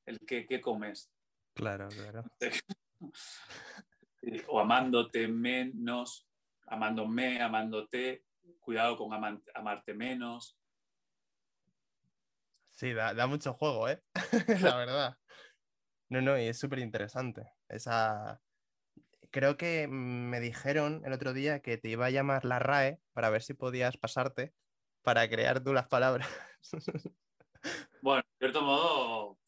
el 0.06 0.18
que, 0.20 0.46
¿qué 0.46 0.60
comes? 0.60 1.10
Claro, 1.54 1.88
claro. 1.88 2.24
o 4.48 4.60
amándote 4.60 5.28
menos, 5.28 6.28
amándome, 6.66 7.40
amándote, 7.40 8.24
cuidado 8.60 8.96
con 8.96 9.12
amarte 9.54 9.94
menos. 9.94 10.56
Sí, 12.70 12.92
da, 12.92 13.26
mucho 13.26 13.54
juego, 13.54 13.88
¿eh? 13.88 14.02
La 14.62 14.76
verdad. 14.76 15.16
No, 16.08 16.20
no, 16.20 16.38
y 16.38 16.46
es 16.46 16.58
súper 16.58 16.80
interesante. 16.80 17.52
Esa... 17.68 18.40
Creo 19.30 19.56
que 19.56 19.86
me 19.88 20.40
dijeron 20.40 21.02
el 21.04 21.12
otro 21.12 21.32
día 21.32 21.60
que 21.60 21.78
te 21.78 21.88
iba 21.88 22.06
a 22.06 22.10
llamar 22.10 22.44
la 22.44 22.58
RAE 22.58 23.00
para 23.12 23.30
ver 23.30 23.42
si 23.42 23.54
podías 23.54 23.96
pasarte 23.96 24.52
para 25.02 25.28
crear 25.28 25.62
tú 25.62 25.72
las 25.72 25.88
palabras. 25.88 26.28
Bueno, 28.02 28.22
de 28.22 28.46
cierto 28.46 28.62
modo, 28.62 29.38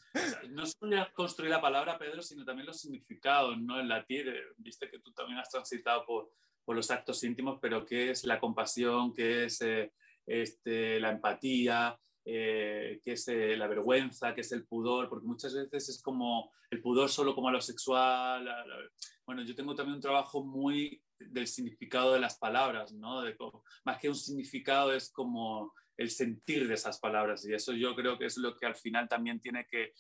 no 0.51 0.67
solo 0.67 1.09
construir 1.15 1.51
la 1.51 1.63
palabra, 1.63 1.99
Pedro, 1.99 2.21
sino 2.23 2.45
también 2.45 2.67
los 2.67 2.79
significados, 2.79 3.59
¿no? 3.59 3.81
En 3.81 3.89
latín, 3.89 4.29
eh, 4.29 4.43
viste 4.59 4.91
que 4.91 4.99
tú 4.99 5.13
también 5.13 5.39
has 5.39 5.49
transitado 5.49 6.05
por, 6.05 6.31
por 6.63 6.77
los 6.77 6.91
actos 6.91 7.25
íntimos, 7.25 7.59
pero 7.61 7.87
qué 7.87 8.11
es 8.11 8.25
la 8.25 8.39
compasión, 8.39 9.15
qué 9.15 9.45
es 9.45 9.63
eh, 9.63 9.93
este, 10.27 11.01
la 11.01 11.11
empatía, 11.11 11.99
eh, 12.25 13.01
qué 13.05 13.13
es 13.13 13.27
la 13.29 13.67
vergüenza, 13.67 14.35
qué 14.35 14.43
es 14.43 14.53
el 14.53 14.65
pudor, 14.67 15.09
porque 15.09 15.27
muchas 15.27 15.55
veces 15.55 15.89
es 15.89 16.03
como 16.03 16.53
el 16.71 16.81
pudor 16.81 17.09
solo 17.09 17.35
como 17.35 17.49
a 17.49 17.53
lo 17.53 17.61
sexual. 17.61 18.49
Bueno, 19.27 19.43
yo 19.43 19.55
tengo 19.55 19.75
también 19.75 19.97
un 19.97 20.03
trabajo 20.03 20.45
muy 20.45 21.03
del 21.19 21.47
significado 21.47 22.15
de 22.15 22.21
las 22.21 22.39
palabras, 22.39 22.93
¿no? 22.93 23.23
más 23.85 23.99
que 23.99 24.09
un 24.09 24.15
significado 24.15 24.93
es 24.93 25.11
como 25.11 25.73
el 25.97 26.11
sentir 26.11 26.67
de 26.67 26.75
esas 26.75 26.99
palabras 26.99 27.45
y 27.45 27.55
eso 27.55 27.73
yo 27.73 27.95
creo 27.95 28.19
que 28.19 28.27
es 28.27 28.37
lo 28.39 28.57
que 28.57 28.67
al 28.67 28.75
final 28.75 29.09
también 29.09 29.41
tiene 29.41 29.67
que, 29.67 29.93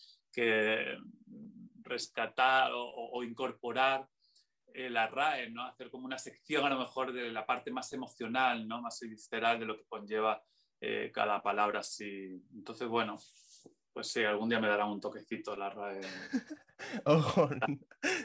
rescatar 1.84 2.70
o, 2.74 3.22
incorporar 3.22 4.08
eh, 4.72 4.88
la 4.88 5.08
RAE, 5.08 5.50
¿no? 5.50 5.62
hacer 5.62 5.90
como 5.90 6.06
una 6.06 6.16
sección 6.16 6.64
a 6.64 6.70
lo 6.70 6.78
mejor 6.78 7.12
de 7.12 7.30
la 7.30 7.44
parte 7.44 7.70
más 7.70 7.92
emocional, 7.92 8.66
¿no? 8.66 8.80
más 8.80 8.98
visceral 9.00 9.58
de 9.60 9.66
lo 9.66 9.76
que 9.76 9.84
conlleva 9.84 10.42
eh, 10.84 11.12
cada 11.14 11.40
palabra. 11.40 11.80
Así. 11.80 12.42
Entonces, 12.52 12.88
bueno, 12.88 13.16
pues 13.92 14.08
sí, 14.08 14.24
algún 14.24 14.48
día 14.48 14.58
me 14.58 14.68
darán 14.68 14.88
un 14.88 15.00
toquecito 15.00 15.54
la 15.54 15.70
RAE. 15.70 16.00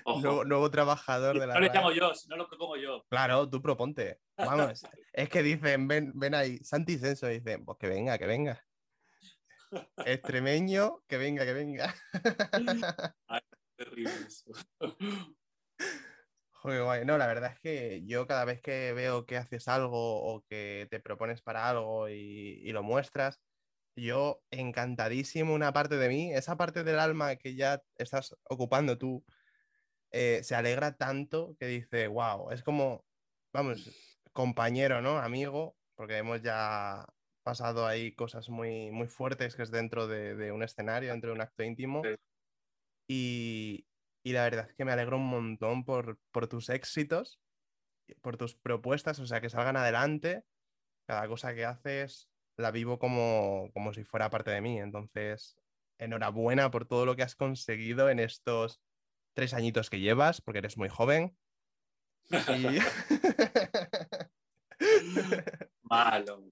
Ojo, 0.04 0.44
Nuevo, 0.46 0.72
trabajador 0.72 1.40
de 1.40 1.46
la 1.46 1.54
No 1.54 1.60
le 1.60 1.70
llamo 1.70 1.92
yo, 1.92 2.12
no 2.30 2.36
lo 2.36 2.48
propongo 2.48 2.78
yo. 2.78 3.06
Claro, 3.10 3.48
tú 3.48 3.62
proponte. 3.62 4.20
Vamos, 4.36 4.84
es 5.14 5.30
que 5.30 5.44
dicen, 5.44 5.88
ven, 5.88 6.12
ven 6.16 6.34
ahí, 6.34 6.58
Santi 6.64 6.98
Censo, 6.98 7.28
dicen, 7.28 7.64
pues 7.64 7.78
que 7.78 7.88
venga, 7.88 8.18
que 8.18 8.26
venga. 8.26 8.66
Extremeño, 10.04 11.04
que 11.08 11.18
venga, 11.18 11.46
que 11.46 11.54
venga. 11.54 11.94
Ay, 13.28 13.42
terrible 13.76 14.14
eso. 14.26 14.52
Joder. 16.62 17.06
No, 17.06 17.18
la 17.18 17.28
verdad 17.28 17.54
es 17.54 17.60
que 17.60 18.04
yo 18.06 18.28
cada 18.28 18.46
vez 18.46 18.62
que 18.62 18.94
veo 18.94 19.26
que 19.26 19.38
haces 19.38 19.68
algo 19.68 20.24
o 20.24 20.44
que 20.50 20.88
te 20.90 21.00
propones 21.00 21.42
para 21.42 21.70
algo 21.70 22.10
y, 22.10 22.60
y 22.64 22.72
lo 22.72 22.84
muestras, 22.84 23.40
yo 23.96 24.42
encantadísimo 24.52 25.54
una 25.54 25.74
parte 25.74 25.98
de 25.98 26.10
mí, 26.10 26.34
esa 26.34 26.58
parte 26.58 26.84
del 26.84 27.00
alma 27.00 27.36
que 27.36 27.56
ya 27.56 27.82
estás 27.98 28.36
ocupando 28.44 28.98
tú, 28.98 29.24
eh, 30.12 30.42
se 30.44 30.56
alegra 30.56 30.96
tanto 30.96 31.56
que 31.60 31.68
dice, 31.68 32.08
wow, 32.08 32.52
es 32.52 32.64
como, 32.64 33.06
vamos, 33.52 34.20
compañero, 34.34 35.02
¿no? 35.02 35.18
Amigo, 35.18 35.76
porque 35.96 36.18
hemos 36.18 36.42
ya 36.42 37.06
pasado 37.44 37.86
ahí 37.86 38.14
cosas 38.14 38.50
muy, 38.50 38.92
muy 38.92 39.08
fuertes 39.08 39.56
que 39.56 39.64
es 39.64 39.72
dentro 39.72 40.08
de, 40.08 40.52
un 40.52 40.64
escenario, 40.64 41.12
dentro 41.12 41.32
de 41.32 41.36
un 41.36 41.42
acto 41.42 41.64
íntimo. 41.64 42.04
Y, 43.08 43.87
y, 44.28 44.34
la 44.34 44.44
verdad 44.44 44.68
es 44.70 44.76
que 44.76 44.86
me 44.86 44.92
alegro 44.92 45.18
un 45.18 45.28
montón 45.28 45.86
por, 45.86 46.20
por 46.32 46.48
tus 46.48 46.70
éxitos, 46.70 47.40
por 48.22 48.38
tus 48.38 48.56
propuestas, 48.56 49.20
o 49.20 49.26
sea, 49.26 49.42
que 49.42 49.50
salgan 49.50 49.78
adelante. 49.78 50.44
Cada 51.06 51.28
cosa 51.28 51.54
que 51.54 51.66
haces 51.66 52.30
la 52.58 52.72
vivo 52.72 53.00
como, 53.00 53.70
como 53.74 53.94
si 53.94 54.04
fuera 54.04 54.30
parte 54.30 54.52
de 54.52 54.62
mí. 54.62 54.80
Entonces, 54.80 55.58
enhorabuena 55.98 56.72
por 56.72 56.86
todo 56.86 57.06
lo 57.06 57.16
que 57.16 57.24
has 57.24 57.36
conseguido 57.36 58.10
en 58.10 58.20
estos 58.20 58.82
tres 59.34 59.54
añitos 59.54 59.90
que 59.90 60.00
llevas, 60.00 60.42
porque 60.42 60.60
eres 60.60 60.78
muy 60.78 60.90
joven. 60.90 61.38
Malo. 65.84 66.44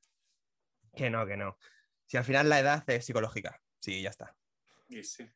Que 0.96 1.10
no, 1.10 1.26
que 1.26 1.36
no. 1.36 1.58
Si 2.06 2.18
al 2.18 2.24
final 2.24 2.50
la 2.50 2.60
edad 2.60 2.84
es 2.88 3.06
psicológica. 3.06 3.62
Sí, 3.80 4.02
ya 4.02 4.10
está. 4.10 4.36
Sí, 4.90 5.04
sí. 5.04 5.30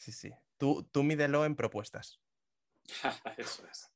Sí, 0.00 0.12
sí. 0.12 0.32
Tú, 0.56 0.88
tú 0.90 1.02
mídelo 1.02 1.44
en 1.44 1.54
propuestas. 1.54 2.20
eso 3.36 3.66
es. 3.68 3.92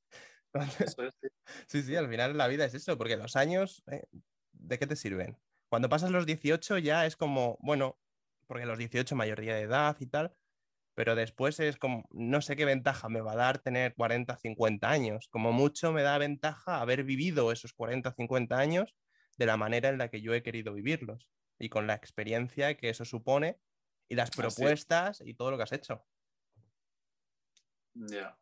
sí. 1.67 1.83
sí, 1.83 1.97
al 1.97 2.09
final 2.09 2.37
la 2.37 2.47
vida 2.47 2.67
es 2.67 2.75
eso, 2.75 2.97
porque 2.99 3.17
los 3.17 3.37
años, 3.37 3.83
eh, 3.91 4.05
¿de 4.53 4.79
qué 4.79 4.87
te 4.87 4.97
sirven? 4.97 5.39
Cuando 5.71 5.89
pasas 5.89 6.11
los 6.11 6.27
18 6.27 6.77
ya 6.79 7.07
es 7.07 7.17
como, 7.17 7.57
bueno, 7.61 7.99
porque 8.47 8.67
los 8.67 8.79
18 8.79 9.17
mayoría 9.17 9.55
de 9.55 9.63
edad 9.63 9.97
y 9.99 10.07
tal, 10.07 10.37
pero 10.95 11.15
después 11.15 11.59
es 11.59 11.79
como, 11.79 12.07
no 12.11 12.43
sé 12.43 12.55
qué 12.55 12.67
ventaja 12.67 13.09
me 13.09 13.23
va 13.23 13.33
a 13.33 13.37
dar 13.37 13.59
tener 13.59 13.95
40, 13.95 14.37
50 14.37 14.91
años. 14.91 15.29
Como 15.31 15.53
mucho 15.53 15.91
me 15.91 16.03
da 16.03 16.19
ventaja 16.19 16.83
haber 16.83 17.03
vivido 17.05 17.51
esos 17.51 17.73
40, 17.73 18.13
50 18.13 18.59
años 18.59 18.95
de 19.39 19.47
la 19.47 19.57
manera 19.57 19.89
en 19.89 19.97
la 19.97 20.11
que 20.11 20.21
yo 20.21 20.35
he 20.35 20.43
querido 20.43 20.75
vivirlos 20.75 21.31
y 21.59 21.71
con 21.71 21.87
la 21.87 21.95
experiencia 21.95 22.77
que 22.77 22.91
eso 22.91 23.07
supone 23.07 23.59
y 24.09 24.15
las 24.15 24.31
propuestas 24.31 25.23
y 25.25 25.35
todo 25.35 25.51
lo 25.51 25.57
que 25.57 25.63
has 25.63 25.73
hecho. 25.73 26.05
Ya. 27.95 28.37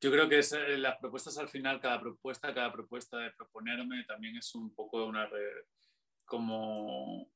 Yo 0.00 0.12
creo 0.12 0.28
que 0.28 0.38
eh, 0.38 0.78
las 0.78 0.96
propuestas 0.98 1.38
al 1.38 1.48
final, 1.48 1.80
cada 1.80 2.00
propuesta, 2.00 2.54
cada 2.54 2.72
propuesta 2.72 3.18
de 3.18 3.32
proponerme 3.32 4.04
también 4.04 4.36
es 4.36 4.54
un 4.54 4.74
poco 4.74 5.04
una, 5.06 5.26
red 5.26 5.64
como 6.24 7.28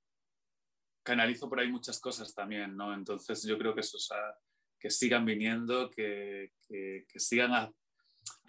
canalizo 1.03 1.49
por 1.49 1.59
ahí 1.59 1.69
muchas 1.69 1.99
cosas 1.99 2.33
también, 2.35 2.77
¿no? 2.77 2.95
Entonces 2.95 3.43
yo 3.43 3.59
creo 3.59 3.75
que 3.75 3.81
eso, 3.81 3.99
que 4.79 4.91
sigan 4.91 5.25
viniendo, 5.25 5.91
que, 5.91 6.53
que, 6.69 7.05
sigan 7.19 7.75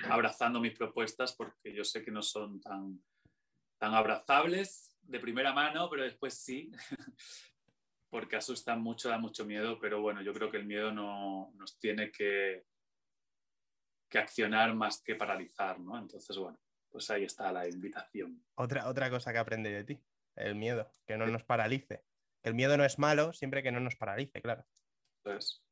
abrazando 0.03 0.59
mis 0.59 0.77
propuestas, 0.77 1.33
porque 1.35 1.73
yo 1.73 1.83
sé 1.83 2.03
que 2.03 2.11
no 2.11 2.21
son 2.21 2.59
tan, 2.61 3.03
tan 3.79 3.95
abrazables 3.95 4.95
de 5.01 5.19
primera 5.19 5.53
mano, 5.53 5.89
pero 5.89 6.03
después 6.03 6.35
sí, 6.35 6.71
porque 8.13 8.35
asustan 8.35 8.79
mucho, 8.79 9.09
da 9.09 9.17
mucho 9.17 9.43
miedo, 9.43 9.79
pero 9.79 9.99
bueno, 9.99 10.21
yo 10.21 10.35
creo 10.35 10.51
que 10.51 10.57
el 10.57 10.67
miedo 10.67 10.91
no, 10.91 11.51
nos 11.55 11.79
tiene 11.79 12.11
que, 12.11 12.63
que 14.07 14.19
accionar 14.19 14.75
más 14.75 15.01
que 15.01 15.15
paralizar, 15.15 15.79
¿no? 15.79 15.97
Entonces, 15.97 16.37
bueno, 16.37 16.59
pues 16.91 17.09
ahí 17.09 17.23
está 17.23 17.51
la 17.51 17.67
invitación. 17.67 18.45
Otra, 18.53 18.87
otra 18.87 19.09
cosa 19.09 19.33
que 19.33 19.39
aprendí 19.39 19.71
de 19.71 19.83
ti 19.83 19.99
el 20.35 20.53
miedo, 20.53 20.91
que 21.07 21.17
no 21.17 21.25
nos 21.25 21.43
paralice. 21.43 22.03
El 22.43 22.53
miedo 22.53 22.77
no 22.77 22.85
es 22.85 22.99
malo 22.99 23.33
siempre 23.33 23.63
que 23.63 23.71
no 23.71 23.79
nos 23.79 23.95
paralice, 23.95 24.43
claro. 24.43 24.63
Pues, 25.23 25.63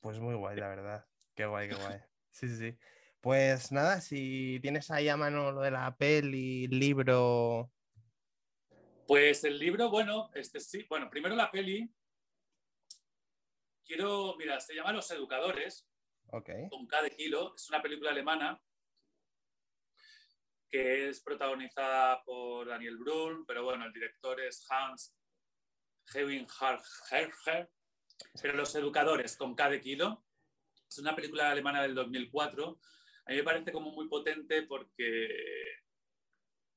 pues 0.00 0.18
muy 0.18 0.34
guay, 0.34 0.56
la 0.56 0.68
verdad. 0.68 1.06
Qué 1.34 1.44
guay, 1.44 1.68
qué 1.68 1.74
guay. 1.74 1.98
Sí, 2.30 2.48
sí, 2.48 2.56
sí. 2.56 2.78
Pues 3.20 3.70
nada, 3.70 4.00
si 4.00 4.60
tienes 4.62 4.90
ahí 4.90 5.10
a 5.10 5.18
mano 5.18 5.52
lo 5.52 5.60
de 5.60 5.72
la 5.72 5.94
peli, 5.94 6.68
libro. 6.68 7.70
Pues 9.06 9.44
el 9.44 9.58
libro, 9.58 9.88
bueno, 9.88 10.30
este 10.34 10.58
sí, 10.58 10.84
bueno, 10.88 11.08
primero 11.08 11.36
la 11.36 11.48
peli. 11.48 11.88
Quiero, 13.84 14.34
mira, 14.36 14.58
se 14.58 14.74
llama 14.74 14.92
Los 14.92 15.08
Educadores. 15.12 15.88
Ok. 16.32 16.50
Con 16.70 16.88
cada 16.88 17.08
kilo. 17.08 17.54
Es 17.54 17.68
una 17.68 17.80
película 17.80 18.10
alemana 18.10 18.60
que 20.68 21.08
es 21.08 21.20
protagonizada 21.20 22.20
por 22.24 22.66
Daniel 22.66 22.96
Brühl, 22.96 23.44
pero 23.46 23.62
bueno, 23.62 23.86
el 23.86 23.92
director 23.92 24.40
es 24.40 24.66
Hans 24.68 25.16
Herger, 26.12 27.70
pero 28.42 28.54
Los 28.54 28.74
Educadores 28.74 29.36
con 29.36 29.54
cada 29.54 29.80
kilo. 29.80 30.24
Es 30.88 30.98
una 30.98 31.14
película 31.14 31.52
alemana 31.52 31.82
del 31.82 31.94
2004. 31.94 32.80
A 33.26 33.30
mí 33.30 33.36
me 33.36 33.44
parece 33.44 33.70
como 33.70 33.92
muy 33.92 34.08
potente 34.08 34.62
porque, 34.62 35.28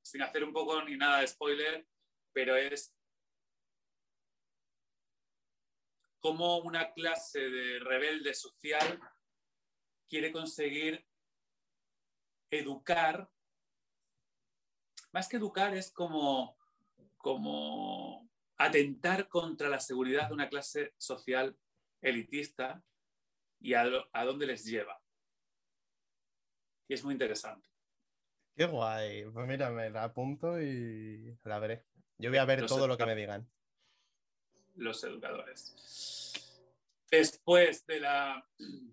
sin 0.00 0.22
hacer 0.22 0.44
un 0.44 0.52
poco 0.52 0.80
ni 0.84 0.96
nada 0.96 1.22
de 1.22 1.26
spoiler, 1.26 1.89
pero 2.32 2.56
es 2.56 2.94
cómo 6.20 6.58
una 6.58 6.92
clase 6.92 7.40
de 7.40 7.78
rebelde 7.80 8.34
social 8.34 9.00
quiere 10.08 10.32
conseguir 10.32 11.06
educar. 12.50 13.30
Más 15.12 15.28
que 15.28 15.38
educar 15.38 15.74
es 15.74 15.90
como, 15.90 16.58
como 17.16 18.28
atentar 18.56 19.28
contra 19.28 19.68
la 19.68 19.80
seguridad 19.80 20.28
de 20.28 20.34
una 20.34 20.48
clase 20.48 20.94
social 20.98 21.58
elitista 22.00 22.82
y 23.60 23.74
a, 23.74 23.84
a 24.12 24.24
dónde 24.24 24.46
les 24.46 24.64
lleva. 24.64 25.02
Y 26.88 26.94
es 26.94 27.04
muy 27.04 27.12
interesante. 27.12 27.68
Qué 28.56 28.66
guay. 28.66 29.24
Pues 29.30 29.46
mira, 29.46 29.70
me 29.70 29.90
la 29.90 30.04
apunto 30.04 30.60
y 30.60 31.38
la 31.44 31.58
veré. 31.58 31.86
Yo 32.20 32.30
voy 32.30 32.38
a 32.38 32.44
ver 32.44 32.60
Los 32.60 32.70
todo 32.70 32.86
lo 32.86 32.96
que 32.98 33.06
me 33.06 33.14
digan. 33.14 33.48
Los 34.76 35.02
educadores. 35.04 36.32
Después 37.10 37.86
de 37.86 38.00
la... 38.00 38.46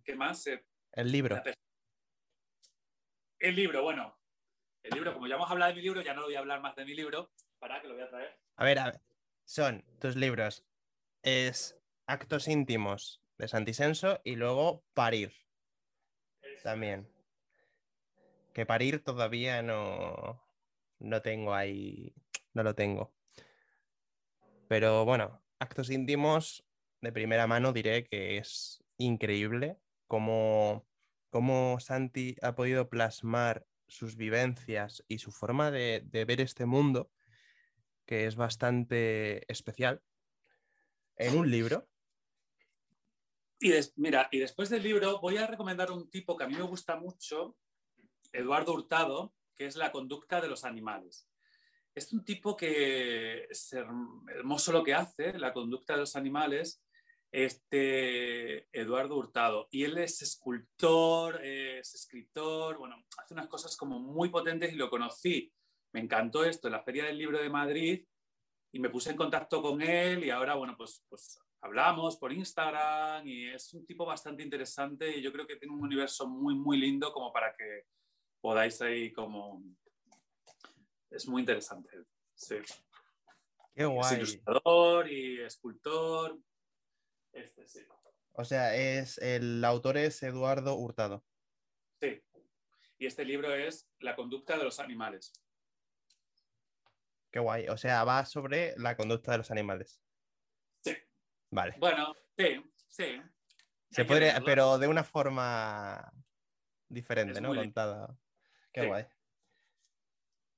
¿Qué 0.04 0.16
más? 0.16 0.48
Eh, 0.48 0.66
El 0.94 1.12
libro. 1.12 1.42
El 3.40 3.56
libro, 3.56 3.84
bueno. 3.84 4.18
El 4.82 4.92
libro, 4.92 5.14
como 5.14 5.28
ya 5.28 5.36
hemos 5.36 5.52
hablado 5.52 5.72
de 5.72 5.76
mi 5.76 5.82
libro, 5.82 6.02
ya 6.02 6.14
no 6.14 6.24
voy 6.24 6.36
a 6.36 6.40
hablar 6.40 6.62
más 6.62 6.76
de 6.76 6.86
mi 6.86 6.96
libro. 6.96 7.32
Para 7.60 7.82
que 7.82 7.88
lo 7.88 7.96
voy 7.96 8.04
a 8.04 8.10
traer. 8.10 8.40
A 8.56 8.64
ver, 8.64 8.80
a 8.80 8.86
ver. 8.86 9.02
Son 9.44 9.84
tus 10.00 10.16
libros. 10.16 10.66
Es 11.22 11.78
Actos 12.06 12.48
íntimos 12.48 13.22
de 13.38 13.48
Santisenso 13.48 14.22
y 14.24 14.36
luego 14.36 14.86
Parir 14.94 15.34
también. 16.64 17.10
Que 18.54 18.66
Parir 18.66 19.04
todavía 19.04 19.62
no, 19.62 20.42
no 21.00 21.22
tengo 21.22 21.54
ahí. 21.54 22.14
No 22.54 22.64
lo 22.64 22.74
tengo. 22.74 23.17
Pero 24.68 25.06
bueno, 25.06 25.42
Actos 25.60 25.90
íntimos 25.90 26.64
de 27.02 27.12
primera 27.12 27.48
mano 27.48 27.74
diré 27.74 28.04
que 28.04 28.38
es 28.38 28.84
increíble 28.98 29.78
cómo, 30.08 30.88
cómo 31.30 31.80
Santi 31.80 32.36
ha 32.42 32.56
podido 32.56 32.90
plasmar 32.90 33.66
sus 33.88 34.16
vivencias 34.16 35.04
y 35.08 35.20
su 35.20 35.32
forma 35.32 35.72
de, 35.72 36.04
ver 36.12 36.42
este 36.42 36.66
mundo, 36.66 37.12
que 38.06 38.26
es 38.26 38.36
bastante 38.36 39.52
especial, 39.52 40.04
en 41.16 41.38
un 41.38 41.50
libro. 41.50 41.88
Y 43.60 43.72
mira, 43.96 44.28
y 44.32 44.40
después 44.40 44.70
del 44.70 44.84
libro 44.84 45.20
voy 45.20 45.38
a 45.38 45.48
recomendar 45.48 45.92
un 45.92 46.10
tipo 46.10 46.38
que 46.38 46.44
a 46.44 46.48
mí 46.48 46.56
me 46.56 46.64
gusta 46.64 46.96
mucho, 46.98 47.58
Eduardo 48.32 48.74
Hurtado, 48.74 49.34
que 49.56 49.66
es 49.66 49.76
La 49.76 49.92
conducta 49.92 50.42
de 50.42 50.48
los 50.48 50.64
animales. 50.64 51.28
Es 51.98 52.14
un 52.14 52.24
tipo 52.24 52.56
que 52.56 53.46
es 53.46 53.74
herm- 53.74 54.24
hermoso 54.30 54.72
lo 54.72 54.84
que 54.84 54.94
hace, 54.94 55.34
la 55.40 55.52
conducta 55.52 55.94
de 55.94 56.02
los 56.02 56.16
animales, 56.16 56.84
este 57.32 58.68
Eduardo 58.72 59.18
Hurtado. 59.18 59.68
Y 59.72 59.84
él 59.84 59.98
es 59.98 60.22
escultor, 60.22 61.44
es 61.44 61.96
escritor, 61.96 62.78
bueno, 62.78 62.98
hace 63.18 63.34
unas 63.34 63.48
cosas 63.48 63.76
como 63.76 64.00
muy 64.00 64.30
potentes 64.30 64.72
y 64.72 64.76
lo 64.76 64.92
conocí. 64.92 65.52
Me 65.92 66.00
encantó 66.00 66.46
esto 66.46 66.68
en 66.68 66.74
la 66.74 66.84
Feria 66.84 67.06
del 67.06 67.18
Libro 67.18 67.42
de 67.42 67.50
Madrid 67.50 68.06
y 68.72 68.80
me 68.80 68.92
puse 68.92 69.10
en 69.10 69.18
contacto 69.18 69.60
con 69.64 69.82
él 69.82 70.24
y 70.24 70.30
ahora, 70.30 70.54
bueno, 70.54 70.76
pues, 70.78 71.04
pues 71.10 71.40
hablamos 71.62 72.18
por 72.18 72.32
Instagram 72.32 73.28
y 73.28 73.48
es 73.48 73.74
un 73.74 73.88
tipo 73.88 74.06
bastante 74.06 74.44
interesante 74.44 75.18
y 75.18 75.24
yo 75.24 75.34
creo 75.34 75.48
que 75.48 75.56
tiene 75.56 75.74
un 75.74 75.82
universo 75.82 76.28
muy, 76.28 76.54
muy 76.54 76.78
lindo 76.78 77.12
como 77.12 77.34
para 77.34 77.56
que 77.58 77.86
podáis 78.40 78.80
ahí 78.84 79.12
como... 79.12 79.64
Es 81.10 81.28
muy 81.28 81.42
interesante. 81.42 81.90
Sí. 82.36 82.56
Qué 83.76 83.84
Es 83.84 83.88
guay. 83.88 84.16
ilustrador 84.18 85.10
y 85.12 85.42
escultor. 85.42 86.40
Este 87.32 87.68
sí. 87.68 87.86
O 88.34 88.44
sea, 88.46 88.76
es 88.76 89.18
el 89.18 89.64
autor 89.64 89.98
es 89.98 90.22
Eduardo 90.24 90.76
Hurtado. 90.76 91.26
Sí. 92.02 92.22
Y 93.00 93.06
este 93.06 93.26
libro 93.26 93.54
es 93.54 93.90
La 94.00 94.16
conducta 94.16 94.58
de 94.58 94.64
los 94.64 94.80
animales. 94.80 95.32
Qué 97.32 97.40
guay. 97.40 97.68
O 97.70 97.78
sea, 97.78 98.04
va 98.04 98.26
sobre 98.26 98.74
la 98.78 98.96
conducta 98.96 99.32
de 99.32 99.38
los 99.40 99.52
animales. 99.52 100.02
Sí. 100.84 100.96
Vale. 101.52 101.76
Bueno, 101.80 102.16
sí, 102.38 102.64
sí. 102.88 103.22
Se 103.92 104.06
podría, 104.06 104.40
pero 104.44 104.78
de 104.78 104.88
una 104.88 105.04
forma 105.04 106.12
diferente, 106.90 107.34
Es 107.34 107.42
¿no? 107.42 107.54
Contada. 107.54 108.18
Qué 108.72 108.82
Sí. 108.82 108.88
guay. 108.88 109.06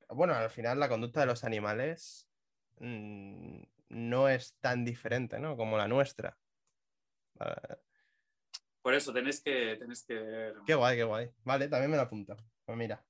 Bueno, 0.10 0.34
al 0.34 0.49
final 0.49 0.80
la 0.80 0.90
conducta 0.90 1.19
de 1.22 1.26
los 1.27 1.44
animales 1.44 2.27
mm, 2.80 3.61
no 3.90 4.30
es 4.30 4.56
tan 4.60 4.84
diferente, 4.86 5.40
¿no? 5.40 5.56
Como 5.56 5.77
la 5.77 5.88
nuestra. 5.88 6.38
Ah, 7.40 7.77
Por 8.81 8.94
eso 8.95 9.14
tenéis 9.14 9.41
que, 9.41 9.77
que 10.07 10.14
ver. 10.14 10.56
qué 10.65 10.76
guay, 10.76 10.98
qué 10.98 11.03
guay. 11.03 11.30
Vale, 11.44 11.68
también 11.68 11.91
me 11.91 11.98
lo 11.98 12.03
apunto. 12.03 12.36
Pues 12.65 12.77
mira. 12.77 13.06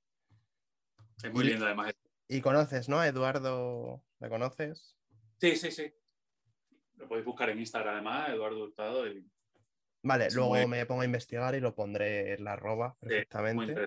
Es 1.22 1.32
muy 1.32 1.44
Y- 1.44 1.48
lindo 1.50 1.66
además. 1.66 1.92
Y 2.28 2.40
conoces, 2.40 2.88
¿no? 2.88 3.02
Eduardo, 3.02 4.04
¿le 4.20 4.28
conoces? 4.28 4.96
Sí, 5.40 5.56
sí, 5.56 5.70
sí. 5.72 5.92
Lo 6.96 7.08
podéis 7.08 7.24
buscar 7.26 7.50
en 7.50 7.58
Instagram 7.58 7.94
además, 7.94 8.28
Eduardo 8.30 8.62
Hurtado. 8.64 9.06
Y, 9.08 9.28
Vale, 10.02 10.26
Es 10.26 10.34
luego 10.34 10.50
muy- 10.54 10.66
me 10.66 10.86
pongo 10.86 11.00
a 11.02 11.06
investigar 11.06 11.54
y 11.54 11.60
lo 11.60 11.74
pondré 11.74 12.34
en 12.34 12.44
la 12.44 12.52
arroba 12.52 12.96
perfectamente. 13.00 13.86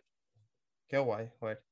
Qué 0.88 0.98
guay, 0.98 1.32
joder. 1.40 1.64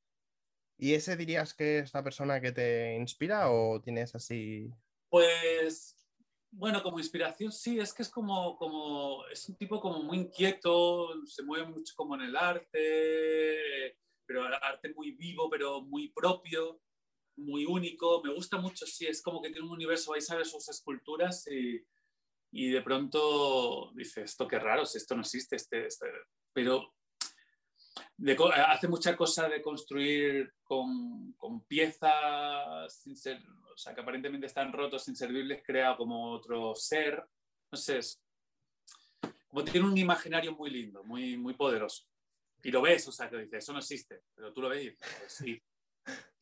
¿Y 0.81 0.95
ese 0.95 1.15
dirías 1.15 1.53
que 1.53 1.77
es 1.77 1.93
la 1.93 2.03
persona 2.03 2.41
que 2.41 2.51
te 2.51 2.95
inspira 2.95 3.51
o 3.51 3.79
tienes 3.79 4.15
así? 4.15 4.67
Pues, 5.11 5.95
bueno, 6.49 6.81
como 6.81 6.97
inspiración 6.97 7.51
sí, 7.51 7.79
es 7.79 7.93
que 7.93 8.01
es 8.01 8.09
como, 8.09 8.57
como, 8.57 9.23
es 9.27 9.47
un 9.47 9.57
tipo 9.57 9.79
como 9.79 10.01
muy 10.01 10.17
inquieto, 10.17 11.23
se 11.27 11.43
mueve 11.43 11.67
mucho 11.67 11.93
como 11.95 12.15
en 12.15 12.21
el 12.21 12.35
arte, 12.35 13.95
pero 14.25 14.47
el 14.47 14.55
arte 14.55 14.91
muy 14.95 15.11
vivo, 15.11 15.51
pero 15.51 15.83
muy 15.83 16.11
propio, 16.11 16.81
muy 17.37 17.63
único. 17.63 18.23
Me 18.23 18.33
gusta 18.33 18.57
mucho, 18.57 18.87
sí, 18.87 19.05
es 19.05 19.21
como 19.21 19.39
que 19.39 19.51
tiene 19.51 19.67
un 19.67 19.73
universo, 19.73 20.13
vais 20.13 20.31
a 20.31 20.37
ver 20.37 20.47
sus 20.47 20.67
esculturas 20.67 21.45
y, 21.47 21.79
y 22.51 22.71
de 22.71 22.81
pronto 22.81 23.91
dice, 23.93 24.23
esto 24.23 24.47
qué 24.47 24.57
raro, 24.57 24.87
si 24.87 24.97
esto 24.97 25.13
no 25.13 25.21
existe, 25.21 25.57
este, 25.57 25.85
este-". 25.85 26.07
pero 26.53 26.95
de 28.17 28.37
hace 28.67 28.87
mucha 28.87 29.15
cosa 29.17 29.49
de 29.49 29.61
construir 29.61 30.53
con, 30.63 31.33
con 31.33 31.65
piezas 31.65 32.93
sin 33.01 33.15
ser, 33.15 33.41
o 33.73 33.77
sea, 33.77 33.93
que 33.93 34.01
aparentemente 34.01 34.47
están 34.47 34.71
rotos, 34.71 35.07
inservibles, 35.07 35.63
crea 35.65 35.95
como 35.97 36.31
otro 36.31 36.73
ser. 36.75 37.23
No 37.71 37.77
sé, 37.77 37.97
es 37.99 38.21
como 39.47 39.63
tiene 39.65 39.85
un 39.87 39.97
imaginario 39.97 40.53
muy 40.55 40.69
lindo, 40.69 41.03
muy, 41.03 41.37
muy 41.37 41.53
poderoso. 41.55 42.05
Y 42.63 42.71
lo 42.71 42.81
ves, 42.81 43.07
o 43.07 43.11
sea, 43.11 43.29
que 43.29 43.37
dices, 43.37 43.63
eso 43.63 43.73
no 43.73 43.79
existe, 43.79 44.21
pero 44.33 44.53
tú 44.53 44.61
lo 44.61 44.69
ves 44.69 44.83
y 44.83 44.89
dices, 44.91 45.15
"Pues 45.19 45.33
sí, 45.33 45.63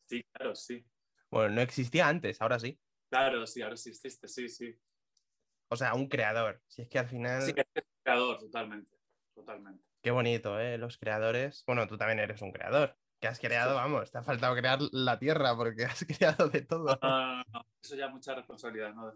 sí, 0.06 0.24
claro, 0.32 0.54
sí. 0.56 0.86
Bueno, 1.32 1.56
no 1.56 1.62
existía 1.62 2.08
antes, 2.08 2.42
ahora 2.42 2.60
sí. 2.60 2.80
Claro, 3.10 3.48
sí, 3.48 3.62
ahora 3.62 3.78
sí 3.78 3.90
existe, 3.90 4.28
sí, 4.28 4.48
sí. 4.50 4.76
O 5.72 5.76
sea, 5.76 5.94
un 5.96 6.08
creador. 6.08 6.62
Si 6.68 6.82
es 6.84 6.90
que 6.90 7.00
al 7.00 7.08
final, 7.08 7.42
Sí, 7.42 7.54
que 7.54 7.62
es 7.62 7.84
creador, 8.04 8.38
totalmente, 8.40 8.96
totalmente. 9.34 9.89
Qué 10.02 10.12
bonito, 10.12 10.60
¿eh? 10.60 10.78
Los 10.78 10.98
creadores. 10.98 11.64
Bueno, 11.68 11.88
tú 11.88 11.98
también 11.98 12.20
eres 12.20 12.42
un 12.42 12.52
creador. 12.52 12.96
Que 13.22 13.28
has 13.28 13.40
creado, 13.40 13.76
vamos, 13.76 14.12
te 14.12 14.18
ha 14.18 14.24
faltado 14.24 14.56
crear 14.56 14.80
la 14.94 15.20
tierra 15.20 15.54
porque 15.56 15.84
has 15.86 16.06
creado 16.06 16.48
de 16.50 16.62
todo. 16.62 16.98
No, 17.02 17.36
no, 17.38 17.44
no, 17.52 17.66
eso 17.84 17.96
ya 17.96 18.06
es 18.06 18.12
mucha 18.12 18.34
responsabilidad, 18.34 18.94
¿no? 18.94 19.14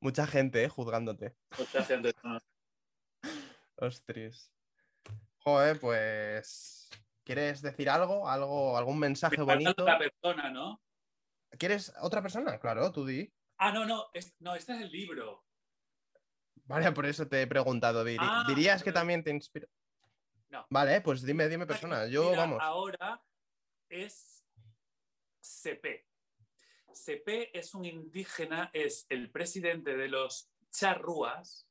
Mucha 0.00 0.26
gente, 0.26 0.64
¿eh? 0.64 0.68
Juzgándote. 0.68 1.34
mucha 1.58 1.82
gente, 1.84 2.12
no. 2.22 2.38
Ostras. 3.76 4.52
Joder, 5.38 5.80
pues. 5.80 6.88
¿Quieres 7.24 7.62
decir 7.62 7.88
algo? 7.88 8.28
¿Algo, 8.28 8.76
algún 8.76 8.98
mensaje 8.98 9.36
Me 9.38 9.44
bonito? 9.44 9.82
otra 9.82 9.98
persona, 9.98 10.50
¿no? 10.50 10.80
¿Quieres 11.58 11.92
otra 12.00 12.20
persona? 12.20 12.58
Claro, 12.58 12.90
tú 12.92 13.06
di. 13.06 13.32
Ah, 13.58 13.72
no, 13.72 13.84
no, 13.86 14.06
es- 14.12 14.34
no, 14.40 14.54
este 14.56 14.74
es 14.74 14.80
el 14.82 14.90
libro. 14.90 15.44
Vale, 16.64 16.90
por 16.92 17.06
eso 17.06 17.28
te 17.28 17.42
he 17.42 17.46
preguntado. 17.46 18.04
diri- 18.04 18.18
Ah, 18.20 18.44
¿Dirías 18.48 18.82
que 18.82 18.90
pero- 18.90 19.00
también 19.00 19.22
te 19.22 19.30
inspira? 19.30 19.68
No. 20.52 20.66
Vale, 20.68 21.00
pues 21.00 21.22
dime, 21.22 21.48
dime 21.48 21.66
persona. 21.66 22.06
Yo, 22.06 22.36
vamos. 22.36 22.58
Ahora 22.60 23.22
es 23.88 24.44
CP. 25.40 26.06
CP 26.92 27.58
es 27.58 27.74
un 27.74 27.86
indígena, 27.86 28.68
es 28.74 29.06
el 29.08 29.30
presidente 29.30 29.96
de 29.96 30.08
los 30.08 30.52
charrúas, 30.70 31.66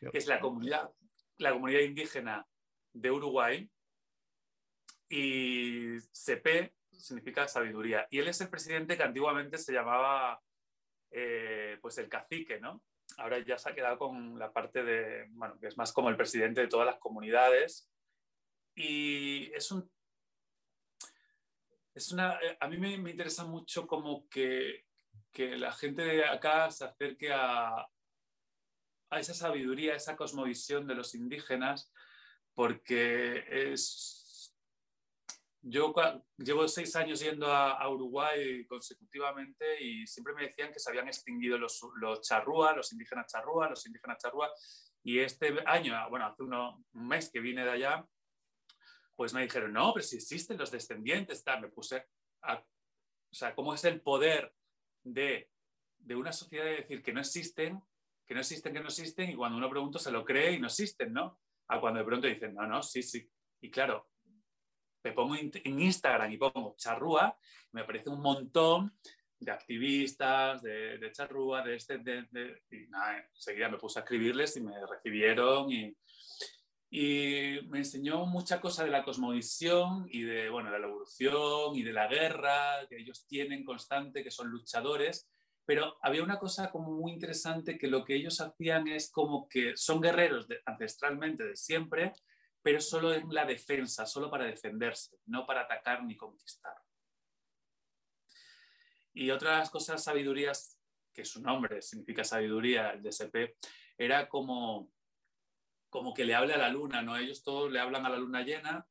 que 0.00 0.18
es 0.18 0.26
la 0.26 0.40
comunidad, 0.40 0.90
la 1.38 1.52
comunidad 1.52 1.82
indígena 1.82 2.44
de 2.92 3.10
Uruguay. 3.12 3.70
Y 5.08 6.00
CP 6.00 6.74
significa 6.90 7.46
sabiduría. 7.46 8.08
Y 8.10 8.18
él 8.18 8.26
es 8.26 8.40
el 8.40 8.50
presidente 8.50 8.96
que 8.96 9.04
antiguamente 9.04 9.56
se 9.56 9.72
llamaba 9.72 10.42
eh, 11.12 11.78
pues 11.80 11.96
el 11.98 12.08
cacique, 12.08 12.58
¿no? 12.58 12.82
Ahora 13.18 13.38
ya 13.38 13.58
se 13.58 13.70
ha 13.70 13.74
quedado 13.74 13.98
con 13.98 14.38
la 14.38 14.52
parte 14.52 14.82
de, 14.82 15.26
bueno, 15.30 15.58
que 15.58 15.68
es 15.68 15.76
más 15.76 15.92
como 15.92 16.08
el 16.08 16.16
presidente 16.16 16.60
de 16.60 16.68
todas 16.68 16.86
las 16.86 16.98
comunidades. 16.98 17.90
Y 18.74 19.52
es 19.52 19.70
un... 19.70 19.90
Es 21.94 22.10
una, 22.10 22.38
eh, 22.42 22.56
a 22.58 22.68
mí 22.68 22.76
me, 22.76 22.98
me 22.98 23.10
interesa 23.10 23.44
mucho 23.44 23.86
como 23.86 24.28
que, 24.28 24.84
que 25.30 25.56
la 25.56 25.72
gente 25.72 26.02
de 26.02 26.24
acá 26.24 26.68
se 26.70 26.84
acerque 26.84 27.32
a, 27.32 27.88
a 29.10 29.20
esa 29.20 29.32
sabiduría, 29.32 29.92
a 29.92 29.96
esa 29.96 30.16
cosmovisión 30.16 30.88
de 30.88 30.96
los 30.96 31.14
indígenas, 31.14 31.92
porque 32.52 33.44
es... 33.48 34.23
Yo 35.66 35.94
llevo 36.36 36.68
seis 36.68 36.94
años 36.94 37.20
yendo 37.20 37.50
a, 37.50 37.88
Uruguay 37.88 38.66
consecutivamente 38.66 39.82
y 39.82 40.06
siempre 40.06 40.34
me 40.34 40.42
decían 40.42 40.70
que 40.72 40.78
se 40.78 40.90
habían 40.90 41.08
extinguido 41.08 41.56
los, 41.56 41.80
los 41.96 42.20
charrúa, 42.20 42.74
los 42.74 42.92
indígenas 42.92 43.32
charrúa, 43.32 43.70
los 43.70 43.86
indígenas 43.86 44.18
charrúa, 44.18 44.50
y 45.02 45.20
este 45.20 45.54
año, 45.66 45.94
bueno, 46.10 46.26
hace 46.26 46.42
uno, 46.42 46.84
un 46.92 47.08
mes 47.08 47.30
que 47.30 47.40
vine 47.40 47.64
de 47.64 47.70
allá, 47.70 48.06
pues 49.16 49.32
me 49.32 49.42
dijeron, 49.42 49.72
no, 49.72 49.92
pero 49.94 50.04
si 50.04 50.16
existen 50.16 50.58
los 50.58 50.70
descendientes, 50.70 51.42
tal. 51.42 51.62
me 51.62 51.68
puse 51.68 52.04
a... 52.42 52.58
O 52.58 53.36
sea, 53.36 53.54
¿cómo 53.54 53.74
es 53.74 53.84
el 53.84 54.02
poder 54.02 54.54
de, 55.02 55.50
de 55.98 56.14
una 56.14 56.32
sociedad 56.32 56.64
de 56.64 56.76
decir 56.76 57.02
que 57.02 57.12
no 57.12 57.20
existen 57.20 57.82
que 58.26 58.34
no 58.34 58.40
existen, 58.40 58.72
que 58.72 58.80
no 58.80 58.88
existen, 58.88 59.30
y 59.30 59.34
cuando 59.34 59.58
uno 59.58 59.70
pregunta 59.70 59.98
se 59.98 60.10
lo 60.10 60.24
cree 60.24 60.52
y 60.52 60.60
no 60.60 60.66
existen, 60.66 61.12
¿no? 61.12 61.40
A 61.68 61.80
cuando 61.80 62.00
de 62.00 62.06
pronto 62.06 62.26
dicen, 62.26 62.54
no, 62.54 62.66
no, 62.66 62.82
sí, 62.82 63.02
sí. 63.02 63.28
Y 63.60 63.70
claro, 63.70 64.08
me 65.04 65.12
pongo 65.12 65.36
en 65.36 65.80
Instagram 65.80 66.32
y 66.32 66.38
pongo 66.38 66.74
charrúa, 66.76 67.36
me 67.72 67.82
aparece 67.82 68.10
un 68.10 68.20
montón 68.20 68.96
de 69.38 69.52
activistas, 69.52 70.62
de, 70.62 70.98
de 70.98 71.12
charrúa, 71.12 71.62
de 71.62 71.76
este, 71.76 71.98
de, 71.98 72.62
y 72.70 72.88
nada, 72.88 73.28
enseguida 73.34 73.68
me 73.68 73.78
puse 73.78 73.98
a 73.98 74.02
escribirles 74.02 74.56
y 74.56 74.62
me 74.62 74.74
recibieron 74.86 75.70
y, 75.70 75.94
y 76.90 77.60
me 77.68 77.78
enseñó 77.78 78.24
mucha 78.26 78.60
cosa 78.60 78.84
de 78.84 78.90
la 78.90 79.04
cosmovisión 79.04 80.06
y 80.10 80.22
de, 80.22 80.48
bueno, 80.48 80.72
de 80.72 80.78
la 80.78 80.86
evolución 80.86 81.76
y 81.76 81.82
de 81.82 81.92
la 81.92 82.08
guerra 82.08 82.86
que 82.88 82.96
ellos 82.96 83.26
tienen 83.26 83.64
constante, 83.64 84.24
que 84.24 84.30
son 84.30 84.48
luchadores 84.48 85.28
pero 85.66 85.96
había 86.02 86.22
una 86.22 86.38
cosa 86.38 86.70
como 86.70 86.92
muy 86.92 87.12
interesante 87.12 87.78
que 87.78 87.86
lo 87.86 88.04
que 88.04 88.14
ellos 88.14 88.40
hacían 88.40 88.88
es 88.88 89.10
como 89.10 89.48
que 89.48 89.76
son 89.76 90.00
guerreros 90.00 90.46
ancestralmente 90.66 91.44
de 91.44 91.56
siempre, 91.56 92.12
pero 92.64 92.80
solo 92.80 93.12
en 93.12 93.28
la 93.28 93.44
defensa, 93.44 94.06
solo 94.06 94.30
para 94.30 94.46
defenderse, 94.46 95.18
no 95.26 95.44
para 95.44 95.60
atacar 95.60 96.02
ni 96.02 96.16
conquistar. 96.16 96.74
Y 99.12 99.30
otras 99.30 99.68
cosas, 99.68 100.02
sabidurías, 100.02 100.80
que 101.12 101.26
su 101.26 101.42
nombre 101.42 101.82
significa 101.82 102.24
sabiduría, 102.24 102.92
el 102.92 103.02
DSP, 103.02 103.58
era 103.98 104.30
como, 104.30 104.90
como 105.90 106.14
que 106.14 106.24
le 106.24 106.34
hable 106.34 106.54
a 106.54 106.58
la 106.58 106.70
luna, 106.70 107.02
¿no? 107.02 107.18
Ellos 107.18 107.42
todos 107.42 107.70
le 107.70 107.80
hablan 107.80 108.06
a 108.06 108.08
la 108.08 108.16
luna 108.16 108.40
llena, 108.40 108.88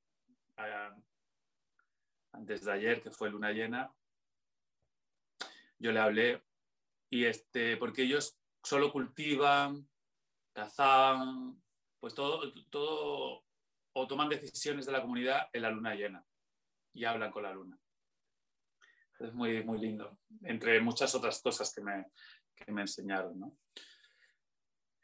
antes 2.31 2.63
de 2.63 2.71
ayer, 2.71 3.01
que 3.01 3.09
fue 3.09 3.31
luna 3.31 3.51
llena, 3.51 3.91
yo 5.79 5.91
le 5.91 5.99
hablé 5.99 6.43
y 7.09 7.25
este, 7.25 7.75
porque 7.77 8.03
ellos 8.03 8.37
solo 8.61 8.91
cultivan, 8.91 9.89
cazan, 10.53 11.59
pues 11.99 12.13
todo, 12.13 12.53
todo, 12.69 13.42
o 13.93 14.07
toman 14.07 14.29
decisiones 14.29 14.85
de 14.85 14.91
la 14.91 15.01
comunidad 15.01 15.49
en 15.53 15.61
la 15.61 15.71
luna 15.71 15.95
llena 15.95 16.25
y 16.93 17.05
hablan 17.05 17.31
con 17.31 17.43
la 17.43 17.53
luna. 17.53 17.77
Es 19.19 19.33
muy, 19.33 19.63
muy 19.63 19.79
lindo, 19.79 20.19
entre 20.41 20.81
muchas 20.81 21.13
otras 21.15 21.41
cosas 21.41 21.73
que 21.73 21.81
me, 21.81 22.07
que 22.55 22.71
me 22.71 22.81
enseñaron. 22.81 23.39
¿no? 23.39 23.57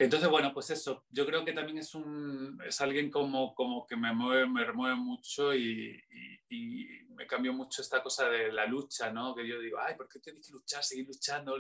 Entonces, 0.02 0.30
bueno, 0.30 0.53
pues 0.53 0.70
eso, 0.70 1.03
yo 1.10 1.26
creo 1.26 1.44
que 1.44 1.52
también 1.52 1.78
es, 1.78 1.94
un, 1.94 2.57
es 2.66 2.80
alguien 2.80 3.11
como, 3.11 3.53
como 3.53 3.86
que 3.86 3.98
me 3.98 4.14
mueve, 4.14 4.48
me 4.48 4.64
remueve 4.64 4.95
mucho 4.95 5.53
y, 5.53 6.02
y, 6.48 6.88
me 7.10 7.28
cambió 7.28 7.52
mucho 7.52 7.82
esta 7.82 8.02
cosa 8.02 8.30
de 8.30 8.49
la 8.49 8.66
lucha, 8.66 9.11
¿no? 9.11 9.36
Que 9.36 9.45
yo 9.45 9.60
digo, 9.60 9.78
ay, 9.78 9.95
¿por 9.98 10.07
qué 10.07 10.20
tienes 10.20 10.48
que 10.48 10.53
luchar, 10.53 10.86
seguir 10.86 11.06
luchando? 11.06 11.57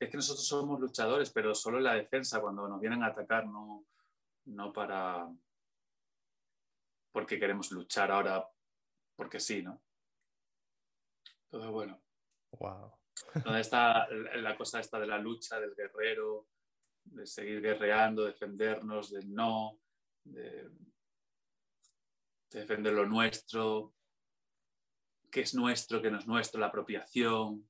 Es 0.00 0.10
que 0.10 0.16
nosotros 0.16 0.44
somos 0.44 0.80
luchadores, 0.80 1.30
pero 1.30 1.54
solo 1.54 1.78
en 1.78 1.84
la 1.84 1.94
defensa, 1.94 2.40
cuando 2.40 2.68
nos 2.68 2.80
vienen 2.80 3.04
a 3.04 3.08
atacar, 3.08 3.46
no, 3.46 3.86
no 4.46 4.72
para... 4.72 5.28
porque 7.16 7.40
queremos 7.40 7.72
luchar 7.72 8.10
ahora, 8.10 8.46
porque 9.16 9.40
sí, 9.40 9.62
¿no? 9.62 9.82
Entonces, 11.44 11.70
bueno. 11.70 12.02
Wow. 12.50 12.92
¿Dónde 13.42 13.62
está 13.62 14.06
la 14.10 14.54
cosa 14.54 14.80
esta 14.80 15.00
de 15.00 15.06
la 15.06 15.16
lucha, 15.16 15.58
del 15.58 15.74
guerrero? 15.74 16.46
de 17.04 17.26
seguir 17.26 17.62
guerreando, 17.62 18.26
defendernos 18.26 19.12
del 19.12 19.32
no, 19.32 19.80
de, 20.24 20.68
defender 22.50 22.92
lo 22.92 23.06
nuestro, 23.06 23.94
qué 25.30 25.40
es 25.40 25.54
nuestro, 25.54 26.02
qué 26.02 26.10
no 26.10 26.18
es 26.18 26.26
nuestro, 26.26 26.60
la 26.60 26.66
apropiación. 26.66 27.66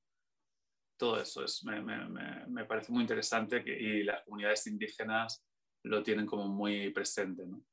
Todo 0.97 1.21
eso 1.21 1.45
es, 1.45 1.63
me, 1.63 2.65
parece 2.65 2.91
muy 2.91 3.03
interesante 3.03 3.63
que, 3.63 3.79
y 3.79 4.03
las 4.03 4.25
comunidades 4.25 4.67
indígenas 4.67 5.41
lo 5.83 6.03
tienen 6.03 6.25
como 6.25 6.49
muy 6.49 6.89
presente. 6.89 7.45
¿no? 7.45 7.63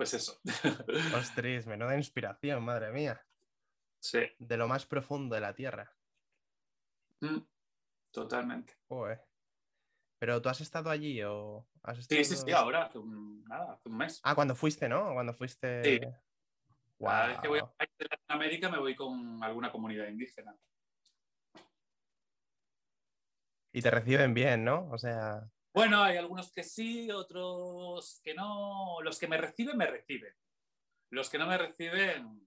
Pues 0.00 0.14
eso. 0.14 0.40
Ostras, 1.14 1.66
menuda 1.66 1.94
inspiración, 1.94 2.64
madre 2.64 2.90
mía. 2.90 3.20
Sí. 4.02 4.20
De 4.38 4.56
lo 4.56 4.66
más 4.66 4.86
profundo 4.86 5.34
de 5.34 5.42
la 5.42 5.54
tierra. 5.54 5.94
Mm, 7.20 7.40
totalmente. 8.10 8.78
¿Pero 10.18 10.40
tú 10.40 10.48
has 10.48 10.62
estado 10.62 10.88
allí 10.88 11.22
o 11.22 11.68
has 11.82 11.98
estado... 11.98 12.24
Sí, 12.24 12.34
sí, 12.34 12.42
sí, 12.42 12.50
ahora, 12.50 12.84
hace 12.84 12.96
un, 12.96 13.44
nada, 13.44 13.74
hace 13.74 13.90
un 13.90 13.98
mes. 13.98 14.20
Ah, 14.24 14.34
cuando 14.34 14.54
fuiste, 14.54 14.88
¿no? 14.88 15.12
Cuando 15.12 15.34
fuiste... 15.34 15.84
Sí. 15.84 16.00
Cada 16.98 17.26
vez 17.26 17.40
que 17.40 17.48
voy 17.48 17.58
a 17.58 17.70
Latinoamérica 17.98 18.70
me 18.70 18.78
voy 18.78 18.96
con 18.96 19.44
alguna 19.44 19.70
comunidad 19.70 20.08
indígena. 20.08 20.56
Y 23.70 23.82
te 23.82 23.90
reciben 23.90 24.32
bien, 24.32 24.64
¿no? 24.64 24.88
O 24.90 24.96
sea... 24.96 25.46
Bueno, 25.72 26.02
hay 26.02 26.16
algunos 26.16 26.52
que 26.52 26.64
sí, 26.64 27.10
otros 27.10 28.20
que 28.24 28.34
no. 28.34 29.00
Los 29.02 29.18
que 29.18 29.28
me 29.28 29.36
reciben, 29.36 29.76
me 29.76 29.86
reciben. 29.86 30.34
Los 31.10 31.30
que 31.30 31.38
no 31.38 31.46
me 31.46 31.58
reciben, 31.58 32.46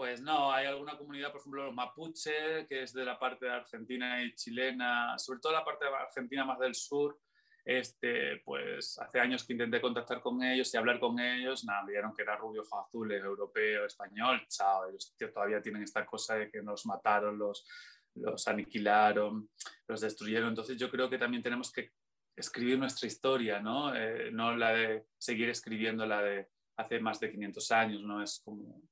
pues 0.00 0.22
no, 0.22 0.50
hay 0.50 0.66
alguna 0.66 0.96
comunidad, 0.96 1.30
por 1.30 1.40
ejemplo, 1.40 1.66
los 1.66 1.74
mapuche, 1.74 2.66
que 2.66 2.84
es 2.84 2.92
de 2.94 3.04
la 3.04 3.18
parte 3.18 3.44
de 3.44 3.52
Argentina 3.52 4.22
y 4.22 4.34
chilena, 4.34 5.18
sobre 5.18 5.40
todo 5.40 5.52
la 5.52 5.64
parte 5.64 5.84
de 5.84 5.94
Argentina 5.94 6.44
más 6.44 6.58
del 6.58 6.74
sur. 6.74 7.20
Este, 7.62 8.38
pues 8.38 8.98
hace 8.98 9.20
años 9.20 9.44
que 9.44 9.52
intenté 9.52 9.80
contactar 9.80 10.22
con 10.22 10.42
ellos 10.42 10.72
y 10.72 10.76
hablar 10.78 10.98
con 10.98 11.20
ellos, 11.20 11.64
nada, 11.64 11.82
me 11.82 11.92
dijeron 11.92 12.14
que 12.16 12.22
era 12.22 12.36
rubio, 12.36 12.62
ojos 12.62 12.86
azules, 12.86 13.22
europeo, 13.22 13.84
español, 13.84 14.46
chao, 14.48 14.88
ellos 14.88 15.14
todavía 15.32 15.60
tienen 15.60 15.82
esta 15.82 16.06
cosa 16.06 16.36
de 16.36 16.50
que 16.50 16.62
nos 16.62 16.86
mataron, 16.86 17.38
los, 17.38 17.66
los 18.14 18.46
aniquilaron, 18.48 19.50
los 19.86 20.00
destruyeron. 20.00 20.48
Entonces 20.48 20.76
yo 20.76 20.90
creo 20.90 21.08
que 21.08 21.18
también 21.18 21.42
tenemos 21.42 21.72
que 21.72 21.90
escribir 22.36 22.78
nuestra 22.78 23.06
historia, 23.06 23.60
¿no? 23.60 23.94
Eh, 23.94 24.30
no 24.32 24.56
la 24.56 24.72
de 24.72 25.04
seguir 25.18 25.48
escribiendo 25.50 26.06
la 26.06 26.22
de 26.22 26.48
hace 26.76 27.00
más 27.00 27.20
de 27.20 27.30
500 27.30 27.70
años, 27.72 28.02
¿no? 28.02 28.22
Es 28.22 28.40
como 28.44 28.82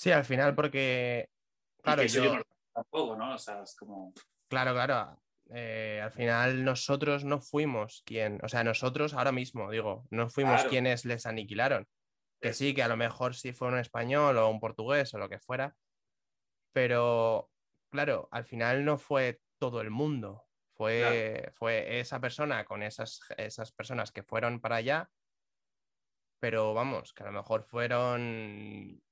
Sí, 0.00 0.10
al 0.10 0.24
final, 0.24 0.54
porque. 0.54 1.28
Claro, 1.82 2.02
yo. 2.04 2.40
Tampoco, 2.72 3.16
¿no? 3.16 3.34
O 3.34 3.38
sea, 3.38 3.62
es 3.62 3.76
como. 3.76 4.14
Claro, 4.48 4.72
claro. 4.72 5.20
Eh, 5.50 6.00
al 6.02 6.10
final 6.10 6.64
nosotros 6.64 7.24
no 7.24 7.42
fuimos 7.42 8.02
quien, 8.06 8.38
o 8.42 8.48
sea, 8.48 8.64
nosotros 8.64 9.12
ahora 9.12 9.30
mismo, 9.30 9.70
digo, 9.70 10.06
no 10.08 10.30
fuimos 10.30 10.64
quienes 10.64 11.04
les 11.04 11.26
aniquilaron. 11.26 11.86
Que 12.40 12.54
sí, 12.54 12.72
que 12.72 12.82
a 12.82 12.88
lo 12.88 12.96
mejor 12.96 13.34
sí 13.34 13.52
fue 13.52 13.68
un 13.68 13.78
español 13.78 14.38
o 14.38 14.48
un 14.48 14.58
portugués 14.58 15.12
o 15.12 15.18
lo 15.18 15.28
que 15.28 15.38
fuera, 15.38 15.74
pero 16.72 17.49
claro, 17.90 18.28
al 18.30 18.44
final 18.44 18.84
no 18.84 18.98
fue 18.98 19.40
todo 19.58 19.80
el 19.80 19.90
mundo, 19.90 20.46
fue, 20.74 21.52
fue 21.56 22.00
esa 22.00 22.20
persona 22.20 22.64
con 22.64 22.82
esas, 22.82 23.20
esas 23.36 23.72
personas 23.72 24.12
que 24.12 24.22
fueron 24.22 24.60
para 24.60 24.76
allá, 24.76 25.10
pero 26.40 26.72
vamos, 26.72 27.12
que 27.12 27.22
a 27.22 27.26
lo 27.26 27.32
mejor 27.32 27.64
fueron 27.64 29.02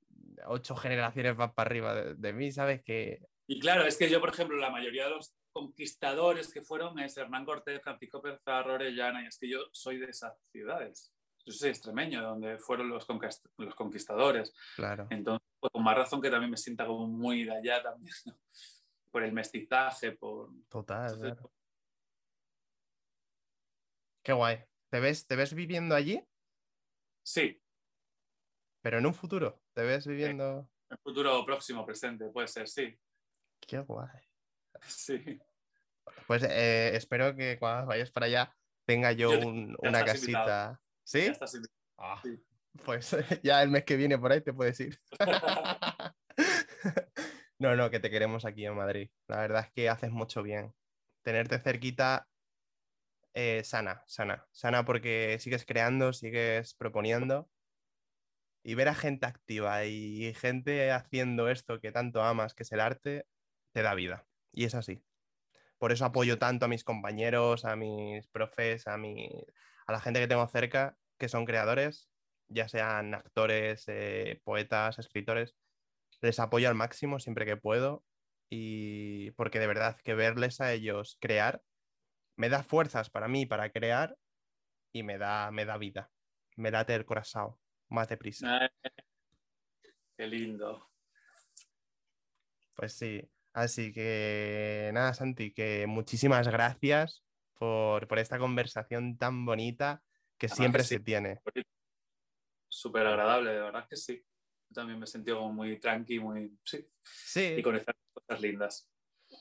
ocho 0.46 0.74
generaciones 0.76 1.36
más 1.36 1.52
para 1.52 1.68
arriba 1.68 1.94
de, 1.94 2.32
mí, 2.32 2.50
¿sabes? 2.50 2.82
Que... 2.82 3.20
Y 3.46 3.60
claro, 3.60 3.84
es 3.84 3.98
que 3.98 4.08
yo, 4.08 4.20
por 4.20 4.30
ejemplo, 4.30 4.56
la 4.56 4.70
mayoría 4.70 5.04
de 5.04 5.10
los 5.10 5.34
conquistadores 5.52 6.52
que 6.52 6.62
fueron 6.62 6.98
es 7.00 7.16
Hernán 7.16 7.44
Cortés, 7.44 7.82
Francisco 7.82 8.22
Pizarro, 8.22 8.74
Orellana, 8.74 9.22
y 9.22 9.26
es 9.26 9.38
que 9.38 9.50
yo 9.50 9.60
soy 9.72 9.98
de 9.98 10.06
esas 10.06 10.40
ciudades. 10.50 11.12
Yo 11.48 11.54
soy 11.54 11.70
extremeño, 11.70 12.22
donde 12.22 12.58
fueron 12.58 12.90
los, 12.90 13.06
los 13.56 13.74
conquistadores. 13.74 14.52
Claro. 14.76 15.06
Entonces, 15.10 15.46
pues, 15.58 15.72
con 15.72 15.82
más 15.82 15.96
razón 15.96 16.20
que 16.20 16.30
también 16.30 16.50
me 16.50 16.56
sienta 16.56 16.86
como 16.86 17.06
muy 17.06 17.44
de 17.44 17.56
allá 17.56 17.82
también, 17.82 18.14
por 19.10 19.22
el 19.22 19.32
mestizaje, 19.32 20.12
por... 20.12 20.50
Total. 20.68 21.38
Qué 24.22 24.32
guay. 24.32 24.62
¿Te 24.90 25.00
ves, 25.00 25.26
¿Te 25.26 25.36
ves 25.36 25.54
viviendo 25.54 25.94
allí? 25.94 26.22
Sí, 27.22 27.62
pero 28.82 28.98
en 28.98 29.06
un 29.06 29.14
futuro, 29.14 29.60
¿te 29.74 29.82
ves 29.82 30.06
viviendo? 30.06 30.70
En 30.88 30.96
un 30.96 30.98
futuro 31.02 31.44
próximo, 31.44 31.84
presente, 31.84 32.30
puede 32.30 32.48
ser, 32.48 32.68
sí. 32.68 32.98
Qué 33.60 33.78
guay. 33.80 34.08
Sí. 34.86 35.38
Pues 36.26 36.42
eh, 36.44 36.94
espero 36.94 37.34
que 37.34 37.58
cuando 37.58 37.88
vayas 37.88 38.10
para 38.10 38.26
allá 38.26 38.56
tenga 38.86 39.12
yo, 39.12 39.30
una 39.40 40.04
casita. 40.04 40.80
¿Sí? 41.08 41.32
Ah, 41.96 42.20
pues 42.84 43.16
ya 43.42 43.62
el 43.62 43.70
mes 43.70 43.84
que 43.84 43.96
viene 43.96 44.18
por 44.18 44.30
ahí 44.30 44.42
te 44.42 44.52
puedes 44.52 44.78
ir. 44.78 45.00
no, 47.58 47.74
no, 47.74 47.88
que 47.88 47.98
te 47.98 48.10
queremos 48.10 48.44
aquí 48.44 48.66
en 48.66 48.76
Madrid. 48.76 49.08
La 49.26 49.38
verdad 49.38 49.64
es 49.64 49.72
que 49.72 49.88
haces 49.88 50.10
mucho 50.10 50.42
bien. 50.42 50.74
tenerte 51.22 51.58
cerquita 51.60 52.28
eh, 53.32 53.64
sana, 53.64 54.02
sana, 54.06 54.46
sana 54.52 54.84
porque 54.84 55.38
sigues 55.40 55.64
creando, 55.64 56.12
sigues 56.12 56.74
proponiendo 56.74 57.48
y 58.62 58.74
ver 58.74 58.88
a 58.88 58.94
gente 58.94 59.24
activa 59.24 59.86
y 59.86 60.34
gente 60.34 60.92
haciendo 60.92 61.48
esto 61.48 61.80
que 61.80 61.90
tanto 61.90 62.22
amas, 62.22 62.52
que 62.52 62.64
es 62.64 62.72
el 62.72 62.80
arte, 62.80 63.26
te 63.72 63.80
da 63.80 63.94
vida. 63.94 64.26
Y 64.52 64.66
es 64.66 64.74
así. 64.74 65.02
Por 65.78 65.90
eso 65.90 66.04
apoyo 66.04 66.38
tanto 66.38 66.66
a 66.66 66.68
mis 66.68 66.84
compañeros, 66.84 67.64
a 67.64 67.76
mis 67.76 68.26
profes, 68.26 68.86
a, 68.86 68.98
mi, 68.98 69.30
a 69.88 69.92
la 69.92 70.00
gente 70.00 70.20
que 70.20 70.28
tengo 70.28 70.46
cerca, 70.46 70.96
que 71.18 71.28
son 71.28 71.46
creadores, 71.46 72.10
ya 72.48 72.68
sean 72.68 73.14
actores, 73.14 73.84
eh, 73.88 74.40
poetas, 74.44 74.98
escritores. 74.98 75.56
Les 76.20 76.38
apoyo 76.38 76.68
al 76.68 76.74
máximo 76.74 77.18
siempre 77.18 77.46
que 77.46 77.56
puedo 77.56 78.04
y 78.50 79.30
porque 79.32 79.58
de 79.58 79.66
verdad 79.66 79.98
que 80.04 80.14
verles 80.14 80.60
a 80.60 80.72
ellos 80.72 81.16
crear 81.20 81.62
me 82.36 82.48
da 82.48 82.62
fuerzas 82.62 83.10
para 83.10 83.28
mí 83.28 83.46
para 83.46 83.70
crear 83.70 84.16
y 84.92 85.02
me 85.02 85.18
da, 85.18 85.50
me 85.50 85.64
da 85.64 85.78
vida, 85.78 86.10
me 86.56 86.70
late 86.70 86.94
el 86.94 87.04
corazón 87.04 87.56
más 87.88 88.08
deprisa. 88.08 88.70
Qué 90.16 90.26
lindo. 90.26 90.90
Pues 92.74 92.92
sí, 92.92 93.28
así 93.54 93.92
que 93.92 94.90
nada, 94.92 95.14
Santi, 95.14 95.52
que 95.52 95.86
muchísimas 95.86 96.46
gracias 96.46 97.22
por, 97.58 98.06
esta 98.18 98.38
conversación 98.38 99.18
tan 99.18 99.44
bonita 99.44 100.02
que 100.38 100.48
siempre 100.48 100.84
se 100.84 101.00
tiene. 101.00 101.40
Súper 102.68 103.06
agradable, 103.06 103.52
de 103.52 103.60
verdad 103.60 103.86
que 103.88 103.96
sí. 103.96 104.24
Yo 104.68 104.74
también 104.74 104.98
me 104.98 105.04
he 105.04 105.08
sentido 105.08 105.48
muy 105.50 105.78
tranqui, 105.78 106.20
muy... 106.20 106.56
Sí. 106.64 106.86
sí. 107.02 107.54
Y 107.58 107.62
con 107.62 107.76
estas 107.76 107.96
cosas 108.12 108.40
lindas. 108.40 108.88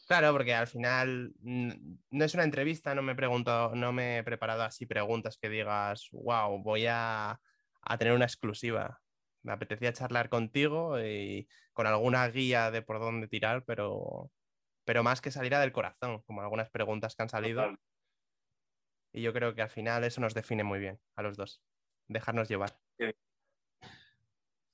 Claro, 0.08 0.32
porque 0.34 0.54
al 0.54 0.68
final 0.68 1.34
no 1.40 2.26
es 2.26 2.34
una 2.34 2.44
entrevista, 2.44 2.96
no 2.96 3.02
me 3.02 3.14
he 3.14 3.16
preguntado, 3.16 3.76
no 3.76 3.92
me 3.92 4.20
he 4.20 4.24
preparado 4.24 4.64
así 4.64 4.86
preguntas 4.86 5.38
que 5.38 5.50
digas, 5.50 6.10
wow, 6.12 6.62
voy 6.62 6.86
a, 6.88 7.40
a 7.82 7.98
tener 7.98 8.14
una 8.14 8.26
exclusiva. 8.26 9.02
Me 9.44 9.54
apetecía 9.54 9.94
charlar 9.94 10.30
contigo 10.30 11.00
y 11.00 11.48
con 11.74 11.88
alguna 11.88 12.28
guía 12.28 12.72
de 12.72 12.82
por 12.82 13.00
dónde 13.00 13.28
tirar, 13.28 13.64
pero, 13.66 14.32
pero 14.84 15.04
más 15.04 15.22
que 15.22 15.32
saliera 15.32 15.60
del 15.60 15.72
corazón, 15.72 16.22
como 16.24 16.42
algunas 16.42 16.70
preguntas 16.70 17.16
que 17.16 17.24
han 17.24 17.30
salido. 17.30 17.78
Y 19.14 19.22
yo 19.22 19.34
creo 19.34 19.56
que 19.56 19.62
al 19.62 19.70
final 19.70 20.04
eso 20.04 20.22
nos 20.22 20.34
define 20.34 20.64
muy 20.64 20.80
bien 20.80 21.00
a 21.16 21.24
los 21.24 21.38
dos, 21.38 21.62
dejarnos 22.08 22.50
llevar. 22.50 22.80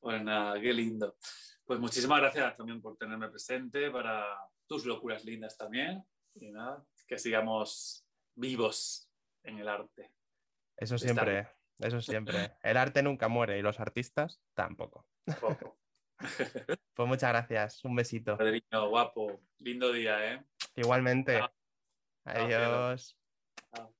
Bueno, 0.01 0.23
nada, 0.25 0.59
qué 0.59 0.73
lindo. 0.73 1.15
Pues 1.63 1.79
muchísimas 1.79 2.19
gracias 2.19 2.57
también 2.57 2.81
por 2.81 2.97
tenerme 2.97 3.29
presente 3.29 3.89
para 3.89 4.25
tus 4.67 4.85
locuras 4.85 5.23
lindas 5.23 5.57
también. 5.57 6.03
Y 6.35 6.51
nada, 6.51 6.85
que 7.07 7.17
sigamos 7.17 8.05
vivos 8.35 9.09
en 9.43 9.59
el 9.59 9.67
arte. 9.67 10.11
Eso 10.75 10.97
siempre. 10.97 11.47
Eso 11.79 12.01
siempre. 12.01 12.33
El 12.63 12.77
arte 12.77 13.01
nunca 13.03 13.27
muere 13.27 13.57
y 13.57 13.61
los 13.61 13.79
artistas 13.79 14.41
tampoco. 14.53 15.07
pues 16.93 17.07
muchas 17.07 17.29
gracias. 17.29 17.83
Un 17.85 17.95
besito. 17.95 18.37
Padrino, 18.37 18.89
guapo. 18.89 19.41
Lindo 19.59 19.91
día, 19.91 20.33
¿eh? 20.33 20.45
Igualmente. 20.75 21.41
Adiós. 22.25 23.17
Chao. 23.73 23.93